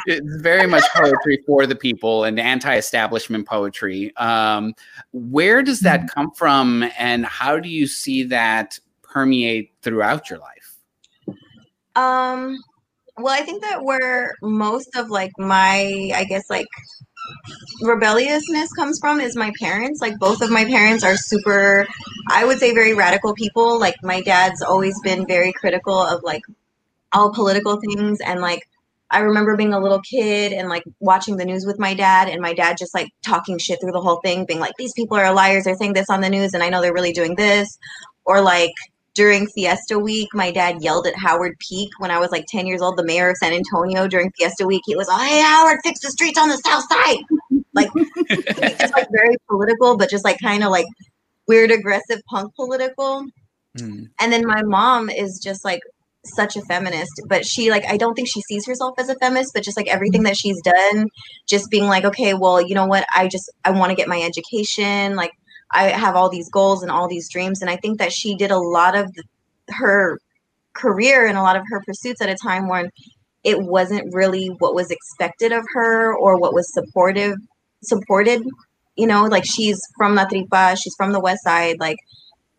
it's 0.05 0.35
very 0.43 0.67
much 0.67 0.83
poetry 0.93 1.41
for 1.47 1.65
the 1.65 1.75
people 1.75 2.25
and 2.25 2.39
anti-establishment 2.39 3.47
poetry. 3.47 4.15
Um, 4.17 4.75
where 5.11 5.63
does 5.63 5.79
that 5.79 6.07
come 6.13 6.29
from, 6.33 6.87
and 6.99 7.25
how 7.25 7.59
do 7.59 7.69
you 7.69 7.87
see 7.87 8.21
that 8.25 8.77
permeate 9.01 9.71
throughout 9.81 10.29
your 10.29 10.37
life? 10.37 10.75
Um, 11.95 12.59
well, 13.17 13.33
I 13.33 13.41
think 13.41 13.63
that 13.63 13.83
where 13.83 14.35
most 14.43 14.95
of 14.95 15.09
like 15.09 15.31
my, 15.39 16.11
I 16.13 16.25
guess 16.25 16.47
like 16.47 16.67
rebelliousness 17.81 18.71
comes 18.73 18.99
from 18.99 19.19
is 19.19 19.35
my 19.35 19.51
parents. 19.59 20.01
Like 20.01 20.17
both 20.19 20.41
of 20.41 20.49
my 20.49 20.65
parents 20.65 21.03
are 21.03 21.17
super, 21.17 21.87
I 22.29 22.45
would 22.45 22.59
say 22.59 22.73
very 22.73 22.93
radical 22.93 23.33
people. 23.33 23.79
Like 23.79 23.95
my 24.03 24.21
dad's 24.21 24.61
always 24.61 24.99
been 25.01 25.25
very 25.27 25.53
critical 25.53 25.99
of 25.99 26.23
like 26.23 26.41
all 27.13 27.33
political 27.33 27.79
things 27.79 28.19
and 28.19 28.41
like 28.41 28.67
I 29.11 29.19
remember 29.19 29.55
being 29.55 29.73
a 29.73 29.79
little 29.79 30.01
kid 30.01 30.51
and 30.51 30.67
like 30.67 30.83
watching 30.99 31.37
the 31.37 31.45
news 31.45 31.65
with 31.65 31.79
my 31.79 31.93
dad 31.93 32.27
and 32.27 32.41
my 32.41 32.53
dad 32.53 32.77
just 32.77 32.93
like 32.93 33.09
talking 33.23 33.59
shit 33.59 33.79
through 33.79 33.91
the 33.91 34.01
whole 34.01 34.19
thing, 34.21 34.45
being 34.45 34.59
like, 34.59 34.73
these 34.77 34.93
people 34.93 35.15
are 35.15 35.31
liars, 35.33 35.65
they're 35.65 35.75
saying 35.75 35.93
this 35.93 36.09
on 36.09 36.21
the 36.21 36.29
news 36.29 36.53
and 36.53 36.63
I 36.63 36.69
know 36.69 36.81
they're 36.81 36.93
really 36.93 37.13
doing 37.13 37.35
this. 37.35 37.77
Or 38.25 38.41
like 38.41 38.73
during 39.15 39.47
Fiesta 39.47 39.97
Week, 39.97 40.27
my 40.33 40.51
dad 40.51 40.81
yelled 40.81 41.07
at 41.07 41.15
Howard 41.15 41.57
Peak 41.59 41.89
when 41.99 42.11
I 42.11 42.19
was 42.19 42.31
like 42.31 42.45
10 42.49 42.67
years 42.67 42.81
old, 42.81 42.97
the 42.97 43.05
mayor 43.05 43.29
of 43.29 43.37
San 43.37 43.53
Antonio 43.53 44.07
during 44.07 44.29
Fiesta 44.37 44.67
Week. 44.67 44.81
He 44.85 44.95
was 44.95 45.07
like, 45.07 45.27
hey, 45.27 45.41
Howard, 45.41 45.79
fix 45.83 46.01
the 46.01 46.11
streets 46.11 46.37
on 46.37 46.49
the 46.49 46.57
south 46.57 46.83
side. 46.91 47.23
Like, 47.73 47.89
it's 47.95 48.79
just 48.81 48.93
like 48.93 49.07
very 49.11 49.37
political, 49.49 49.97
but 49.97 50.09
just 50.09 50.25
like 50.25 50.37
kind 50.41 50.63
of 50.63 50.69
like 50.69 50.85
weird, 51.47 51.71
aggressive 51.71 52.21
punk 52.29 52.53
political. 52.55 53.25
Hmm. 53.79 54.03
And 54.19 54.31
then 54.31 54.45
my 54.45 54.63
mom 54.63 55.09
is 55.09 55.39
just 55.41 55.63
like 55.63 55.81
such 56.25 56.57
a 56.57 56.61
feminist, 56.61 57.21
but 57.27 57.45
she 57.45 57.69
like 57.69 57.85
I 57.85 57.97
don't 57.97 58.15
think 58.15 58.27
she 58.27 58.41
sees 58.41 58.65
herself 58.65 58.95
as 58.97 59.09
a 59.09 59.15
feminist, 59.15 59.51
but 59.53 59.63
just 59.63 59.77
like 59.77 59.87
everything 59.87 60.23
that 60.23 60.37
she's 60.37 60.59
done, 60.61 61.07
just 61.47 61.69
being 61.69 61.85
like, 61.85 62.03
okay, 62.03 62.33
well, 62.33 62.61
you 62.61 62.75
know 62.75 62.85
what? 62.85 63.05
I 63.15 63.27
just 63.27 63.49
I 63.63 63.71
want 63.71 63.91
to 63.91 63.95
get 63.95 64.07
my 64.07 64.21
education. 64.21 65.15
Like 65.15 65.31
I 65.75 65.89
have 65.89 66.15
all 66.15 66.29
these 66.29 66.49
goals 66.49 66.81
and 66.81 66.91
all 66.91 67.07
these 67.07 67.29
dreams, 67.29 67.61
and 67.61 67.69
I 67.69 67.75
think 67.77 67.99
that 67.99 68.11
she 68.11 68.35
did 68.35 68.51
a 68.51 68.59
lot 68.59 68.95
of 68.95 69.13
the, 69.13 69.23
her 69.69 70.19
career 70.73 71.25
and 71.25 71.37
a 71.37 71.41
lot 71.41 71.55
of 71.55 71.63
her 71.69 71.81
pursuits 71.85 72.21
at 72.21 72.29
a 72.29 72.35
time 72.35 72.67
when 72.67 72.89
it 73.43 73.61
wasn't 73.61 74.13
really 74.13 74.47
what 74.59 74.75
was 74.75 74.91
expected 74.91 75.51
of 75.51 75.63
her 75.73 76.13
or 76.15 76.37
what 76.37 76.53
was 76.53 76.73
supportive 76.73 77.37
supported 77.83 78.43
you 78.95 79.07
know? 79.07 79.25
Like 79.25 79.45
she's 79.45 79.79
from 79.97 80.15
la 80.15 80.25
tripa 80.25 80.75
she's 80.75 80.95
from 80.95 81.11
the 81.11 81.19
west 81.19 81.43
side 81.43 81.79
like 81.79 81.97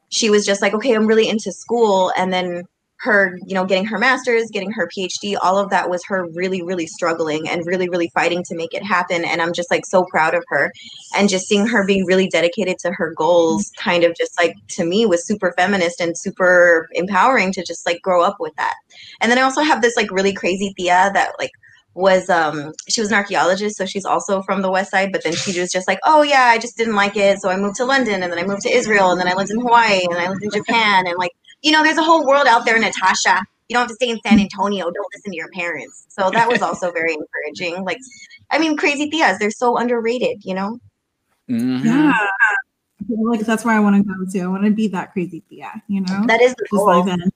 she 0.08 0.30
was 0.30 0.46
just 0.46 0.62
like 0.62 0.74
okay 0.74 0.94
i'm 0.94 1.06
really 1.06 1.28
into 1.28 1.50
school 1.50 2.12
and 2.16 2.32
then 2.32 2.62
her 2.98 3.38
you 3.46 3.54
know 3.54 3.64
getting 3.64 3.84
her 3.84 3.98
masters 3.98 4.50
getting 4.50 4.70
her 4.70 4.88
phd 4.96 5.36
all 5.42 5.58
of 5.58 5.68
that 5.70 5.90
was 5.90 6.02
her 6.06 6.26
really 6.28 6.62
really 6.62 6.86
struggling 6.86 7.46
and 7.48 7.66
really 7.66 7.88
really 7.88 8.10
fighting 8.14 8.42
to 8.42 8.56
make 8.56 8.72
it 8.72 8.82
happen. 8.82 9.24
And 9.24 9.42
i'm 9.42 9.52
just 9.52 9.70
like 9.70 9.84
so 9.86 10.04
proud 10.04 10.34
of 10.34 10.44
her. 10.48 10.72
And 11.16 11.28
just 11.28 11.46
seeing 11.46 11.66
her 11.66 11.84
being 11.86 12.04
really 12.06 12.28
dedicated 12.28 12.78
to 12.80 12.92
her 12.92 13.12
goals 13.16 13.70
kind 13.78 14.04
of 14.04 14.16
just 14.16 14.38
like 14.38 14.54
to 14.68 14.84
me 14.84 15.06
was 15.06 15.26
super 15.26 15.52
feminist 15.56 16.00
and 16.00 16.16
super 16.16 16.88
empowering 16.92 17.52
to 17.52 17.64
just 17.64 17.86
like 17.86 18.00
grow 18.02 18.22
up 18.22 18.36
with 18.40 18.54
that. 18.56 18.74
And 19.20 19.30
then 19.30 19.38
i 19.38 19.42
also 19.42 19.62
have 19.62 19.82
this 19.82 19.96
like 19.96 20.10
really 20.10 20.32
crazy 20.32 20.72
thea 20.76 21.10
that 21.14 21.32
like 21.38 21.52
was 21.94 22.28
um 22.28 22.72
she 22.88 23.00
was 23.00 23.10
an 23.10 23.16
archaeologist 23.16 23.76
so 23.76 23.86
she's 23.86 24.04
also 24.04 24.42
from 24.42 24.60
the 24.60 24.70
west 24.70 24.90
side 24.90 25.10
but 25.12 25.24
then 25.24 25.32
she 25.32 25.58
was 25.58 25.72
just 25.72 25.88
like 25.88 25.98
oh 26.04 26.22
yeah 26.22 26.44
i 26.44 26.58
just 26.58 26.76
didn't 26.76 26.94
like 26.94 27.16
it 27.16 27.40
so 27.40 27.48
i 27.48 27.56
moved 27.56 27.74
to 27.74 27.86
london 27.86 28.22
and 28.22 28.30
then 28.30 28.38
i 28.38 28.44
moved 28.44 28.60
to 28.60 28.70
israel 28.70 29.10
and 29.10 29.18
then 29.18 29.26
i 29.26 29.32
lived 29.32 29.50
in 29.50 29.58
hawaii 29.58 30.04
and 30.04 30.18
i 30.18 30.28
lived 30.28 30.42
in 30.42 30.50
japan 30.50 31.06
and 31.06 31.16
like 31.16 31.32
you 31.66 31.72
know 31.72 31.82
there's 31.82 31.98
a 31.98 32.02
whole 32.02 32.24
world 32.24 32.46
out 32.46 32.64
there 32.64 32.78
natasha 32.78 33.42
you 33.68 33.74
don't 33.74 33.82
have 33.82 33.88
to 33.88 33.94
stay 33.94 34.08
in 34.08 34.18
san 34.24 34.38
antonio 34.38 34.84
don't 34.84 35.06
listen 35.14 35.32
to 35.32 35.36
your 35.36 35.50
parents 35.50 36.06
so 36.08 36.30
that 36.30 36.48
was 36.48 36.62
also 36.62 36.92
very 36.92 37.12
encouraging 37.12 37.84
like 37.84 37.98
i 38.52 38.58
mean 38.58 38.76
crazy 38.76 39.10
theas, 39.10 39.38
they're 39.38 39.50
so 39.50 39.76
underrated 39.76 40.38
you 40.44 40.54
know 40.54 40.78
Mm-hmm. 41.48 41.86
Yeah. 41.86 42.12
Like 43.08 43.40
that's 43.40 43.64
where 43.64 43.76
I 43.76 43.78
want 43.80 43.94
to 43.96 44.02
go 44.02 44.14
to. 44.32 44.40
I 44.40 44.46
want 44.48 44.64
to 44.64 44.72
be 44.72 44.88
that 44.88 45.12
crazy 45.12 45.44
Thea, 45.48 45.80
you 45.86 46.00
know? 46.00 46.24
that 46.26 46.40
is 46.40 46.54
the 46.56 46.64
Just 46.64 46.72
goal 46.72 46.86
like 46.86 47.04
that. 47.04 47.30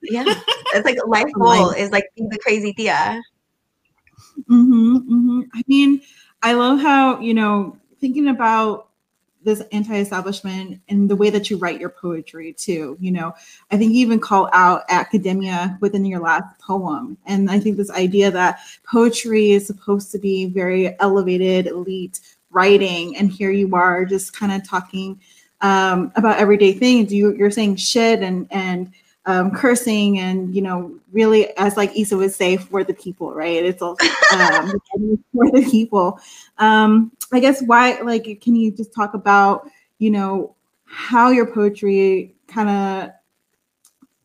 yeah 0.00 0.24
it's 0.72 0.84
like 0.86 0.96
a 0.96 1.06
life 1.06 1.24
Life. 1.24 1.34
goal 1.34 1.70
is 1.70 1.90
like 1.90 2.06
being 2.16 2.28
the 2.30 2.38
crazy 2.38 2.72
tia 2.72 3.20
hmm 4.48 4.96
hmm 4.96 5.40
I 5.54 5.62
mean, 5.68 6.00
I 6.42 6.54
love 6.54 6.80
how, 6.80 7.20
you 7.20 7.34
know, 7.34 7.76
thinking 8.00 8.28
about 8.28 8.88
this 9.44 9.62
anti-establishment 9.72 10.80
and 10.88 11.08
the 11.08 11.16
way 11.16 11.30
that 11.30 11.50
you 11.50 11.56
write 11.58 11.80
your 11.80 11.90
poetry 11.90 12.52
too. 12.52 12.96
You 13.00 13.12
know, 13.12 13.34
I 13.70 13.76
think 13.76 13.92
you 13.92 14.00
even 14.00 14.18
call 14.18 14.48
out 14.52 14.82
academia 14.88 15.78
within 15.80 16.04
your 16.04 16.20
last 16.20 16.58
poem. 16.58 17.16
And 17.26 17.50
I 17.50 17.60
think 17.60 17.76
this 17.76 17.90
idea 17.90 18.30
that 18.30 18.60
poetry 18.90 19.52
is 19.52 19.66
supposed 19.66 20.10
to 20.12 20.18
be 20.18 20.46
very 20.46 20.98
elevated, 21.00 21.66
elite 21.66 22.20
writing, 22.50 23.16
and 23.16 23.30
here 23.30 23.50
you 23.50 23.74
are 23.74 24.04
just 24.04 24.34
kind 24.34 24.52
of 24.52 24.66
talking 24.66 25.20
um, 25.60 26.12
about 26.16 26.38
everyday 26.38 26.72
things. 26.72 27.12
You, 27.12 27.34
you're 27.34 27.50
saying 27.50 27.76
shit 27.76 28.20
and 28.20 28.46
and 28.50 28.92
um, 29.26 29.50
cursing 29.50 30.18
and 30.18 30.54
you 30.54 30.60
know 30.60 30.94
really 31.12 31.56
as 31.56 31.76
like 31.76 31.96
Isa 31.96 32.16
would 32.16 32.32
say 32.32 32.56
for 32.56 32.84
the 32.84 32.94
people 32.94 33.32
right? 33.32 33.64
It's 33.64 33.80
all 33.80 33.96
um, 34.32 34.72
for 35.32 35.50
the 35.50 35.66
people. 35.70 36.18
Um, 36.58 37.12
I 37.32 37.40
guess 37.40 37.62
why 37.62 38.00
like 38.00 38.40
can 38.40 38.54
you 38.54 38.70
just 38.70 38.94
talk 38.94 39.14
about 39.14 39.68
you 39.98 40.10
know 40.10 40.54
how 40.84 41.30
your 41.30 41.46
poetry 41.46 42.34
kind 42.46 42.68
of 42.68 43.10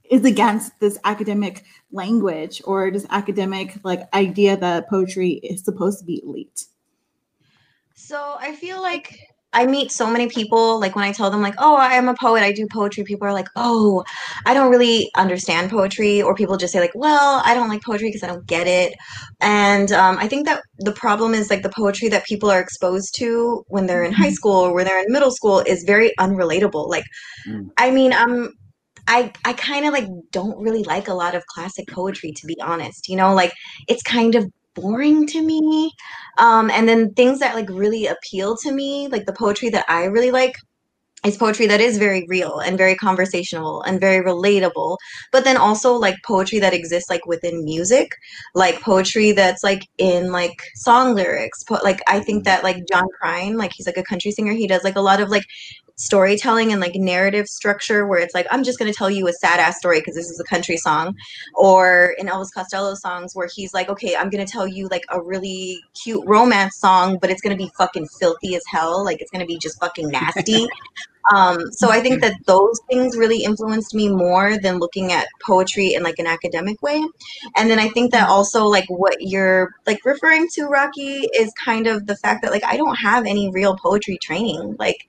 is 0.09 0.25
against 0.25 0.77
this 0.79 0.97
academic 1.03 1.63
language 1.91 2.61
or 2.65 2.91
this 2.91 3.05
academic 3.09 3.77
like 3.83 4.13
idea 4.13 4.57
that 4.57 4.89
poetry 4.89 5.33
is 5.43 5.63
supposed 5.63 5.99
to 5.99 6.05
be 6.05 6.21
elite? 6.23 6.65
So 7.95 8.37
I 8.39 8.55
feel 8.55 8.81
like 8.81 9.28
I 9.51 9.65
meet 9.65 9.91
so 9.91 10.09
many 10.09 10.27
people, 10.27 10.79
like 10.79 10.95
when 10.95 11.05
I 11.05 11.11
tell 11.11 11.31
them, 11.31 11.41
like, 11.41 11.55
oh, 11.57 11.75
I 11.75 11.93
am 11.93 12.07
a 12.07 12.15
poet, 12.15 12.43
I 12.43 12.51
do 12.51 12.67
poetry, 12.71 13.03
people 13.03 13.27
are 13.27 13.33
like, 13.33 13.47
oh, 13.55 14.03
I 14.45 14.53
don't 14.53 14.69
really 14.69 15.09
understand 15.17 15.71
poetry. 15.71 16.21
Or 16.21 16.35
people 16.35 16.57
just 16.57 16.73
say, 16.73 16.79
like, 16.79 16.93
well, 16.93 17.41
I 17.43 17.55
don't 17.55 17.69
like 17.69 17.81
poetry 17.83 18.09
because 18.09 18.23
I 18.23 18.27
don't 18.27 18.45
get 18.45 18.67
it. 18.67 18.93
And 19.41 19.91
um, 19.91 20.17
I 20.19 20.27
think 20.27 20.45
that 20.45 20.61
the 20.79 20.91
problem 20.91 21.33
is 21.33 21.49
like 21.49 21.63
the 21.63 21.69
poetry 21.69 22.09
that 22.09 22.25
people 22.25 22.49
are 22.51 22.59
exposed 22.59 23.15
to 23.17 23.63
when 23.67 23.87
they're 23.87 24.03
in 24.03 24.13
high 24.13 24.31
school 24.31 24.55
or 24.55 24.73
when 24.73 24.85
they're 24.85 24.99
in 25.03 25.11
middle 25.11 25.31
school 25.31 25.59
is 25.59 25.83
very 25.83 26.11
unrelatable. 26.19 26.87
Like, 26.87 27.05
Mm. 27.47 27.69
I 27.77 27.91
mean, 27.91 28.13
I'm. 28.13 28.51
I, 29.07 29.33
I 29.43 29.53
kind 29.53 29.87
of 29.87 29.93
like 29.93 30.07
don't 30.31 30.59
really 30.59 30.83
like 30.83 31.07
a 31.07 31.15
lot 31.15 31.33
of 31.33 31.43
classic 31.47 31.87
poetry 31.87 32.31
to 32.31 32.45
be 32.45 32.55
honest 32.61 33.07
you 33.09 33.15
know 33.15 33.33
like 33.33 33.53
it's 33.87 34.03
kind 34.03 34.35
of 34.35 34.45
boring 34.81 35.27
to 35.27 35.41
me. 35.41 35.91
Um 36.37 36.69
and 36.69 36.87
then 36.87 37.13
things 37.13 37.39
that 37.39 37.55
like 37.55 37.69
really 37.69 38.07
appeal 38.07 38.55
to 38.57 38.71
me 38.71 39.07
like 39.07 39.25
the 39.25 39.33
poetry 39.33 39.69
that 39.69 39.85
i 39.89 40.05
really 40.05 40.31
like 40.31 40.55
is 41.25 41.35
poetry 41.37 41.67
that 41.67 41.81
is 41.81 41.97
very 41.97 42.25
real 42.29 42.59
and 42.59 42.77
very 42.77 42.95
conversational 42.95 43.81
and 43.83 43.99
very 43.99 44.23
relatable 44.23 44.97
but 45.33 45.43
then 45.43 45.57
also 45.57 45.93
like 45.93 46.15
poetry 46.25 46.59
that 46.59 46.73
exists 46.73 47.09
like 47.09 47.25
within 47.25 47.63
music 47.65 48.07
like 48.55 48.79
poetry 48.81 49.33
that's 49.33 49.63
like 49.63 49.81
in 49.97 50.31
like 50.31 50.55
song 50.75 51.15
lyrics. 51.15 51.63
Po- 51.63 51.79
like 51.83 51.99
i 52.07 52.19
think 52.21 52.45
that 52.45 52.63
like 52.63 52.87
john 52.91 53.05
prine 53.21 53.57
like 53.57 53.71
he's 53.75 53.85
like 53.87 53.97
a 53.97 54.03
country 54.03 54.31
singer. 54.31 54.53
He 54.53 54.67
does 54.67 54.83
like 54.83 54.95
a 54.95 55.01
lot 55.01 55.19
of 55.19 55.29
like 55.29 55.43
storytelling 55.99 56.71
and 56.71 56.79
like 56.79 56.95
narrative 56.95 57.45
structure 57.45 58.07
where 58.07 58.19
it's 58.19 58.33
like 58.33 58.47
i'm 58.51 58.63
just 58.63 58.79
going 58.79 58.91
to 58.91 58.97
tell 58.97 59.09
you 59.09 59.27
a 59.27 59.33
sad 59.33 59.59
ass 59.59 59.77
story 59.77 59.99
because 59.99 60.15
this 60.15 60.29
is 60.29 60.39
a 60.39 60.43
country 60.45 60.77
song 60.77 61.13
or 61.55 62.15
in 62.17 62.27
elvis 62.27 62.47
costello 62.53 62.95
songs 62.95 63.35
where 63.35 63.49
he's 63.53 63.73
like 63.73 63.89
okay 63.89 64.15
i'm 64.15 64.29
going 64.29 64.43
to 64.43 64.51
tell 64.51 64.65
you 64.65 64.87
like 64.87 65.03
a 65.09 65.21
really 65.21 65.81
cute 66.01 66.23
romance 66.25 66.77
song 66.77 67.17
but 67.19 67.29
it's 67.29 67.41
going 67.41 67.55
to 67.55 67.61
be 67.61 67.69
fucking 67.77 68.07
filthy 68.17 68.55
as 68.55 68.63
hell 68.71 69.03
like 69.03 69.21
it's 69.21 69.29
going 69.29 69.41
to 69.41 69.45
be 69.45 69.57
just 69.57 69.77
fucking 69.79 70.07
nasty 70.07 70.65
um, 71.33 71.71
so 71.71 71.89
I 71.89 71.99
think 71.99 72.21
that 72.21 72.33
those 72.45 72.79
things 72.89 73.15
really 73.15 73.43
influenced 73.43 73.93
me 73.93 74.09
more 74.09 74.57
than 74.57 74.79
looking 74.79 75.11
at 75.11 75.27
poetry 75.45 75.93
in 75.93 76.01
like 76.03 76.17
an 76.17 76.25
academic 76.25 76.81
way. 76.81 77.03
And 77.55 77.69
then 77.69 77.79
I 77.79 77.89
think 77.89 78.11
that 78.11 78.29
also 78.29 78.65
like 78.65 78.85
what 78.87 79.17
you're 79.19 79.69
like 79.85 80.03
referring 80.05 80.47
to, 80.53 80.65
Rocky, 80.65 81.27
is 81.39 81.53
kind 81.63 81.87
of 81.87 82.07
the 82.07 82.15
fact 82.15 82.41
that 82.43 82.51
like 82.51 82.63
I 82.63 82.77
don't 82.77 82.95
have 82.95 83.25
any 83.25 83.51
real 83.51 83.77
poetry 83.77 84.17
training. 84.21 84.75
Like 84.79 85.07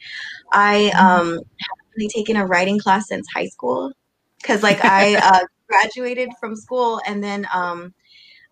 I 0.52 0.90
um 0.90 1.26
haven't 1.26 1.90
really 1.96 2.08
taken 2.08 2.36
a 2.36 2.46
writing 2.46 2.78
class 2.78 3.08
since 3.08 3.26
high 3.32 3.46
school 3.46 3.92
because 4.40 4.62
like 4.62 4.84
I 4.84 5.16
uh, 5.16 5.46
graduated 5.68 6.30
from 6.38 6.56
school 6.56 7.00
and 7.06 7.22
then 7.24 7.46
um 7.54 7.94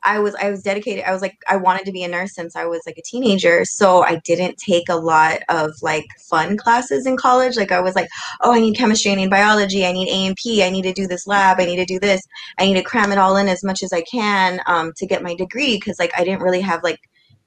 I 0.05 0.20
was 0.20 0.34
I 0.36 0.51
was 0.51 0.62
dedicated. 0.62 1.05
I 1.05 1.12
was 1.12 1.22
like 1.22 1.36
I 1.49 1.57
wanted 1.57 1.84
to 1.86 1.92
be 1.92 2.05
a 2.05 2.09
nurse 2.09 2.34
since 2.34 2.55
I 2.55 2.66
was 2.66 2.82
like 2.86 2.99
a 2.99 3.03
teenager. 3.03 3.64
So 3.64 4.03
I 4.03 4.20
didn't 4.24 4.57
take 4.57 4.88
a 4.88 4.96
lot 4.96 5.40
of 5.49 5.72
like 5.82 6.07
fun 6.28 6.57
classes 6.57 7.07
in 7.07 7.16
college. 7.16 7.57
Like 7.57 7.72
I 7.72 7.80
was 7.80 7.94
like, 7.94 8.09
oh, 8.42 8.53
I 8.53 8.61
need 8.61 8.76
chemistry, 8.76 9.11
I 9.12 9.16
need 9.16 9.30
biology, 9.30 9.84
I 9.84 9.92
need 9.92 10.09
A 10.09 10.26
and 10.26 10.36
P, 10.36 10.62
I 10.62 10.70
need 10.70 10.82
to 10.82 10.92
do 10.92 11.07
this 11.07 11.26
lab, 11.26 11.61
I 11.61 11.64
need 11.64 11.76
to 11.76 11.84
do 11.84 11.99
this. 11.99 12.22
I 12.59 12.66
need 12.66 12.74
to 12.74 12.82
cram 12.82 13.12
it 13.12 13.18
all 13.18 13.36
in 13.36 13.49
as 13.49 13.64
much 13.64 13.82
as 13.82 13.92
I 13.92 14.03
can 14.03 14.61
um, 14.66 14.92
to 14.96 15.07
get 15.07 15.22
my 15.22 15.34
degree 15.34 15.76
because 15.76 15.99
like 15.99 16.12
I 16.16 16.24
didn't 16.24 16.42
really 16.42 16.61
have 16.61 16.82
like 16.82 17.01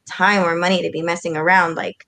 time 0.09 0.43
or 0.43 0.55
money 0.55 0.81
to 0.81 0.91
be 0.91 1.01
messing 1.01 1.37
around. 1.37 1.75
Like 1.75 2.05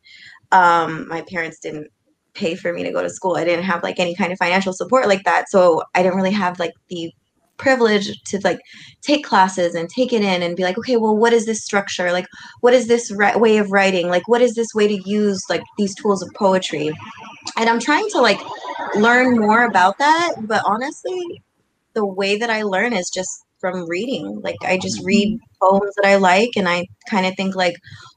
um, 0.51 1.07
my 1.07 1.21
parents 1.21 1.59
didn't 1.59 1.87
pay 2.33 2.55
for 2.55 2.73
me 2.73 2.83
to 2.83 2.91
go 2.91 3.01
to 3.01 3.09
school. 3.09 3.35
I 3.35 3.43
didn't 3.43 3.65
have 3.65 3.83
like 3.83 3.99
any 3.99 4.15
kind 4.15 4.31
of 4.31 4.39
financial 4.39 4.73
support 4.73 5.07
like 5.07 5.23
that. 5.23 5.49
So 5.49 5.83
I 5.95 6.03
didn't 6.03 6.17
really 6.17 6.31
have 6.31 6.59
like 6.59 6.73
the 6.89 7.13
privilege 7.57 8.11
to 8.25 8.39
like 8.43 8.59
take 9.01 9.23
classes 9.23 9.75
and 9.75 9.89
take 9.89 10.11
it 10.11 10.21
in 10.21 10.41
and 10.41 10.55
be 10.55 10.63
like 10.63 10.77
okay 10.77 10.97
well 10.97 11.15
what 11.15 11.33
is 11.33 11.45
this 11.45 11.63
structure? 11.63 12.11
Like 12.11 12.25
what 12.61 12.73
is 12.73 12.87
this 12.87 13.11
way 13.15 13.57
of 13.57 13.71
writing? 13.71 14.09
Like 14.09 14.27
what 14.27 14.41
is 14.41 14.55
this 14.55 14.73
way 14.73 14.87
to 14.87 15.09
use 15.09 15.41
like 15.49 15.63
these 15.77 15.95
tools 15.95 16.21
of 16.21 16.29
poetry? 16.35 16.91
And 17.57 17.69
i'm 17.69 17.79
trying 17.79 18.09
to 18.09 18.21
like 18.21 18.39
learn 18.95 19.39
more 19.39 19.65
about 19.65 19.97
that 19.97 20.35
but 20.41 20.63
honestly 20.65 21.43
the 21.93 22.05
way 22.05 22.37
that 22.37 22.49
i 22.49 22.63
learn 22.63 22.93
is 22.93 23.09
just 23.09 23.29
from 23.59 23.87
reading. 23.87 24.41
Like 24.43 24.57
i 24.63 24.77
just 24.77 25.03
read 25.03 25.37
mm-hmm. 25.37 25.65
poems 25.65 25.93
that 25.95 26.05
i 26.05 26.15
like 26.15 26.51
and 26.55 26.67
i 26.67 26.85
kind 27.09 27.25
of 27.25 27.35
think 27.35 27.55
like 27.55 27.75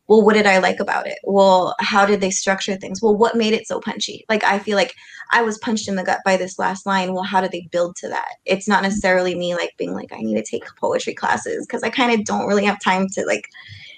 well 0.09 0.23
what 0.23 0.35
did 0.35 0.47
i 0.47 0.59
like 0.59 0.81
about 0.81 1.07
it? 1.07 1.19
Well 1.25 1.75
how 1.81 2.07
did 2.07 2.21
they 2.21 2.31
structure 2.31 2.77
things? 2.77 3.03
Well 3.03 3.17
what 3.17 3.37
made 3.37 3.53
it 3.53 3.67
so 3.67 3.81
punchy? 3.81 4.25
Like 4.29 4.45
i 4.45 4.59
feel 4.59 4.77
like 4.77 4.95
i 5.33 5.43
was 5.43 5.59
punched 5.59 5.89
in 5.89 5.97
the 5.97 6.05
gut 6.05 6.21
by 6.25 6.37
this 6.37 6.59
last 6.59 6.87
line 6.87 7.13
well 7.13 7.25
how 7.25 7.41
did 7.41 7.53
they 7.53 7.69
build 7.71 7.97
to 7.97 8.09
that? 8.09 8.29
It's 8.45 8.69
not 8.69 8.83
necessarily 8.83 9.35
me 9.35 9.55
like 9.55 9.73
being 9.77 9.95
like 9.95 10.13
i 10.13 10.19
need 10.19 10.37
to 10.37 10.43
take 10.43 10.65
poetry 10.77 11.15
classes 11.15 11.67
because 11.67 11.83
i 11.83 11.91
kind 11.91 12.13
of 12.13 12.25
don't 12.25 12.47
really 12.47 12.65
have 12.65 12.81
time 12.81 13.09
to 13.15 13.25
like 13.27 13.45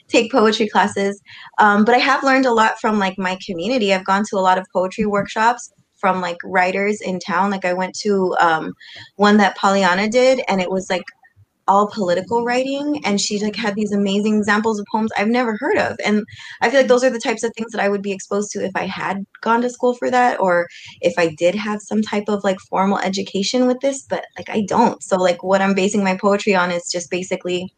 take 0.09 0.32
poetry 0.32 0.68
classes. 0.68 1.20
Um, 1.59 1.84
but 1.84 1.94
i 1.94 1.98
have 1.98 2.24
learned 2.24 2.46
a 2.46 2.52
lot 2.52 2.80
from 2.80 2.98
like 2.98 3.18
my 3.18 3.38
community. 3.44 3.92
I've 3.92 4.06
gone 4.06 4.24
to 4.30 4.36
a 4.36 4.40
lot 4.40 4.59
of 4.59 4.66
poetry 4.72 5.06
workshops 5.06 5.72
from 5.96 6.20
like 6.20 6.38
writers 6.44 7.00
in 7.00 7.18
town. 7.18 7.50
Like 7.50 7.64
i 7.64 7.72
went 7.72 7.94
to 8.00 8.34
um, 8.40 8.74
one 9.16 9.36
that 9.38 9.56
pollyanna 9.56 10.09
did 10.09 10.40
and 10.48 10.61
it 10.61 10.70
was 10.70 10.88
like 10.88 11.02
all 11.69 11.91
political 11.93 12.45
writing 12.45 13.01
and 13.05 13.21
she 13.21 13.39
like 13.39 13.55
had 13.55 13.75
these 13.75 13.93
amazing 13.93 14.37
examples 14.37 14.81
of 14.81 14.87
poems 14.91 15.11
I've 15.16 15.29
never 15.29 15.57
heard 15.59 15.79
of. 15.79 15.97
And 16.05 16.25
I 16.61 16.71
feel 16.71 16.81
like 16.81 16.89
those 16.89 17.05
are 17.05 17.11
the 17.11 17.21
types 17.21 17.45
of 17.45 17.53
things 17.55 17.73
that 17.73 17.81
I 17.81 17.89
would 17.89 18.03
be 18.03 18.12
exposed 18.12 18.51
to 18.53 18.64
if 18.64 18.73
I 18.75 18.87
had 18.87 19.25
gone 19.43 19.61
to 19.62 19.71
school 19.71 19.95
for 19.95 20.11
that 20.11 20.41
or 20.41 20.66
if 21.01 21.14
I 21.19 21.35
did 21.39 21.55
have 21.55 21.81
some 21.83 22.03
type 22.03 22.25
of 22.29 22.43
like 22.43 22.59
formal 22.69 22.99
education 22.99 23.66
with 23.66 23.81
this 23.81 24.03
but 24.03 24.25
like 24.37 24.49
I 24.49 24.62
don't. 24.66 25.03
So 25.03 25.16
like 25.16 25.43
what 25.43 25.61
I'm 25.61 25.75
basing 25.75 26.03
my 26.03 26.16
poetry 26.16 26.55
on 26.55 26.71
is 26.71 26.91
just 26.91 27.11
basically 27.11 27.73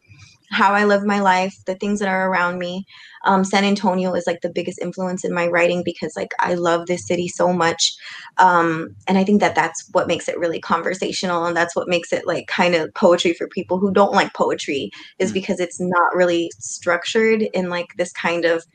how 0.51 0.73
I 0.73 0.83
live 0.83 1.05
my 1.05 1.19
life, 1.21 1.55
the 1.65 1.75
things 1.75 1.99
that 1.99 2.09
are 2.09 2.29
around 2.29 2.59
me. 2.59 2.85
Um, 3.23 3.43
San 3.43 3.63
Antonio 3.63 4.13
is 4.13 4.27
like 4.27 4.41
the 4.41 4.49
biggest 4.49 4.79
influence 4.81 5.23
in 5.23 5.33
my 5.33 5.47
writing 5.47 5.81
because 5.83 6.15
like 6.15 6.31
I 6.39 6.55
love 6.55 6.87
this 6.87 7.07
city 7.07 7.27
so 7.27 7.53
much, 7.53 7.93
um, 8.37 8.95
and 9.07 9.17
I 9.17 9.23
think 9.23 9.39
that 9.39 9.55
that's 9.55 9.87
what 9.91 10.07
makes 10.07 10.27
it 10.27 10.37
really 10.37 10.59
conversational, 10.59 11.45
and 11.45 11.55
that's 11.55 11.75
what 11.75 11.87
makes 11.87 12.11
it 12.11 12.27
like 12.27 12.47
kind 12.47 12.75
of 12.75 12.93
poetry 12.93 13.33
for 13.33 13.47
people 13.47 13.79
who 13.79 13.93
don't 13.93 14.13
like 14.13 14.33
poetry, 14.33 14.91
is 15.19 15.31
mm. 15.31 15.35
because 15.35 15.59
it's 15.59 15.79
not 15.79 16.15
really 16.15 16.51
structured 16.59 17.43
in 17.53 17.69
like 17.69 17.95
this 17.97 18.11
kind 18.11 18.45
of 18.45 18.65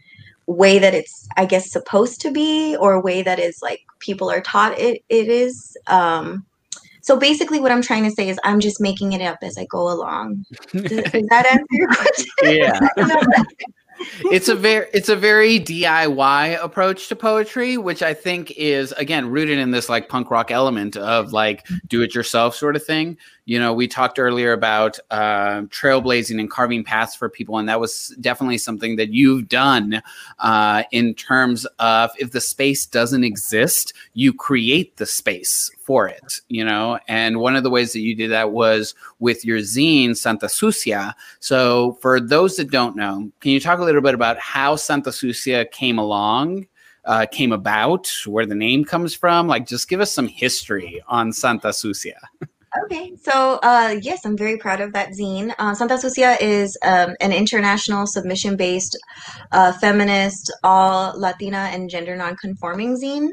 way 0.47 0.79
that 0.79 0.95
it's 0.95 1.29
I 1.37 1.45
guess 1.45 1.70
supposed 1.70 2.20
to 2.22 2.31
be, 2.31 2.77
or 2.77 3.01
way 3.03 3.22
that 3.22 3.39
is 3.39 3.59
like 3.62 3.81
people 3.99 4.31
are 4.31 4.41
taught 4.41 4.79
it 4.79 5.03
it 5.09 5.29
is. 5.29 5.77
Um, 5.89 6.47
so 7.07 7.16
basically, 7.16 7.61
what 7.61 7.70
I'm 7.70 7.82
trying 7.82 8.02
to 8.02 8.11
say 8.11 8.28
is 8.28 8.36
I'm 8.42 8.59
just 8.59 8.80
making 8.80 9.12
it 9.12 9.22
up 9.22 9.38
as 9.40 9.57
I 9.57 9.64
go 9.66 9.92
along. 9.92 10.44
Does, 10.72 10.82
does 10.82 11.26
that 11.28 11.46
answer 11.46 11.66
your 11.70 11.88
question? 11.94 12.26
Yeah. 12.42 12.80
it's 14.32 14.48
a 14.48 14.57
very 14.57 14.88
it's 14.92 15.09
a 15.09 15.14
very 15.14 15.61
DIY 15.61 16.62
approach 16.62 17.07
to 17.09 17.16
poetry, 17.16 17.78
which 17.78 18.02
I 18.02 18.12
think 18.12 18.50
is 18.57 18.90
again 18.92 19.30
rooted 19.30 19.59
in 19.59 19.70
this 19.70 19.88
like 19.88 20.09
punk 20.09 20.32
rock 20.32 20.50
element 20.50 20.96
of 20.96 21.32
like 21.32 21.64
do 21.86 22.02
it 22.02 22.12
yourself 22.12 22.57
sort 22.57 22.74
of 22.74 22.84
thing. 22.84 23.16
You 23.47 23.61
know, 23.61 23.72
we 23.72 23.86
talked 23.86 24.18
earlier 24.18 24.53
about 24.53 24.99
uh, 25.12 25.62
trailblazing 25.68 26.40
and 26.40 26.51
carving 26.51 26.82
paths 26.82 27.14
for 27.14 27.28
people, 27.28 27.59
and 27.59 27.68
that 27.68 27.78
was 27.78 28.12
definitely 28.20 28.59
something 28.59 28.97
that 28.97 29.12
you've 29.12 29.49
done 29.49 30.03
uh, 30.40 30.82
in 30.90 31.14
terms 31.14 31.64
of 31.78 32.11
if 32.18 32.32
the 32.32 32.40
space 32.40 32.86
doesn't 32.86 33.22
exist, 33.22 33.92
you 34.14 34.34
create 34.34 34.97
the 34.97 35.07
space 35.07 35.70
for 35.80 36.09
it. 36.09 36.40
You 36.49 36.64
know, 36.64 36.99
and 37.07 37.38
one 37.38 37.55
of 37.55 37.62
the 37.62 37.70
ways 37.70 37.92
that 37.92 38.01
you 38.01 38.16
did 38.16 38.32
that 38.32 38.51
was 38.51 38.97
with 39.20 39.44
your 39.44 39.59
zine 39.59 40.16
Santa 40.16 40.49
Sucia. 40.49 41.14
So, 41.38 41.99
for 42.03 42.18
those 42.18 42.57
that 42.57 42.72
don't 42.72 42.97
know, 42.97 43.30
can 43.38 43.53
you 43.53 43.61
talk 43.61 43.78
a 43.78 43.84
little 43.84 44.03
bit 44.03 44.14
about 44.14 44.38
how 44.38 44.74
Santa 44.74 45.12
Sucia 45.12 45.64
came 45.66 45.99
along? 46.01 46.66
Uh, 47.05 47.24
came 47.24 47.53
about, 47.53 48.11
where 48.26 48.47
the 48.47 48.55
name 48.57 48.84
comes 48.84 49.14
from. 49.14 49.47
Like, 49.47 49.68
just 49.68 49.88
give 49.88 50.01
us 50.01 50.11
some 50.11 50.26
history 50.26 51.01
on 51.07 51.32
Santa 51.32 51.72
Sucia. 51.72 52.18
Okay, 52.85 53.12
so 53.22 53.59
uh, 53.62 53.97
yes, 54.03 54.20
I'm 54.24 54.37
very 54.37 54.59
proud 54.59 54.81
of 54.81 54.93
that 54.93 55.11
zine. 55.11 55.55
Uh, 55.59 55.74
Santa 55.74 55.97
Sucia 55.97 56.37
is 56.41 56.77
um, 56.85 57.14
an 57.20 57.33
international 57.33 58.07
submission 58.07 58.57
based, 58.57 58.99
uh, 59.53 59.72
feminist, 59.72 60.53
all 60.62 61.18
Latina 61.18 61.70
and 61.72 61.89
gender 61.89 62.16
non 62.16 62.37
conforming 62.37 63.01
zine. 63.01 63.29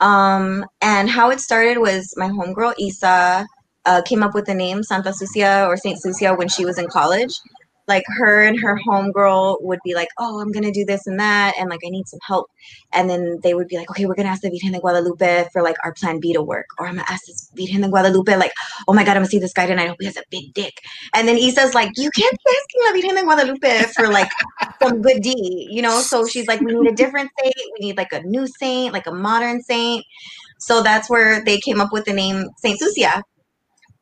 Um, 0.00 0.66
and 0.80 1.08
how 1.08 1.30
it 1.30 1.40
started 1.40 1.78
was 1.78 2.12
my 2.16 2.28
homegirl 2.28 2.74
Isa 2.78 3.46
uh, 3.84 4.02
came 4.02 4.22
up 4.22 4.34
with 4.34 4.46
the 4.46 4.54
name 4.54 4.82
Santa 4.82 5.12
Sucia 5.12 5.66
or 5.66 5.76
Saint 5.76 6.00
Sucia 6.00 6.34
when 6.34 6.48
she 6.48 6.64
was 6.64 6.78
in 6.78 6.88
college 6.88 7.32
like 7.88 8.04
her 8.18 8.42
and 8.42 8.58
her 8.60 8.78
homegirl 8.86 9.62
would 9.62 9.80
be 9.84 9.94
like, 9.94 10.08
oh, 10.18 10.40
I'm 10.40 10.52
gonna 10.52 10.72
do 10.72 10.84
this 10.84 11.06
and 11.06 11.18
that, 11.18 11.54
and 11.58 11.68
like 11.68 11.80
I 11.84 11.90
need 11.90 12.06
some 12.08 12.20
help. 12.26 12.48
And 12.92 13.08
then 13.08 13.38
they 13.42 13.54
would 13.54 13.68
be 13.68 13.76
like, 13.76 13.90
okay, 13.90 14.06
we're 14.06 14.14
gonna 14.14 14.28
ask 14.28 14.42
the 14.42 14.50
Virgen 14.50 14.72
de 14.72 14.80
Guadalupe 14.80 15.48
for 15.52 15.62
like 15.62 15.76
our 15.84 15.92
plan 15.92 16.20
B 16.20 16.32
to 16.32 16.42
work, 16.42 16.66
or 16.78 16.86
I'm 16.86 16.94
gonna 16.94 17.06
ask 17.08 17.26
this 17.26 17.50
Virgen 17.54 17.82
de 17.82 17.88
Guadalupe, 17.88 18.36
like, 18.36 18.52
oh 18.88 18.92
my 18.92 19.04
god, 19.04 19.12
I'm 19.12 19.22
gonna 19.22 19.26
see 19.26 19.38
this 19.38 19.52
guy 19.52 19.66
tonight. 19.66 19.84
I 19.84 19.88
hope 19.88 19.98
he 20.00 20.06
has 20.06 20.16
a 20.16 20.22
big 20.30 20.54
dick. 20.54 20.74
And 21.14 21.26
then 21.26 21.36
Isa's 21.36 21.74
like, 21.74 21.90
you 21.96 22.10
can't 22.10 22.38
be 22.44 22.52
asking 22.60 22.82
la 22.84 22.92
Virgen 22.92 23.16
de 23.16 23.22
Guadalupe 23.22 23.92
for 23.94 24.08
like 24.08 24.30
some 24.80 25.02
good 25.02 25.22
D, 25.22 25.68
you 25.70 25.82
know? 25.82 26.00
So 26.00 26.26
she's 26.26 26.46
like, 26.46 26.60
we 26.60 26.74
need 26.74 26.92
a 26.92 26.94
different 26.94 27.30
saint. 27.42 27.54
We 27.78 27.86
need 27.86 27.96
like 27.96 28.12
a 28.12 28.22
new 28.22 28.46
saint, 28.46 28.92
like 28.92 29.06
a 29.06 29.12
modern 29.12 29.62
saint. 29.62 30.04
So 30.58 30.82
that's 30.82 31.10
where 31.10 31.44
they 31.44 31.58
came 31.58 31.80
up 31.80 31.92
with 31.92 32.04
the 32.04 32.12
name 32.12 32.48
Saint 32.58 32.78
Sucia 32.78 33.22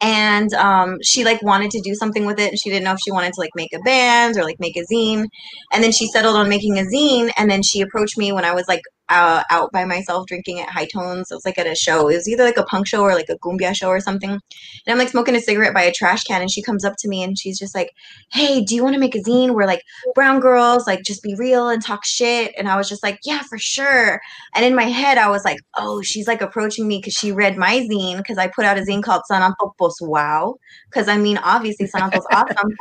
and 0.00 0.52
um, 0.54 0.96
she 1.02 1.24
like 1.24 1.42
wanted 1.42 1.70
to 1.72 1.80
do 1.80 1.94
something 1.94 2.26
with 2.26 2.38
it 2.38 2.48
and 2.50 2.58
she 2.58 2.70
didn't 2.70 2.84
know 2.84 2.92
if 2.92 3.00
she 3.04 3.12
wanted 3.12 3.32
to 3.34 3.40
like 3.40 3.50
make 3.54 3.72
a 3.74 3.80
band 3.80 4.36
or 4.36 4.44
like 4.44 4.58
make 4.58 4.76
a 4.76 4.84
zine. 4.92 5.26
And 5.72 5.84
then 5.84 5.92
she 5.92 6.06
settled 6.08 6.36
on 6.36 6.48
making 6.48 6.78
a 6.78 6.82
zine 6.82 7.30
and 7.36 7.50
then 7.50 7.62
she 7.62 7.80
approached 7.80 8.16
me 8.18 8.32
when 8.32 8.44
i 8.44 8.52
was 8.54 8.66
like 8.68 8.82
uh, 9.10 9.42
out 9.50 9.72
by 9.72 9.84
myself 9.84 10.26
drinking 10.26 10.60
at 10.60 10.70
Hi-Tones. 10.70 11.30
It 11.30 11.34
was 11.34 11.44
like 11.44 11.58
at 11.58 11.66
a 11.66 11.74
show. 11.74 12.08
It 12.08 12.16
was 12.16 12.28
either 12.28 12.44
like 12.44 12.56
a 12.56 12.64
punk 12.64 12.86
show 12.86 13.02
or 13.02 13.14
like 13.14 13.28
a 13.28 13.36
cumbia 13.38 13.74
show 13.74 13.88
or 13.88 14.00
something. 14.00 14.30
And 14.30 14.40
I'm 14.86 14.98
like 14.98 15.08
smoking 15.08 15.34
a 15.34 15.40
cigarette 15.40 15.74
by 15.74 15.82
a 15.82 15.92
trash 15.92 16.24
can, 16.24 16.40
and 16.40 16.50
she 16.50 16.62
comes 16.62 16.84
up 16.84 16.94
to 16.98 17.08
me 17.08 17.22
and 17.22 17.38
she's 17.38 17.58
just 17.58 17.74
like, 17.74 17.90
"Hey, 18.32 18.62
do 18.62 18.74
you 18.74 18.82
want 18.82 18.94
to 18.94 19.00
make 19.00 19.14
a 19.14 19.18
zine 19.18 19.52
where 19.52 19.66
like 19.66 19.82
brown 20.14 20.40
girls 20.40 20.86
like 20.86 21.02
just 21.02 21.22
be 21.22 21.34
real 21.34 21.68
and 21.68 21.84
talk 21.84 22.04
shit?" 22.06 22.54
And 22.56 22.68
I 22.68 22.76
was 22.76 22.88
just 22.88 23.02
like, 23.02 23.18
"Yeah, 23.24 23.42
for 23.42 23.58
sure." 23.58 24.20
And 24.54 24.64
in 24.64 24.74
my 24.74 24.84
head, 24.84 25.18
I 25.18 25.28
was 25.28 25.44
like, 25.44 25.58
"Oh, 25.76 26.02
she's 26.02 26.28
like 26.28 26.40
approaching 26.40 26.86
me 26.86 26.98
because 26.98 27.14
she 27.14 27.32
read 27.32 27.56
my 27.56 27.80
zine 27.90 28.18
because 28.18 28.38
I 28.38 28.46
put 28.48 28.64
out 28.64 28.78
a 28.78 28.82
zine 28.82 29.02
called 29.02 29.22
San 29.26 29.42
Sananto 29.42 29.72
Wow." 30.02 30.56
Because 30.90 31.08
I 31.08 31.16
mean, 31.16 31.38
obviously, 31.38 31.86
San 31.86 32.10
Sananto's 32.10 32.26
awesome. 32.32 32.76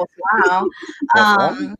Wow. 0.45 0.67
Um, 1.17 1.75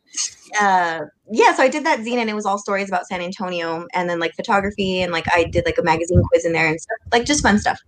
uh, 0.60 1.00
yeah, 1.30 1.54
so 1.54 1.62
I 1.62 1.68
did 1.68 1.84
that 1.84 2.00
zine 2.00 2.16
and 2.16 2.28
it 2.30 2.34
was 2.34 2.46
all 2.46 2.58
stories 2.58 2.88
about 2.88 3.06
San 3.06 3.20
Antonio 3.20 3.86
and 3.94 4.08
then 4.08 4.18
like 4.18 4.34
photography 4.34 5.02
and 5.02 5.12
like 5.12 5.26
I 5.32 5.44
did 5.44 5.64
like 5.64 5.78
a 5.78 5.82
magazine 5.82 6.22
quiz 6.28 6.44
in 6.44 6.52
there 6.52 6.66
and 6.66 6.80
stuff, 6.80 6.98
like 7.12 7.24
just 7.24 7.42
fun 7.42 7.58
stuff. 7.58 7.80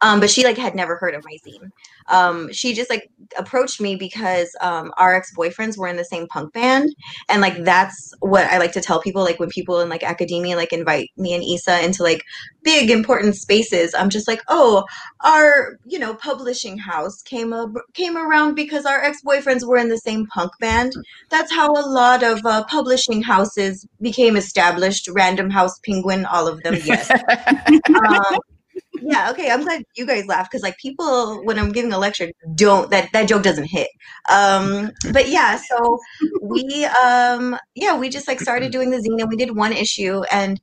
Um, 0.00 0.20
but 0.20 0.30
she 0.30 0.44
like 0.44 0.58
had 0.58 0.74
never 0.74 0.96
heard 0.96 1.14
of 1.14 1.24
my 1.24 1.36
zine. 1.46 1.70
Um, 2.08 2.52
she 2.52 2.74
just 2.74 2.90
like 2.90 3.10
approached 3.38 3.80
me 3.80 3.96
because 3.96 4.54
um, 4.60 4.92
our 4.96 5.14
ex-boyfriends 5.14 5.78
were 5.78 5.88
in 5.88 5.96
the 5.96 6.04
same 6.04 6.26
punk 6.26 6.52
band, 6.52 6.94
and 7.28 7.40
like 7.40 7.64
that's 7.64 8.12
what 8.20 8.46
I 8.46 8.58
like 8.58 8.72
to 8.72 8.80
tell 8.80 9.00
people. 9.00 9.22
Like 9.22 9.40
when 9.40 9.48
people 9.48 9.80
in 9.80 9.88
like 9.88 10.02
academia 10.02 10.56
like 10.56 10.72
invite 10.72 11.10
me 11.16 11.34
and 11.34 11.42
Isa 11.42 11.84
into 11.84 12.02
like 12.02 12.22
big 12.62 12.90
important 12.90 13.36
spaces, 13.36 13.94
I'm 13.94 14.10
just 14.10 14.28
like, 14.28 14.42
oh, 14.48 14.84
our 15.22 15.78
you 15.86 15.98
know 15.98 16.14
publishing 16.14 16.78
house 16.78 17.22
came 17.22 17.52
up 17.52 17.70
came 17.94 18.16
around 18.16 18.54
because 18.54 18.84
our 18.84 19.02
ex-boyfriends 19.02 19.66
were 19.66 19.78
in 19.78 19.88
the 19.88 19.98
same 19.98 20.26
punk 20.26 20.52
band. 20.60 20.92
That's 21.30 21.52
how 21.52 21.72
a 21.72 21.86
lot 21.88 22.22
of 22.22 22.44
uh, 22.44 22.64
publishing 22.64 23.22
houses 23.22 23.86
became 24.00 24.36
established. 24.36 25.08
Random 25.12 25.50
House, 25.50 25.78
Penguin, 25.80 26.26
all 26.26 26.48
of 26.48 26.62
them. 26.62 26.76
Yes. 26.84 27.10
um, 28.08 28.38
yeah 29.00 29.30
okay 29.30 29.50
i'm 29.50 29.62
glad 29.62 29.82
you 29.96 30.06
guys 30.06 30.26
laugh 30.26 30.48
because 30.50 30.62
like 30.62 30.76
people 30.78 31.42
when 31.44 31.58
i'm 31.58 31.72
giving 31.72 31.92
a 31.92 31.98
lecture 31.98 32.30
don't 32.54 32.90
that 32.90 33.08
that 33.12 33.28
joke 33.28 33.42
doesn't 33.42 33.66
hit. 33.66 33.88
Um 34.30 34.90
but 35.12 35.28
yeah 35.28 35.58
so 35.58 35.98
we 36.40 36.84
um 36.84 37.56
yeah 37.74 37.96
we 37.96 38.08
just 38.08 38.28
like 38.28 38.40
started 38.40 38.72
doing 38.72 38.90
the 38.90 38.98
zine 38.98 39.20
and 39.20 39.28
we 39.28 39.36
did 39.36 39.56
one 39.56 39.72
issue 39.72 40.22
and 40.30 40.60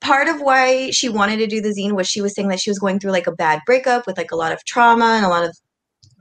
part 0.00 0.28
of 0.28 0.40
why 0.40 0.90
she 0.90 1.08
wanted 1.08 1.36
to 1.38 1.46
do 1.46 1.60
the 1.60 1.74
zine 1.78 1.92
was 1.92 2.08
she 2.08 2.20
was 2.20 2.34
saying 2.34 2.48
that 2.48 2.60
she 2.60 2.70
was 2.70 2.78
going 2.78 2.98
through 2.98 3.12
like 3.12 3.26
a 3.26 3.32
bad 3.32 3.60
breakup 3.66 4.06
with 4.06 4.16
like 4.16 4.32
a 4.32 4.36
lot 4.36 4.52
of 4.52 4.64
trauma 4.64 5.14
and 5.16 5.24
a 5.24 5.28
lot 5.28 5.44
of 5.44 5.56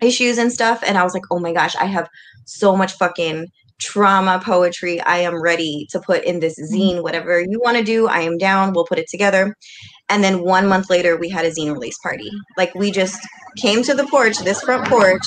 issues 0.01 0.38
and 0.38 0.51
stuff 0.51 0.84
and 0.86 0.97
i 0.97 1.03
was 1.03 1.14
like 1.14 1.24
oh 1.32 1.39
my 1.39 1.53
gosh 1.53 1.76
i 1.78 1.86
have 1.86 2.09
so 2.45 2.76
much 2.76 2.93
fucking 2.93 3.47
trauma 3.82 4.40
poetry 4.44 5.02
i 5.02 5.18
am 5.18 5.42
ready 5.42 5.88
to 5.90 6.00
put 6.00 6.24
in 6.24 6.40
this 6.40 6.60
mm-hmm. 6.60 6.76
zine 6.76 7.04
whatever 7.04 7.42
you 7.42 7.60
want 7.64 7.78
to 7.78 7.84
do 7.84 8.08
i 8.08 8.22
am 8.22 8.38
down 8.38 8.72
we'll 8.74 8.86
put 8.86 9.00
it 9.00 9.08
together 9.10 9.56
and 10.12 10.22
then 10.22 10.42
one 10.42 10.68
month 10.68 10.90
later, 10.90 11.16
we 11.16 11.30
had 11.30 11.46
a 11.46 11.52
zine 11.52 11.72
release 11.72 11.98
party. 12.00 12.30
Like 12.58 12.76
we 12.76 12.92
just 12.92 13.18
came 13.56 13.82
to 13.84 13.94
the 13.94 14.06
porch, 14.08 14.38
this 14.40 14.62
front 14.62 14.86
porch, 14.88 15.26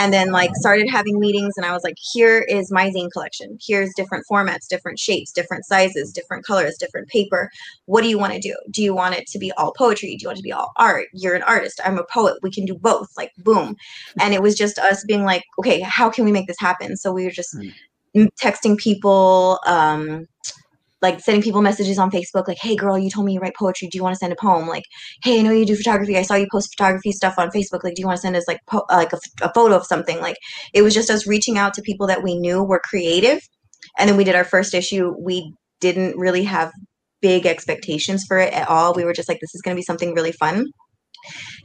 and 0.00 0.14
then 0.14 0.32
like 0.32 0.56
started 0.56 0.88
having 0.88 1.20
meetings. 1.20 1.52
And 1.58 1.66
I 1.66 1.72
was 1.72 1.84
like, 1.84 1.96
here 2.12 2.38
is 2.48 2.72
my 2.72 2.88
zine 2.88 3.10
collection. 3.12 3.58
Here's 3.60 3.92
different 3.94 4.24
formats, 4.30 4.66
different 4.66 4.98
shapes, 4.98 5.30
different 5.30 5.66
sizes, 5.66 6.10
different 6.10 6.46
colors, 6.46 6.78
different 6.80 7.08
paper. 7.08 7.50
What 7.84 8.00
do 8.00 8.08
you 8.08 8.18
want 8.18 8.32
to 8.32 8.40
do? 8.40 8.56
Do 8.70 8.82
you 8.82 8.94
want 8.94 9.14
it 9.14 9.26
to 9.26 9.38
be 9.38 9.52
all 9.58 9.74
poetry? 9.76 10.16
Do 10.16 10.22
you 10.22 10.28
want 10.28 10.38
it 10.38 10.40
to 10.40 10.44
be 10.44 10.54
all 10.54 10.72
art? 10.76 11.08
You're 11.12 11.34
an 11.34 11.42
artist. 11.42 11.82
I'm 11.84 11.98
a 11.98 12.04
poet. 12.10 12.38
We 12.42 12.50
can 12.50 12.64
do 12.64 12.74
both. 12.74 13.08
Like, 13.18 13.32
boom. 13.36 13.76
And 14.18 14.32
it 14.32 14.40
was 14.40 14.54
just 14.54 14.78
us 14.78 15.04
being 15.04 15.24
like, 15.24 15.44
okay, 15.58 15.80
how 15.80 16.08
can 16.08 16.24
we 16.24 16.32
make 16.32 16.46
this 16.46 16.58
happen? 16.58 16.96
So 16.96 17.12
we 17.12 17.24
were 17.24 17.30
just 17.30 17.54
mm. 17.54 18.26
texting 18.42 18.78
people. 18.78 19.60
Um, 19.66 20.26
like 21.02 21.20
sending 21.20 21.42
people 21.42 21.62
messages 21.62 21.98
on 21.98 22.10
Facebook, 22.10 22.46
like, 22.46 22.58
hey 22.60 22.76
girl, 22.76 22.98
you 22.98 23.10
told 23.10 23.26
me 23.26 23.32
you 23.32 23.40
write 23.40 23.56
poetry. 23.56 23.88
Do 23.88 23.96
you 23.96 24.02
want 24.02 24.14
to 24.14 24.18
send 24.18 24.32
a 24.32 24.36
poem? 24.36 24.68
Like, 24.68 24.84
hey, 25.22 25.38
I 25.38 25.42
know 25.42 25.50
you 25.50 25.64
do 25.64 25.76
photography. 25.76 26.16
I 26.16 26.22
saw 26.22 26.34
you 26.34 26.46
post 26.50 26.74
photography 26.76 27.12
stuff 27.12 27.34
on 27.38 27.50
Facebook. 27.50 27.82
Like, 27.84 27.94
do 27.94 28.02
you 28.02 28.06
want 28.06 28.18
to 28.18 28.22
send 28.22 28.36
us 28.36 28.46
like 28.46 28.60
po- 28.66 28.86
like 28.90 29.12
a, 29.12 29.18
a 29.42 29.52
photo 29.54 29.76
of 29.76 29.86
something? 29.86 30.20
Like, 30.20 30.36
it 30.74 30.82
was 30.82 30.94
just 30.94 31.10
us 31.10 31.26
reaching 31.26 31.58
out 31.58 31.74
to 31.74 31.82
people 31.82 32.06
that 32.08 32.22
we 32.22 32.38
knew 32.38 32.62
were 32.62 32.80
creative. 32.84 33.40
And 33.98 34.08
then 34.08 34.16
we 34.16 34.24
did 34.24 34.34
our 34.34 34.44
first 34.44 34.74
issue. 34.74 35.14
We 35.18 35.54
didn't 35.80 36.18
really 36.18 36.44
have 36.44 36.70
big 37.22 37.46
expectations 37.46 38.24
for 38.26 38.38
it 38.38 38.52
at 38.52 38.68
all. 38.68 38.94
We 38.94 39.04
were 39.04 39.12
just 39.12 39.28
like, 39.28 39.40
this 39.40 39.54
is 39.54 39.62
going 39.62 39.74
to 39.74 39.78
be 39.78 39.84
something 39.84 40.14
really 40.14 40.32
fun. 40.32 40.66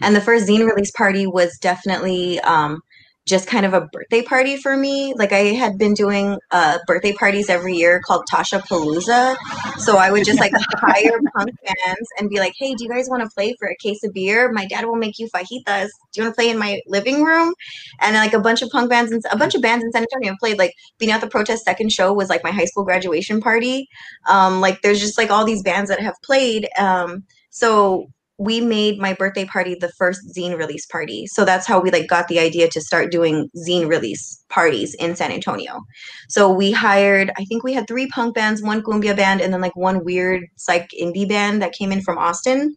And 0.02 0.16
the 0.16 0.22
first 0.22 0.48
zine 0.48 0.68
release 0.68 0.92
party 0.92 1.28
was 1.28 1.58
definitely 1.60 2.40
um, 2.42 2.82
just 3.26 3.48
kind 3.48 3.66
of 3.66 3.74
a 3.74 3.82
birthday 3.92 4.22
party 4.22 4.56
for 4.56 4.78
me. 4.78 5.14
Like 5.16 5.32
I 5.32 5.54
had 5.54 5.80
been 5.80 5.96
doing 5.96 6.38
uh, 6.52 6.78
birthday 6.86 7.12
parties 7.12 7.50
every 7.50 7.76
year 7.76 8.00
called 8.06 8.24
Tasha 8.32 8.62
Palooza. 8.62 9.36
So 9.80 9.98
I 9.98 10.12
would 10.12 10.24
just 10.26 10.40
like 10.40 10.52
hire 10.74 11.20
punk 11.36 11.50
bands 11.64 12.10
and 12.20 12.30
be 12.30 12.38
like, 12.40 12.54
hey, 12.58 12.76
do 12.76 12.84
you 12.84 12.90
guys 12.90 13.10
want 13.10 13.24
to 13.24 13.30
play 13.30 13.56
for 13.58 13.68
a 13.68 13.76
case 13.78 14.04
of 14.04 14.14
beer? 14.14 14.52
My 14.52 14.68
dad 14.68 14.86
will 14.86 14.96
make 14.96 15.18
you 15.18 15.28
fajitas. 15.28 15.88
Do 16.12 16.22
you 16.22 16.24
want 16.24 16.36
to 16.36 16.40
play 16.40 16.50
in 16.50 16.60
my 16.60 16.82
living 16.86 17.24
room? 17.24 17.54
And 18.00 18.16
like 18.16 18.34
a 18.34 18.40
bunch 18.40 18.62
of 18.62 18.70
punk 18.70 18.92
bands 18.92 19.12
and 19.12 19.24
a 19.32 19.38
bunch 19.38 19.56
of 19.56 19.62
bands 19.62 19.84
in 19.84 19.92
San 19.92 20.04
Antonio 20.04 20.36
played. 20.40 20.60
Like 20.60 20.74
being 21.00 21.12
at 21.12 21.22
the 21.22 21.28
protest 21.28 21.66
second 21.66 21.92
show 21.92 22.14
was 22.14 22.30
like 22.30 22.44
my 22.44 22.52
high 22.52 22.66
school 22.66 22.84
graduation 22.84 23.42
party. 23.42 23.88
Um, 24.28 24.62
like 24.62 24.82
there's 24.84 25.00
just 25.00 25.18
like 25.18 25.32
all 25.32 25.46
these 25.46 25.64
bands 25.64 25.90
that 25.90 26.00
have 26.00 26.16
played. 26.24 26.68
Um, 26.78 27.24
so 27.50 28.08
we 28.38 28.60
made 28.60 29.00
my 29.00 29.14
birthday 29.14 29.46
party 29.46 29.76
the 29.76 29.92
first 29.98 30.20
zine 30.36 30.58
release 30.58 30.86
party. 30.86 31.26
So 31.28 31.46
that's 31.46 31.66
how 31.66 31.80
we 31.80 31.90
like 31.90 32.08
got 32.08 32.28
the 32.28 32.40
idea 32.40 32.68
to 32.70 32.82
start 32.82 33.12
doing 33.12 33.50
zine 33.68 33.88
release 33.88 34.44
parties 34.50 34.94
in 34.96 35.16
San 35.16 35.32
Antonio. 35.32 35.80
So 36.28 36.52
we 36.52 36.72
hired, 36.72 37.32
I 37.38 37.46
think 37.46 37.64
we 37.64 37.74
had 37.74 37.88
three 37.88 38.08
punk 38.08 38.36
bands, 38.36 38.62
one 38.62 38.82
cumbia 38.82 39.16
band, 39.16 39.40
and 39.40 39.54
then 39.54 39.62
like 39.62 39.76
one 39.76 40.04
weird 40.04 40.44
psych 40.58 40.90
indie 41.00 41.28
band 41.28 41.62
that 41.62 41.74
came 41.74 41.92
in 41.92 42.02
from 42.02 42.18
Austin. 42.18 42.76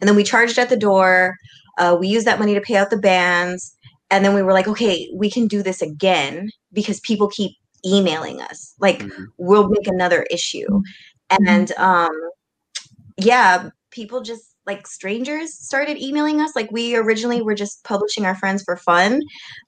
And 0.00 0.08
then 0.08 0.16
we 0.16 0.24
charged 0.24 0.58
at 0.58 0.70
the 0.70 0.76
door. 0.76 1.36
Uh, 1.78 1.96
we 1.98 2.08
used 2.08 2.26
that 2.26 2.38
money 2.38 2.54
to 2.54 2.60
pay 2.60 2.76
out 2.76 2.90
the 2.90 2.96
bands. 2.96 3.76
And 4.10 4.24
then 4.24 4.34
we 4.34 4.42
were 4.42 4.52
like, 4.52 4.68
okay, 4.68 5.08
we 5.14 5.30
can 5.30 5.46
do 5.46 5.62
this 5.62 5.82
again 5.82 6.50
because 6.72 7.00
people 7.00 7.28
keep 7.28 7.52
emailing 7.84 8.40
us. 8.40 8.74
Like, 8.80 9.00
mm-hmm. 9.00 9.24
we'll 9.36 9.68
make 9.68 9.86
another 9.86 10.26
issue. 10.30 10.66
Mm-hmm. 10.68 11.46
And 11.46 11.72
um, 11.72 12.10
yeah, 13.16 13.70
people 13.90 14.22
just 14.22 14.51
like 14.66 14.86
strangers 14.86 15.54
started 15.54 16.00
emailing 16.00 16.40
us. 16.40 16.54
Like 16.54 16.70
we 16.70 16.96
originally 16.96 17.42
were 17.42 17.54
just 17.54 17.82
publishing 17.84 18.24
our 18.24 18.36
friends 18.36 18.62
for 18.62 18.76
fun 18.76 19.22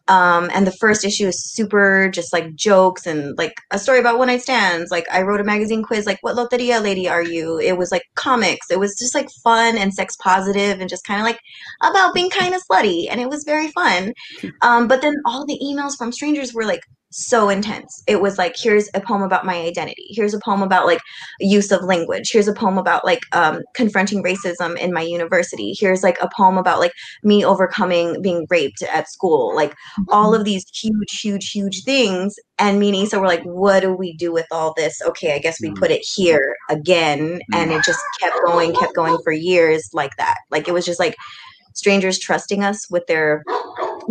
um, 0.06 0.50
and 0.52 0.66
the 0.66 0.72
first 0.72 1.04
issue 1.04 1.26
is 1.26 1.42
super 1.52 2.10
just 2.10 2.32
like 2.32 2.54
jokes 2.54 3.06
and 3.06 3.36
like 3.38 3.54
a 3.70 3.78
story 3.78 3.98
about 3.98 4.18
one 4.18 4.28
night 4.28 4.42
stands. 4.42 4.90
Like 4.90 5.06
i 5.10 5.22
wrote 5.22 5.40
a 5.40 5.44
magazine 5.44 5.82
quiz 5.82 6.06
like 6.06 6.18
what 6.20 6.36
loteria 6.36 6.82
lady 6.82 7.08
are 7.08 7.22
you? 7.22 7.58
It 7.58 7.78
was 7.78 7.90
like 7.90 8.02
comics. 8.14 8.70
It 8.70 8.78
was 8.78 8.96
just 8.98 9.14
like 9.14 9.28
fun 9.42 9.78
and 9.78 9.94
sex 9.94 10.14
positive 10.22 10.80
and 10.80 10.90
just 10.90 11.06
kind 11.06 11.20
of 11.20 11.24
like 11.24 11.38
about 11.82 12.14
being 12.14 12.30
kind 12.30 12.54
of 12.54 12.62
slutty 12.70 13.06
and 13.10 13.20
it 13.20 13.28
was 13.28 13.44
very 13.44 13.70
fun. 13.70 14.12
Um, 14.62 14.88
but 14.88 15.02
then 15.02 15.14
all 15.26 15.44
the 15.44 15.58
emails 15.62 15.96
from 15.96 16.10
strangers 16.12 16.54
were 16.54 16.64
like 16.64 16.80
so 17.14 17.48
intense. 17.48 18.02
It 18.08 18.20
was 18.20 18.38
like, 18.38 18.56
here's 18.58 18.88
a 18.92 19.00
poem 19.00 19.22
about 19.22 19.46
my 19.46 19.54
identity. 19.54 20.06
Here's 20.08 20.34
a 20.34 20.40
poem 20.40 20.62
about 20.62 20.84
like 20.84 20.98
use 21.38 21.70
of 21.70 21.84
language. 21.84 22.30
Here's 22.32 22.48
a 22.48 22.52
poem 22.52 22.76
about 22.76 23.04
like 23.04 23.20
um, 23.32 23.60
confronting 23.74 24.22
racism 24.22 24.76
in 24.78 24.92
my 24.92 25.02
university. 25.02 25.74
Here's 25.78 26.02
like 26.02 26.18
a 26.20 26.28
poem 26.36 26.58
about 26.58 26.80
like 26.80 26.92
me 27.22 27.44
overcoming 27.44 28.20
being 28.20 28.46
raped 28.50 28.82
at 28.82 29.08
school. 29.08 29.54
Like 29.54 29.74
all 30.08 30.32
mm-hmm. 30.32 30.40
of 30.40 30.44
these 30.44 30.64
huge, 30.74 31.20
huge, 31.20 31.50
huge 31.50 31.84
things. 31.84 32.34
And 32.58 32.80
me 32.80 32.88
and 32.88 32.96
Isa 32.96 33.20
were 33.20 33.28
like, 33.28 33.44
what 33.44 33.80
do 33.80 33.94
we 33.94 34.16
do 34.16 34.32
with 34.32 34.46
all 34.50 34.74
this? 34.76 35.00
Okay, 35.06 35.34
I 35.34 35.38
guess 35.38 35.60
we 35.60 35.70
put 35.72 35.92
it 35.92 36.04
here 36.16 36.56
again. 36.68 37.40
And 37.52 37.70
it 37.70 37.84
just 37.84 38.00
kept 38.18 38.36
going, 38.44 38.74
kept 38.74 38.94
going 38.94 39.18
for 39.22 39.32
years 39.32 39.88
like 39.92 40.16
that. 40.18 40.38
Like 40.50 40.66
it 40.66 40.74
was 40.74 40.84
just 40.84 40.98
like 40.98 41.14
strangers 41.74 42.18
trusting 42.18 42.64
us 42.64 42.88
with 42.90 43.06
their 43.06 43.44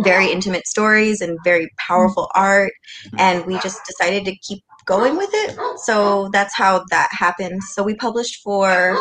very 0.00 0.30
intimate 0.30 0.66
stories 0.66 1.20
and 1.20 1.38
very 1.44 1.70
powerful 1.78 2.30
art. 2.34 2.72
And 3.18 3.44
we 3.46 3.58
just 3.60 3.80
decided 3.86 4.24
to 4.26 4.36
keep 4.36 4.62
going 4.86 5.16
with 5.16 5.30
it. 5.32 5.56
So 5.78 6.28
that's 6.32 6.54
how 6.54 6.84
that 6.90 7.08
happened. 7.12 7.62
So 7.62 7.82
we 7.82 7.94
published 7.94 8.42
for, 8.42 8.96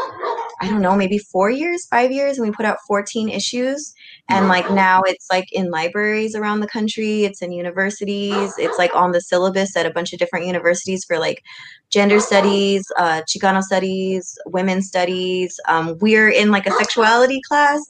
I 0.62 0.70
don't 0.70 0.82
know, 0.82 0.96
maybe 0.96 1.18
four 1.18 1.50
years, 1.50 1.86
five 1.88 2.12
years, 2.12 2.38
and 2.38 2.48
we 2.48 2.54
put 2.54 2.66
out 2.66 2.78
14 2.88 3.30
issues. 3.30 3.94
And 4.30 4.48
like 4.48 4.72
now 4.72 5.02
it's 5.06 5.28
like 5.30 5.52
in 5.52 5.70
libraries 5.70 6.36
around 6.36 6.62
the 6.62 6.68
country, 6.68 7.26
it's 7.26 7.42
in 7.42 7.52
universities, 7.52 8.54
it's 8.58 8.78
like 8.78 8.96
on 8.96 9.12
the 9.12 9.20
syllabus 9.20 9.76
at 9.76 9.86
a 9.86 9.92
bunch 9.92 10.14
of 10.14 10.20
different 10.20 10.46
universities 10.46 11.04
for 11.04 11.20
like 11.20 11.44
gender 11.90 12.20
studies, 12.20 12.86
uh, 12.98 13.22
Chicano 13.28 13.62
studies, 13.62 14.38
women's 14.46 14.88
studies. 14.88 15.60
Um, 15.68 15.98
we're 16.00 16.30
in 16.30 16.52
like 16.52 16.66
a 16.66 16.72
sexuality 16.72 17.42
class 17.48 17.82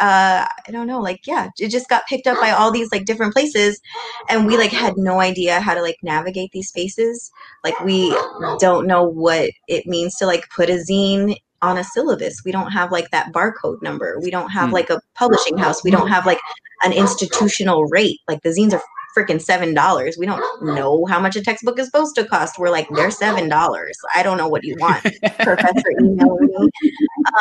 uh 0.00 0.46
i 0.66 0.70
don't 0.70 0.86
know 0.86 1.00
like 1.00 1.26
yeah 1.26 1.48
it 1.58 1.68
just 1.68 1.88
got 1.88 2.06
picked 2.06 2.26
up 2.26 2.40
by 2.40 2.50
all 2.50 2.70
these 2.70 2.90
like 2.92 3.04
different 3.04 3.32
places 3.32 3.80
and 4.28 4.46
we 4.46 4.56
like 4.56 4.70
had 4.70 4.96
no 4.96 5.20
idea 5.20 5.60
how 5.60 5.74
to 5.74 5.82
like 5.82 5.96
navigate 6.02 6.50
these 6.52 6.68
spaces. 6.68 7.30
Like 7.64 7.78
we 7.80 8.10
don't 8.58 8.86
know 8.86 9.04
what 9.04 9.50
it 9.68 9.86
means 9.86 10.16
to 10.16 10.26
like 10.26 10.48
put 10.54 10.70
a 10.70 10.74
zine 10.90 11.36
on 11.60 11.78
a 11.78 11.84
syllabus. 11.84 12.42
We 12.44 12.52
don't 12.52 12.70
have 12.70 12.92
like 12.92 13.10
that 13.10 13.32
barcode 13.32 13.82
number. 13.82 14.18
We 14.22 14.30
don't 14.30 14.50
have 14.50 14.68
hmm. 14.68 14.74
like 14.74 14.90
a 14.90 15.00
publishing 15.14 15.58
house. 15.58 15.82
We 15.82 15.90
don't 15.90 16.08
have 16.08 16.26
like 16.26 16.40
an 16.84 16.92
institutional 16.92 17.84
rate. 17.86 18.18
Like 18.28 18.42
the 18.42 18.50
zines 18.50 18.72
are 18.72 18.82
freaking 19.16 19.40
seven 19.40 19.74
dollars. 19.74 20.16
We 20.18 20.26
don't 20.26 20.42
know 20.62 21.04
how 21.06 21.18
much 21.18 21.36
a 21.36 21.42
textbook 21.42 21.78
is 21.78 21.86
supposed 21.86 22.14
to 22.16 22.24
cost. 22.24 22.58
We're 22.58 22.70
like 22.70 22.88
they're 22.90 23.10
seven 23.10 23.48
dollars. 23.48 23.96
I 24.14 24.22
don't 24.22 24.38
know 24.38 24.48
what 24.48 24.64
you 24.64 24.76
want 24.78 25.02
professor 25.40 25.90
emailing 26.00 26.46
me. 26.46 26.70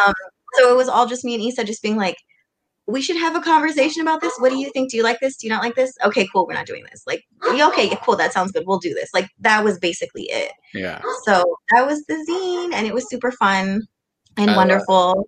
Um, 0.05 0.14
so 0.55 0.74
it 0.74 0.78
was 0.78 0.89
all 0.89 1.05
just 1.05 1.24
me 1.24 1.36
and 1.36 1.43
Isa 1.43 1.64
just 1.64 1.84
being 1.84 1.97
like, 1.97 2.18
we 2.88 3.01
should 3.01 3.17
have 3.17 3.35
a 3.35 3.41
conversation 3.41 4.01
about 4.01 4.21
this. 4.21 4.33
What 4.39 4.49
do 4.49 4.57
you 4.57 4.71
think? 4.71 4.91
Do 4.91 4.97
you 4.97 5.03
like 5.03 5.19
this? 5.19 5.35
Do 5.35 5.45
you 5.45 5.51
not 5.51 5.61
like 5.61 5.75
this? 5.75 5.93
Okay, 6.05 6.27
cool. 6.33 6.47
We're 6.47 6.53
not 6.53 6.65
doing 6.65 6.85
this. 6.89 7.03
Like, 7.05 7.25
okay, 7.45 7.95
cool. 8.03 8.15
That 8.15 8.31
sounds 8.31 8.51
good. 8.53 8.63
We'll 8.65 8.79
do 8.79 8.93
this. 8.93 9.09
Like, 9.13 9.29
that 9.39 9.63
was 9.63 9.77
basically 9.77 10.23
it. 10.23 10.53
Yeah. 10.73 11.01
So 11.25 11.57
that 11.71 11.85
was 11.85 12.05
the 12.05 12.13
zine, 12.13 12.73
and 12.73 12.88
it 12.88 12.93
was 12.93 13.09
super 13.09 13.31
fun 13.31 13.81
and 14.38 14.51
I 14.51 14.55
wonderful. 14.55 15.27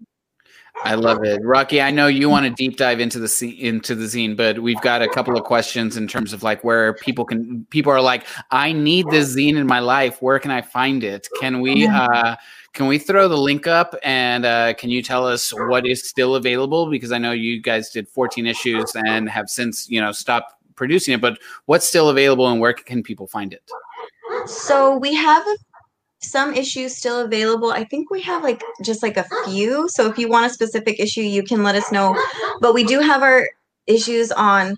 I 0.84 0.96
love 0.96 1.26
it, 1.26 1.42
Rocky. 1.44 1.82
I 1.82 1.92
know 1.92 2.08
you 2.08 2.30
want 2.30 2.46
to 2.46 2.52
deep 2.52 2.78
dive 2.78 3.02
into 3.02 3.20
the 3.20 3.28
scene, 3.28 3.58
into 3.58 3.96
the 3.96 4.06
zine, 4.06 4.38
but 4.38 4.60
we've 4.60 4.80
got 4.80 5.02
a 5.02 5.10
couple 5.10 5.36
of 5.36 5.44
questions 5.44 5.98
in 5.98 6.08
terms 6.08 6.32
of 6.32 6.42
like 6.42 6.64
where 6.64 6.94
people 6.94 7.26
can 7.26 7.66
people 7.70 7.92
are 7.92 8.02
like, 8.02 8.26
I 8.52 8.72
need 8.72 9.08
this 9.10 9.36
zine 9.36 9.58
in 9.58 9.68
my 9.68 9.80
life. 9.80 10.22
Where 10.22 10.40
can 10.40 10.52
I 10.52 10.62
find 10.62 11.04
it? 11.04 11.28
Can 11.42 11.60
we? 11.60 11.86
uh 11.86 12.38
can 12.74 12.88
we 12.88 12.98
throw 12.98 13.28
the 13.28 13.38
link 13.38 13.68
up 13.68 13.96
and 14.04 14.46
uh, 14.46 14.74
can 14.76 14.90
you 14.90 15.02
tell 15.02 15.26
us 15.28 15.52
what 15.52 15.88
is 15.88 16.08
still 16.08 16.36
available? 16.36 16.90
Because 16.90 17.12
I 17.12 17.18
know 17.18 17.32
you 17.32 17.62
guys 17.62 17.90
did 17.90 18.08
14 18.08 18.46
issues 18.46 18.92
and 18.96 19.30
have 19.30 19.50
since 19.50 19.90
you 19.90 20.00
know 20.00 20.12
stopped 20.12 20.54
producing 20.76 21.14
it, 21.14 21.22
but 21.22 21.40
what's 21.66 21.88
still 21.88 22.10
available 22.10 22.48
and 22.48 22.62
where 22.62 22.74
can 22.74 23.04
people 23.04 23.28
find 23.28 23.54
it? 23.54 23.64
So 24.46 24.98
we 24.98 25.14
have 25.16 25.44
some 26.22 26.54
issues 26.54 26.96
still 26.96 27.22
available. 27.22 27.72
I 27.72 27.84
think 27.86 28.12
we 28.12 28.22
have 28.22 28.44
like 28.44 28.64
just 28.84 29.04
like 29.04 29.18
a 29.18 29.26
few. 29.46 29.88
So 29.90 30.08
if 30.08 30.18
you 30.18 30.30
want 30.30 30.46
a 30.46 30.50
specific 30.50 31.00
issue, 31.00 31.22
you 31.22 31.44
can 31.44 31.64
let 31.64 31.76
us 31.76 31.92
know. 31.92 32.16
But 32.62 32.74
we 32.74 32.84
do 32.84 33.00
have 33.00 33.24
our 33.24 33.48
issues 33.88 34.32
on 34.32 34.76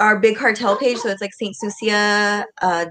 our 0.00 0.18
big 0.18 0.36
cartel 0.36 0.76
page 0.76 0.96
so 0.96 1.10
it's 1.10 1.20
like 1.20 1.34
st 1.34 1.54
sucia 1.54 2.46
uh, 2.62 2.86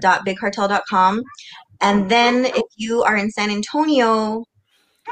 and 1.80 2.10
then 2.10 2.44
if 2.46 2.66
you 2.76 3.02
are 3.02 3.16
in 3.16 3.30
San 3.30 3.50
Antonio 3.50 4.44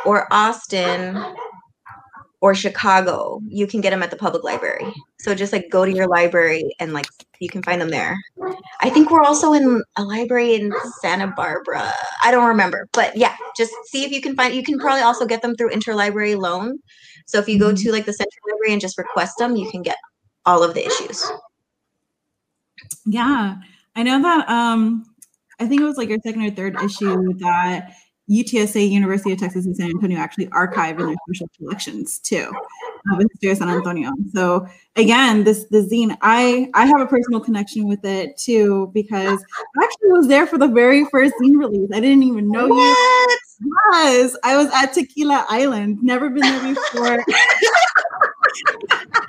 or 0.04 0.32
Austin 0.32 1.22
or 2.40 2.54
Chicago, 2.54 3.40
you 3.48 3.66
can 3.66 3.80
get 3.80 3.90
them 3.90 4.02
at 4.02 4.10
the 4.10 4.16
public 4.16 4.44
library. 4.44 4.92
So 5.18 5.34
just 5.34 5.52
like 5.52 5.70
go 5.70 5.84
to 5.84 5.92
your 5.92 6.06
library 6.06 6.74
and 6.78 6.92
like 6.92 7.06
you 7.40 7.48
can 7.48 7.62
find 7.62 7.80
them 7.80 7.90
there. 7.90 8.16
I 8.80 8.90
think 8.90 9.10
we're 9.10 9.24
also 9.24 9.52
in 9.54 9.82
a 9.96 10.04
library 10.04 10.54
in 10.54 10.72
Santa 11.00 11.32
Barbara. 11.36 11.92
I 12.22 12.30
don't 12.30 12.46
remember, 12.46 12.88
but 12.92 13.16
yeah, 13.16 13.34
just 13.56 13.72
see 13.86 14.04
if 14.04 14.12
you 14.12 14.20
can 14.20 14.36
find. 14.36 14.54
You 14.54 14.62
can 14.62 14.78
probably 14.78 15.02
also 15.02 15.26
get 15.26 15.42
them 15.42 15.56
through 15.56 15.70
interlibrary 15.70 16.38
loan. 16.38 16.78
So 17.26 17.38
if 17.38 17.48
you 17.48 17.58
go 17.58 17.68
mm-hmm. 17.68 17.86
to 17.86 17.92
like 17.92 18.04
the 18.04 18.12
central 18.12 18.42
library 18.52 18.72
and 18.72 18.80
just 18.80 18.98
request 18.98 19.38
them, 19.38 19.56
you 19.56 19.68
can 19.70 19.82
get 19.82 19.96
all 20.46 20.62
of 20.62 20.74
the 20.74 20.86
issues. 20.86 21.26
Yeah, 23.04 23.56
I 23.96 24.02
know 24.04 24.22
that 24.22 24.48
um 24.48 25.04
I 25.60 25.66
think 25.66 25.80
it 25.80 25.84
was 25.84 25.96
like 25.96 26.08
your 26.08 26.18
second 26.24 26.42
or 26.42 26.50
third 26.50 26.80
issue 26.82 27.34
that 27.38 27.94
UTSA, 28.30 28.90
University 28.90 29.32
of 29.32 29.38
Texas 29.38 29.66
in 29.66 29.74
San 29.74 29.86
Antonio, 29.90 30.18
actually 30.18 30.46
archived 30.48 31.00
in 31.00 31.06
their 31.06 31.16
special 31.26 31.48
collections 31.56 32.18
too, 32.18 32.52
uh, 32.52 33.16
with 33.16 33.26
History 33.32 33.50
of 33.50 33.58
San 33.58 33.68
Antonio. 33.70 34.10
So 34.34 34.66
again, 34.96 35.44
this 35.44 35.64
the 35.70 35.78
zine, 35.78 36.16
I 36.20 36.70
I 36.74 36.86
have 36.86 37.00
a 37.00 37.06
personal 37.06 37.40
connection 37.40 37.88
with 37.88 38.04
it 38.04 38.36
too 38.36 38.90
because 38.92 39.42
I 39.78 39.84
actually 39.84 40.12
was 40.12 40.28
there 40.28 40.46
for 40.46 40.58
the 40.58 40.68
very 40.68 41.06
first 41.06 41.34
zine 41.42 41.58
release. 41.58 41.88
I 41.92 42.00
didn't 42.00 42.22
even 42.22 42.50
know 42.50 42.68
what? 42.68 42.76
you. 42.76 43.38
Yes, 43.92 44.36
I 44.44 44.56
was 44.56 44.68
at 44.74 44.92
Tequila 44.92 45.46
Island. 45.48 45.98
Never 46.02 46.28
been 46.28 46.42
there 46.42 46.74
before. 46.74 47.24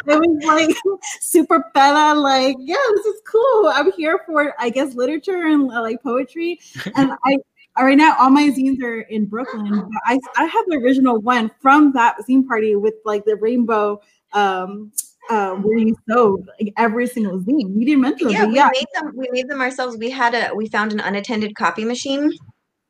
it 0.07 0.19
was 0.19 0.45
like 0.45 0.75
super 1.21 1.63
fella, 1.73 2.17
like, 2.19 2.55
yeah, 2.59 2.75
this 2.95 3.05
is 3.05 3.21
cool. 3.25 3.71
I'm 3.73 3.91
here 3.93 4.19
for, 4.25 4.53
I 4.59 4.69
guess, 4.69 4.95
literature 4.95 5.47
and 5.47 5.71
uh, 5.71 5.81
like 5.81 6.01
poetry. 6.03 6.59
And 6.95 7.11
I, 7.25 7.37
right 7.77 7.97
now, 7.97 8.15
all 8.19 8.29
my 8.29 8.49
zines 8.49 8.81
are 8.83 9.01
in 9.01 9.25
Brooklyn. 9.25 9.69
But 9.69 10.01
I, 10.05 10.19
I 10.37 10.45
have 10.45 10.65
the 10.67 10.77
original 10.77 11.19
one 11.21 11.51
from 11.61 11.91
that 11.93 12.17
zine 12.27 12.47
party 12.47 12.75
with 12.75 12.95
like 13.05 13.25
the 13.25 13.35
rainbow 13.35 14.01
um 14.33 14.91
uh, 15.29 15.53
where 15.55 15.77
you 15.77 15.95
sewed 16.09 16.49
like 16.59 16.73
every 16.77 17.07
single 17.07 17.39
zine. 17.39 17.77
You 17.77 17.85
didn't 17.85 18.01
mention 18.01 18.29
yeah, 18.29 18.41
them. 18.41 18.53
Yeah, 18.53 18.69
we 18.73 18.79
made 18.79 18.87
them. 18.95 19.13
We 19.15 19.29
made 19.31 19.47
them 19.47 19.61
ourselves. 19.61 19.97
We 19.97 20.09
had 20.09 20.33
a. 20.33 20.53
We 20.55 20.67
found 20.67 20.91
an 20.91 20.99
unattended 20.99 21.55
copy 21.55 21.85
machine 21.85 22.31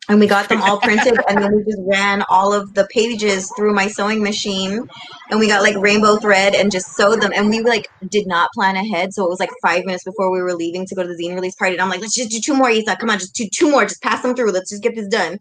and 0.09 0.19
we 0.19 0.27
got 0.27 0.49
them 0.49 0.61
all 0.61 0.79
printed 0.79 1.17
and 1.29 1.41
then 1.41 1.55
we 1.55 1.63
just 1.63 1.79
ran 1.85 2.23
all 2.29 2.51
of 2.51 2.73
the 2.73 2.85
pages 2.87 3.51
through 3.55 3.73
my 3.73 3.87
sewing 3.87 4.21
machine 4.23 4.89
and 5.29 5.39
we 5.39 5.47
got 5.47 5.61
like 5.61 5.77
rainbow 5.77 6.17
thread 6.17 6.55
and 6.55 6.71
just 6.71 6.95
sewed 6.95 7.21
them. 7.21 7.31
And 7.33 7.49
we 7.49 7.61
like 7.61 7.87
did 8.09 8.27
not 8.27 8.51
plan 8.53 8.75
ahead 8.75 9.13
so 9.13 9.23
it 9.23 9.29
was 9.29 9.39
like 9.39 9.51
five 9.61 9.85
minutes 9.85 10.03
before 10.03 10.31
we 10.31 10.41
were 10.41 10.55
leaving 10.55 10.85
to 10.87 10.95
go 10.95 11.03
to 11.03 11.07
the 11.07 11.23
zine 11.23 11.35
release 11.35 11.55
party 11.55 11.73
and 11.75 11.81
i'm 11.81 11.89
like 11.89 12.01
let's 12.01 12.15
just 12.15 12.31
do 12.31 12.39
two 12.39 12.55
more 12.55 12.69
isa 12.69 12.95
come 12.95 13.09
on 13.09 13.19
just 13.19 13.35
do 13.35 13.47
two 13.47 13.69
more. 13.71 13.83
Just 13.85 14.01
pass 14.01 14.21
them 14.21 14.35
through. 14.35 14.51
Let's 14.51 14.71
just 14.71 14.83
get 14.83 14.95
this 14.95 15.07
done. 15.07 15.39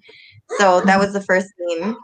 So 0.58 0.80
that 0.82 0.98
was 0.98 1.12
the 1.12 1.22
first 1.22 1.48
zine 1.60 1.96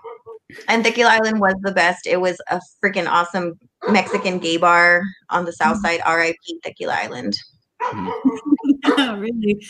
and 0.69 0.85
Tequila 0.85 1.11
Island 1.11 1.41
was 1.41 1.55
the 1.61 1.73
best. 1.73 2.07
It 2.07 2.21
was 2.21 2.41
a 2.49 2.61
freaking 2.83 3.09
awesome 3.09 3.59
Mexican 3.89 4.39
gay 4.39 4.57
bar 4.57 5.03
on 5.31 5.45
the 5.45 5.53
south 5.53 5.81
side. 5.81 6.01
RIP 6.07 6.37
Tequila 6.63 6.95
Island. 6.95 7.37
Hmm. 7.81 8.54
really. 9.19 9.67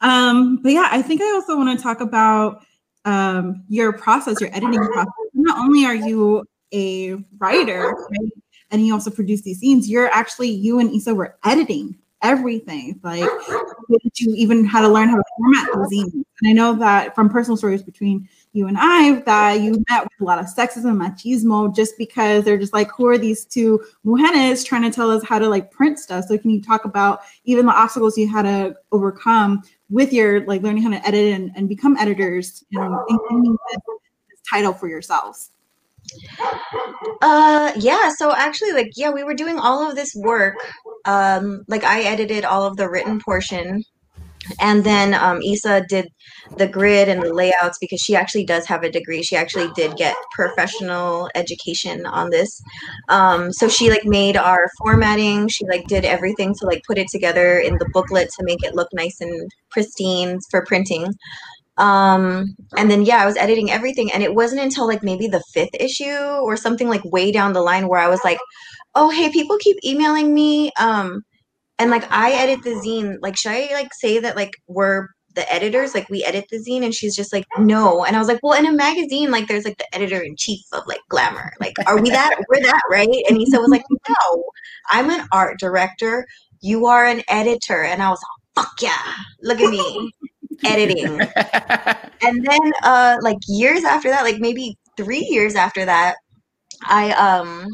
Um, 0.00 0.56
but 0.62 0.72
yeah, 0.72 0.88
I 0.90 1.02
think 1.02 1.20
I 1.20 1.30
also 1.32 1.56
want 1.56 1.76
to 1.76 1.82
talk 1.82 2.00
about 2.00 2.64
um, 3.04 3.64
your 3.68 3.92
process, 3.92 4.40
your 4.40 4.50
editing 4.50 4.74
process. 4.74 5.12
Not 5.34 5.58
only 5.58 5.84
are 5.84 5.94
you 5.94 6.44
a 6.72 7.16
writer, 7.38 7.94
right? 8.10 8.32
and 8.70 8.86
you 8.86 8.92
also 8.92 9.10
produce 9.10 9.42
these 9.42 9.62
zines, 9.62 9.84
you're 9.86 10.08
actually 10.08 10.50
you 10.50 10.78
and 10.78 10.90
Isa 10.90 11.14
were 11.14 11.36
editing 11.44 11.96
everything. 12.22 12.98
Like 13.02 13.28
you 14.16 14.34
even 14.34 14.64
how 14.64 14.80
to 14.80 14.88
learn 14.88 15.08
how 15.08 15.16
to 15.16 15.22
format 15.36 15.88
the. 15.88 16.24
And 16.40 16.50
I 16.50 16.52
know 16.52 16.74
that 16.74 17.14
from 17.14 17.28
personal 17.28 17.56
stories 17.56 17.82
between 17.82 18.28
you 18.52 18.66
and 18.66 18.76
I 18.78 19.20
that 19.20 19.60
you 19.60 19.84
met 19.88 20.04
with 20.04 20.12
a 20.20 20.24
lot 20.24 20.38
of 20.38 20.46
sexism 20.46 20.96
machismo 20.96 21.74
just 21.74 21.96
because 21.98 22.44
they're 22.44 22.58
just 22.58 22.72
like, 22.72 22.90
who 22.96 23.06
are 23.06 23.18
these 23.18 23.44
two 23.44 23.82
mujeres 24.04 24.64
trying 24.64 24.82
to 24.82 24.90
tell 24.90 25.10
us 25.10 25.22
how 25.24 25.38
to 25.38 25.48
like 25.48 25.70
print 25.70 25.98
stuff? 25.98 26.24
So 26.26 26.38
can 26.38 26.50
you 26.50 26.62
talk 26.62 26.84
about 26.84 27.20
even 27.44 27.66
the 27.66 27.72
obstacles 27.72 28.16
you 28.16 28.28
had 28.28 28.42
to 28.42 28.76
overcome 28.92 29.62
with 29.90 30.12
your 30.12 30.44
like 30.46 30.62
learning 30.62 30.82
how 30.82 30.90
to 30.90 31.06
edit 31.06 31.34
and, 31.34 31.50
and 31.56 31.68
become 31.68 31.96
editors 31.96 32.64
and, 32.72 32.94
and 33.30 33.58
this, 33.70 34.40
title 34.50 34.72
for 34.72 34.88
yourselves? 34.88 35.50
Uh 37.20 37.72
yeah, 37.76 38.10
so 38.16 38.34
actually 38.34 38.72
like 38.72 38.92
yeah, 38.96 39.10
we 39.10 39.24
were 39.24 39.34
doing 39.34 39.58
all 39.58 39.88
of 39.88 39.94
this 39.94 40.14
work. 40.14 40.54
Um 41.04 41.64
like 41.68 41.84
I 41.84 42.02
edited 42.02 42.44
all 42.44 42.64
of 42.64 42.76
the 42.76 42.88
written 42.88 43.20
portion 43.20 43.84
and 44.60 44.84
then 44.84 45.14
um, 45.14 45.42
Isa 45.42 45.84
did 45.88 46.08
the 46.56 46.66
grid 46.66 47.08
and 47.08 47.22
the 47.22 47.32
layouts 47.32 47.78
because 47.80 48.00
she 48.00 48.16
actually 48.16 48.44
does 48.44 48.66
have 48.66 48.82
a 48.82 48.90
degree. 48.90 49.22
She 49.22 49.36
actually 49.36 49.70
did 49.74 49.96
get 49.96 50.14
professional 50.32 51.28
education 51.34 52.06
on 52.06 52.30
this. 52.30 52.60
Um, 53.08 53.52
so 53.52 53.68
she 53.68 53.90
like 53.90 54.04
made 54.04 54.36
our 54.36 54.68
formatting. 54.78 55.48
She 55.48 55.66
like 55.66 55.86
did 55.86 56.04
everything 56.04 56.54
to 56.54 56.66
like 56.66 56.82
put 56.86 56.98
it 56.98 57.08
together 57.08 57.58
in 57.58 57.74
the 57.78 57.88
booklet 57.92 58.30
to 58.38 58.44
make 58.44 58.62
it 58.62 58.74
look 58.74 58.88
nice 58.92 59.20
and 59.20 59.50
pristine 59.70 60.38
for 60.50 60.64
printing. 60.64 61.12
Um, 61.76 62.56
and 62.76 62.90
then 62.90 63.02
yeah, 63.02 63.18
I 63.18 63.26
was 63.26 63.36
editing 63.36 63.70
everything, 63.70 64.10
and 64.12 64.22
it 64.22 64.34
wasn't 64.34 64.62
until 64.62 64.86
like 64.86 65.02
maybe 65.02 65.28
the 65.28 65.42
fifth 65.54 65.74
issue 65.78 66.04
or 66.12 66.56
something 66.56 66.88
like 66.88 67.04
way 67.04 67.30
down 67.30 67.52
the 67.52 67.62
line 67.62 67.86
where 67.88 68.00
I 68.00 68.08
was 68.08 68.20
like, 68.24 68.38
"Oh, 68.96 69.10
hey, 69.10 69.30
people 69.30 69.56
keep 69.60 69.76
emailing 69.84 70.34
me." 70.34 70.72
Um, 70.78 71.22
and 71.78 71.90
like 71.90 72.10
I 72.10 72.32
edit 72.32 72.64
the 72.64 72.70
zine. 72.70 73.16
Like, 73.20 73.36
should 73.36 73.52
I 73.52 73.70
like 73.72 73.92
say 73.94 74.18
that 74.18 74.36
like 74.36 74.52
we're 74.66 75.08
the 75.34 75.52
editors, 75.52 75.94
like 75.94 76.08
we 76.08 76.24
edit 76.24 76.46
the 76.50 76.58
zine, 76.58 76.84
and 76.84 76.94
she's 76.94 77.14
just 77.14 77.32
like, 77.32 77.44
no. 77.58 78.04
And 78.04 78.16
I 78.16 78.18
was 78.18 78.28
like, 78.28 78.40
well, 78.42 78.58
in 78.58 78.66
a 78.66 78.72
magazine, 78.72 79.30
like 79.30 79.46
there's 79.46 79.64
like 79.64 79.78
the 79.78 79.94
editor 79.94 80.20
in 80.20 80.36
chief 80.36 80.60
of 80.72 80.82
like 80.86 81.00
Glamour. 81.08 81.52
Like, 81.60 81.74
are 81.86 82.00
we 82.00 82.10
that? 82.10 82.36
We're 82.48 82.62
that, 82.62 82.82
right? 82.90 83.08
And 83.28 83.40
Isa 83.40 83.60
was 83.60 83.70
like, 83.70 83.84
no, 84.08 84.44
I'm 84.90 85.10
an 85.10 85.26
art 85.32 85.58
director. 85.58 86.26
You 86.60 86.86
are 86.86 87.04
an 87.04 87.22
editor. 87.28 87.82
And 87.84 88.02
I 88.02 88.10
was 88.10 88.20
like, 88.20 88.64
fuck 88.64 88.82
yeah, 88.82 89.14
look 89.42 89.60
at 89.60 89.70
me 89.70 90.12
editing. 90.64 91.20
and 92.22 92.44
then 92.44 92.72
uh 92.82 93.18
like 93.22 93.38
years 93.46 93.84
after 93.84 94.10
that, 94.10 94.24
like 94.24 94.38
maybe 94.40 94.76
three 94.96 95.24
years 95.30 95.54
after 95.54 95.84
that, 95.84 96.16
I 96.86 97.12
um 97.12 97.68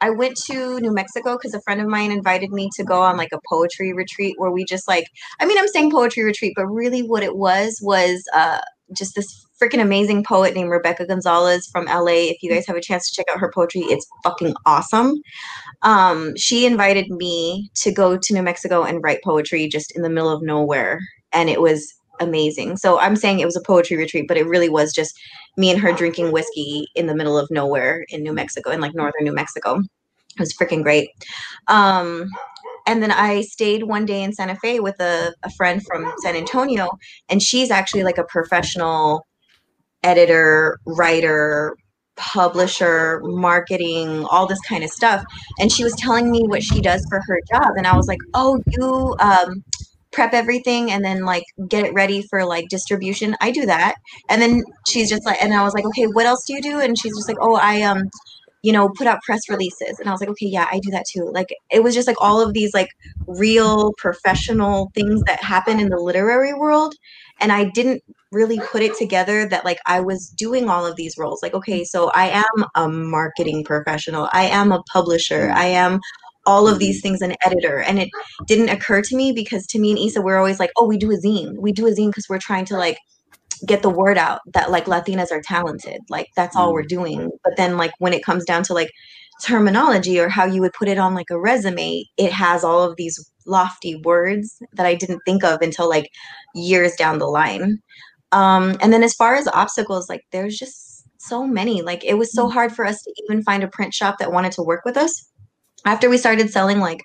I 0.00 0.10
went 0.10 0.36
to 0.46 0.80
New 0.80 0.92
Mexico 0.92 1.36
because 1.36 1.54
a 1.54 1.60
friend 1.62 1.80
of 1.80 1.86
mine 1.86 2.10
invited 2.10 2.50
me 2.50 2.70
to 2.76 2.84
go 2.84 3.00
on 3.00 3.16
like 3.16 3.32
a 3.32 3.40
poetry 3.48 3.92
retreat 3.92 4.34
where 4.38 4.50
we 4.50 4.64
just 4.64 4.88
like 4.88 5.06
I 5.40 5.46
mean 5.46 5.58
I'm 5.58 5.68
saying 5.68 5.90
poetry 5.90 6.24
retreat, 6.24 6.54
but 6.56 6.66
really 6.66 7.02
what 7.02 7.22
it 7.22 7.36
was 7.36 7.78
was 7.82 8.24
uh 8.34 8.58
just 8.96 9.14
this 9.14 9.46
freaking 9.62 9.80
amazing 9.80 10.24
poet 10.24 10.54
named 10.54 10.70
Rebecca 10.70 11.06
Gonzalez 11.06 11.68
from 11.70 11.84
LA. 11.84 12.30
If 12.30 12.42
you 12.42 12.50
guys 12.50 12.66
have 12.66 12.76
a 12.76 12.80
chance 12.80 13.08
to 13.08 13.14
check 13.14 13.26
out 13.30 13.38
her 13.38 13.52
poetry, 13.54 13.82
it's 13.82 14.06
fucking 14.24 14.54
awesome. 14.66 15.14
Um, 15.82 16.34
she 16.36 16.66
invited 16.66 17.08
me 17.10 17.70
to 17.76 17.92
go 17.92 18.16
to 18.16 18.34
New 18.34 18.42
Mexico 18.42 18.82
and 18.82 19.02
write 19.02 19.20
poetry 19.22 19.68
just 19.68 19.94
in 19.94 20.02
the 20.02 20.10
middle 20.10 20.30
of 20.30 20.42
nowhere 20.42 20.98
and 21.32 21.48
it 21.48 21.60
was 21.60 21.94
amazing. 22.20 22.76
So 22.76 23.00
I'm 23.00 23.16
saying 23.16 23.40
it 23.40 23.46
was 23.46 23.56
a 23.56 23.62
poetry 23.62 23.96
retreat, 23.96 24.28
but 24.28 24.36
it 24.36 24.46
really 24.46 24.68
was 24.68 24.92
just 24.92 25.18
me 25.56 25.70
and 25.70 25.80
her 25.80 25.92
drinking 25.92 26.32
whiskey 26.32 26.86
in 26.94 27.06
the 27.06 27.14
middle 27.14 27.38
of 27.38 27.50
nowhere 27.50 28.04
in 28.10 28.22
New 28.22 28.32
Mexico, 28.32 28.70
in 28.70 28.80
like 28.80 28.94
northern 28.94 29.24
New 29.24 29.34
Mexico. 29.34 29.78
It 29.78 30.40
was 30.40 30.54
freaking 30.54 30.82
great. 30.82 31.10
Um, 31.66 32.30
and 32.86 33.02
then 33.02 33.10
I 33.10 33.42
stayed 33.42 33.84
one 33.84 34.06
day 34.06 34.22
in 34.22 34.32
Santa 34.32 34.56
Fe 34.56 34.80
with 34.80 35.00
a, 35.00 35.34
a 35.42 35.50
friend 35.50 35.84
from 35.84 36.12
San 36.22 36.36
Antonio, 36.36 36.88
and 37.28 37.42
she's 37.42 37.70
actually 37.70 38.04
like 38.04 38.18
a 38.18 38.24
professional 38.24 39.26
editor, 40.02 40.78
writer, 40.86 41.76
publisher, 42.16 43.20
marketing, 43.24 44.24
all 44.30 44.46
this 44.46 44.60
kind 44.68 44.84
of 44.84 44.90
stuff. 44.90 45.24
And 45.58 45.72
she 45.72 45.84
was 45.84 45.94
telling 45.96 46.30
me 46.30 46.42
what 46.46 46.62
she 46.62 46.80
does 46.80 47.04
for 47.08 47.20
her 47.26 47.40
job. 47.52 47.72
And 47.76 47.86
I 47.86 47.96
was 47.96 48.08
like, 48.08 48.20
oh, 48.34 48.62
you 48.66 49.16
um, 49.20 49.64
prep 50.12 50.34
everything 50.34 50.90
and 50.90 51.04
then 51.04 51.24
like 51.24 51.44
get 51.68 51.84
it 51.84 51.94
ready 51.94 52.22
for 52.28 52.44
like 52.44 52.68
distribution. 52.68 53.36
I 53.40 53.50
do 53.50 53.66
that. 53.66 53.94
And 54.28 54.42
then 54.42 54.62
she's 54.86 55.08
just 55.08 55.24
like, 55.24 55.42
and 55.42 55.54
I 55.54 55.62
was 55.62 55.74
like, 55.74 55.86
okay, 55.86 56.06
what 56.06 56.26
else 56.26 56.44
do 56.46 56.54
you 56.54 56.62
do? 56.62 56.80
And 56.80 56.98
she's 56.98 57.14
just 57.16 57.28
like, 57.28 57.38
oh, 57.40 57.54
I 57.54 57.82
um, 57.82 58.10
you 58.62 58.72
know, 58.72 58.90
put 58.90 59.06
out 59.06 59.22
press 59.22 59.40
releases. 59.48 59.98
And 59.98 60.08
I 60.08 60.12
was 60.12 60.20
like, 60.20 60.28
okay, 60.30 60.46
yeah, 60.46 60.66
I 60.70 60.80
do 60.80 60.90
that 60.90 61.06
too. 61.10 61.30
Like 61.32 61.48
it 61.70 61.82
was 61.82 61.94
just 61.94 62.06
like 62.06 62.20
all 62.20 62.40
of 62.40 62.52
these 62.52 62.74
like 62.74 62.88
real 63.26 63.92
professional 63.96 64.90
things 64.94 65.22
that 65.26 65.42
happen 65.42 65.80
in 65.80 65.88
the 65.88 65.98
literary 65.98 66.52
world. 66.52 66.94
And 67.40 67.52
I 67.52 67.64
didn't 67.64 68.02
really 68.32 68.60
put 68.60 68.82
it 68.82 68.96
together 68.96 69.48
that 69.48 69.64
like 69.64 69.78
I 69.86 70.00
was 70.00 70.28
doing 70.28 70.68
all 70.68 70.84
of 70.84 70.96
these 70.96 71.16
roles. 71.16 71.42
Like, 71.42 71.54
okay, 71.54 71.84
so 71.84 72.10
I 72.14 72.28
am 72.28 72.66
a 72.74 72.88
marketing 72.88 73.64
professional. 73.64 74.28
I 74.32 74.44
am 74.44 74.72
a 74.72 74.82
publisher. 74.92 75.50
I 75.54 75.66
am 75.66 76.00
all 76.46 76.68
of 76.68 76.78
these 76.78 77.00
things 77.00 77.20
an 77.20 77.34
editor 77.44 77.80
and 77.80 77.98
it 77.98 78.08
didn't 78.46 78.70
occur 78.70 79.02
to 79.02 79.16
me 79.16 79.32
because 79.32 79.66
to 79.66 79.78
me 79.78 79.90
and 79.90 79.98
Isa 79.98 80.22
we're 80.22 80.38
always 80.38 80.58
like 80.58 80.70
oh 80.76 80.86
we 80.86 80.96
do 80.96 81.10
a 81.10 81.16
zine. 81.16 81.56
We 81.58 81.72
do 81.72 81.86
a 81.86 81.90
zine 81.90 82.08
because 82.08 82.28
we're 82.28 82.38
trying 82.38 82.64
to 82.66 82.76
like 82.76 82.98
get 83.66 83.82
the 83.82 83.90
word 83.90 84.16
out 84.16 84.40
that 84.54 84.70
like 84.70 84.86
Latinas 84.86 85.30
are 85.30 85.42
talented. 85.42 86.00
Like 86.08 86.28
that's 86.36 86.56
all 86.56 86.72
we're 86.72 86.82
mm. 86.82 86.88
doing. 86.88 87.30
But 87.44 87.56
then 87.56 87.76
like 87.76 87.92
when 87.98 88.12
it 88.12 88.24
comes 88.24 88.44
down 88.44 88.62
to 88.64 88.74
like 88.74 88.90
terminology 89.42 90.18
or 90.18 90.28
how 90.28 90.44
you 90.44 90.60
would 90.60 90.72
put 90.72 90.88
it 90.88 90.98
on 90.98 91.14
like 91.14 91.30
a 91.30 91.40
resume 91.40 92.04
it 92.18 92.30
has 92.30 92.62
all 92.62 92.82
of 92.82 92.96
these 92.96 93.18
lofty 93.46 93.96
words 94.04 94.62
that 94.74 94.84
I 94.84 94.94
didn't 94.94 95.22
think 95.24 95.42
of 95.42 95.62
until 95.62 95.88
like 95.88 96.10
years 96.54 96.94
down 96.96 97.18
the 97.18 97.26
line. 97.26 97.78
Um 98.32 98.76
and 98.80 98.92
then 98.92 99.02
as 99.02 99.14
far 99.14 99.34
as 99.34 99.48
obstacles 99.48 100.08
like 100.08 100.22
there's 100.32 100.56
just 100.56 101.04
so 101.18 101.46
many. 101.46 101.82
Like 101.82 102.04
it 102.04 102.14
was 102.14 102.32
so 102.32 102.48
mm. 102.48 102.52
hard 102.52 102.72
for 102.72 102.84
us 102.84 103.02
to 103.02 103.12
even 103.24 103.42
find 103.42 103.62
a 103.62 103.68
print 103.68 103.92
shop 103.92 104.18
that 104.18 104.32
wanted 104.32 104.52
to 104.52 104.62
work 104.62 104.84
with 104.84 104.96
us 104.96 105.29
after 105.84 106.10
we 106.10 106.18
started 106.18 106.50
selling 106.50 106.78
like 106.78 107.00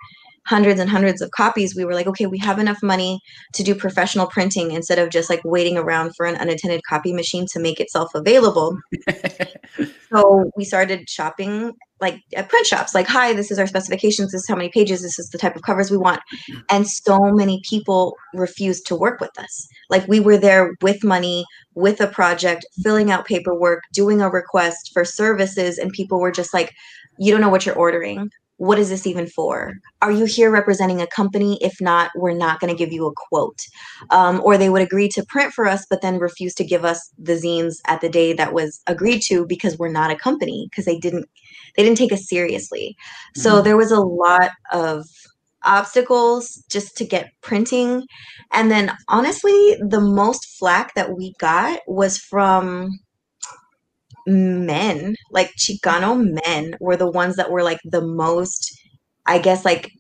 hundreds 0.46 0.80
and 0.80 0.90
hundreds 0.90 1.22
of 1.22 1.32
copies, 1.32 1.76
we 1.76 1.86
were 1.86 1.94
like, 1.94 2.08
okay, 2.08 2.28
we 2.28 2.38
have 2.38 2.60
enough 2.60 2.82
money 2.84 3.20
to 3.54 3.64
do 3.64 3.74
professional 3.74 4.28
printing 4.28 4.72
instead 4.72 5.00
of 5.00 5.10
just 5.10 5.30
like 5.30 5.42
waiting 5.44 5.78
around 5.78 6.12
for 6.16 6.26
an 6.26 6.36
unattended 6.36 6.82
copy 6.88 7.14
machine 7.14 7.46
to 7.52 7.60
make 7.60 7.80
itself 7.80 8.10
available. 8.14 8.78
so 10.12 10.52
we 10.56 10.64
started 10.64 11.10
shopping 11.10 11.74
like 12.02 12.22
at 12.36 12.50
print 12.50 12.68
shops, 12.68 12.94
like, 12.94 13.08
hi, 13.08 13.34
this 13.34 13.50
is 13.50 13.58
our 13.58 13.66
specifications, 13.66 14.32
this 14.32 14.42
is 14.42 14.48
how 14.48 14.56
many 14.56 14.70
pages, 14.70 15.02
this 15.02 15.18
is 15.18 15.30
the 15.30 15.38
type 15.38 15.56
of 15.56 15.62
covers 15.64 15.90
we 15.90 15.98
want. 15.98 16.20
Mm-hmm. 16.20 16.62
And 16.70 16.88
so 16.88 17.18
many 17.32 17.62
people 17.68 18.16
refused 18.34 18.86
to 18.88 18.96
work 18.96 19.22
with 19.22 19.32
us. 19.40 19.68
Like 19.90 20.08
we 20.08 20.20
were 20.20 20.38
there 20.38 20.76
with 20.82 21.04
money, 21.04 21.46
with 21.74 22.02
a 22.02 22.08
project, 22.08 22.66
mm-hmm. 22.66 22.82
filling 22.84 23.12
out 23.12 23.26
paperwork, 23.26 23.82
doing 23.94 24.22
a 24.22 24.30
request 24.30 24.92
for 24.94 25.06
services, 25.06 25.78
and 25.78 25.92
people 25.92 26.20
were 26.20 26.32
just 26.32 26.54
like, 26.54 26.72
you 27.18 27.32
don't 27.32 27.42
know 27.42 27.50
what 27.50 27.66
you're 27.66 27.76
ordering 27.76 28.30
what 28.58 28.80
is 28.80 28.90
this 28.90 29.06
even 29.06 29.28
for? 29.28 29.74
Are 30.02 30.12
you 30.12 30.26
here 30.26 30.50
representing 30.50 31.02
a 31.02 31.08
company? 31.08 31.58
If 31.62 31.82
not, 31.82 32.12
we're 32.16 32.34
not 32.34 32.60
going 32.60 32.72
to 32.72 32.78
give 32.78 32.94
you 32.94 33.06
a 33.08 33.14
quote. 33.30 33.60
Um, 34.12 34.42
or 34.44 34.58
they 34.58 34.70
would 34.70 34.82
agree 34.82 35.10
to 35.10 35.26
print 35.26 35.54
for 35.54 35.68
us, 35.68 35.86
but 35.90 36.02
then 36.02 36.20
refuse 36.20 36.54
to 36.56 36.64
give 36.64 36.86
us 36.86 37.12
the 37.18 37.34
zines 37.34 37.76
at 37.88 38.02
the 38.02 38.10
day 38.10 38.34
that 38.34 38.54
was 38.54 38.82
agreed 38.88 39.22
to 39.24 39.46
because 39.46 39.78
we're 39.78 39.92
not 39.92 40.12
a 40.12 40.16
company 40.16 40.68
because 40.70 40.86
they 40.86 40.98
didn't 40.98 41.26
they 41.76 41.84
didn't 41.84 41.98
take 41.98 42.14
us 42.14 42.30
seriously. 42.30 42.96
Mm-hmm. 42.98 43.42
So 43.42 43.62
there 43.62 43.78
was 43.78 43.92
a 43.92 44.00
lot 44.00 44.52
of 44.72 45.06
obstacles 45.66 46.64
just 46.70 46.96
to 46.98 47.06
get 47.06 47.32
printing. 47.42 48.06
And 48.54 48.72
then 48.72 48.96
honestly, 49.10 49.76
the 49.82 50.00
most 50.00 50.58
flack 50.58 50.94
that 50.94 51.18
we 51.18 51.34
got 51.40 51.80
was 51.88 52.18
from 52.18 53.00
men, 54.26 55.16
like 55.32 55.52
Chicano 55.58 56.42
men, 56.46 56.76
were 56.80 56.98
the 56.98 57.10
ones 57.10 57.36
that 57.36 57.52
were 57.52 57.64
like 57.64 57.80
the 57.84 58.02
most, 58.02 58.78
I 59.26 59.40
guess, 59.40 59.66
like 59.66 59.92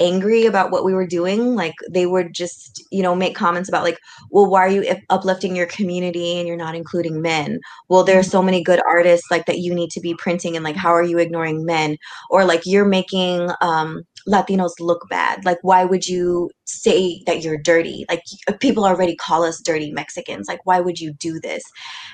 angry 0.00 0.46
about 0.46 0.70
what 0.70 0.84
we 0.84 0.94
were 0.94 1.06
doing. 1.06 1.54
Like 1.54 1.74
they 1.90 2.06
would 2.06 2.32
just, 2.32 2.82
you 2.90 3.02
know, 3.02 3.14
make 3.14 3.36
comments 3.36 3.68
about 3.68 3.84
like, 3.84 3.98
well, 4.30 4.50
why 4.50 4.64
are 4.64 4.70
you 4.70 4.96
uplifting 5.10 5.54
your 5.54 5.66
community 5.66 6.38
and 6.38 6.48
you're 6.48 6.56
not 6.56 6.74
including 6.74 7.20
men? 7.20 7.60
Well, 7.88 8.02
there 8.02 8.18
are 8.18 8.24
so 8.24 8.42
many 8.42 8.62
good 8.62 8.80
artists 8.88 9.30
like 9.30 9.44
that 9.46 9.58
you 9.58 9.74
need 9.74 9.90
to 9.90 10.00
be 10.00 10.14
printing 10.14 10.56
and 10.56 10.64
like, 10.64 10.76
how 10.76 10.90
are 10.90 11.02
you 11.02 11.18
ignoring 11.18 11.66
men? 11.66 11.98
Or 12.30 12.44
like 12.44 12.62
you're 12.64 12.86
making 12.86 13.50
um 13.60 14.02
Latinos 14.28 14.72
look 14.80 15.06
bad. 15.08 15.44
Like, 15.44 15.58
why 15.62 15.84
would 15.84 16.06
you 16.06 16.50
say 16.64 17.22
that 17.26 17.42
you're 17.42 17.56
dirty? 17.56 18.04
Like, 18.08 18.22
people 18.60 18.84
already 18.84 19.16
call 19.16 19.44
us 19.44 19.60
dirty 19.60 19.92
Mexicans. 19.92 20.46
Like, 20.48 20.60
why 20.64 20.80
would 20.80 21.00
you 21.00 21.14
do 21.14 21.40
this? 21.40 21.62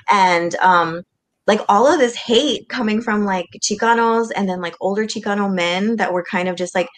And 0.09 0.55
um, 0.55 1.03
like 1.47 1.61
all 1.69 1.87
of 1.87 1.99
this 1.99 2.15
hate 2.15 2.67
coming 2.67 3.01
from 3.01 3.23
like 3.23 3.47
Chicanos 3.63 4.29
and 4.35 4.47
then 4.49 4.61
like 4.61 4.75
older 4.81 5.05
Chicano 5.05 5.51
men 5.51 5.95
that 5.95 6.11
were 6.11 6.23
kind 6.23 6.49
of 6.49 6.57
just 6.57 6.75
like 6.75 6.89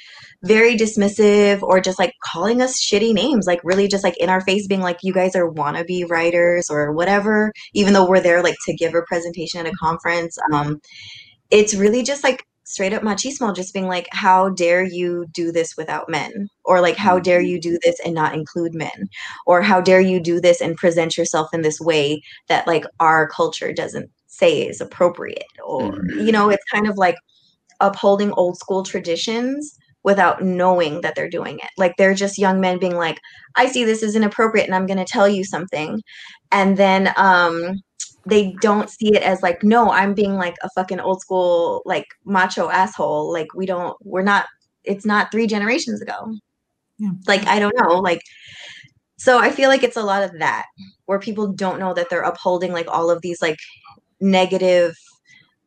very 0.43 0.75
dismissive 0.75 1.61
or 1.61 1.79
just 1.79 1.99
like 1.99 2.13
calling 2.23 2.61
us 2.61 2.81
shitty 2.81 3.13
names, 3.13 3.45
like 3.45 3.61
really 3.63 3.87
just 3.87 4.03
like 4.03 4.17
in 4.17 4.29
our 4.29 4.41
face 4.41 4.67
being 4.67 4.81
like, 4.81 4.97
you 5.03 5.13
guys 5.13 5.35
are 5.35 5.51
wannabe 5.51 6.09
writers 6.09 6.69
or 6.69 6.91
whatever, 6.91 7.53
even 7.73 7.93
though 7.93 8.07
we're 8.07 8.21
there 8.21 8.41
like 8.41 8.55
to 8.65 8.73
give 8.73 8.95
a 8.95 9.03
presentation 9.03 9.65
at 9.65 9.71
a 9.71 9.77
conference. 9.77 10.37
Um, 10.51 10.81
it's 11.51 11.75
really 11.75 12.01
just 12.01 12.23
like 12.23 12.43
straight 12.63 12.93
up 12.93 13.01
machismo 13.01 13.55
just 13.55 13.73
being 13.73 13.87
like 13.87 14.07
how 14.11 14.47
dare 14.49 14.83
you 14.83 15.25
do 15.33 15.51
this 15.51 15.75
without 15.77 16.09
men? 16.09 16.47
Or 16.65 16.81
like 16.81 16.95
how 16.95 17.19
dare 17.19 17.41
you 17.41 17.59
do 17.59 17.77
this 17.83 17.99
and 18.03 18.15
not 18.15 18.33
include 18.33 18.73
men? 18.73 19.09
Or 19.45 19.61
how 19.61 19.79
dare 19.81 20.01
you 20.01 20.19
do 20.19 20.39
this 20.39 20.59
and 20.59 20.75
present 20.75 21.17
yourself 21.17 21.49
in 21.53 21.61
this 21.61 21.79
way 21.79 22.21
that 22.47 22.65
like 22.65 22.85
our 22.99 23.27
culture 23.27 23.73
doesn't 23.73 24.09
say 24.39 24.61
is 24.67 24.81
appropriate 24.81 25.43
or 25.63 26.05
you 26.15 26.31
know 26.31 26.49
it's 26.49 26.63
kind 26.73 26.87
of 26.87 26.97
like 26.97 27.15
upholding 27.81 28.31
old 28.33 28.57
school 28.57 28.83
traditions 28.83 29.77
without 30.03 30.41
knowing 30.43 31.01
that 31.01 31.13
they're 31.15 31.29
doing 31.29 31.59
it. 31.59 31.69
Like 31.77 31.95
they're 31.97 32.13
just 32.13 32.37
young 32.37 32.59
men 32.61 32.79
being 32.79 32.95
like 32.95 33.19
i 33.55 33.67
see 33.67 33.83
this 33.83 34.01
is 34.03 34.15
inappropriate 34.15 34.65
and 34.65 34.75
i'm 34.75 34.85
going 34.85 34.97
to 34.97 35.05
tell 35.05 35.27
you 35.27 35.43
something. 35.43 36.01
And 36.51 36.77
then 36.77 37.11
um 37.17 37.81
they 38.25 38.53
don't 38.61 38.89
see 38.89 39.15
it 39.15 39.23
as 39.23 39.41
like 39.41 39.63
no 39.63 39.91
i'm 39.91 40.13
being 40.13 40.35
like 40.35 40.55
a 40.61 40.69
fucking 40.75 40.99
old 40.99 41.21
school 41.21 41.81
like 41.85 42.05
macho 42.25 42.69
asshole. 42.69 43.31
Like 43.31 43.47
we 43.55 43.65
don't 43.65 43.95
we're 44.03 44.23
not 44.23 44.45
it's 44.83 45.05
not 45.05 45.31
three 45.31 45.47
generations 45.47 46.01
ago. 46.01 46.33
Yeah. 47.01 47.11
like 47.27 47.47
i 47.47 47.59
don't 47.59 47.73
know 47.79 47.99
like 47.99 48.21
so 49.17 49.39
i 49.39 49.49
feel 49.49 49.69
like 49.69 49.83
it's 49.83 49.95
a 49.95 50.03
lot 50.03 50.21
of 50.21 50.37
that 50.39 50.65
where 51.05 51.17
people 51.17 51.47
don't 51.47 51.79
know 51.79 51.93
that 51.93 52.09
they're 52.09 52.23
upholding 52.23 52.73
like 52.73 52.87
all 52.89 53.09
of 53.09 53.21
these 53.21 53.41
like 53.41 53.57
negative 54.21 54.95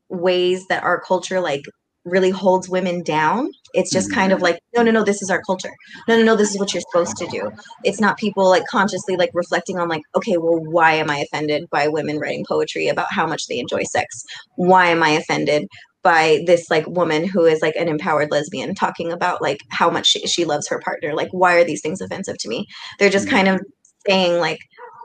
ways 0.09 0.67
that 0.69 0.83
our 0.83 1.01
culture 1.01 1.41
like 1.41 1.63
really 2.05 2.31
holds 2.31 2.69
women 2.69 3.03
down. 3.03 3.51
It's 3.75 3.93
just 3.93 4.09
mm-hmm. 4.09 4.19
kind 4.19 4.33
of 4.33 4.43
like 4.43 4.59
no 4.77 4.83
no 4.83 4.91
no 4.91 5.05
this 5.05 5.23
is 5.23 5.31
our 5.31 5.41
culture. 5.43 5.73
No 6.09 6.17
no 6.17 6.25
no 6.25 6.37
this 6.37 6.51
is 6.51 6.59
what 6.59 6.75
you're 6.75 6.83
supposed 6.91 7.17
to 7.19 7.27
do. 7.27 7.51
It's 7.85 8.01
not 8.01 8.19
people 8.19 8.49
like 8.49 8.67
consciously 8.67 9.17
like 9.17 9.31
reflecting 9.35 9.79
on 9.79 9.89
like 9.89 10.03
okay 10.17 10.37
well 10.37 10.59
why 10.59 10.93
am 10.95 11.11
i 11.11 11.19
offended 11.19 11.69
by 11.71 11.89
women 11.89 12.19
writing 12.19 12.45
poetry 12.47 12.89
about 12.89 13.13
how 13.13 13.27
much 13.27 13.47
they 13.47 13.59
enjoy 13.59 13.85
sex? 13.85 14.25
Why 14.57 14.87
am 14.87 15.03
i 15.03 15.11
offended 15.11 15.69
by 16.03 16.43
this 16.47 16.69
like 16.69 16.87
woman 16.89 17.25
who 17.25 17.45
is 17.45 17.63
like 17.63 17.77
an 17.77 17.89
empowered 17.89 18.33
lesbian 18.33 18.75
talking 18.75 19.13
about 19.13 19.41
like 19.41 19.61
how 19.71 19.89
much 19.89 20.09
she, 20.09 20.27
she 20.27 20.45
loves 20.45 20.69
her 20.69 20.81
partner? 20.81 21.15
Like 21.15 21.31
why 21.31 21.55
are 21.55 21.65
these 21.65 21.81
things 21.81 22.01
offensive 22.01 22.39
to 22.39 22.49
me? 22.49 22.67
They're 22.99 23.11
just 23.11 23.27
mm-hmm. 23.27 23.37
kind 23.37 23.49
of 23.49 23.61
saying 24.07 24.41
like 24.41 24.59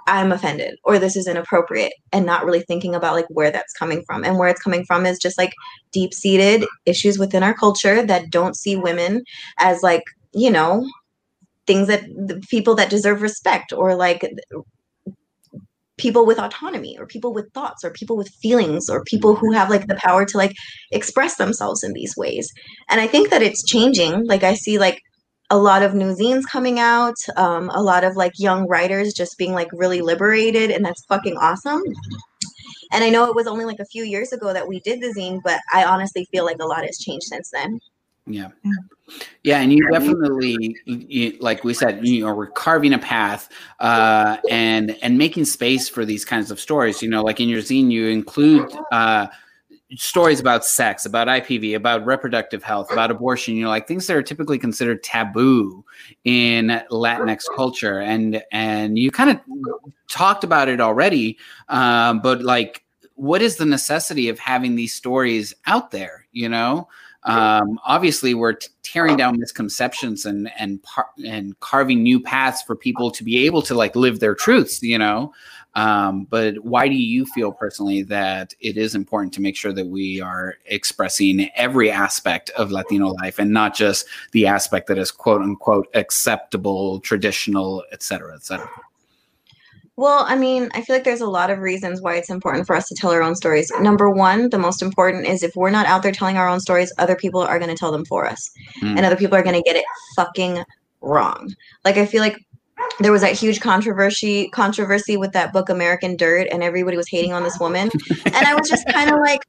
i'm 0.07 0.31
offended 0.31 0.77
or 0.83 0.97
this 0.97 1.15
is 1.15 1.27
inappropriate 1.27 1.93
and 2.11 2.25
not 2.25 2.45
really 2.45 2.61
thinking 2.61 2.95
about 2.95 3.13
like 3.13 3.27
where 3.29 3.51
that's 3.51 3.73
coming 3.73 4.03
from. 4.05 4.23
And 4.23 4.37
where 4.37 4.49
it's 4.49 4.61
coming 4.61 4.85
from 4.85 5.05
is 5.05 5.19
just 5.19 5.37
like 5.37 5.53
deep 5.91 6.13
seated 6.13 6.65
issues 6.85 7.19
within 7.19 7.43
our 7.43 7.53
culture 7.53 8.03
that 8.05 8.29
don't 8.31 8.55
see 8.55 8.75
women 8.75 9.23
as 9.59 9.83
like 9.83 10.03
you 10.33 10.51
know 10.51 10.85
things 11.65 11.87
that 11.87 12.03
the 12.03 12.41
people 12.49 12.75
that 12.75 12.89
deserve 12.89 13.21
respect 13.21 13.73
or 13.73 13.95
like 13.95 14.25
people 15.97 16.25
with 16.25 16.39
autonomy 16.39 16.95
or 16.99 17.07
people 17.07 17.33
with 17.33 17.51
thoughts 17.53 17.83
or 17.83 17.89
people 17.89 18.15
with 18.15 18.29
feelings 18.29 18.87
or 18.89 19.03
people 19.03 19.35
who 19.35 19.51
have 19.51 19.69
like 19.69 19.87
the 19.87 19.95
power 19.95 20.25
to 20.25 20.37
like 20.37 20.55
express 20.91 21.35
themselves 21.37 21.83
in 21.83 21.93
these 21.93 22.15
ways. 22.15 22.51
And 22.89 23.01
i 23.01 23.07
think 23.07 23.29
that 23.29 23.41
it's 23.41 23.65
changing. 23.65 24.25
Like 24.25 24.43
i 24.43 24.53
see 24.53 24.77
like 24.77 25.01
a 25.49 25.57
lot 25.57 25.81
of 25.81 25.93
new 25.93 26.13
zines 26.13 26.43
coming 26.45 26.79
out 26.79 27.15
um, 27.37 27.69
a 27.73 27.81
lot 27.81 28.03
of 28.03 28.15
like 28.15 28.33
young 28.37 28.67
writers 28.67 29.13
just 29.13 29.37
being 29.37 29.53
like 29.53 29.69
really 29.73 30.01
liberated 30.01 30.71
and 30.71 30.83
that's 30.83 31.05
fucking 31.05 31.37
awesome 31.37 31.81
and 32.91 33.03
i 33.03 33.09
know 33.09 33.25
it 33.25 33.35
was 33.35 33.47
only 33.47 33.65
like 33.65 33.79
a 33.79 33.85
few 33.85 34.03
years 34.03 34.33
ago 34.33 34.53
that 34.53 34.67
we 34.67 34.79
did 34.81 35.01
the 35.01 35.13
zine 35.17 35.39
but 35.43 35.59
i 35.73 35.83
honestly 35.85 36.27
feel 36.31 36.45
like 36.45 36.57
a 36.59 36.65
lot 36.65 36.83
has 36.85 36.97
changed 36.97 37.25
since 37.25 37.49
then 37.51 37.79
Yeah. 38.27 38.49
Yeah. 39.43 39.61
And 39.61 39.71
you 39.71 39.89
definitely, 39.89 40.75
you, 40.85 41.37
like 41.39 41.63
we 41.63 41.73
said, 41.73 42.05
you 42.05 42.25
know, 42.25 42.35
we're 42.35 42.47
carving 42.47 42.93
a 42.93 42.99
path 42.99 43.47
uh, 43.79 44.37
and 44.49 44.97
and 45.01 45.17
making 45.17 45.45
space 45.45 45.87
for 45.87 46.03
these 46.03 46.25
kinds 46.25 46.51
of 46.51 46.59
stories. 46.59 47.01
You 47.01 47.09
know, 47.09 47.23
like 47.23 47.39
in 47.39 47.47
your 47.47 47.61
zine, 47.61 47.89
you 47.89 48.07
include 48.07 48.69
uh, 48.91 49.27
stories 49.95 50.39
about 50.39 50.65
sex, 50.65 51.05
about 51.05 51.27
IPV, 51.27 51.75
about 51.75 52.05
reproductive 52.05 52.63
health, 52.63 52.91
about 52.91 53.11
abortion. 53.11 53.55
You 53.55 53.63
know, 53.63 53.69
like 53.69 53.87
things 53.87 54.07
that 54.07 54.17
are 54.17 54.23
typically 54.23 54.59
considered 54.59 55.03
taboo 55.03 55.85
in 56.23 56.81
Latinx 56.91 57.43
culture. 57.55 57.99
And 57.99 58.43
and 58.51 58.97
you 58.97 59.11
kind 59.11 59.29
of 59.29 59.39
talked 60.09 60.43
about 60.43 60.69
it 60.69 60.81
already, 60.81 61.37
um, 61.69 62.21
but 62.21 62.41
like, 62.41 62.83
what 63.15 63.41
is 63.41 63.55
the 63.55 63.65
necessity 63.65 64.29
of 64.29 64.39
having 64.39 64.75
these 64.75 64.93
stories 64.93 65.53
out 65.65 65.91
there? 65.91 66.27
You 66.31 66.49
know 66.49 66.87
um, 67.27 67.77
obviously 67.85 68.33
we're 68.33 68.53
t- 68.53 68.69
tearing 68.83 69.17
down 69.17 69.37
misconceptions 69.37 70.25
and 70.25 70.49
and 70.57 70.81
par- 70.81 71.09
and 71.25 71.59
carving 71.59 72.01
new 72.01 72.21
paths 72.21 72.61
for 72.61 72.75
people 72.75 73.11
to 73.11 73.23
be 73.23 73.45
able 73.45 73.61
to 73.63 73.75
like 73.75 73.95
live 73.95 74.19
their 74.19 74.33
truths 74.33 74.81
you 74.81 74.97
know 74.97 75.33
um, 75.77 76.25
but 76.25 76.57
why 76.65 76.87
do 76.87 76.95
you 76.95 77.25
feel 77.27 77.51
personally 77.51 78.01
that 78.01 78.53
it 78.59 78.77
is 78.77 78.95
important 78.95 79.33
to 79.35 79.41
make 79.41 79.55
sure 79.55 79.71
that 79.71 79.87
we 79.87 80.19
are 80.19 80.55
expressing 80.65 81.49
every 81.55 81.89
aspect 81.89 82.49
of 82.57 82.71
latino 82.71 83.07
life 83.21 83.39
and 83.39 83.51
not 83.51 83.75
just 83.75 84.05
the 84.31 84.47
aspect 84.47 84.87
that 84.87 84.97
is 84.97 85.11
quote 85.11 85.41
unquote 85.41 85.87
acceptable 85.93 86.99
traditional 87.01 87.83
et 87.91 88.01
cetera 88.03 88.33
et 88.33 88.43
cetera 88.43 88.69
Well, 89.97 90.25
I 90.27 90.35
mean, 90.35 90.69
I 90.75 90.81
feel 90.81 90.95
like 90.95 91.05
there's 91.05 91.21
a 91.21 91.29
lot 91.29 91.49
of 91.49 91.57
reasons 91.57 92.01
why 92.01 92.17
it's 92.17 92.29
important 92.29 92.67
for 92.67 92.75
us 92.75 92.87
to 92.87 92.93
tell 92.93 93.09
our 93.09 93.23
own 93.23 93.35
stories. 93.35 93.71
Number 93.79 94.11
one, 94.11 94.49
the 94.51 94.59
most 94.59 94.83
important 94.83 95.25
is 95.25 95.41
if 95.41 95.55
we're 95.55 95.71
not 95.71 95.87
out 95.87 96.03
there 96.03 96.11
telling 96.11 96.37
our 96.37 96.47
own 96.47 96.59
stories, 96.59 96.93
other 96.99 97.15
people 97.15 97.41
are 97.41 97.57
going 97.57 97.71
to 97.71 97.75
tell 97.75 97.91
them 97.91 98.05
for 98.05 98.27
us. 98.27 98.51
Mm. 98.83 98.95
And 98.97 99.05
other 99.07 99.15
people 99.15 99.35
are 99.35 99.41
going 99.41 99.55
to 99.55 99.63
get 99.63 99.75
it 99.75 99.85
fucking 100.15 100.63
wrong. 101.01 101.55
Like, 101.83 101.97
I 101.97 102.05
feel 102.05 102.21
like 102.21 102.37
there 102.99 103.11
was 103.11 103.21
that 103.21 103.33
huge 103.33 103.59
controversy 103.59 104.49
controversy 104.49 105.17
with 105.17 105.33
that 105.33 105.53
book 105.53 105.69
American 105.69 106.15
Dirt 106.15 106.47
and 106.51 106.63
everybody 106.63 106.97
was 106.97 107.07
hating 107.09 107.33
on 107.33 107.43
this 107.43 107.59
woman. 107.59 107.89
and 108.25 108.35
I 108.35 108.55
was 108.55 108.69
just 108.69 108.87
kind 108.87 109.09
of 109.09 109.19
like, 109.25 109.41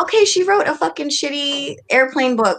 okay, 0.00 0.24
she 0.24 0.42
wrote 0.44 0.66
a 0.66 0.74
fucking 0.74 1.10
shitty 1.10 1.76
airplane 1.90 2.36
book. 2.36 2.58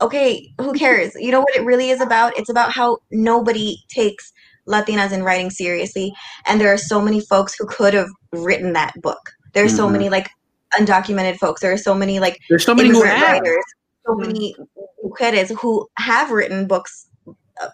Okay, 0.00 0.52
who 0.60 0.72
cares? 0.72 1.14
You 1.14 1.30
know 1.30 1.40
what 1.40 1.54
it 1.54 1.64
really 1.64 1.90
is 1.90 2.00
about? 2.00 2.36
It's 2.36 2.50
about 2.50 2.72
how 2.72 2.98
nobody 3.10 3.78
takes 3.88 4.32
Latinas 4.66 5.12
in 5.12 5.22
writing 5.22 5.50
seriously. 5.50 6.12
And 6.46 6.60
there 6.60 6.72
are 6.72 6.78
so 6.78 7.00
many 7.00 7.20
folks 7.20 7.54
who 7.58 7.66
could 7.66 7.94
have 7.94 8.08
written 8.32 8.72
that 8.72 8.92
book. 9.00 9.30
There 9.52 9.64
are 9.64 9.68
so 9.68 9.84
mm-hmm. 9.84 9.92
many 9.92 10.08
like 10.08 10.30
undocumented 10.74 11.38
folks. 11.38 11.60
There 11.60 11.72
are 11.72 11.78
so 11.78 11.94
many 11.94 12.18
like 12.18 12.38
there's 12.48 12.64
so 12.64 12.74
many 12.74 12.88
who 12.88 12.96
immigrant 12.96 13.18
have. 13.18 13.32
writers, 13.32 13.64
so 14.04 14.12
mm-hmm. 14.12 14.26
many 14.26 14.56
mujeres 15.04 15.56
who 15.60 15.88
have 15.98 16.30
written 16.30 16.66
books 16.66 17.08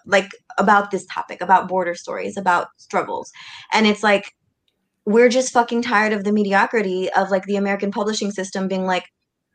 like 0.05 0.29
about 0.57 0.91
this 0.91 1.05
topic, 1.05 1.41
about 1.41 1.67
border 1.67 1.95
stories, 1.95 2.37
about 2.37 2.67
struggles. 2.77 3.31
And 3.71 3.87
it's 3.87 4.03
like 4.03 4.35
we're 5.05 5.29
just 5.29 5.53
fucking 5.53 5.81
tired 5.81 6.13
of 6.13 6.23
the 6.23 6.31
mediocrity 6.31 7.11
of 7.13 7.31
like 7.31 7.45
the 7.45 7.55
American 7.55 7.91
publishing 7.91 8.31
system 8.31 8.67
being 8.67 8.85
like, 8.85 9.05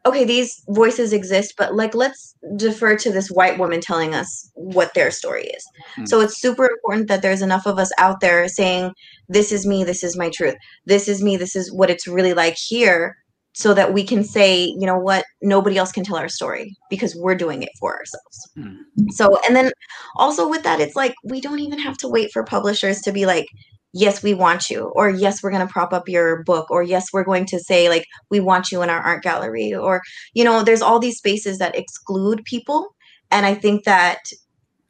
okay, 0.04 0.24
these 0.24 0.62
voices 0.68 1.12
exist, 1.12 1.54
but 1.58 1.74
like 1.74 1.94
let's 1.94 2.34
defer 2.56 2.96
to 2.96 3.10
this 3.10 3.28
white 3.28 3.58
woman 3.58 3.80
telling 3.80 4.14
us 4.14 4.50
what 4.54 4.94
their 4.94 5.10
story 5.10 5.44
is. 5.44 5.64
Mm. 5.98 6.08
So 6.08 6.20
it's 6.20 6.40
super 6.40 6.64
important 6.66 7.08
that 7.08 7.22
there's 7.22 7.42
enough 7.42 7.66
of 7.66 7.78
us 7.78 7.90
out 7.98 8.20
there 8.20 8.46
saying, 8.48 8.92
this 9.28 9.50
is 9.50 9.66
me, 9.66 9.82
this 9.82 10.04
is 10.04 10.16
my 10.16 10.30
truth, 10.30 10.54
this 10.84 11.08
is 11.08 11.22
me, 11.22 11.36
this 11.36 11.56
is 11.56 11.72
what 11.72 11.90
it's 11.90 12.06
really 12.06 12.34
like 12.34 12.56
here, 12.56 13.16
so 13.56 13.72
that 13.72 13.94
we 13.94 14.04
can 14.04 14.22
say, 14.22 14.64
you 14.64 14.84
know 14.84 14.98
what, 14.98 15.24
nobody 15.40 15.78
else 15.78 15.90
can 15.90 16.04
tell 16.04 16.18
our 16.18 16.28
story 16.28 16.76
because 16.90 17.16
we're 17.16 17.34
doing 17.34 17.62
it 17.62 17.70
for 17.80 17.96
ourselves. 17.96 18.50
Mm. 18.58 19.10
So, 19.12 19.38
and 19.46 19.56
then 19.56 19.72
also 20.16 20.46
with 20.46 20.62
that, 20.64 20.78
it's 20.78 20.94
like 20.94 21.14
we 21.24 21.40
don't 21.40 21.60
even 21.60 21.78
have 21.78 21.96
to 21.98 22.08
wait 22.08 22.30
for 22.32 22.44
publishers 22.44 23.00
to 23.00 23.12
be 23.12 23.24
like, 23.24 23.46
yes, 23.94 24.22
we 24.22 24.34
want 24.34 24.68
you, 24.68 24.92
or 24.94 25.08
yes, 25.08 25.42
we're 25.42 25.50
going 25.50 25.66
to 25.66 25.72
prop 25.72 25.94
up 25.94 26.06
your 26.06 26.44
book, 26.44 26.70
or 26.70 26.82
yes, 26.82 27.06
we're 27.14 27.24
going 27.24 27.46
to 27.46 27.58
say, 27.58 27.88
like, 27.88 28.04
we 28.30 28.40
want 28.40 28.70
you 28.70 28.82
in 28.82 28.90
our 28.90 29.00
art 29.00 29.22
gallery, 29.22 29.72
or, 29.72 30.02
you 30.34 30.44
know, 30.44 30.62
there's 30.62 30.82
all 30.82 30.98
these 30.98 31.16
spaces 31.16 31.56
that 31.56 31.74
exclude 31.74 32.44
people. 32.44 32.94
And 33.30 33.46
I 33.46 33.54
think 33.54 33.84
that 33.84 34.18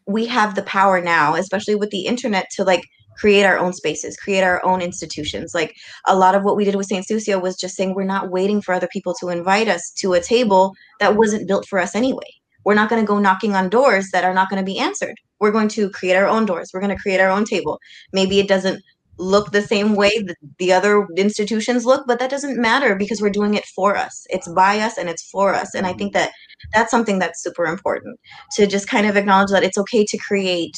we 0.08 0.26
have 0.26 0.56
the 0.56 0.62
power 0.62 1.00
now, 1.00 1.36
especially 1.36 1.76
with 1.76 1.90
the 1.90 2.06
internet, 2.06 2.46
to 2.56 2.64
like 2.64 2.82
create 3.16 3.44
our 3.44 3.58
own 3.58 3.72
spaces, 3.72 4.16
create 4.16 4.42
our 4.42 4.64
own 4.64 4.80
institutions. 4.80 5.54
Like 5.54 5.74
a 6.06 6.16
lot 6.16 6.34
of 6.34 6.42
what 6.42 6.56
we 6.56 6.64
did 6.64 6.76
with 6.76 6.86
St. 6.86 7.06
Sucia 7.06 7.38
was 7.38 7.56
just 7.56 7.76
saying 7.76 7.94
we're 7.94 8.04
not 8.04 8.30
waiting 8.30 8.60
for 8.60 8.72
other 8.72 8.88
people 8.92 9.14
to 9.20 9.28
invite 9.28 9.68
us 9.68 9.90
to 9.98 10.14
a 10.14 10.20
table 10.20 10.74
that 11.00 11.16
wasn't 11.16 11.48
built 11.48 11.66
for 11.66 11.78
us 11.78 11.94
anyway. 11.94 12.30
We're 12.64 12.74
not 12.74 12.90
going 12.90 13.00
to 13.00 13.06
go 13.06 13.18
knocking 13.18 13.54
on 13.54 13.68
doors 13.68 14.10
that 14.12 14.24
are 14.24 14.34
not 14.34 14.50
going 14.50 14.60
to 14.60 14.66
be 14.66 14.78
answered. 14.78 15.14
We're 15.38 15.52
going 15.52 15.68
to 15.68 15.88
create 15.90 16.16
our 16.16 16.26
own 16.26 16.46
doors. 16.46 16.70
We're 16.72 16.80
going 16.80 16.94
to 16.94 17.00
create 17.00 17.20
our 17.20 17.30
own 17.30 17.44
table. 17.44 17.78
Maybe 18.12 18.40
it 18.40 18.48
doesn't 18.48 18.82
look 19.18 19.50
the 19.50 19.62
same 19.62 19.94
way 19.94 20.10
that 20.26 20.36
the 20.58 20.72
other 20.72 21.06
institutions 21.16 21.86
look, 21.86 22.06
but 22.06 22.18
that 22.18 22.30
doesn't 22.30 22.60
matter 22.60 22.94
because 22.94 23.22
we're 23.22 23.30
doing 23.30 23.54
it 23.54 23.64
for 23.66 23.96
us. 23.96 24.26
It's 24.30 24.48
by 24.48 24.80
us 24.80 24.98
and 24.98 25.08
it's 25.08 25.28
for 25.30 25.54
us. 25.54 25.74
And 25.74 25.86
I 25.86 25.92
think 25.92 26.12
that 26.12 26.32
that's 26.74 26.90
something 26.90 27.18
that's 27.18 27.42
super 27.42 27.64
important 27.64 28.18
to 28.56 28.66
just 28.66 28.88
kind 28.88 29.06
of 29.06 29.16
acknowledge 29.16 29.50
that 29.50 29.64
it's 29.64 29.78
okay 29.78 30.04
to 30.04 30.18
create 30.18 30.76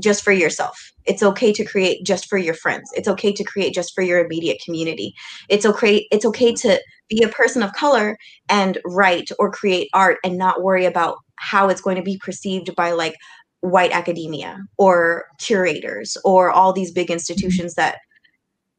just 0.00 0.22
for 0.22 0.32
yourself. 0.32 0.78
It's 1.04 1.22
okay 1.22 1.52
to 1.52 1.64
create 1.64 2.04
just 2.04 2.28
for 2.28 2.38
your 2.38 2.54
friends. 2.54 2.90
It's 2.94 3.08
okay 3.08 3.32
to 3.32 3.44
create 3.44 3.74
just 3.74 3.94
for 3.94 4.02
your 4.02 4.24
immediate 4.24 4.60
community. 4.64 5.14
It's 5.48 5.66
okay 5.66 6.06
it's 6.10 6.24
okay 6.24 6.52
to 6.54 6.80
be 7.08 7.22
a 7.22 7.28
person 7.28 7.62
of 7.62 7.72
color 7.72 8.16
and 8.48 8.78
write 8.84 9.30
or 9.38 9.50
create 9.50 9.88
art 9.92 10.18
and 10.24 10.38
not 10.38 10.62
worry 10.62 10.84
about 10.84 11.18
how 11.36 11.68
it's 11.68 11.80
going 11.80 11.96
to 11.96 12.02
be 12.02 12.18
perceived 12.18 12.74
by 12.74 12.92
like 12.92 13.14
white 13.60 13.92
academia 13.92 14.58
or 14.78 15.24
curators 15.38 16.16
or 16.24 16.50
all 16.50 16.72
these 16.72 16.92
big 16.92 17.10
institutions 17.10 17.74
mm-hmm. 17.74 17.90
that 17.90 17.98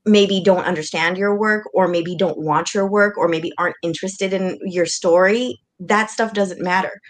maybe 0.06 0.42
don't 0.44 0.66
understand 0.66 1.18
your 1.18 1.36
work 1.36 1.68
or 1.74 1.88
maybe 1.88 2.16
don't 2.16 2.38
want 2.38 2.74
your 2.74 2.88
work 2.88 3.18
or 3.18 3.28
maybe 3.28 3.52
aren't 3.58 3.76
interested 3.82 4.32
in 4.32 4.60
your 4.64 4.86
story 4.86 5.60
that 5.80 6.12
stuff 6.12 6.34
doesn't 6.34 6.62
matter 6.62 7.02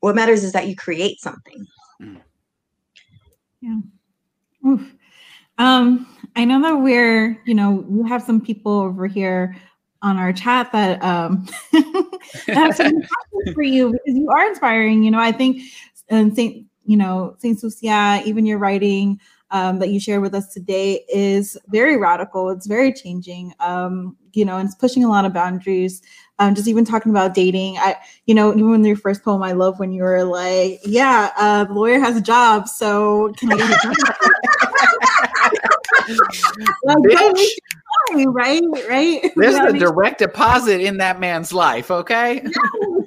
what 0.00 0.14
matters 0.14 0.44
is 0.44 0.52
that 0.52 0.68
you 0.68 0.76
create 0.76 1.18
something 1.20 1.64
mm. 2.02 2.20
Yeah. 3.60 3.78
Oof. 4.66 4.94
Um, 5.58 6.06
I 6.36 6.44
know 6.44 6.62
that 6.62 6.74
we're, 6.74 7.40
you 7.44 7.54
know, 7.54 7.84
we 7.88 8.08
have 8.08 8.22
some 8.22 8.40
people 8.40 8.72
over 8.72 9.06
here 9.06 9.56
on 10.00 10.16
our 10.16 10.32
chat 10.32 10.70
that 10.70 11.02
um 11.02 11.44
that 11.72 12.54
have 12.54 12.76
some 12.76 12.92
questions 12.92 13.54
for 13.54 13.62
you 13.62 13.90
because 13.90 14.16
you 14.16 14.30
are 14.30 14.46
inspiring. 14.46 15.02
You 15.02 15.10
know, 15.10 15.18
I 15.18 15.32
think 15.32 15.62
and 16.08 16.34
Saint, 16.34 16.66
you 16.84 16.96
know, 16.96 17.34
Saint 17.38 17.60
Sucia, 17.60 18.22
even 18.24 18.46
your 18.46 18.58
writing 18.58 19.20
um, 19.50 19.78
that 19.78 19.88
you 19.88 20.00
shared 20.00 20.22
with 20.22 20.34
us 20.34 20.52
today 20.52 21.04
is 21.12 21.56
very 21.68 21.96
radical. 21.96 22.50
It's 22.50 22.66
very 22.66 22.92
changing. 22.92 23.52
Um, 23.60 24.16
you 24.32 24.44
know, 24.44 24.58
and 24.58 24.66
it's 24.66 24.76
pushing 24.76 25.04
a 25.04 25.08
lot 25.08 25.24
of 25.24 25.32
boundaries. 25.32 26.02
Um, 26.40 26.54
just 26.54 26.68
even 26.68 26.84
talking 26.84 27.10
about 27.10 27.34
dating. 27.34 27.78
I, 27.78 27.96
you 28.26 28.34
know, 28.34 28.52
even 28.52 28.74
in 28.74 28.84
your 28.84 28.96
first 28.96 29.24
poem, 29.24 29.42
I 29.42 29.52
love 29.52 29.78
when 29.80 29.92
you 29.92 30.02
were 30.02 30.22
like, 30.24 30.80
"Yeah, 30.84 31.30
uh, 31.36 31.64
the 31.64 31.72
lawyer 31.72 31.98
has 31.98 32.16
a 32.16 32.20
job, 32.20 32.68
so 32.68 33.32
can 33.36 33.52
I 33.52 33.56
get 33.56 33.70
a 33.70 33.74
job?" 33.74 33.94
like, 36.84 36.96
Bitch. 36.98 37.46
right, 38.32 38.62
right. 38.88 39.32
There's 39.36 39.56
You 39.56 39.62
know, 39.62 39.68
a 39.68 39.72
direct 39.78 40.18
deposit 40.20 40.80
in 40.80 40.98
that 40.98 41.18
man's 41.20 41.52
life, 41.52 41.90
okay? 41.90 42.40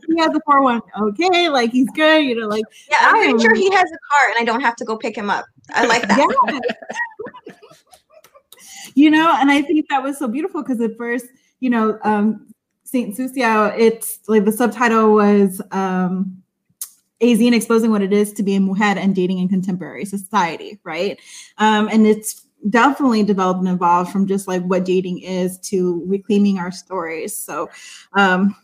he 0.07 0.19
has 0.19 0.35
a 0.35 0.41
four 0.45 0.61
one. 0.61 0.81
Okay, 0.99 1.47
like 1.49 1.71
he's 1.71 1.89
good. 1.91 2.25
You 2.25 2.35
know, 2.41 2.47
like 2.47 2.65
yeah 2.89 2.97
i'm 3.01 3.15
pretty 3.15 3.39
sure 3.41 3.55
he 3.55 3.71
has 3.71 3.85
a 3.89 3.97
car 4.11 4.29
and 4.29 4.37
i 4.39 4.43
don't 4.43 4.61
have 4.61 4.75
to 4.75 4.83
go 4.85 4.97
pick 4.97 5.15
him 5.15 5.29
up 5.29 5.45
i 5.73 5.85
like 5.85 6.01
that 6.07 6.59
Yeah. 7.47 7.53
you 8.95 9.09
know, 9.09 9.33
and 9.39 9.51
I 9.51 9.61
think 9.61 9.87
that 9.89 10.03
was 10.03 10.17
so 10.17 10.27
beautiful 10.27 10.61
because 10.61 10.81
at 10.81 10.97
first, 10.97 11.27
you 11.59 11.69
know, 11.69 11.97
um, 12.03 12.47
St. 12.91 13.15
Sucia, 13.15 13.73
it's 13.77 14.19
like 14.27 14.43
the 14.43 14.51
subtitle 14.51 15.13
was 15.13 15.61
um, 15.71 16.43
a 17.21 17.35
zine 17.37 17.53
exposing 17.53 17.89
what 17.89 18.01
it 18.01 18.11
is 18.11 18.33
to 18.33 18.43
be 18.43 18.55
a 18.55 18.59
mujer 18.59 18.83
and 18.83 19.15
dating 19.15 19.37
in 19.37 19.47
contemporary 19.47 20.03
society, 20.03 20.77
right? 20.83 21.17
Um, 21.57 21.87
and 21.87 22.05
it's 22.05 22.45
definitely 22.69 23.23
developed 23.23 23.59
and 23.59 23.69
evolved 23.69 24.11
from 24.11 24.27
just 24.27 24.45
like 24.45 24.61
what 24.63 24.83
dating 24.83 25.19
is 25.19 25.57
to 25.59 26.03
reclaiming 26.05 26.59
our 26.59 26.71
stories. 26.71 27.35
So, 27.35 27.69
um, 28.13 28.55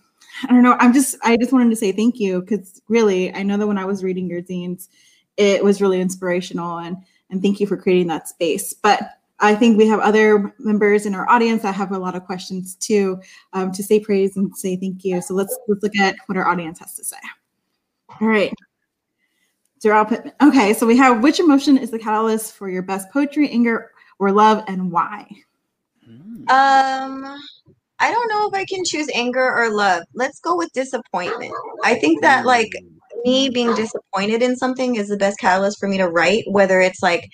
I 0.43 0.47
don't 0.47 0.61
know. 0.61 0.75
I'm 0.79 0.93
just, 0.93 1.15
I 1.23 1.37
just 1.37 1.53
wanted 1.53 1.69
to 1.69 1.77
say 1.77 1.93
thank 1.93 2.19
you 2.19 2.41
because 2.41 2.81
really, 2.89 3.33
I 3.33 3.43
know 3.43 3.55
that 3.57 3.65
when 3.65 3.77
I 3.77 3.85
was 3.85 4.03
reading 4.03 4.29
your 4.29 4.41
zines, 4.41 4.89
it 5.37 5.63
was 5.63 5.81
really 5.81 6.01
inspirational 6.01 6.79
and 6.79 6.97
and 7.29 7.41
thank 7.41 7.59
you 7.59 7.67
for 7.67 7.77
creating 7.77 8.07
that 8.07 8.27
space. 8.27 8.73
But 8.73 9.01
I 9.39 9.53
think 9.55 9.77
we 9.77 9.87
have 9.87 9.99
other 9.99 10.53
members 10.57 11.05
in 11.05 11.13
our 11.13 11.29
audience 11.29 11.61
that 11.61 11.75
have 11.75 11.91
a 11.91 11.97
lot 11.97 12.15
of 12.15 12.25
questions 12.25 12.75
too, 12.75 13.21
um, 13.53 13.71
to 13.71 13.83
say 13.83 13.99
praise 13.99 14.35
and 14.35 14.55
say 14.55 14.75
thank 14.75 15.05
you. 15.05 15.21
So 15.21 15.33
let's 15.33 15.57
let's 15.67 15.83
look 15.83 15.95
at 15.97 16.15
what 16.25 16.37
our 16.37 16.47
audience 16.47 16.79
has 16.79 16.95
to 16.95 17.03
say. 17.03 17.17
All 18.19 18.27
right. 18.27 18.53
Gerald 19.81 20.09
Pittman. 20.09 20.33
Okay, 20.41 20.73
so 20.73 20.87
we 20.87 20.97
have 20.97 21.21
which 21.21 21.39
emotion 21.39 21.77
is 21.77 21.91
the 21.91 21.99
catalyst 21.99 22.55
for 22.55 22.67
your 22.67 22.81
best 22.81 23.11
poetry, 23.11 23.49
anger, 23.51 23.91
or 24.17 24.31
love, 24.31 24.63
and 24.67 24.91
why? 24.91 25.27
Um, 26.49 27.39
I 27.99 28.11
don't 28.11 28.29
know 28.29 28.47
if 28.47 28.53
I 28.53 28.65
can 28.65 28.83
choose 28.85 29.07
anger 29.13 29.53
or 29.53 29.69
love. 29.69 30.03
Let's 30.13 30.39
go 30.39 30.55
with 30.55 30.71
disappointment. 30.71 31.53
I 31.83 31.95
think 31.95 32.21
that 32.21 32.45
like 32.45 32.71
me 33.27 33.49
being 33.49 33.75
disappointed 33.75 34.41
in 34.41 34.55
something 34.55 34.95
is 34.95 35.09
the 35.09 35.17
best 35.17 35.37
catalyst 35.39 35.79
for 35.79 35.87
me 35.89 35.97
to 35.97 36.07
write, 36.07 36.45
whether 36.49 36.79
it's 36.79 37.03
like, 37.03 37.27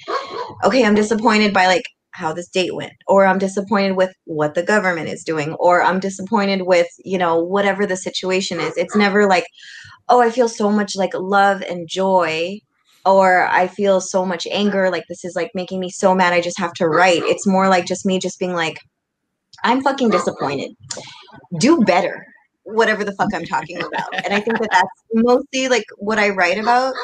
okay, 0.64 0.84
I'm 0.86 0.96
disappointed 0.96 1.54
by 1.54 1.68
like 1.68 1.84
how 2.12 2.34
this 2.34 2.50
date 2.50 2.76
went, 2.76 2.94
or 3.08 3.26
I'm 3.26 3.40
disappointed 3.40 3.96
with 3.96 4.12
what 4.26 4.56
the 4.56 4.64
government 4.64 5.10
is 5.10 5.24
doing, 5.24 5.54
or 5.54 5.84
I'm 5.84 6.00
disappointed 6.00 6.64
with, 6.64 6.88
you 7.04 7.18
know, 7.18 7.44
whatever 7.44 7.86
the 7.86 7.98
situation 7.98 8.60
is. 8.60 8.76
It's 8.78 8.96
never 8.96 9.28
like, 9.28 9.46
oh, 10.10 10.22
I 10.22 10.32
feel 10.32 10.48
so 10.48 10.72
much 10.72 10.96
like 10.96 11.14
love 11.14 11.62
and 11.62 11.88
joy 11.88 12.60
or 13.06 13.48
I 13.48 13.68
feel 13.68 14.00
so 14.00 14.26
much 14.26 14.48
anger, 14.50 14.90
like 14.90 15.04
this 15.10 15.26
is 15.26 15.36
like 15.36 15.52
making 15.54 15.80
me 15.80 15.90
so 15.90 16.16
mad 16.16 16.34
I 16.34 16.42
just 16.42 16.60
have 16.60 16.74
to 16.76 16.88
write. 16.88 17.22
It's 17.24 17.46
more 17.46 17.68
like 17.68 17.86
just 17.86 18.06
me 18.06 18.18
just 18.18 18.40
being 18.40 18.54
like, 18.54 18.80
I'm 19.64 19.82
fucking 19.82 20.10
disappointed. 20.10 20.72
Do 21.60 21.82
better, 21.82 22.26
whatever 22.64 23.04
the 23.04 23.14
fuck 23.14 23.34
I'm 23.34 23.46
talking 23.46 23.78
about. 23.84 24.14
And 24.14 24.34
I 24.34 24.40
think 24.40 24.60
that 24.60 24.70
that's 24.72 25.04
mostly 25.14 25.68
like 25.68 25.86
what 25.98 26.20
I 26.20 26.30
write 26.30 26.58
about. 26.58 26.96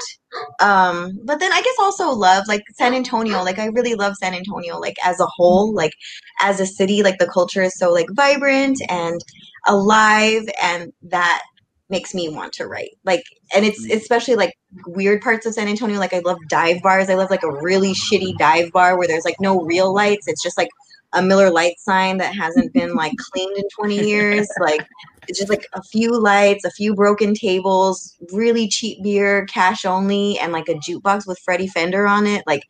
Um, 0.59 1.19
but 1.23 1.39
then 1.39 1.51
I 1.51 1.61
guess 1.61 1.75
also 1.79 2.11
love 2.11 2.45
like 2.47 2.63
San 2.77 2.93
Antonio. 2.93 3.43
Like 3.43 3.59
I 3.59 3.65
really 3.67 3.95
love 3.95 4.15
San 4.15 4.33
Antonio, 4.33 4.77
like 4.77 4.95
as 5.03 5.19
a 5.19 5.27
whole, 5.35 5.69
mm-hmm. 5.69 5.77
like 5.77 5.93
as 6.41 6.59
a 6.59 6.65
city, 6.65 7.03
like 7.03 7.17
the 7.19 7.27
culture 7.27 7.61
is 7.61 7.77
so 7.77 7.91
like 7.91 8.07
vibrant 8.11 8.77
and 8.89 9.19
alive, 9.67 10.43
and 10.61 10.93
that 11.03 11.41
makes 11.89 12.13
me 12.13 12.29
want 12.29 12.53
to 12.53 12.67
write. 12.67 12.91
Like, 13.03 13.23
and 13.53 13.65
it's 13.65 13.83
mm-hmm. 13.83 13.97
especially 13.97 14.35
like 14.35 14.53
weird 14.85 15.21
parts 15.21 15.45
of 15.45 15.53
San 15.53 15.67
Antonio. 15.67 15.97
Like 15.99 16.13
I 16.13 16.19
love 16.19 16.37
dive 16.47 16.81
bars. 16.81 17.09
I 17.09 17.15
love 17.15 17.31
like 17.31 17.43
a 17.43 17.51
really 17.61 17.93
shitty 17.93 18.29
mm-hmm. 18.29 18.37
dive 18.37 18.71
bar 18.71 18.97
where 18.97 19.07
there's 19.07 19.25
like 19.25 19.39
no 19.39 19.61
real 19.63 19.93
lights. 19.93 20.27
It's 20.27 20.43
just 20.43 20.57
like 20.57 20.69
a 21.13 21.21
Miller 21.21 21.49
Lite 21.49 21.79
sign 21.79 22.17
that 22.17 22.35
hasn't 22.35 22.73
been 22.73 22.93
like 22.93 23.13
cleaned 23.17 23.57
in 23.57 23.63
20 23.79 24.07
years. 24.07 24.47
Like 24.61 24.85
it's 25.29 25.37
just 25.39 25.49
like 25.49 25.65
a 25.73 25.81
few 25.83 26.19
lights, 26.19 26.65
a 26.65 26.71
few 26.71 26.93
broken 26.95 27.33
tables, 27.33 28.17
really 28.33 28.67
cheap 28.67 29.01
beer, 29.03 29.45
cash 29.45 29.85
only, 29.85 30.37
and 30.39 30.51
like 30.51 30.67
a 30.67 30.73
jukebox 30.73 31.25
with 31.27 31.39
Freddie 31.39 31.67
Fender 31.67 32.05
on 32.07 32.25
it. 32.27 32.43
Like 32.47 32.63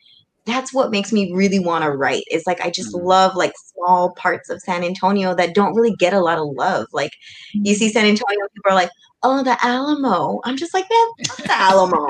that's 0.45 0.74
what 0.74 0.91
makes 0.91 1.12
me 1.12 1.32
really 1.34 1.60
want 1.60 1.84
to 1.84 1.91
write. 1.91 2.24
It's 2.28 2.45
like 2.47 2.60
I 2.62 2.70
just 2.70 2.93
Mhm. 2.93 3.03
love 3.03 3.36
like 3.36 3.53
small 3.74 4.14
parts 4.16 4.49
of 4.49 4.60
San 4.62 4.84
Antonio 4.84 5.34
that 5.36 5.53
don't 5.55 5.74
really 5.76 5.95
get 5.95 6.14
a 6.14 6.20
lot 6.22 6.38
of 6.38 6.47
love. 6.55 6.88
Like 6.91 7.12
you 7.53 7.76
see 7.76 7.89
San 7.89 8.05
Antonio, 8.05 8.45
people 8.53 8.72
are 8.72 8.76
like, 8.76 8.89
"Oh, 9.24 9.43
the 9.43 9.57
Alamo." 9.66 10.41
I'm 10.43 10.57
just 10.57 10.74
like, 10.74 10.86
man, 10.89 11.07
fuck 11.28 11.38
the 11.47 11.53
Alamo. 11.53 12.07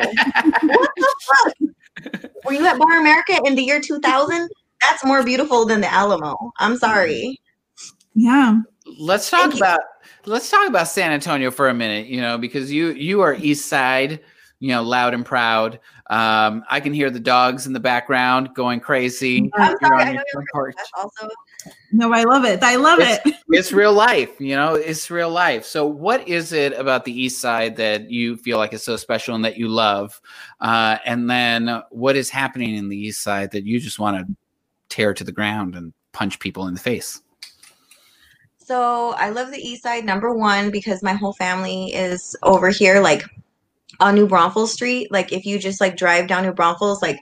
what 0.68 0.90
the 0.98 1.16
fuck? 1.22 1.54
Were 2.46 2.54
you 2.54 2.66
at 2.66 2.78
Bar 2.80 3.00
America 3.00 3.40
in 3.46 3.56
the 3.56 3.64
year 3.64 3.82
2000? 3.82 4.50
That's 4.88 5.04
more 5.06 5.24
beautiful 5.24 5.66
than 5.66 5.82
the 5.82 5.92
Alamo. 5.94 6.36
I'm 6.60 6.78
sorry. 6.78 7.40
Yeah. 8.16 8.60
let's 9.00 9.30
talk 9.30 9.52
Thank 9.52 9.56
you. 9.56 9.60
About 10.30 10.34
let's 10.34 10.50
talk 10.50 10.68
about 10.68 10.88
San 10.88 11.12
Antonio 11.12 11.52
for 11.52 11.70
a 11.70 11.74
minute, 11.74 12.08
you 12.08 12.22
know, 12.22 12.38
because 12.38 12.72
you 12.72 12.90
you 12.92 13.22
are 13.22 13.34
East 13.36 13.68
Side, 13.68 14.20
you 14.60 14.70
know, 14.70 14.84
loud 14.84 15.14
and 15.14 15.26
proud. 15.26 15.80
Um, 16.10 16.64
I 16.70 16.80
can 16.80 16.94
hear 16.94 17.12
the 17.12 17.20
dogs 17.20 17.68
in 17.68 17.74
the 17.74 17.80
background 17.80 18.56
going 18.56 18.80
crazy. 18.80 19.50
I'm 19.56 19.78
sorry. 19.80 20.04
I 20.04 20.14
know 20.14 20.24
you're 20.34 20.44
porch. 20.52 20.76
Also 20.98 21.30
No, 21.92 22.12
I 22.14 22.24
love 22.24 22.46
it. 22.46 22.64
I 22.64 22.76
love 22.78 23.00
It's- 23.00 23.20
it. 23.26 23.36
It's 23.52 23.72
real 23.72 23.94
life, 23.94 24.40
you 24.40 24.56
know, 24.56 24.76
it's 24.76 25.10
real 25.10 25.32
life. 25.32 25.66
So, 25.66 25.84
what 25.88 26.28
is 26.28 26.54
it 26.54 26.74
about 26.74 27.04
the 27.04 27.12
East 27.12 27.42
Side 27.42 27.78
that 27.78 28.12
you 28.12 28.38
feel 28.38 28.60
like 28.60 28.74
is 28.74 28.84
so 28.84 28.96
special 28.96 29.34
and 29.34 29.44
that 29.44 29.58
you 29.58 29.68
love? 29.68 30.22
Uh, 30.62 30.98
and 31.04 31.28
then, 31.28 31.82
what 31.90 32.16
is 32.16 32.30
happening 32.30 32.76
in 32.76 32.90
the 32.90 32.98
East 32.98 33.24
Side 33.24 33.50
that 33.52 33.66
you 33.66 33.80
just 33.80 33.98
want 33.98 34.18
to 34.28 34.36
tear 34.90 35.16
to 35.16 35.24
the 35.24 35.32
ground 35.32 35.74
and 35.76 35.94
punch 36.12 36.38
people 36.40 36.68
in 36.68 36.76
the 36.76 36.80
face? 36.80 37.24
So 38.70 39.16
I 39.18 39.32
love 39.32 39.50
the 39.50 39.58
East 39.58 39.82
Side 39.82 40.06
number 40.06 40.32
one 40.32 40.70
because 40.70 41.02
my 41.02 41.14
whole 41.14 41.34
family 41.34 41.92
is 41.92 42.36
over 42.44 42.70
here, 42.70 43.02
like 43.02 43.24
on 44.00 44.14
New 44.14 44.28
Braunfels 44.28 44.74
Street. 44.74 45.12
Like 45.12 45.34
if 45.34 45.44
you 45.44 45.58
just 45.58 45.82
like 45.82 45.98
drive 45.98 46.28
down 46.28 46.44
New 46.44 46.54
Braunfels, 46.54 47.02
like 47.02 47.18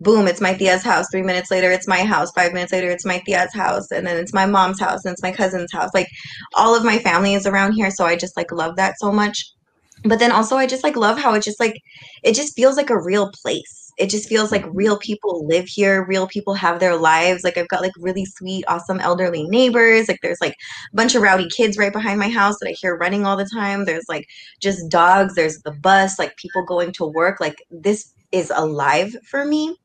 boom, 0.00 0.28
it's 0.28 0.40
my 0.40 0.54
tia's 0.54 0.84
house. 0.84 1.06
Three 1.10 1.24
minutes 1.24 1.50
later, 1.50 1.72
it's 1.72 1.88
my 1.88 2.04
house. 2.04 2.30
Five 2.36 2.52
minutes 2.52 2.70
later, 2.70 2.88
it's 2.88 3.04
my 3.04 3.20
tia's 3.26 3.52
house, 3.52 3.90
and 3.90 4.06
then 4.06 4.16
it's 4.16 4.32
my 4.32 4.46
mom's 4.46 4.78
house, 4.78 5.04
and 5.04 5.12
it's 5.12 5.24
my 5.24 5.32
cousin's 5.32 5.72
house. 5.72 5.90
Like 5.92 6.06
all 6.54 6.76
of 6.76 6.84
my 6.84 7.00
family 7.00 7.34
is 7.34 7.48
around 7.48 7.72
here, 7.72 7.90
so 7.90 8.04
I 8.04 8.14
just 8.14 8.36
like 8.36 8.52
love 8.52 8.76
that 8.76 8.94
so 9.00 9.10
much. 9.10 9.44
But 10.04 10.20
then 10.20 10.30
also, 10.30 10.54
I 10.54 10.68
just 10.68 10.84
like 10.84 10.94
love 10.94 11.18
how 11.18 11.34
it 11.34 11.42
just 11.42 11.58
like 11.58 11.74
it 12.22 12.36
just 12.36 12.54
feels 12.54 12.76
like 12.76 12.90
a 12.90 13.02
real 13.02 13.28
place. 13.42 13.81
It 13.98 14.10
just 14.10 14.28
feels 14.28 14.50
like 14.50 14.64
real 14.72 14.98
people 14.98 15.46
live 15.46 15.66
here. 15.66 16.04
Real 16.06 16.26
people 16.26 16.54
have 16.54 16.80
their 16.80 16.96
lives. 16.96 17.44
Like 17.44 17.58
I've 17.58 17.68
got 17.68 17.82
like 17.82 17.92
really 17.98 18.24
sweet, 18.24 18.64
awesome 18.68 19.00
elderly 19.00 19.44
neighbors. 19.48 20.08
Like 20.08 20.20
there's 20.22 20.40
like 20.40 20.56
a 20.92 20.96
bunch 20.96 21.14
of 21.14 21.22
rowdy 21.22 21.48
kids 21.48 21.76
right 21.76 21.92
behind 21.92 22.18
my 22.18 22.28
house 22.28 22.56
that 22.60 22.68
I 22.68 22.72
hear 22.72 22.96
running 22.96 23.26
all 23.26 23.36
the 23.36 23.48
time. 23.52 23.84
There's 23.84 24.08
like 24.08 24.28
just 24.60 24.88
dogs, 24.88 25.34
there's 25.34 25.60
the 25.62 25.72
bus, 25.72 26.18
like 26.18 26.36
people 26.36 26.64
going 26.64 26.92
to 26.92 27.06
work. 27.06 27.40
Like 27.40 27.62
this 27.70 28.12
is 28.32 28.50
alive 28.54 29.14
for 29.24 29.44
me. 29.44 29.76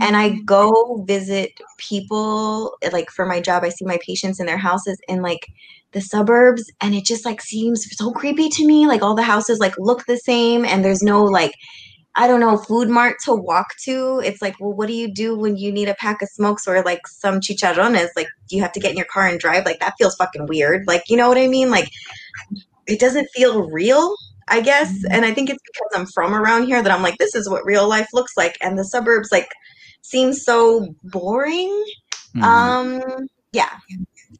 And 0.00 0.16
I 0.16 0.30
mm-hmm. 0.30 0.44
go 0.44 1.04
visit 1.06 1.52
people 1.78 2.76
like 2.92 3.10
for 3.10 3.24
my 3.24 3.40
job. 3.40 3.64
I 3.64 3.70
see 3.70 3.84
my 3.84 3.98
patients 4.04 4.38
in 4.38 4.46
their 4.46 4.58
houses 4.58 4.98
in 5.08 5.22
like 5.22 5.46
the 5.92 6.00
suburbs 6.00 6.70
and 6.80 6.94
it 6.94 7.04
just 7.04 7.24
like 7.24 7.40
seems 7.40 7.86
so 7.96 8.12
creepy 8.12 8.48
to 8.50 8.66
me. 8.66 8.86
Like 8.86 9.02
all 9.02 9.14
the 9.14 9.22
houses 9.22 9.58
like 9.58 9.74
look 9.78 10.04
the 10.06 10.18
same 10.18 10.64
and 10.64 10.84
there's 10.84 11.02
no 11.02 11.24
like 11.24 11.54
I 12.16 12.28
don't 12.28 12.40
know, 12.40 12.56
food 12.56 12.88
mart 12.88 13.16
to 13.24 13.34
walk 13.34 13.76
to. 13.84 14.20
It's 14.24 14.40
like, 14.40 14.54
well, 14.60 14.72
what 14.72 14.86
do 14.86 14.94
you 14.94 15.12
do 15.12 15.36
when 15.36 15.56
you 15.56 15.72
need 15.72 15.88
a 15.88 15.94
pack 15.94 16.22
of 16.22 16.28
smokes 16.28 16.66
or 16.68 16.82
like 16.82 17.06
some 17.08 17.40
chicharrones? 17.40 18.08
Like, 18.14 18.28
do 18.48 18.56
you 18.56 18.62
have 18.62 18.72
to 18.72 18.80
get 18.80 18.92
in 18.92 18.96
your 18.96 19.06
car 19.06 19.26
and 19.26 19.40
drive? 19.40 19.64
Like, 19.64 19.80
that 19.80 19.94
feels 19.98 20.14
fucking 20.16 20.46
weird. 20.46 20.86
Like, 20.86 21.02
you 21.08 21.16
know 21.16 21.28
what 21.28 21.38
I 21.38 21.48
mean? 21.48 21.70
Like, 21.70 21.88
it 22.86 23.00
doesn't 23.00 23.28
feel 23.34 23.68
real, 23.70 24.14
I 24.48 24.60
guess. 24.60 24.92
And 25.10 25.24
I 25.24 25.34
think 25.34 25.50
it's 25.50 25.62
because 25.64 25.90
I'm 25.94 26.06
from 26.06 26.34
around 26.34 26.66
here 26.66 26.82
that 26.82 26.92
I'm 26.92 27.02
like, 27.02 27.18
this 27.18 27.34
is 27.34 27.48
what 27.48 27.64
real 27.64 27.88
life 27.88 28.08
looks 28.12 28.36
like. 28.36 28.56
And 28.60 28.78
the 28.78 28.84
suburbs, 28.84 29.30
like, 29.32 29.48
seem 30.02 30.32
so 30.32 30.94
boring. 31.02 31.84
Mhm. 32.36 32.42
Um, 32.42 33.28
yeah. 33.52 33.70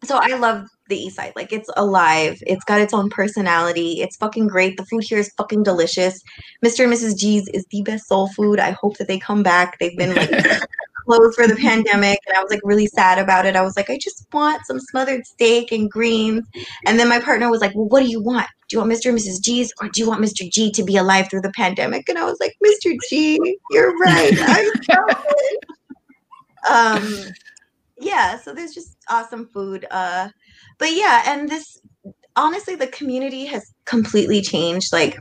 So 0.04 0.18
I 0.20 0.36
love 0.36 0.68
the 0.88 0.96
East 0.96 1.16
Side. 1.16 1.32
Like 1.36 1.52
it's 1.52 1.70
alive. 1.76 2.42
It's 2.46 2.64
got 2.64 2.80
its 2.80 2.94
own 2.94 3.10
personality. 3.10 4.00
It's 4.00 4.16
fucking 4.16 4.48
great. 4.48 4.76
The 4.76 4.84
food 4.86 5.04
here 5.04 5.18
is 5.18 5.32
fucking 5.36 5.62
delicious. 5.62 6.22
Mr. 6.64 6.84
and 6.84 6.92
Mrs. 6.92 7.18
G's 7.18 7.48
is 7.48 7.64
the 7.70 7.82
best 7.82 8.06
soul 8.06 8.28
food. 8.28 8.60
I 8.60 8.72
hope 8.72 8.96
that 8.98 9.08
they 9.08 9.18
come 9.18 9.42
back. 9.42 9.78
They've 9.78 9.96
been 9.96 10.14
like 10.14 10.30
closed 11.04 11.34
for 11.34 11.46
the 11.46 11.56
pandemic 11.56 12.18
and 12.26 12.36
I 12.36 12.42
was 12.42 12.50
like 12.50 12.60
really 12.64 12.86
sad 12.86 13.18
about 13.18 13.46
it. 13.46 13.56
I 13.56 13.62
was 13.62 13.76
like, 13.76 13.90
I 13.90 13.98
just 13.98 14.26
want 14.32 14.64
some 14.66 14.80
smothered 14.80 15.26
steak 15.26 15.72
and 15.72 15.90
greens. 15.90 16.46
And 16.86 16.98
then 16.98 17.08
my 17.08 17.20
partner 17.20 17.50
was 17.50 17.60
like, 17.60 17.74
Well, 17.74 17.88
what 17.88 18.00
do 18.00 18.08
you 18.08 18.22
want? 18.22 18.46
Do 18.68 18.76
you 18.76 18.80
want 18.80 18.92
Mr. 18.92 19.10
and 19.10 19.18
Mrs. 19.18 19.42
G's 19.42 19.72
or 19.80 19.88
do 19.88 20.00
you 20.00 20.08
want 20.08 20.22
Mr. 20.22 20.50
G 20.50 20.70
to 20.72 20.82
be 20.82 20.96
alive 20.96 21.28
through 21.30 21.42
the 21.42 21.52
pandemic? 21.52 22.08
And 22.08 22.18
I 22.18 22.24
was 22.24 22.38
like, 22.40 22.56
Mr. 22.64 22.96
G, 23.08 23.58
you're 23.70 23.96
right. 23.98 24.32
I'm 24.40 24.66
um 27.04 27.24
yeah, 28.00 28.38
so 28.38 28.52
there's 28.52 28.74
just 28.74 28.96
awesome 29.08 29.46
food. 29.46 29.86
Uh 29.90 30.28
but 30.78 30.92
yeah, 30.92 31.22
and 31.26 31.48
this 31.48 31.78
honestly 32.36 32.74
the 32.74 32.88
community 32.88 33.46
has 33.46 33.72
completely 33.84 34.40
changed. 34.42 34.92
Like 34.92 35.18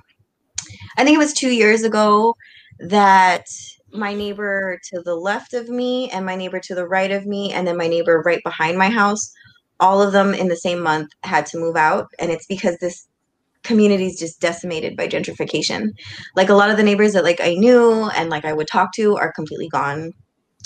I 0.98 1.04
think 1.04 1.16
it 1.16 1.20
was 1.20 1.34
two 1.34 1.52
years 1.52 1.84
ago 1.84 2.36
that 2.80 3.46
my 3.92 4.14
neighbor 4.14 4.80
to 4.92 5.02
the 5.02 5.16
left 5.16 5.54
of 5.54 5.70
me 5.70 6.10
and 6.10 6.26
my 6.26 6.36
neighbor 6.36 6.60
to 6.60 6.74
the 6.74 6.88
right 6.88 7.12
of 7.12 7.28
me 7.28 7.52
and 7.54 7.68
then 7.68 7.78
my 7.78 7.88
neighbor 7.88 8.24
right 8.26 8.42
behind 8.44 8.78
my 8.78 8.90
house 8.90 9.32
all 9.80 10.02
of 10.02 10.14
them 10.14 10.34
in 10.34 10.48
the 10.48 10.56
same 10.56 10.80
month 10.80 11.10
had 11.24 11.46
to 11.48 11.58
move 11.58 11.76
out. 11.76 12.08
And 12.18 12.32
it's 12.32 12.46
because 12.46 12.78
this 12.78 13.08
community 13.64 14.08
is 14.08 14.18
just 14.18 14.40
decimated 14.40 14.96
by 14.96 15.08
gentrification. 15.08 15.90
Like 16.36 16.50
a 16.50 16.54
lot 16.54 16.70
of 16.70 16.78
the 16.78 16.84
neighbors 16.84 17.14
that 17.14 17.24
like 17.24 17.42
i 17.42 17.54
knew 17.54 18.10
and 18.16 18.30
like 18.30 18.46
i 18.46 18.54
would 18.54 18.68
talk 18.68 18.94
to 18.96 19.16
are 19.18 19.34
completely 19.34 19.70
gone. 19.70 20.12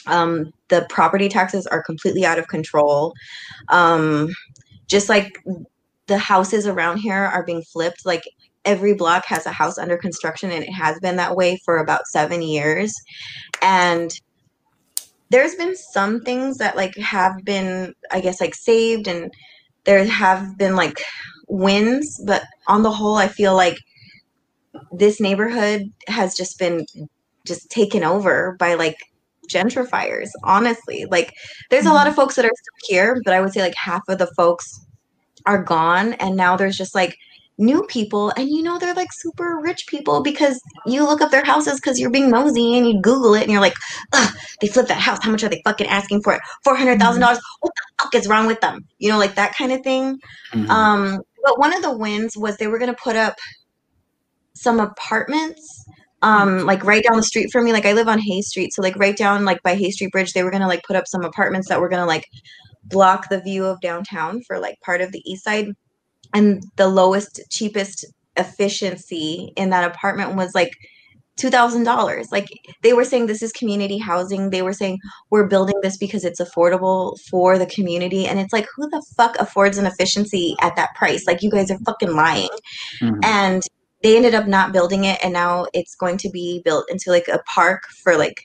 Um, 0.06 0.52
the 0.70 0.86
property 0.90 1.28
taxes 1.28 1.68
are 1.68 1.84
completely 1.84 2.26
out 2.26 2.40
of 2.40 2.48
control. 2.48 3.14
Um, 3.70 4.30
just 4.88 5.10
like 5.10 5.38
the 6.08 6.18
houses 6.18 6.66
around 6.66 6.98
here 6.98 7.14
are 7.14 7.44
being 7.44 7.64
flipped. 7.64 8.06
Like 8.06 8.24
every 8.66 8.94
block 8.94 9.26
has 9.28 9.46
a 9.46 9.52
house 9.52 9.78
under 9.78 9.98
construction 9.98 10.52
and 10.52 10.64
it 10.64 10.72
has 10.72 11.00
been 11.00 11.18
that 11.18 11.36
way 11.36 11.60
for 11.64 11.78
about 11.78 12.08
seven 12.08 12.42
years. 12.42 12.94
And 13.62 14.12
there's 15.30 15.56
been 15.56 15.76
some 15.76 16.22
things 16.22 16.58
that 16.58 16.78
like 16.78 16.96
have 16.96 17.44
been 17.44 17.94
i 18.12 18.22
guess 18.22 18.40
like 18.40 18.56
saved 18.56 19.10
and 19.10 19.30
there 19.84 20.06
have 20.06 20.58
been 20.58 20.76
like 20.76 21.02
wins. 21.48 22.22
But 22.26 22.44
on 22.68 22.84
the 22.84 22.92
whole 22.92 23.16
i 23.16 23.28
feel 23.28 23.56
like 23.56 23.78
this 24.92 25.20
neighborhood 25.20 25.92
has 26.08 26.36
just 26.36 26.60
been 26.60 26.86
just 27.46 27.70
taken 27.70 28.04
over 28.04 28.56
by 28.60 28.76
like 28.76 28.98
gentrifiers 29.48 30.30
honestly. 30.43 31.06
Like 31.10 31.34
there's 31.70 31.86
a 31.86 31.93
lot 31.93 32.08
of 32.08 32.16
folks 32.16 32.36
that 32.36 32.45
are 32.45 32.52
still 32.54 32.88
here 32.89 33.22
but 33.24 33.34
i 33.34 33.41
would 33.41 33.54
say 33.54 33.62
like 33.62 33.76
half 33.76 34.02
of 34.08 34.18
the 34.18 34.28
folks 34.36 34.86
are 35.45 35.62
gone 35.64 36.14
and 36.14 36.36
now 36.36 36.56
there's 36.58 36.78
just 36.78 36.93
like 36.95 37.16
new 37.58 37.84
people 37.88 38.32
and 38.38 38.50
you 38.50 38.62
know 38.62 38.78
they're 38.78 38.93
like 38.93 39.12
super 39.12 39.60
rich 39.62 39.86
people 39.88 40.22
because 40.22 40.62
you 40.86 41.04
look 41.04 41.22
up 41.22 41.32
their 41.32 41.43
houses 41.43 41.80
because 41.80 42.00
you're 42.00 42.12
being 42.12 42.30
nosy 42.30 42.78
and 42.78 42.88
you 42.88 43.02
google 43.02 43.34
it 43.34 43.41
and 43.43 43.52
you're 43.52 43.62
like 43.62 43.76
Ugh, 44.14 44.36
they 44.62 44.68
flipped 44.68 44.89
that 44.89 45.00
house. 45.00 45.20
How 45.24 45.32
much 45.32 45.43
are 45.43 45.50
they 45.50 45.62
fucking 45.66 45.88
asking 45.88 46.22
for 46.22 46.34
it? 46.34 46.41
$400000? 46.66 47.20
What 47.20 47.39
the 47.76 48.04
fuck 48.04 48.16
is 48.16 48.28
wrong 48.28 48.45
with 48.45 48.62
them? 48.62 48.86
You 49.00 49.10
know 49.10 49.18
like 49.18 49.36
that 49.36 49.56
kind 49.56 49.72
of 49.72 49.82
thing. 49.82 50.20
Mhm. 50.54 50.70
um 50.70 51.22
but 51.43 51.60
one 51.60 51.74
of 51.74 51.82
the 51.82 51.98
wins 51.98 52.38
was 52.38 52.58
they 52.58 52.68
were 52.68 52.78
going 52.78 52.93
to 52.93 53.02
put 53.02 53.16
up 53.16 53.36
some 54.54 54.80
apartments 54.80 55.86
um 56.24 56.65
like 56.65 56.84
right 56.84 57.03
down 57.03 57.15
the 57.15 57.24
street 57.24 57.49
from 57.51 57.63
me 57.63 57.72
like 57.72 57.86
i 57.86 57.93
live 57.93 58.07
on 58.07 58.18
hay 58.20 58.41
street 58.41 58.74
so 58.74 58.82
like 58.82 58.95
right 58.95 59.18
down 59.18 59.45
like 59.45 59.61
by 59.61 59.76
hay 59.76 59.91
street 59.91 60.11
bridge 60.11 60.34
they 60.34 60.43
were 60.43 60.49
to 60.49 60.59
like 60.65 60.82
put 60.84 60.95
up 60.95 61.07
some 61.07 61.24
apartments 61.24 61.70
that 61.70 61.80
were 61.80 61.89
to 61.89 62.05
like 62.05 62.26
block 62.89 63.30
the 63.30 63.41
view 63.41 63.65
of 63.65 63.82
downtown 63.82 64.41
for 64.47 64.59
like 64.59 64.80
part 64.84 65.01
of 65.01 65.11
the 65.11 65.22
east 65.26 65.43
side. 65.43 65.68
And 66.34 66.63
the 66.76 66.88
lowest 66.88 67.41
cheapest 67.49 68.05
efficiency 68.36 69.51
in 69.55 69.70
that 69.72 69.89
apartment 69.89 70.36
was 70.36 70.53
like 70.53 70.72
$2000 71.39 72.26
like 72.32 72.47
they 72.82 72.93
were 72.93 73.05
saying 73.05 73.28
this 73.28 73.43
is 73.43 73.51
community 73.51 73.97
housing. 73.97 74.49
They 74.49 74.63
were 74.63 74.74
saying 74.74 74.97
we're 75.30 75.47
building 75.47 75.76
this 75.82 75.97
because 75.97 76.26
it's 76.26 76.41
affordable 76.41 77.15
for 77.30 77.57
the 77.57 77.68
community. 77.68 78.26
And 78.26 78.39
it's 78.39 78.53
like 78.53 78.68
who 78.76 78.89
the 78.89 79.05
fuck 79.15 79.36
affords 79.38 79.78
an 79.78 79.86
efficiency 79.86 80.55
at 80.61 80.76
that 80.76 80.95
price? 80.95 81.26
Like 81.28 81.43
you 81.43 81.51
guys 81.51 81.70
are 81.72 81.80
fucking 81.86 82.11
lying. 82.11 82.49
Mhm. 83.01 83.20
and 83.24 83.63
they 84.04 84.16
ended 84.16 84.36
up 84.36 84.48
not 84.48 84.74
building 84.74 85.06
it 85.06 85.20
and 85.24 85.34
now 85.34 85.66
it's 85.74 85.95
going 85.95 86.18
to 86.18 86.30
be 86.30 86.62
built 86.64 86.86
into 86.89 87.10
like 87.10 87.28
a 87.28 87.39
park 87.54 87.84
for 88.04 88.18
like 88.18 88.43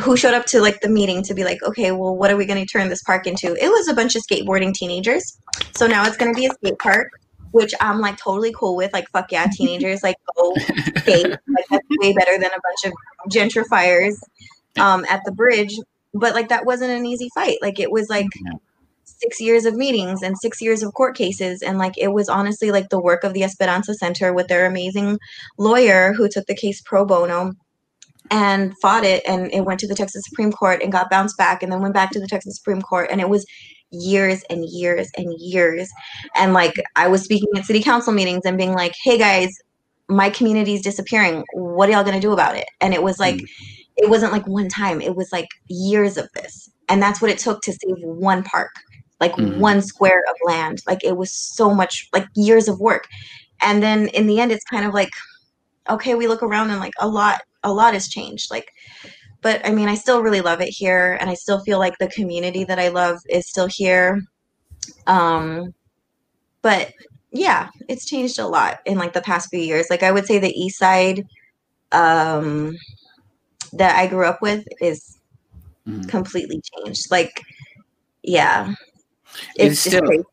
who 0.00 0.16
showed 0.16 0.34
up 0.34 0.46
to 0.46 0.60
like 0.60 0.80
the 0.80 0.88
meeting 0.88 1.22
to 1.22 1.34
be 1.34 1.44
like 1.44 1.62
okay 1.62 1.90
well 1.90 2.16
what 2.16 2.30
are 2.30 2.36
we 2.36 2.46
going 2.46 2.64
to 2.64 2.70
turn 2.70 2.88
this 2.88 3.02
park 3.02 3.26
into? 3.26 3.54
It 3.54 3.68
was 3.68 3.88
a 3.88 3.94
bunch 3.94 4.16
of 4.16 4.22
skateboarding 4.22 4.72
teenagers. 4.72 5.38
So 5.74 5.86
now 5.86 6.04
it's 6.06 6.16
going 6.16 6.32
to 6.32 6.38
be 6.38 6.46
a 6.46 6.50
skate 6.50 6.78
park 6.78 7.10
which 7.52 7.72
i'm 7.80 7.98
like 7.98 8.18
totally 8.18 8.52
cool 8.52 8.76
with 8.76 8.92
like 8.92 9.08
fuck 9.08 9.32
yeah 9.32 9.46
teenagers 9.50 10.02
like 10.02 10.16
go 10.36 10.54
skate. 10.98 11.30
Like 11.30 11.66
that's 11.70 11.86
way 11.98 12.12
better 12.12 12.32
than 12.32 12.50
a 12.50 12.60
bunch 12.60 12.84
of 12.84 12.92
gentrifiers 13.30 14.16
um 14.78 15.04
at 15.08 15.22
the 15.24 15.32
bridge. 15.32 15.78
But 16.14 16.34
like 16.34 16.48
that 16.48 16.64
wasn't 16.64 16.92
an 16.92 17.06
easy 17.06 17.28
fight. 17.34 17.58
Like 17.62 17.78
it 17.78 17.90
was 17.90 18.08
like. 18.08 18.28
Six 19.20 19.40
years 19.40 19.64
of 19.64 19.74
meetings 19.74 20.22
and 20.22 20.38
six 20.38 20.60
years 20.60 20.82
of 20.82 20.94
court 20.94 21.16
cases. 21.16 21.62
And 21.62 21.78
like 21.78 21.94
it 21.98 22.08
was 22.12 22.28
honestly 22.28 22.70
like 22.70 22.88
the 22.90 23.00
work 23.00 23.24
of 23.24 23.34
the 23.34 23.44
esperanza 23.44 23.94
center 23.94 24.32
with 24.32 24.48
their 24.48 24.66
amazing 24.66 25.18
lawyer 25.58 26.12
who 26.12 26.28
took 26.28 26.46
the 26.46 26.54
case 26.56 26.80
pro 26.82 27.04
bono 27.04 27.52
and 28.30 28.74
fought 28.80 29.04
it. 29.04 29.22
And 29.26 29.52
it 29.52 29.62
went 29.64 29.80
to 29.80 29.88
the 29.88 29.94
texas 29.94 30.24
supreme 30.28 30.52
court 30.52 30.82
and 30.82 30.92
got 30.92 31.10
bounced 31.10 31.36
back 31.38 31.62
and 31.62 31.72
then 31.72 31.82
went 31.82 31.94
back 31.94 32.10
to 32.12 32.20
the 32.20 32.28
texas 32.28 32.56
supreme 32.56 32.82
court. 32.82 33.08
And 33.10 33.20
it 33.20 33.28
was 33.28 33.46
years 33.90 34.44
and 34.50 34.64
years 34.68 35.10
and 35.16 35.32
years. 35.38 35.88
And 36.36 36.52
like 36.52 36.74
i 36.96 37.08
was 37.08 37.22
speaking 37.24 37.48
at 37.56 37.64
city 37.64 37.82
council 37.82 38.12
meetings 38.12 38.44
and 38.44 38.58
being 38.58 38.74
like 38.74 38.94
hey 39.04 39.18
guys 39.18 39.50
my 40.08 40.30
community 40.30 40.74
is 40.74 40.80
disappearing. 40.82 41.44
What 41.52 41.88
are 41.88 41.92
y'all 41.92 42.02
going 42.04 42.14
to 42.14 42.20
do 42.20 42.32
about 42.32 42.56
it? 42.56 42.66
And 42.80 42.94
it 42.94 43.02
was 43.02 43.18
like 43.18 43.36
Mm. 43.36 43.46
it 43.96 44.08
wasn't 44.10 44.32
like 44.32 44.46
one 44.46 44.68
time. 44.68 45.00
It 45.00 45.16
was 45.16 45.30
like 45.32 45.48
years 45.68 46.16
of 46.16 46.28
this. 46.34 46.70
And 46.88 47.02
that's 47.02 47.20
what 47.20 47.30
it 47.30 47.38
took 47.38 47.60
to 47.62 47.72
save 47.72 47.96
one 48.02 48.42
park 48.42 48.70
like 49.20 49.34
Mhm. 49.36 49.58
one 49.58 49.82
square 49.82 50.22
of 50.30 50.36
land. 50.44 50.80
Like 50.86 51.04
it 51.04 51.16
was 51.16 51.32
so 51.32 51.74
much 51.74 52.08
like 52.12 52.26
years 52.36 52.68
of 52.68 52.80
work. 52.80 53.06
And 53.62 53.82
then 53.82 54.08
in 54.08 54.26
the 54.26 54.40
end 54.40 54.52
it's 54.52 54.64
kind 54.64 54.86
of 54.86 54.94
like 54.94 55.10
okay 55.90 56.14
we 56.14 56.28
look 56.28 56.42
around 56.42 56.70
and 56.70 56.80
like 56.80 56.94
a 57.00 57.08
lot 57.08 57.40
a 57.64 57.72
lot 57.72 57.94
has 57.94 58.08
changed. 58.08 58.50
Like 58.50 58.68
but 59.42 59.64
i 59.66 59.70
mean 59.72 59.88
i 59.88 59.94
still 59.96 60.22
really 60.22 60.40
love 60.42 60.60
it 60.60 60.68
here 60.70 61.16
and 61.20 61.30
i 61.30 61.34
still 61.34 61.60
feel 61.60 61.78
like 61.78 61.96
the 61.98 62.08
community 62.08 62.64
that 62.64 62.78
i 62.80 62.88
love 62.88 63.18
is 63.30 63.48
still 63.48 63.68
here. 63.68 64.20
Um 65.06 65.74
but 66.62 66.92
yeah 67.32 67.68
it's 67.88 68.06
changed 68.06 68.38
a 68.38 68.46
lot 68.46 68.78
in 68.86 68.98
like 68.98 69.12
the 69.12 69.20
past 69.22 69.50
few 69.50 69.60
years. 69.60 69.88
Like 69.90 70.02
i 70.02 70.12
would 70.12 70.26
say 70.26 70.38
the 70.38 70.52
east 70.60 70.78
side 70.78 71.24
um 71.92 72.76
that 73.72 73.96
i 73.96 74.06
grew 74.06 74.26
up 74.26 74.40
with 74.42 74.64
is 74.80 75.18
Mhm. 75.86 76.08
completely 76.08 76.60
changed. 76.76 77.10
Like 77.10 77.42
yeah 78.22 78.74
It's 79.56 79.72
it's, 79.72 79.80
still- 79.80 80.02
crazy. 80.02 80.24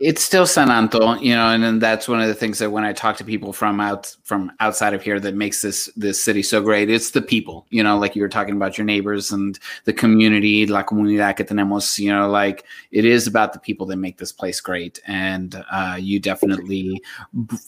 it's 0.00 0.22
still 0.22 0.46
San 0.46 0.70
Anto, 0.70 1.14
you 1.14 1.34
know, 1.34 1.48
and 1.48 1.62
then 1.62 1.78
that's 1.78 2.08
one 2.08 2.20
of 2.20 2.28
the 2.28 2.34
things 2.34 2.58
that 2.58 2.70
when 2.70 2.84
I 2.84 2.92
talk 2.92 3.16
to 3.18 3.24
people 3.24 3.52
from 3.52 3.80
out 3.80 4.14
from 4.24 4.50
outside 4.60 4.94
of 4.94 5.02
here 5.02 5.20
that 5.20 5.34
makes 5.34 5.62
this 5.62 5.88
this 5.96 6.22
city 6.22 6.42
so 6.42 6.60
great. 6.60 6.90
It's 6.90 7.12
the 7.12 7.22
people, 7.22 7.66
you 7.70 7.82
know, 7.82 7.98
like 7.98 8.16
you 8.16 8.22
were 8.22 8.28
talking 8.28 8.56
about 8.56 8.76
your 8.76 8.84
neighbors 8.84 9.30
and 9.30 9.58
the 9.84 9.92
community, 9.92 10.66
la 10.66 10.82
comunidad 10.82 11.36
que 11.36 11.44
tenemos, 11.44 11.98
you 11.98 12.12
know, 12.12 12.28
like 12.28 12.64
it 12.90 13.04
is 13.04 13.26
about 13.26 13.52
the 13.52 13.60
people 13.60 13.86
that 13.86 13.96
make 13.96 14.18
this 14.18 14.32
place 14.32 14.60
great. 14.60 15.00
And 15.06 15.64
uh, 15.70 15.96
you 16.00 16.18
definitely 16.18 17.02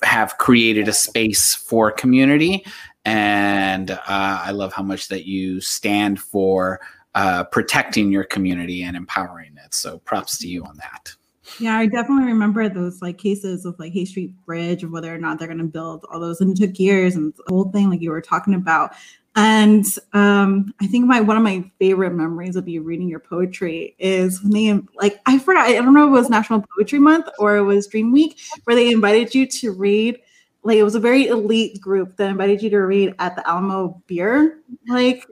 have 0.03 0.37
created 0.39 0.89
a 0.89 0.93
space 0.93 1.55
for 1.55 1.91
community. 1.91 2.65
And 3.05 3.91
uh, 3.91 3.99
I 4.09 4.51
love 4.53 4.73
how 4.73 4.83
much 4.83 5.09
that 5.09 5.27
you 5.27 5.61
stand 5.61 6.21
for 6.21 6.81
uh, 7.15 7.45
protecting 7.45 8.11
your 8.11 8.25
community 8.25 8.83
and 8.83 8.97
empowering 8.97 9.57
it. 9.65 9.75
So 9.75 9.99
props 9.99 10.39
to 10.39 10.49
you 10.49 10.65
on 10.65 10.77
that. 10.79 11.15
Yeah, 11.61 11.77
I 11.77 11.87
definitely 11.87 12.25
remember 12.25 12.69
those 12.69 13.03
like 13.03 13.19
cases 13.19 13.65
of 13.65 13.79
like 13.79 13.93
Hay 13.93 14.07
Street 14.07 14.33
Bridge 14.47 14.83
of 14.83 14.91
whether 14.91 15.15
or 15.15 15.19
not 15.19 15.39
they're 15.39 15.49
going 15.49 15.59
to 15.59 15.65
build 15.65 16.05
all 16.11 16.19
those, 16.19 16.41
and 16.41 16.51
it 16.51 16.61
took 16.61 16.79
years 16.79 17.17
and 17.17 17.35
the 17.35 17.55
whole 17.55 17.71
thing, 17.71 17.91
like 17.91 18.01
you 18.01 18.11
were 18.11 18.21
talking 18.21 18.55
about. 18.55 18.93
And 19.37 19.85
um, 20.13 20.73
I 20.81 20.87
think 20.87 21.07
my 21.07 21.21
one 21.21 21.37
of 21.37 21.43
my 21.43 21.69
favorite 21.79 22.15
memories 22.15 22.55
of 22.57 22.69
you 22.69 22.83
reading 22.83 23.09
your 23.09 23.19
poetry 23.19 23.97
is 23.99 24.43
when 24.43 24.53
they 24.53 24.81
like 24.95 25.21
I 25.27 25.39
forgot 25.39 25.67
I 25.67 25.73
don't 25.75 25.93
know 25.93 26.05
if 26.05 26.09
it 26.09 26.21
was 26.21 26.31
National 26.31 26.65
Poetry 26.77 27.01
Month 27.01 27.27
or 27.39 27.57
it 27.57 27.63
was 27.63 27.89
Dream 27.89 28.13
Week 28.13 28.39
where 28.65 28.77
they 28.77 28.91
invited 28.91 29.35
you 29.35 29.47
to 29.47 29.73
read. 29.73 30.19
Like 30.65 30.79
it 30.79 30.83
was 30.83 30.95
a 30.95 31.01
very 31.01 31.29
elite 31.29 31.81
group. 31.81 32.17
That 32.17 32.31
invited 32.31 32.63
you 32.63 32.71
to 32.71 32.79
read 32.79 33.15
at 33.19 33.37
the 33.37 33.47
Alamo 33.49 34.03
Beer, 34.07 34.61
like, 34.89 35.27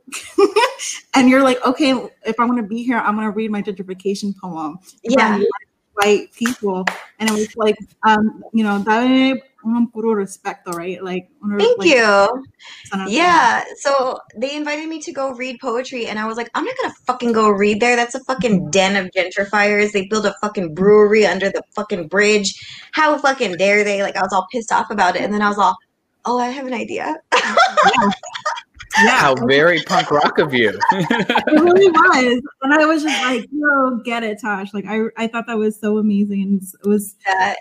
and 1.15 1.29
you're 1.29 1.43
like, 1.43 1.65
okay, 1.67 1.93
if 2.25 2.39
I'm 2.39 2.49
to 2.57 2.63
be 2.63 2.83
here, 2.83 2.99
I'm 2.99 3.15
going 3.17 3.27
to 3.27 3.33
read 3.33 3.51
my 3.51 3.63
gentrification 3.63 4.37
poem. 4.39 4.79
Yeah. 5.03 5.43
white 5.95 6.33
people 6.33 6.87
and 7.19 7.29
it 7.29 7.33
was 7.35 7.55
like 7.57 7.77
um 8.05 8.43
you 8.55 8.65
know 8.65 8.83
dame 8.83 9.39
un 9.65 9.89
puro 9.91 10.15
respeto, 10.15 10.73
right? 10.75 11.03
Like, 11.03 11.29
Thank 11.59 11.79
like, 11.79 11.89
you. 11.89 12.45
son 12.87 13.01
of- 13.03 13.09
Yeah. 13.09 13.65
So 13.79 14.19
they 14.37 14.55
invited 14.57 14.89
me 14.89 15.01
to 15.03 15.13
go 15.13 15.33
read 15.35 15.59
poetry, 15.61 16.07
and 16.07 16.19
I 16.19 16.27
was 16.27 16.37
like, 16.37 16.51
I'm 16.55 16.65
not 16.65 16.75
gonna 16.83 16.95
fucking 17.07 17.33
go 17.33 17.49
read 17.51 17.81
there. 17.81 17.97
That's 17.97 18.15
a 18.15 18.21
fucking 18.25 18.71
den 18.71 18.97
of 18.97 19.11
gentrifiers. 19.13 19.93
They 19.93 20.07
build 20.07 20.27
a 20.27 20.35
fucking 20.41 20.75
brewery 20.75 21.27
under 21.27 21.51
the 21.51 21.63
fucking 21.75 22.09
bridge. 22.09 22.55
How 22.93 23.17
fucking 23.19 23.57
dare 23.57 23.85
they? 23.85 24.03
Like, 24.03 24.17
I 24.17 24.23
was 24.23 24.33
all 24.33 24.47
pissed 24.53 24.73
off 24.73 24.91
about 24.91 25.17
it, 25.17 25.23
and 25.23 25.33
then 25.33 25.43
I 25.43 25.49
was 25.49 25.59
all, 25.59 25.77
oh, 26.25 26.39
I 26.39 26.49
have 26.49 26.67
an 26.67 26.75
idea. 26.75 27.17
yeah, 29.03 29.17
How 29.17 29.35
very 29.47 29.81
punk 29.83 30.11
rock 30.11 30.39
of 30.39 30.53
you. 30.53 30.79
it 30.93 31.61
really 31.63 31.89
was. 31.89 32.43
And 32.63 32.75
I 32.75 32.85
was 32.85 33.03
just 33.03 33.23
like, 33.23 33.49
yo, 33.51 33.97
get 34.05 34.23
it, 34.23 34.39
Tosh. 34.41 34.73
Like, 34.75 34.85
I, 34.87 35.01
I 35.17 35.27
thought 35.29 35.47
that 35.47 35.57
was 35.57 35.81
so 35.81 35.99
amazing. 35.99 36.43
And 36.43 36.63
it 36.63 36.87
was, 36.89 37.17
That 37.27 37.57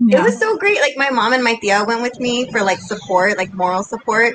yeah. 0.00 0.20
It 0.20 0.24
was 0.24 0.38
so 0.38 0.56
great. 0.58 0.80
Like 0.80 0.96
my 0.96 1.10
mom 1.10 1.32
and 1.32 1.42
my 1.44 1.54
tia 1.56 1.84
went 1.84 2.02
with 2.02 2.18
me 2.20 2.50
for 2.50 2.62
like 2.62 2.78
support, 2.78 3.36
like 3.38 3.52
moral 3.54 3.82
support. 3.82 4.34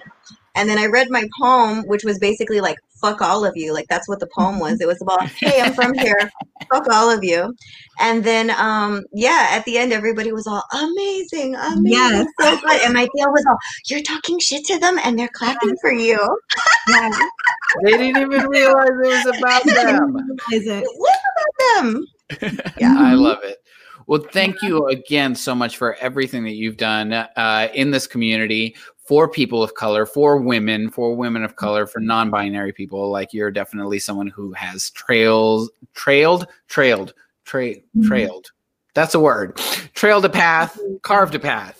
And 0.56 0.68
then 0.70 0.78
I 0.80 0.88
read 0.88 1.10
my 1.10 1.26
poem, 1.40 1.84
which 1.88 2.04
was 2.04 2.18
basically 2.20 2.60
like 2.60 2.78
"fuck 3.00 3.22
all 3.22 3.46
of 3.46 3.56
you." 3.56 3.72
Like 3.72 3.86
that's 3.88 4.10
what 4.10 4.20
the 4.20 4.28
poem 4.36 4.60
was. 4.60 4.82
It 4.82 4.88
was 4.88 5.02
about, 5.02 5.28
"Hey, 5.28 5.62
I'm 5.62 5.74
from 5.74 5.94
here. 5.94 6.30
Fuck 6.72 6.88
all 6.92 7.10
of 7.10 7.24
you." 7.24 7.54
And 8.00 8.24
then, 8.24 8.50
um, 8.52 9.04
yeah, 9.14 9.50
at 9.52 9.64
the 9.66 9.78
end, 9.78 9.94
everybody 9.94 10.32
was 10.32 10.48
all 10.48 10.64
amazing, 10.74 11.56
amazing, 11.56 11.86
Yes. 11.86 12.26
so 12.42 12.60
good. 12.62 12.82
And 12.82 12.94
my 12.94 13.08
tia 13.16 13.30
was 13.30 13.46
all, 13.48 13.58
"You're 13.86 14.02
talking 14.02 14.40
shit 14.40 14.66
to 14.66 14.80
them, 14.80 15.00
and 15.04 15.18
they're 15.18 15.30
clapping 15.30 15.76
for 15.82 15.94
you." 15.94 16.18
yeah. 16.90 17.10
they 17.84 17.92
didn't 17.92 18.18
even 18.18 18.48
realize 18.48 18.90
it 18.90 19.08
was 19.08 19.38
about 19.38 19.64
them. 19.66 20.16
Is 20.52 20.66
it? 20.68 20.84
It 20.84 20.98
was 20.98 21.20
about 21.36 21.84
them. 21.84 22.06
Yeah, 22.80 22.96
I 22.98 23.14
love 23.14 23.40
it. 23.44 23.58
Well, 24.10 24.26
thank 24.32 24.64
you 24.64 24.88
again 24.88 25.36
so 25.36 25.54
much 25.54 25.78
for 25.78 25.94
everything 25.98 26.44
that 26.46 26.54
you've 26.56 26.78
done 26.78 27.14
uh, 27.14 27.68
in 27.76 27.92
this 27.92 28.08
community 28.08 28.76
for 28.98 29.30
people 29.30 29.62
of 29.62 29.76
color, 29.76 30.08
for 30.08 30.38
women, 30.38 30.90
for 30.90 31.16
women 31.16 31.44
of 31.44 31.56
color, 31.58 31.86
for 31.86 32.00
non-binary 32.00 32.74
people. 32.74 33.12
Like 33.12 33.34
you're 33.34 33.52
definitely 33.52 34.00
someone 34.00 34.26
who 34.26 34.52
has 34.54 34.90
trails, 34.90 35.70
trailed, 35.94 36.48
trailed, 36.68 37.14
tra- 37.46 37.76
Mhm. 37.76 38.08
trailed. 38.08 38.52
That's 38.96 39.14
a 39.14 39.20
word. 39.20 39.58
Trailed 39.94 40.26
a 40.26 40.30
path, 40.30 40.80
carved 41.04 41.36
a 41.36 41.40
path, 41.40 41.80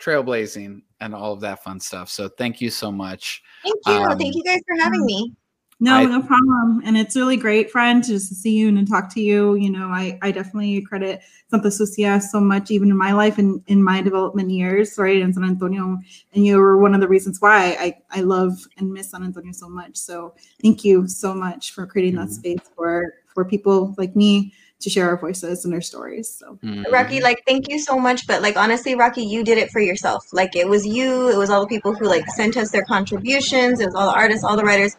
trailblazing, 0.00 0.82
and 1.00 1.14
all 1.16 1.32
of 1.32 1.40
that 1.40 1.64
fun 1.64 1.80
stuff. 1.80 2.10
So 2.10 2.28
thank 2.28 2.60
you 2.60 2.70
so 2.70 2.92
much. 2.92 3.42
Thank 3.64 3.80
you. 3.86 3.92
Um, 3.92 4.18
Thank 4.18 4.36
you 4.36 4.44
guys 4.44 4.60
for 4.68 4.80
having 4.80 5.04
me. 5.04 5.34
No, 5.78 5.94
I- 5.96 6.04
no 6.06 6.22
problem. 6.22 6.80
And 6.86 6.96
it's 6.96 7.14
really 7.16 7.36
great, 7.36 7.70
friend, 7.70 8.02
to 8.04 8.12
just 8.12 8.34
see 8.36 8.52
you 8.52 8.68
and 8.68 8.78
to 8.78 8.84
talk 8.90 9.12
to 9.14 9.20
you. 9.20 9.56
You 9.56 9.70
know, 9.70 9.88
I, 9.88 10.18
I 10.22 10.30
definitely 10.30 10.80
credit 10.80 11.20
Santa 11.50 11.70
Sucia 11.70 12.18
so 12.20 12.40
much, 12.40 12.70
even 12.70 12.90
in 12.90 12.96
my 12.96 13.12
life 13.12 13.36
and 13.36 13.62
in 13.66 13.82
my 13.82 14.00
development 14.00 14.50
years, 14.50 14.96
right, 14.96 15.18
in 15.20 15.34
San 15.34 15.44
Antonio. 15.44 15.98
And 16.32 16.46
you 16.46 16.56
were 16.56 16.78
one 16.78 16.94
of 16.94 17.02
the 17.02 17.08
reasons 17.08 17.42
why 17.42 17.76
I, 17.78 17.98
I 18.10 18.22
love 18.22 18.52
and 18.78 18.90
miss 18.90 19.10
San 19.10 19.22
Antonio 19.22 19.52
so 19.52 19.68
much. 19.68 19.96
So 19.98 20.34
thank 20.62 20.82
you 20.82 21.06
so 21.08 21.34
much 21.34 21.72
for 21.72 21.86
creating 21.86 22.14
that 22.16 22.28
Mhm. 22.28 22.32
space 22.32 22.60
for 22.74 23.14
for 23.34 23.44
people 23.44 23.94
like 23.98 24.16
me 24.16 24.54
to 24.80 24.88
share 24.88 25.08
our 25.10 25.18
voices 25.18 25.66
and 25.66 25.74
our 25.74 25.80
stories. 25.82 26.28
So 26.38 26.58
Mhm. 26.64 26.90
Rocky, 26.90 27.20
like, 27.20 27.42
thank 27.46 27.68
you 27.70 27.78
so 27.78 27.98
much. 27.98 28.26
But 28.26 28.40
like, 28.40 28.56
honestly, 28.56 28.94
Rocky, 28.94 29.22
you 29.24 29.44
did 29.44 29.58
it 29.58 29.70
for 29.70 29.80
yourself. 29.80 30.26
Like, 30.32 30.56
it 30.56 30.66
was 30.66 30.86
you. 30.86 31.28
It 31.28 31.36
was 31.36 31.50
all 31.50 31.60
the 31.60 31.66
people 31.66 31.94
who 31.94 32.06
like 32.06 32.26
sent 32.30 32.56
us 32.56 32.70
their 32.70 32.84
contributions. 32.84 33.80
It 33.80 33.86
was 33.86 33.94
all 33.94 34.10
the 34.10 34.16
artists, 34.18 34.42
all 34.42 34.56
the 34.56 34.64
writers. 34.64 34.96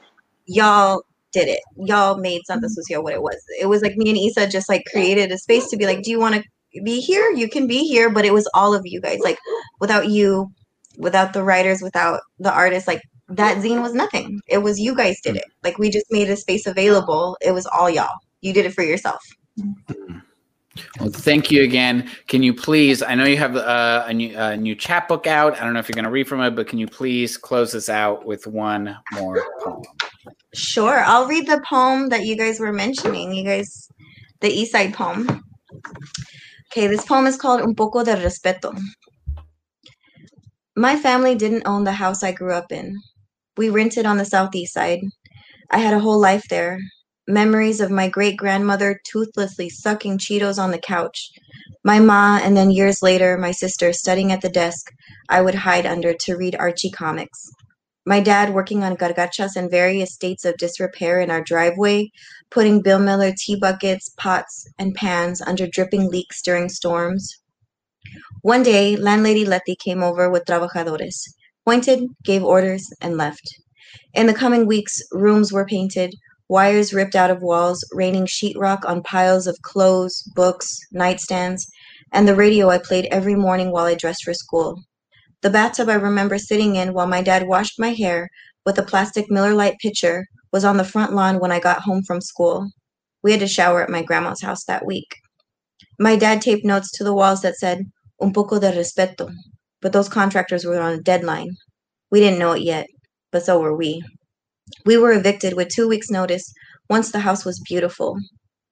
Y'all 0.47 1.03
did 1.33 1.47
it. 1.47 1.59
Y'all 1.77 2.17
made 2.17 2.41
Santa 2.45 2.67
mm-hmm. 2.67 2.73
Sucia 2.73 3.01
what 3.01 3.13
it 3.13 3.21
was. 3.21 3.37
It 3.59 3.67
was 3.67 3.81
like 3.81 3.95
me 3.97 4.09
and 4.09 4.17
Isa 4.17 4.47
just 4.47 4.69
like 4.69 4.83
created 4.91 5.31
a 5.31 5.37
space 5.37 5.69
to 5.69 5.77
be 5.77 5.85
like, 5.85 6.01
do 6.01 6.11
you 6.11 6.19
want 6.19 6.35
to 6.35 6.81
be 6.83 6.99
here? 6.99 7.29
You 7.31 7.49
can 7.49 7.67
be 7.67 7.87
here. 7.87 8.09
But 8.09 8.25
it 8.25 8.33
was 8.33 8.49
all 8.53 8.73
of 8.73 8.81
you 8.85 9.01
guys. 9.01 9.19
Like, 9.19 9.37
without 9.79 10.09
you, 10.09 10.51
without 10.97 11.33
the 11.33 11.43
writers, 11.43 11.81
without 11.81 12.21
the 12.39 12.51
artists, 12.51 12.87
like 12.87 13.01
that 13.29 13.57
zine 13.57 13.81
was 13.81 13.93
nothing. 13.93 14.39
It 14.47 14.59
was 14.59 14.79
you 14.79 14.95
guys 14.95 15.19
did 15.21 15.35
mm. 15.35 15.39
it. 15.39 15.45
Like, 15.63 15.77
we 15.77 15.89
just 15.89 16.05
made 16.09 16.29
a 16.29 16.37
space 16.37 16.65
available. 16.65 17.37
It 17.41 17.51
was 17.51 17.65
all 17.65 17.89
y'all. 17.89 18.15
You 18.41 18.53
did 18.53 18.65
it 18.65 18.73
for 18.73 18.83
yourself. 18.83 19.21
Mm. 19.59 19.73
Mm. 19.89 20.21
Well, 20.99 21.09
thank 21.09 21.51
you 21.51 21.63
again. 21.63 22.09
Can 22.27 22.43
you 22.43 22.53
please? 22.53 23.01
I 23.01 23.15
know 23.15 23.25
you 23.25 23.37
have 23.37 23.55
uh, 23.55 24.05
a 24.07 24.13
new 24.13 24.37
a 24.37 24.57
new 24.57 24.75
chapbook 24.75 25.27
out. 25.27 25.59
I 25.59 25.63
don't 25.63 25.73
know 25.73 25.79
if 25.79 25.89
you're 25.89 25.95
going 25.95 26.05
to 26.05 26.11
read 26.11 26.27
from 26.27 26.41
it, 26.41 26.51
but 26.51 26.67
can 26.67 26.79
you 26.79 26.87
please 26.87 27.37
close 27.37 27.71
this 27.71 27.89
out 27.89 28.25
with 28.25 28.47
one 28.47 28.97
more 29.13 29.43
poem? 29.61 29.83
Sure. 30.53 31.03
I'll 31.05 31.27
read 31.27 31.47
the 31.47 31.61
poem 31.69 32.09
that 32.09 32.25
you 32.25 32.35
guys 32.35 32.59
were 32.59 32.73
mentioning. 32.73 33.33
You 33.33 33.43
guys, 33.43 33.87
the 34.41 34.49
East 34.49 34.71
Side 34.71 34.93
poem. 34.93 35.43
Okay, 36.71 36.87
this 36.87 37.05
poem 37.05 37.25
is 37.25 37.37
called 37.37 37.61
Un 37.61 37.75
poco 37.75 38.03
de 38.03 38.15
respeto. 38.15 38.77
My 40.75 40.95
family 40.95 41.33
didn't 41.33 41.65
own 41.65 41.85
the 41.85 41.91
house 41.91 42.23
I 42.23 42.31
grew 42.31 42.53
up 42.53 42.71
in. 42.71 42.95
We 43.57 43.69
rented 43.69 44.05
on 44.05 44.17
the 44.17 44.25
southeast 44.25 44.73
side. 44.73 44.99
I 45.71 45.79
had 45.79 45.93
a 45.93 45.99
whole 45.99 46.19
life 46.19 46.43
there. 46.49 46.79
Memories 47.29 47.81
of 47.81 47.91
my 47.91 48.07
great 48.07 48.37
grandmother 48.37 49.01
toothlessly 49.03 49.67
sucking 49.67 50.17
Cheetos 50.17 50.57
on 50.57 50.71
the 50.71 50.79
couch. 50.79 51.29
My 51.83 51.99
ma, 51.99 52.39
and 52.41 52.55
then 52.55 52.71
years 52.71 53.03
later, 53.03 53.37
my 53.37 53.51
sister 53.51 53.91
studying 53.91 54.31
at 54.31 54.39
the 54.39 54.47
desk 54.47 54.89
I 55.27 55.41
would 55.41 55.55
hide 55.55 55.85
under 55.85 56.13
to 56.13 56.37
read 56.37 56.55
Archie 56.55 56.89
comics. 56.89 57.51
My 58.05 58.21
dad 58.21 58.53
working 58.53 58.81
on 58.85 58.95
carcachas 58.95 59.57
in 59.57 59.69
various 59.69 60.13
states 60.13 60.45
of 60.45 60.55
disrepair 60.55 61.19
in 61.19 61.29
our 61.29 61.43
driveway, 61.43 62.11
putting 62.49 62.81
Bill 62.81 62.99
Miller 62.99 63.33
tea 63.37 63.57
buckets, 63.59 64.07
pots, 64.17 64.65
and 64.79 64.95
pans 64.95 65.41
under 65.41 65.67
dripping 65.67 66.09
leaks 66.09 66.41
during 66.41 66.69
storms. 66.69 67.41
One 68.41 68.63
day, 68.63 68.95
landlady 68.95 69.43
Letty 69.43 69.75
came 69.75 70.01
over 70.01 70.29
with 70.29 70.45
trabajadores, 70.45 71.27
pointed, 71.65 72.05
gave 72.23 72.45
orders, 72.45 72.89
and 73.01 73.17
left. 73.17 73.43
In 74.13 74.27
the 74.27 74.33
coming 74.33 74.65
weeks, 74.65 75.01
rooms 75.11 75.51
were 75.51 75.65
painted, 75.65 76.15
wires 76.49 76.93
ripped 76.93 77.15
out 77.15 77.29
of 77.29 77.41
walls, 77.41 77.83
raining 77.91 78.25
sheetrock 78.25 78.85
on 78.85 79.03
piles 79.03 79.47
of 79.47 79.61
clothes, 79.61 80.23
books, 80.35 80.79
nightstands, 80.93 81.63
and 82.11 82.27
the 82.27 82.35
radio 82.35 82.69
I 82.69 82.77
played 82.77 83.07
every 83.11 83.35
morning 83.35 83.71
while 83.71 83.85
I 83.85 83.95
dressed 83.95 84.23
for 84.23 84.33
school. 84.33 84.81
The 85.41 85.49
bathtub 85.49 85.89
I 85.89 85.95
remember 85.95 86.37
sitting 86.37 86.75
in 86.75 86.93
while 86.93 87.07
my 87.07 87.21
dad 87.21 87.47
washed 87.47 87.79
my 87.79 87.93
hair 87.93 88.29
with 88.65 88.77
a 88.79 88.83
plastic 88.83 89.29
Miller 89.29 89.53
Lite 89.53 89.77
pitcher 89.79 90.25
was 90.51 90.65
on 90.65 90.77
the 90.77 90.83
front 90.83 91.13
lawn 91.13 91.39
when 91.39 91.51
I 91.51 91.59
got 91.59 91.81
home 91.81 92.03
from 92.03 92.21
school. 92.21 92.69
We 93.23 93.31
had 93.31 93.39
to 93.41 93.47
shower 93.47 93.83
at 93.83 93.89
my 93.89 94.03
grandma's 94.03 94.41
house 94.41 94.63
that 94.65 94.85
week. 94.85 95.15
My 95.99 96.15
dad 96.15 96.41
taped 96.41 96.65
notes 96.65 96.91
to 96.93 97.03
the 97.03 97.13
walls 97.13 97.41
that 97.41 97.55
said, 97.55 97.91
Un 98.21 98.33
poco 98.33 98.59
de 98.59 98.71
respeto, 98.71 99.31
but 99.81 99.93
those 99.93 100.09
contractors 100.09 100.65
were 100.65 100.79
on 100.79 100.93
a 100.93 101.01
deadline. 101.01 101.55
We 102.09 102.19
didn't 102.19 102.39
know 102.39 102.53
it 102.53 102.63
yet, 102.63 102.87
but 103.31 103.45
so 103.45 103.59
were 103.59 103.75
we. 103.75 104.03
We 104.85 104.97
were 104.97 105.11
evicted 105.13 105.53
with 105.53 105.69
two 105.69 105.87
weeks' 105.87 106.09
notice 106.09 106.53
once 106.89 107.11
the 107.11 107.19
house 107.19 107.45
was 107.45 107.59
beautiful. 107.67 108.17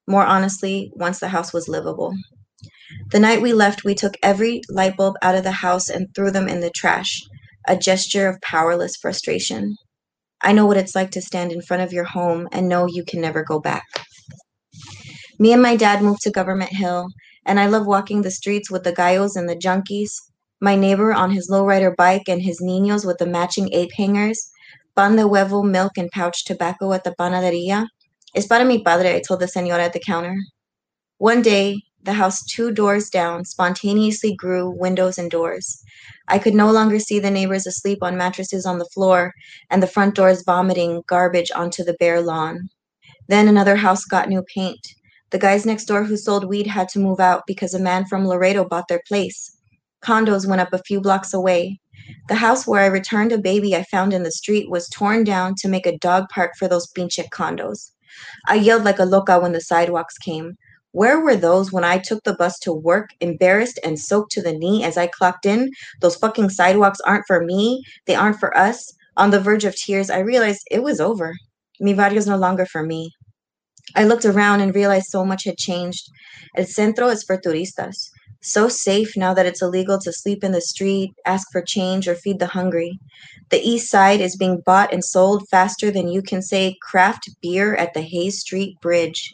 More 0.08 0.26
honestly, 0.26 0.92
once 0.96 1.20
the 1.20 1.30
house 1.30 1.54
was 1.54 1.68
livable. 1.68 2.14
The 3.12 3.20
night 3.20 3.42
we 3.42 3.54
left, 3.54 3.84
we 3.84 3.96
took 3.96 4.16
every 4.22 4.62
light 4.70 4.98
bulb 4.98 5.16
out 5.22 5.36
of 5.36 5.44
the 5.44 5.52
house 5.52 5.90
and 5.90 6.08
threw 6.14 6.32
them 6.32 6.48
in 6.48 6.60
the 6.60 6.70
trash, 6.70 7.22
a 7.68 7.76
gesture 7.76 8.28
of 8.28 8.42
powerless 8.42 8.96
frustration. 8.96 9.76
I 10.42 10.54
know 10.54 10.66
what 10.66 10.78
it's 10.78 10.96
like 10.96 11.12
to 11.12 11.22
stand 11.22 11.52
in 11.52 11.62
front 11.62 11.84
of 11.84 11.94
your 11.94 12.04
home 12.04 12.48
and 12.52 12.70
know 12.70 12.86
you 12.88 13.04
can 13.04 13.22
never 13.22 13.44
go 13.44 13.60
back. 13.60 13.84
Me 15.40 15.52
and 15.52 15.62
my 15.62 15.76
dad 15.76 16.02
moved 16.02 16.22
to 16.22 16.32
Government 16.32 16.72
Hill, 16.72 17.08
and 17.46 17.60
I 17.60 17.66
love 17.68 17.86
walking 17.86 18.22
the 18.22 18.32
streets 18.32 18.72
with 18.72 18.84
the 18.84 18.94
gallos 18.94 19.36
and 19.36 19.50
the 19.50 19.56
junkies. 19.56 20.12
My 20.62 20.76
neighbor 20.76 21.14
on 21.14 21.32
his 21.32 21.50
lowrider 21.50 21.96
bike 21.96 22.28
and 22.28 22.42
his 22.42 22.62
niños 22.62 23.06
with 23.06 23.18
the 23.18 23.26
matching 23.26 23.74
ape 23.74 23.92
hangers. 23.98 24.50
Pan 24.96 25.18
de 25.18 25.24
huevo, 25.24 25.62
milk, 25.62 25.98
and 25.98 26.10
pouch 26.12 26.46
tobacco 26.46 26.94
at 26.94 27.04
the 27.04 27.14
panaderia. 27.20 27.86
Es 28.34 28.48
para 28.48 28.64
mi 28.64 28.82
padre, 28.82 29.16
I 29.16 29.22
told 29.22 29.42
the 29.42 29.48
senora 29.48 29.84
at 29.84 29.92
the 29.92 30.00
counter. 30.00 30.38
One 31.18 31.42
day, 31.42 31.82
the 32.04 32.14
house 32.14 32.46
two 32.46 32.72
doors 32.72 33.10
down 33.10 33.44
spontaneously 33.44 34.36
grew 34.36 34.70
windows 34.70 35.18
and 35.18 35.30
doors. 35.30 35.84
I 36.30 36.40
could 36.40 36.54
no 36.54 36.72
longer 36.72 37.00
see 37.00 37.20
the 37.20 37.30
neighbors 37.30 37.68
asleep 37.68 38.00
on 38.02 38.16
mattresses 38.16 38.66
on 38.66 38.80
the 38.80 38.90
floor 38.94 39.34
and 39.70 39.84
the 39.84 39.88
front 39.88 40.16
doors 40.16 40.44
vomiting 40.46 41.02
garbage 41.08 41.52
onto 41.52 41.84
the 41.84 41.98
bare 42.00 42.22
lawn. 42.22 42.70
Then 43.28 43.50
another 43.50 43.76
house 43.76 44.06
got 44.06 44.30
new 44.30 44.44
paint. 44.44 44.80
The 45.32 45.40
guys 45.40 45.66
next 45.66 45.86
door 45.86 46.06
who 46.06 46.16
sold 46.16 46.48
weed 46.48 46.68
had 46.68 46.88
to 46.90 47.00
move 47.00 47.20
out 47.20 47.44
because 47.48 47.74
a 47.74 47.80
man 47.80 48.06
from 48.06 48.26
Laredo 48.26 48.64
bought 48.64 48.88
their 48.88 49.02
place. 49.08 49.58
Condos 50.02 50.48
went 50.48 50.62
up 50.62 50.72
a 50.72 50.84
few 50.84 51.02
blocks 51.02 51.34
away. 51.34 51.80
The 52.28 52.36
house 52.36 52.68
where 52.68 52.82
I 52.82 52.88
returned 52.88 53.32
a 53.32 53.38
baby 53.38 53.76
I 53.76 53.84
found 53.84 54.14
in 54.14 54.24
the 54.24 54.32
street 54.32 54.70
was 54.70 54.90
torn 54.90 55.24
down 55.24 55.56
to 55.60 55.68
make 55.68 55.86
a 55.86 55.98
dog 55.98 56.26
park 56.30 56.52
for 56.58 56.68
those 56.68 56.92
pinche 56.92 57.24
condos. 57.30 57.92
I 58.48 58.56
yelled 58.56 58.84
like 58.84 59.00
a 59.00 59.06
loca 59.06 59.40
when 59.40 59.52
the 59.52 59.62
sidewalks 59.62 60.18
came. 60.18 60.56
Where 60.92 61.20
were 61.20 61.36
those 61.36 61.74
when 61.74 61.84
I 61.84 61.98
took 61.98 62.24
the 62.24 62.36
bus 62.36 62.58
to 62.60 62.72
work, 62.72 63.10
embarrassed 63.20 63.80
and 63.84 64.00
soaked 64.00 64.32
to 64.32 64.42
the 64.42 64.54
knee 64.54 64.84
as 64.84 64.98
I 64.98 65.08
clocked 65.08 65.46
in? 65.46 65.72
Those 66.00 66.16
fucking 66.16 66.52
sidewalks 66.52 67.02
aren't 67.02 67.28
for 67.28 67.44
me. 67.44 67.84
They 68.06 68.16
aren't 68.16 68.40
for 68.40 68.58
us. 68.58 68.94
On 69.18 69.30
the 69.30 69.40
verge 69.40 69.66
of 69.66 69.76
tears, 69.76 70.10
I 70.10 70.20
realized 70.20 70.62
it 70.72 70.84
was 70.84 71.02
over. 71.02 71.36
Mi 71.80 71.94
barrio's 71.94 72.28
no 72.28 72.38
longer 72.38 72.66
for 72.66 72.84
me. 72.84 73.12
I 73.96 74.06
looked 74.06 74.26
around 74.26 74.62
and 74.62 74.74
realized 74.74 75.08
so 75.08 75.26
much 75.26 75.44
had 75.44 75.58
changed. 75.58 76.10
El 76.56 76.66
centro 76.66 77.10
is 77.10 77.24
for 77.24 77.38
turistas. 77.38 78.10
So 78.48 78.68
safe 78.70 79.18
now 79.18 79.34
that 79.34 79.48
it's 79.48 79.64
illegal 79.64 79.98
to 79.98 80.14
sleep 80.14 80.44
in 80.44 80.52
the 80.52 80.62
street, 80.62 81.14
ask 81.26 81.52
for 81.52 81.64
change, 81.64 82.08
or 82.08 82.14
feed 82.14 82.38
the 82.38 82.46
hungry. 82.46 83.00
The 83.50 83.58
east 83.60 83.90
side 83.90 84.22
is 84.22 84.36
being 84.36 84.62
bought 84.64 84.94
and 84.94 85.04
sold 85.04 85.48
faster 85.50 85.90
than 85.90 86.10
you 86.10 86.22
can 86.22 86.44
say 86.44 86.76
craft 86.80 87.28
beer 87.42 87.74
at 87.74 87.96
the 87.96 88.02
Hays 88.02 88.42
Street 88.42 88.80
Bridge. 88.84 89.34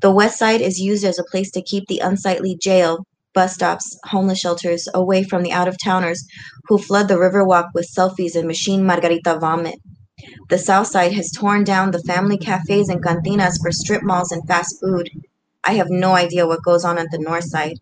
The 0.00 0.10
west 0.10 0.38
side 0.38 0.62
is 0.62 0.80
used 0.80 1.04
as 1.04 1.18
a 1.18 1.24
place 1.30 1.50
to 1.50 1.60
keep 1.60 1.86
the 1.86 1.98
unsightly 1.98 2.56
jail, 2.56 3.04
bus 3.34 3.52
stops, 3.52 4.00
homeless 4.04 4.38
shelters 4.38 4.88
away 4.94 5.22
from 5.22 5.42
the 5.42 5.52
out 5.52 5.68
of 5.68 5.76
towners 5.84 6.24
who 6.66 6.78
flood 6.78 7.08
the 7.08 7.16
Riverwalk 7.18 7.66
with 7.74 7.92
selfies 7.94 8.36
and 8.36 8.48
machine 8.48 8.86
margarita 8.86 9.38
vomit. 9.38 9.78
The 10.48 10.56
south 10.56 10.86
side 10.86 11.12
has 11.12 11.30
torn 11.30 11.64
down 11.64 11.90
the 11.90 12.02
family 12.04 12.38
cafes 12.38 12.88
and 12.88 13.04
cantinas 13.04 13.60
for 13.60 13.70
strip 13.70 14.02
malls 14.02 14.32
and 14.32 14.48
fast 14.48 14.76
food. 14.80 15.10
I 15.62 15.74
have 15.74 15.90
no 15.90 16.12
idea 16.12 16.46
what 16.46 16.64
goes 16.64 16.86
on 16.86 16.96
at 16.96 17.10
the 17.10 17.18
north 17.18 17.44
side. 17.44 17.76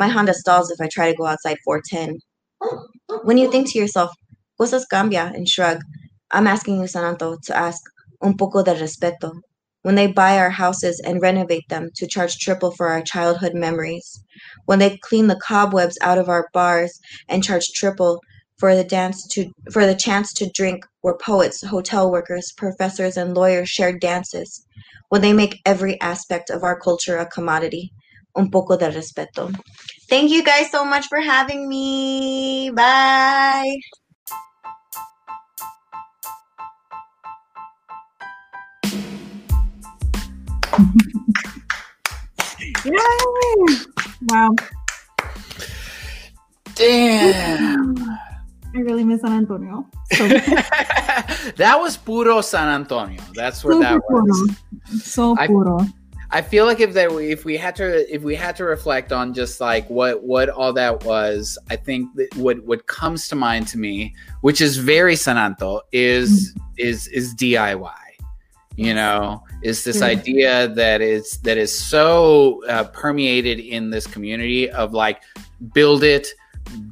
My 0.00 0.08
Honda 0.08 0.32
stalls 0.32 0.70
if 0.70 0.80
I 0.80 0.88
try 0.88 1.10
to 1.10 1.16
go 1.18 1.26
outside 1.26 1.58
410. 1.62 2.20
When 3.24 3.36
you 3.36 3.50
think 3.50 3.70
to 3.70 3.78
yourself, 3.78 4.10
cosas 4.58 4.86
cambia, 4.90 5.30
and 5.34 5.46
shrug, 5.46 5.82
I'm 6.30 6.46
asking 6.46 6.80
you, 6.80 6.86
San 6.86 7.04
Anto, 7.04 7.36
to 7.44 7.54
ask 7.54 7.82
un 8.22 8.34
poco 8.34 8.62
de 8.62 8.74
respeto. 8.74 9.30
When 9.82 9.96
they 9.96 10.06
buy 10.06 10.38
our 10.38 10.48
houses 10.48 11.02
and 11.04 11.20
renovate 11.20 11.68
them 11.68 11.90
to 11.96 12.06
charge 12.06 12.38
triple 12.38 12.70
for 12.70 12.88
our 12.88 13.02
childhood 13.02 13.52
memories. 13.52 14.24
When 14.64 14.78
they 14.78 14.96
clean 15.02 15.26
the 15.26 15.38
cobwebs 15.46 15.98
out 16.00 16.16
of 16.16 16.30
our 16.30 16.48
bars 16.54 16.98
and 17.28 17.44
charge 17.44 17.66
triple 17.74 18.20
for 18.56 18.74
the 18.74 18.84
dance 18.84 19.26
to 19.32 19.52
for 19.70 19.84
the 19.84 19.94
chance 19.94 20.32
to 20.32 20.50
drink 20.54 20.86
where 21.02 21.18
poets, 21.18 21.62
hotel 21.62 22.10
workers, 22.10 22.54
professors, 22.56 23.18
and 23.18 23.34
lawyers 23.34 23.68
shared 23.68 24.00
dances. 24.00 24.64
When 25.10 25.20
they 25.20 25.34
make 25.34 25.60
every 25.66 26.00
aspect 26.00 26.48
of 26.48 26.64
our 26.64 26.80
culture 26.80 27.18
a 27.18 27.26
commodity. 27.26 27.92
Un 28.34 28.50
poco 28.50 28.76
de 28.76 28.90
respeto. 28.90 29.50
Thank 30.08 30.30
you 30.30 30.42
guys 30.44 30.70
so 30.70 30.84
much 30.84 31.06
for 31.08 31.20
having 31.20 31.68
me. 31.68 32.70
Bye. 32.74 33.76
Yay! 42.84 43.76
Wow. 44.28 44.50
Damn. 46.74 47.96
I 48.74 48.78
really 48.78 49.04
miss 49.04 49.20
San 49.22 49.32
Antonio. 49.32 49.86
So 50.12 50.28
that 51.56 51.76
was 51.80 51.96
puro 51.96 52.40
San 52.40 52.68
Antonio. 52.68 53.20
That's 53.34 53.64
what 53.64 53.80
that 53.80 53.94
super 53.94 54.22
was. 54.22 54.50
puro. 54.86 54.98
So 55.00 55.36
I- 55.38 55.46
puro. 55.46 55.78
I 56.32 56.42
feel 56.42 56.64
like 56.64 56.78
if 56.78 56.92
there 56.92 57.20
if 57.20 57.44
we 57.44 57.56
had 57.56 57.74
to 57.76 58.14
if 58.14 58.22
we 58.22 58.36
had 58.36 58.54
to 58.56 58.64
reflect 58.64 59.10
on 59.10 59.34
just 59.34 59.60
like 59.60 59.88
what 59.90 60.22
what 60.22 60.48
all 60.48 60.72
that 60.74 61.04
was, 61.04 61.58
I 61.68 61.76
think 61.76 62.14
that 62.14 62.34
what 62.36 62.64
what 62.64 62.86
comes 62.86 63.26
to 63.28 63.36
mind 63.36 63.66
to 63.68 63.78
me, 63.78 64.14
which 64.42 64.60
is 64.60 64.76
very 64.76 65.16
San 65.16 65.36
Anto, 65.36 65.80
is 65.92 66.54
is 66.76 67.08
is 67.08 67.34
DIY. 67.34 67.92
You 68.76 68.94
know, 68.94 69.42
is 69.62 69.82
this 69.84 70.00
Yeah. 70.00 70.06
idea 70.06 70.68
that 70.68 71.00
is 71.00 71.38
that 71.38 71.58
is 71.58 71.76
so 71.76 72.64
uh, 72.66 72.84
permeated 72.84 73.58
in 73.58 73.90
this 73.90 74.06
community 74.06 74.70
of 74.70 74.94
like 74.94 75.22
build 75.74 76.04
it, 76.04 76.28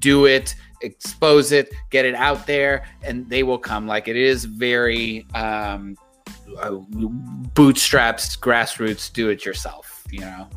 do 0.01 0.27
it, 0.27 0.55
expose 0.83 1.53
it, 1.53 1.73
get 1.91 2.05
it 2.05 2.17
out 2.17 2.47
there, 2.47 2.85
and 3.05 3.29
they 3.31 3.45
will 3.45 3.59
come. 3.59 3.87
Like 3.87 4.09
it 4.09 4.17
is 4.17 4.45
very 4.45 5.27
um, 5.35 5.97
bootstraps, 7.55 8.37
grassroots, 8.37 9.13
do 9.13 9.29
it 9.29 9.45
yourself. 9.45 10.05
You 10.11 10.21
know. 10.21 10.49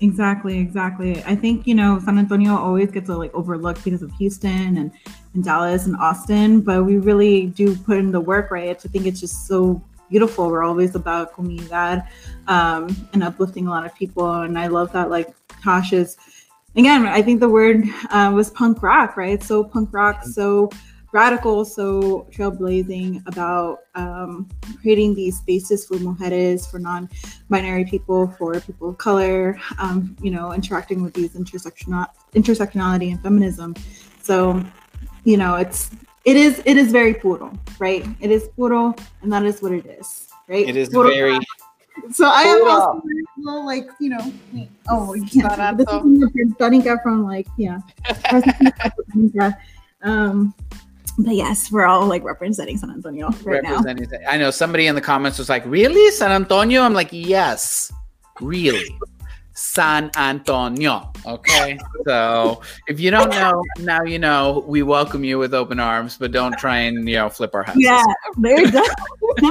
Exactly, 0.00 0.58
exactly. 0.58 1.22
I 1.24 1.34
think 1.36 1.66
you 1.66 1.74
know 1.74 1.98
San 1.98 2.18
Antonio 2.18 2.56
always 2.56 2.90
gets 2.90 3.08
uh, 3.08 3.16
like 3.16 3.32
overlooked 3.34 3.84
because 3.84 4.02
of 4.02 4.12
Houston 4.12 4.76
and, 4.76 4.92
and 5.34 5.44
Dallas 5.44 5.86
and 5.86 5.96
Austin, 5.96 6.60
but 6.60 6.84
we 6.84 6.98
really 6.98 7.46
do 7.46 7.76
put 7.76 7.98
in 7.98 8.10
the 8.10 8.20
work, 8.20 8.50
right? 8.50 8.70
I 8.70 8.88
think 8.88 9.06
it's 9.06 9.20
just 9.20 9.46
so 9.46 9.82
beautiful. 10.10 10.50
We're 10.50 10.64
always 10.64 10.94
about 10.94 11.32
comunidad 11.32 12.06
um, 12.48 12.94
and 13.12 13.22
uplifting 13.22 13.66
a 13.66 13.70
lot 13.70 13.86
of 13.86 13.94
people, 13.94 14.30
and 14.42 14.58
I 14.58 14.66
love 14.66 14.92
that. 14.92 15.10
Like 15.10 15.34
Tosh 15.62 15.92
is, 15.92 16.16
again, 16.76 17.06
I 17.06 17.22
think 17.22 17.40
the 17.40 17.48
word 17.48 17.84
uh, 18.10 18.32
was 18.34 18.50
punk 18.50 18.82
rock, 18.82 19.16
right? 19.16 19.42
So 19.42 19.64
punk 19.64 19.92
rock, 19.92 20.24
so 20.24 20.70
radical, 21.14 21.64
so 21.64 22.26
trailblazing 22.32 23.26
about 23.26 23.84
um, 23.94 24.48
creating 24.80 25.14
these 25.14 25.38
spaces 25.38 25.86
for 25.86 25.94
mujeres, 25.94 26.68
for 26.68 26.80
non-binary 26.80 27.84
people, 27.84 28.26
for 28.36 28.60
people 28.60 28.90
of 28.90 28.98
color, 28.98 29.58
um, 29.78 30.16
you 30.20 30.30
know, 30.30 30.52
interacting 30.52 31.02
with 31.02 31.14
these 31.14 31.34
intersectional 31.34 32.08
intersectionality 32.34 33.12
and 33.12 33.22
feminism. 33.22 33.74
So, 34.22 34.62
you 35.22 35.36
know, 35.36 35.54
it's 35.54 35.90
it 36.24 36.36
is 36.36 36.60
it 36.64 36.76
is 36.76 36.90
very 36.90 37.14
puro, 37.14 37.52
right? 37.78 38.04
It 38.20 38.30
is 38.32 38.48
puro, 38.56 38.94
and 39.22 39.32
that 39.32 39.44
is 39.44 39.62
what 39.62 39.72
it 39.72 39.86
is, 39.86 40.28
right? 40.48 40.68
It 40.68 40.76
is 40.76 40.88
Puro. 40.88 41.10
very 41.10 41.38
So 42.10 42.26
I 42.26 42.42
am 42.42 42.68
also 42.68 43.02
little 43.38 43.64
like 43.64 43.88
you 44.00 44.10
know, 44.10 44.32
oh 44.88 45.14
you 45.14 45.26
can't. 45.26 45.78
This 45.78 45.86
is 45.86 46.52
Danica 46.54 47.00
from 47.04 47.22
like 47.22 47.46
yeah. 47.56 47.78
Um, 50.04 50.54
but 51.18 51.34
yes, 51.34 51.70
we're 51.70 51.86
all 51.86 52.06
like 52.06 52.24
representing 52.24 52.76
San 52.76 52.90
Antonio 52.90 53.30
right 53.44 53.62
now. 53.62 53.76
representing. 53.76 54.08
I 54.28 54.36
know 54.36 54.50
somebody 54.50 54.86
in 54.86 54.94
the 54.94 55.00
comments 55.00 55.38
was 55.38 55.48
like, 55.48 55.64
"Really, 55.66 56.10
San 56.10 56.32
Antonio?" 56.32 56.82
I'm 56.82 56.94
like, 56.94 57.08
"Yes, 57.12 57.92
really, 58.40 58.98
San 59.52 60.10
Antonio." 60.16 61.12
Okay, 61.26 61.78
so 62.06 62.60
if 62.88 62.98
you 62.98 63.10
don't 63.10 63.30
know, 63.30 63.62
now 63.78 64.02
you 64.02 64.18
know. 64.18 64.64
We 64.66 64.82
welcome 64.82 65.24
you 65.24 65.38
with 65.38 65.54
open 65.54 65.78
arms, 65.78 66.16
but 66.18 66.32
don't 66.32 66.56
try 66.58 66.78
and 66.78 67.08
you 67.08 67.16
know 67.16 67.28
flip 67.28 67.54
our 67.54 67.62
houses. 67.62 67.82
Yeah, 67.84 68.04
there 68.38 68.56
definitely 68.66 69.50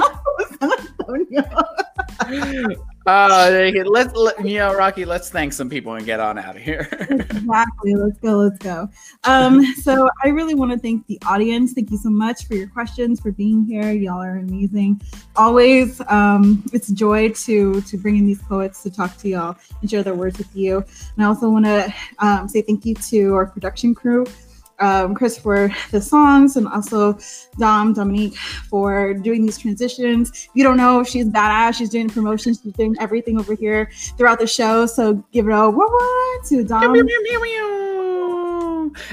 San 0.60 0.72
Antonio. 1.00 2.86
Go. 3.04 3.84
let's 3.86 4.14
let, 4.14 4.46
you 4.46 4.58
know, 4.58 4.74
Rocky. 4.74 5.04
Let's 5.04 5.30
thank 5.30 5.52
some 5.52 5.68
people 5.68 5.94
and 5.94 6.06
get 6.06 6.20
on 6.20 6.38
out 6.38 6.56
of 6.56 6.62
here. 6.62 6.88
exactly. 7.10 7.94
Let's 7.94 8.18
go. 8.18 8.38
Let's 8.38 8.58
go. 8.58 8.88
Um, 9.24 9.64
so 9.76 10.08
I 10.22 10.28
really 10.28 10.54
want 10.54 10.72
to 10.72 10.78
thank 10.78 11.06
the 11.06 11.18
audience. 11.26 11.72
Thank 11.72 11.90
you 11.90 11.98
so 11.98 12.10
much 12.10 12.46
for 12.46 12.54
your 12.54 12.68
questions, 12.68 13.20
for 13.20 13.32
being 13.32 13.64
here. 13.64 13.92
Y'all 13.92 14.22
are 14.22 14.38
amazing. 14.38 15.00
Always, 15.36 16.00
um, 16.08 16.62
it's 16.72 16.88
a 16.88 16.94
joy 16.94 17.30
to 17.30 17.80
to 17.82 17.96
bring 17.98 18.16
in 18.16 18.26
these 18.26 18.42
poets 18.42 18.82
to 18.84 18.90
talk 18.90 19.16
to 19.18 19.28
y'all 19.28 19.56
and 19.80 19.90
share 19.90 20.02
their 20.02 20.14
words 20.14 20.38
with 20.38 20.54
you. 20.54 20.78
And 21.16 21.24
I 21.24 21.26
also 21.26 21.50
want 21.50 21.66
to 21.66 21.92
um, 22.18 22.48
say 22.48 22.62
thank 22.62 22.84
you 22.84 22.94
to 22.94 23.34
our 23.34 23.46
production 23.46 23.94
crew. 23.94 24.26
Um, 24.80 25.14
Chris 25.14 25.38
for 25.38 25.70
the 25.92 26.00
songs 26.00 26.56
and 26.56 26.66
also 26.66 27.16
Dom 27.58 27.92
Dominique 27.92 28.36
for 28.36 29.14
doing 29.14 29.42
these 29.42 29.56
transitions. 29.56 30.30
If 30.30 30.50
you 30.54 30.64
don't 30.64 30.76
know, 30.76 31.04
she's 31.04 31.26
badass. 31.26 31.76
She's 31.76 31.90
doing 31.90 32.08
promotions. 32.08 32.60
She's 32.62 32.72
doing 32.72 32.96
everything 32.98 33.38
over 33.38 33.54
here 33.54 33.90
throughout 34.16 34.40
the 34.40 34.46
show. 34.48 34.86
So 34.86 35.14
give 35.32 35.46
it 35.46 35.52
a 35.52 35.70
what 35.70 36.44
to 36.46 36.64
Dom. 36.64 36.82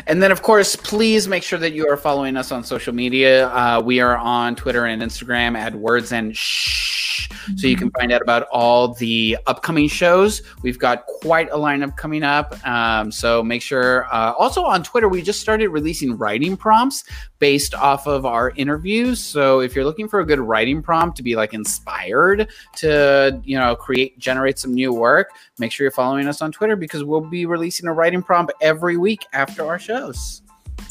And 0.08 0.22
then, 0.22 0.32
of 0.32 0.42
course, 0.42 0.76
please 0.76 1.28
make 1.28 1.44
sure 1.44 1.60
that 1.60 1.74
you 1.74 1.88
are 1.88 1.98
following 1.98 2.38
us 2.38 2.52
on 2.52 2.64
social 2.64 2.94
media. 2.94 3.48
Uh, 3.50 3.82
we 3.84 4.00
are 4.00 4.18
on 4.18 4.56
Twitter 4.56 4.86
and 4.86 5.02
Instagram 5.02 5.58
at 5.58 5.74
Words 5.76 6.12
and 6.12 6.36
Shit, 6.36 7.36
so 7.56 7.68
you 7.68 7.76
can 7.76 7.92
find 7.92 8.12
out 8.12 8.22
about 8.22 8.48
all 8.52 8.94
the 8.96 9.38
upcoming 9.48 9.88
shows. 9.88 10.42
We've 10.62 10.80
got 10.80 11.06
quite 11.06 11.50
a 11.50 11.56
lineup 11.56 11.98
coming 11.98 12.24
up. 12.24 12.56
Um, 12.68 13.12
so 13.12 13.44
make 13.44 13.62
sure. 13.62 14.06
Uh, 14.14 14.34
also 14.38 14.64
on 14.64 14.84
Twitter, 14.84 15.10
we 15.10 15.22
just 15.22 15.40
started 15.40 15.70
releasing 15.70 16.18
writing 16.18 16.58
prompts 16.58 17.04
based 17.42 17.74
off 17.74 18.06
of 18.06 18.24
our 18.24 18.52
interviews. 18.52 19.20
So 19.20 19.62
if 19.62 19.76
you're 19.76 19.84
looking 19.84 20.08
for 20.08 20.20
a 20.20 20.26
good 20.26 20.40
writing 20.40 20.84
prompt 20.84 21.18
to 21.18 21.24
be 21.24 21.36
like 21.36 21.56
inspired 21.56 22.50
to, 22.78 23.42
you 23.44 23.58
know, 23.58 23.76
create, 23.76 24.18
generate 24.20 24.60
some 24.60 24.76
new 24.76 24.94
work, 24.94 25.32
make 25.58 25.72
sure 25.72 25.84
you're 25.84 25.92
following 25.92 26.28
us 26.28 26.44
on 26.44 26.52
Twitter 26.52 26.76
because 26.76 27.04
we'll 27.04 27.20
be 27.20 27.48
releasing 27.48 27.88
a 27.88 27.94
writing 27.94 28.22
prompt 28.22 28.54
every 28.62 28.96
week 28.96 29.26
after 29.34 29.66
our 29.66 29.80
shows. 29.80 30.44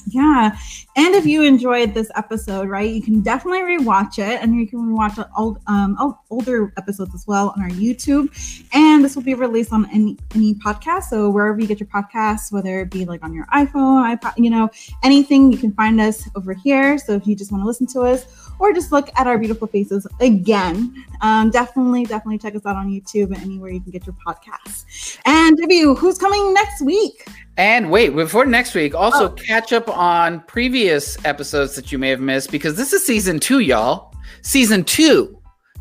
Yeah. 0.06 0.56
And 0.96 1.14
if 1.14 1.24
you 1.24 1.42
enjoyed 1.42 1.94
this 1.94 2.10
episode, 2.16 2.68
right, 2.68 2.90
you 2.90 3.00
can 3.00 3.20
definitely 3.20 3.60
rewatch 3.60 4.18
it 4.18 4.42
and 4.42 4.56
you 4.56 4.66
can 4.66 4.80
rewatch 4.80 5.24
old, 5.36 5.58
um, 5.66 5.96
old, 6.00 6.16
older 6.30 6.72
episodes 6.76 7.14
as 7.14 7.26
well 7.26 7.54
on 7.56 7.62
our 7.62 7.70
YouTube. 7.70 8.28
And 8.72 9.04
this 9.04 9.14
will 9.14 9.22
be 9.22 9.34
released 9.34 9.72
on 9.72 9.88
any, 9.90 10.18
any 10.34 10.54
podcast. 10.54 11.04
So 11.04 11.30
wherever 11.30 11.60
you 11.60 11.66
get 11.66 11.80
your 11.80 11.88
podcasts, 11.88 12.52
whether 12.52 12.80
it 12.80 12.90
be 12.90 13.04
like 13.04 13.22
on 13.22 13.32
your 13.32 13.46
iPhone, 13.46 14.16
iPod, 14.16 14.34
you 14.36 14.50
know, 14.50 14.68
anything, 15.02 15.52
you 15.52 15.58
can 15.58 15.72
find 15.72 16.00
us 16.00 16.28
over 16.34 16.52
here. 16.52 16.98
So 16.98 17.12
if 17.12 17.26
you 17.26 17.36
just 17.36 17.52
want 17.52 17.62
to 17.62 17.66
listen 17.66 17.86
to 17.88 18.00
us 18.00 18.26
or 18.58 18.72
just 18.72 18.92
look 18.92 19.08
at 19.16 19.26
our 19.26 19.38
beautiful 19.38 19.68
faces 19.68 20.06
again, 20.20 21.04
um, 21.20 21.50
definitely, 21.50 22.04
definitely 22.04 22.38
check 22.38 22.54
us 22.56 22.66
out 22.66 22.76
on 22.76 22.90
YouTube 22.90 23.26
and 23.26 23.38
anywhere 23.38 23.70
you 23.70 23.80
can 23.80 23.90
get 23.92 24.06
your 24.06 24.16
podcasts. 24.26 25.18
And 25.24 25.56
W, 25.56 25.94
who's 25.94 26.18
coming 26.18 26.52
next 26.52 26.82
week? 26.82 27.26
And 27.56 27.90
wait, 27.90 28.10
before 28.10 28.46
next 28.46 28.74
week, 28.74 28.94
also 28.94 29.28
catch 29.28 29.72
up 29.72 29.79
on 29.88 30.40
previous 30.40 31.22
episodes 31.24 31.74
that 31.76 31.90
you 31.92 31.98
may 31.98 32.10
have 32.10 32.20
missed 32.20 32.50
because 32.50 32.76
this 32.76 32.92
is 32.92 33.06
season 33.06 33.38
two, 33.40 33.60
y'all. 33.60 34.14
Season 34.42 34.84
two. 34.84 35.36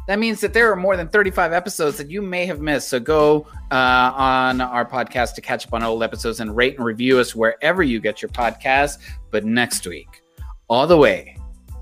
that 0.07 0.17
means 0.17 0.41
that 0.41 0.53
there 0.53 0.71
are 0.71 0.75
more 0.75 0.97
than 0.97 1.07
35 1.07 1.53
episodes 1.53 1.97
that 1.97 2.09
you 2.09 2.19
may 2.21 2.45
have 2.47 2.59
missed. 2.61 2.89
So 2.89 2.99
go 2.99 3.45
uh, 3.71 4.11
on 4.15 4.59
our 4.59 4.83
podcast 4.83 5.35
to 5.35 5.41
catch 5.41 5.67
up 5.67 5.73
on 5.73 5.83
old 5.83 6.01
episodes 6.01 6.39
and 6.39 6.55
rate 6.55 6.77
and 6.77 6.85
review 6.85 7.19
us 7.19 7.35
wherever 7.35 7.83
you 7.83 7.99
get 7.99 8.21
your 8.21 8.29
podcast. 8.29 8.97
But 9.29 9.45
next 9.45 9.85
week, 9.85 10.23
all 10.67 10.87
the 10.87 10.97
way 10.97 11.37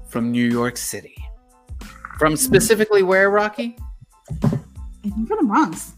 from 0.10 0.32
New 0.32 0.46
York 0.50 0.76
City, 0.76 1.16
from 2.20 2.36
specifically 2.36 3.02
where, 3.02 3.30
Rocky? 3.30 3.78
I 4.44 4.50
think 5.04 5.28
from 5.28 5.38
the 5.38 5.46
Bronx. 5.46 5.94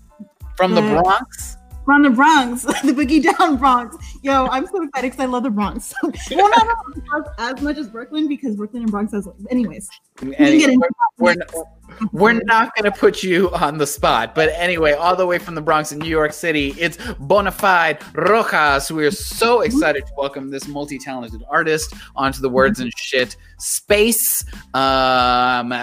From 0.56 0.76
the 0.76 0.82
Bronx? 0.82 1.58
From 1.86 2.04
the 2.04 2.10
Bronx, 2.12 2.62
the 2.84 2.94
Boogie 2.94 3.24
Down 3.24 3.58
Bronx. 3.58 3.98
Yo, 4.22 4.48
I'm 4.48 4.68
so 4.68 4.82
excited 4.84 5.12
because 5.12 5.20
I 5.20 5.26
love 5.28 5.44
the 5.44 5.50
Bronx. 5.50 5.94
well, 6.32 6.50
not 6.50 7.28
as 7.38 7.62
much 7.62 7.78
as 7.78 7.88
Brooklyn 7.88 8.28
because 8.28 8.56
Brooklyn 8.56 8.84
and 8.84 8.92
Bronx 8.92 9.14
has. 9.14 9.28
Anyways, 9.50 9.90
we 10.22 10.36
can 10.36 10.46
And 10.46 10.60
get 10.60 10.70
into 10.72 10.90
we're, 11.18 11.36
we're, 11.36 11.66
we're 12.12 12.42
not 12.44 12.76
going 12.76 12.92
to 12.92 12.98
put 12.98 13.24
you 13.24 13.50
on 13.52 13.78
the 13.78 13.88
spot. 13.88 14.36
But 14.36 14.50
anyway, 14.56 14.92
all 14.94 15.16
the 15.16 15.26
way 15.26 15.38
from 15.38 15.56
the 15.56 15.62
Bronx 15.62 15.94
in 15.94 16.00
New 16.00 16.10
York 16.10 16.34
City, 16.34 16.76
it's 16.78 16.98
Bonafide 16.98 18.02
Rojas. 18.14 18.92
We 18.92 19.06
are 19.06 19.12
so 19.12 19.62
excited 19.62 20.06
to 20.06 20.14
welcome 20.18 20.50
this 20.50 20.68
multi 20.68 20.98
talented 20.98 21.44
artist 21.50 21.94
onto 22.16 22.42
the 22.42 22.50
Words 22.50 22.82
and 22.82 22.92
Shit 22.98 23.38
space. 23.58 24.44
Um, 24.74 25.74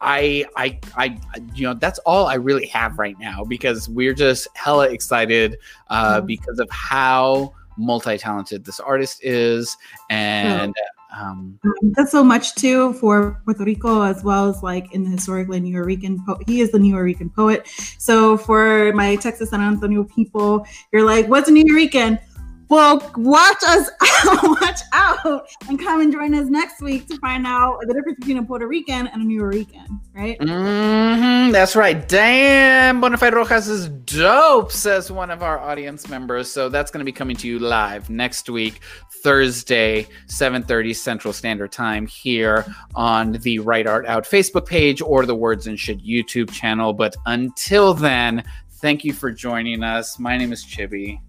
I, 0.00 0.44
I, 0.56 0.78
I, 0.96 1.18
you 1.54 1.66
know, 1.66 1.74
that's 1.74 1.98
all 2.00 2.26
I 2.26 2.34
really 2.34 2.66
have 2.66 2.98
right 2.98 3.18
now 3.18 3.44
because 3.44 3.88
we're 3.88 4.14
just 4.14 4.46
hella 4.54 4.88
excited 4.90 5.56
uh, 5.88 6.20
Mhm. 6.20 6.26
because 6.26 6.58
of 6.60 6.68
how 6.70 7.52
multi 7.78 8.18
talented 8.18 8.64
this 8.64 8.80
artist 8.80 9.20
is. 9.22 9.76
And, 10.10 10.74
um, 10.74 10.98
Um, 11.10 11.58
that's 11.96 12.12
so 12.12 12.22
much 12.22 12.54
too 12.54 12.92
for 12.94 13.40
Puerto 13.46 13.64
Rico 13.64 14.02
as 14.02 14.22
well 14.22 14.50
as 14.50 14.62
like 14.62 14.92
in 14.92 15.04
the 15.04 15.10
historically 15.10 15.58
Nuyorican 15.58 16.18
po- 16.26 16.38
he 16.46 16.60
is 16.60 16.70
the 16.70 16.76
Nuyorican 16.76 17.34
poet. 17.34 17.66
So 17.96 18.36
for 18.36 18.92
my 18.92 19.16
Texas 19.16 19.48
San 19.48 19.62
Antonio 19.62 20.04
people, 20.04 20.66
you're 20.92 21.06
like, 21.06 21.26
what's 21.26 21.48
a 21.48 21.52
Nuyorican? 21.52 22.20
Well, 22.68 22.98
watch 23.16 23.62
us 23.66 23.90
watch 24.60 24.80
out 24.92 25.48
and 25.68 25.78
come 25.78 26.02
and 26.02 26.12
join 26.12 26.34
us 26.34 26.48
next 26.48 26.82
week 26.82 27.06
to 27.08 27.18
find 27.18 27.46
out 27.46 27.80
the 27.80 27.94
difference 27.94 28.18
between 28.18 28.38
a 28.38 28.42
Puerto 28.42 28.66
Rican 28.66 29.06
and 29.06 29.22
a 29.22 29.24
Nuyorican, 29.24 30.00
right? 30.14 30.36
hmm 30.40 31.50
that's 31.50 31.74
right. 31.74 32.06
Damn, 32.08 33.00
Bonafide 33.00 33.32
Rojas 33.32 33.68
is 33.68 33.88
dope, 33.88 34.70
says 34.70 35.10
one 35.10 35.30
of 35.30 35.42
our 35.42 35.58
audience 35.58 36.08
members. 36.08 36.50
So 36.50 36.68
that's 36.68 36.90
going 36.90 37.00
to 37.00 37.04
be 37.04 37.12
coming 37.12 37.36
to 37.36 37.48
you 37.48 37.58
live 37.58 38.10
next 38.10 38.50
week, 38.50 38.80
Thursday, 39.22 40.06
7.30 40.26 40.94
Central 40.94 41.32
Standard 41.32 41.72
Time 41.72 42.06
here 42.06 42.66
on 42.94 43.32
the 43.32 43.60
Right 43.60 43.86
Art 43.86 44.06
Out 44.06 44.24
Facebook 44.24 44.66
page 44.66 45.00
or 45.00 45.24
the 45.24 45.34
Words 45.34 45.66
and 45.66 45.78
Shit 45.78 46.04
YouTube 46.04 46.50
channel. 46.50 46.92
But 46.92 47.16
until 47.26 47.94
then, 47.94 48.44
thank 48.72 49.04
you 49.04 49.12
for 49.12 49.32
joining 49.32 49.82
us. 49.82 50.18
My 50.18 50.36
name 50.36 50.52
is 50.52 50.64
Chibi. 50.64 51.20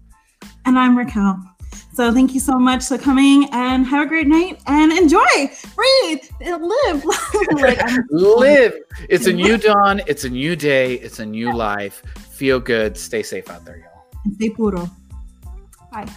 And 0.66 0.78
I'm 0.78 0.96
Raquel. 0.96 1.38
So 1.92 2.12
thank 2.12 2.34
you 2.34 2.40
so 2.40 2.58
much 2.58 2.86
for 2.86 2.96
coming 2.96 3.48
and 3.52 3.84
have 3.86 4.06
a 4.06 4.08
great 4.08 4.26
night 4.26 4.62
and 4.66 4.92
enjoy, 4.92 5.50
breathe, 5.74 6.20
live. 6.40 7.04
like, 7.52 7.80
Live. 8.10 8.74
It's 9.08 9.26
a 9.26 9.32
new 9.32 9.58
dawn. 9.58 10.00
It's 10.06 10.24
a 10.24 10.30
new 10.30 10.56
day. 10.56 10.94
It's 10.94 11.18
a 11.18 11.26
new 11.26 11.52
life. 11.52 12.02
Feel 12.30 12.60
good. 12.60 12.96
Stay 12.96 13.22
safe 13.22 13.50
out 13.50 13.64
there, 13.64 13.78
y'all. 13.78 14.32
stay 14.34 14.50
puro. 14.50 14.88
Bye. 15.92 16.08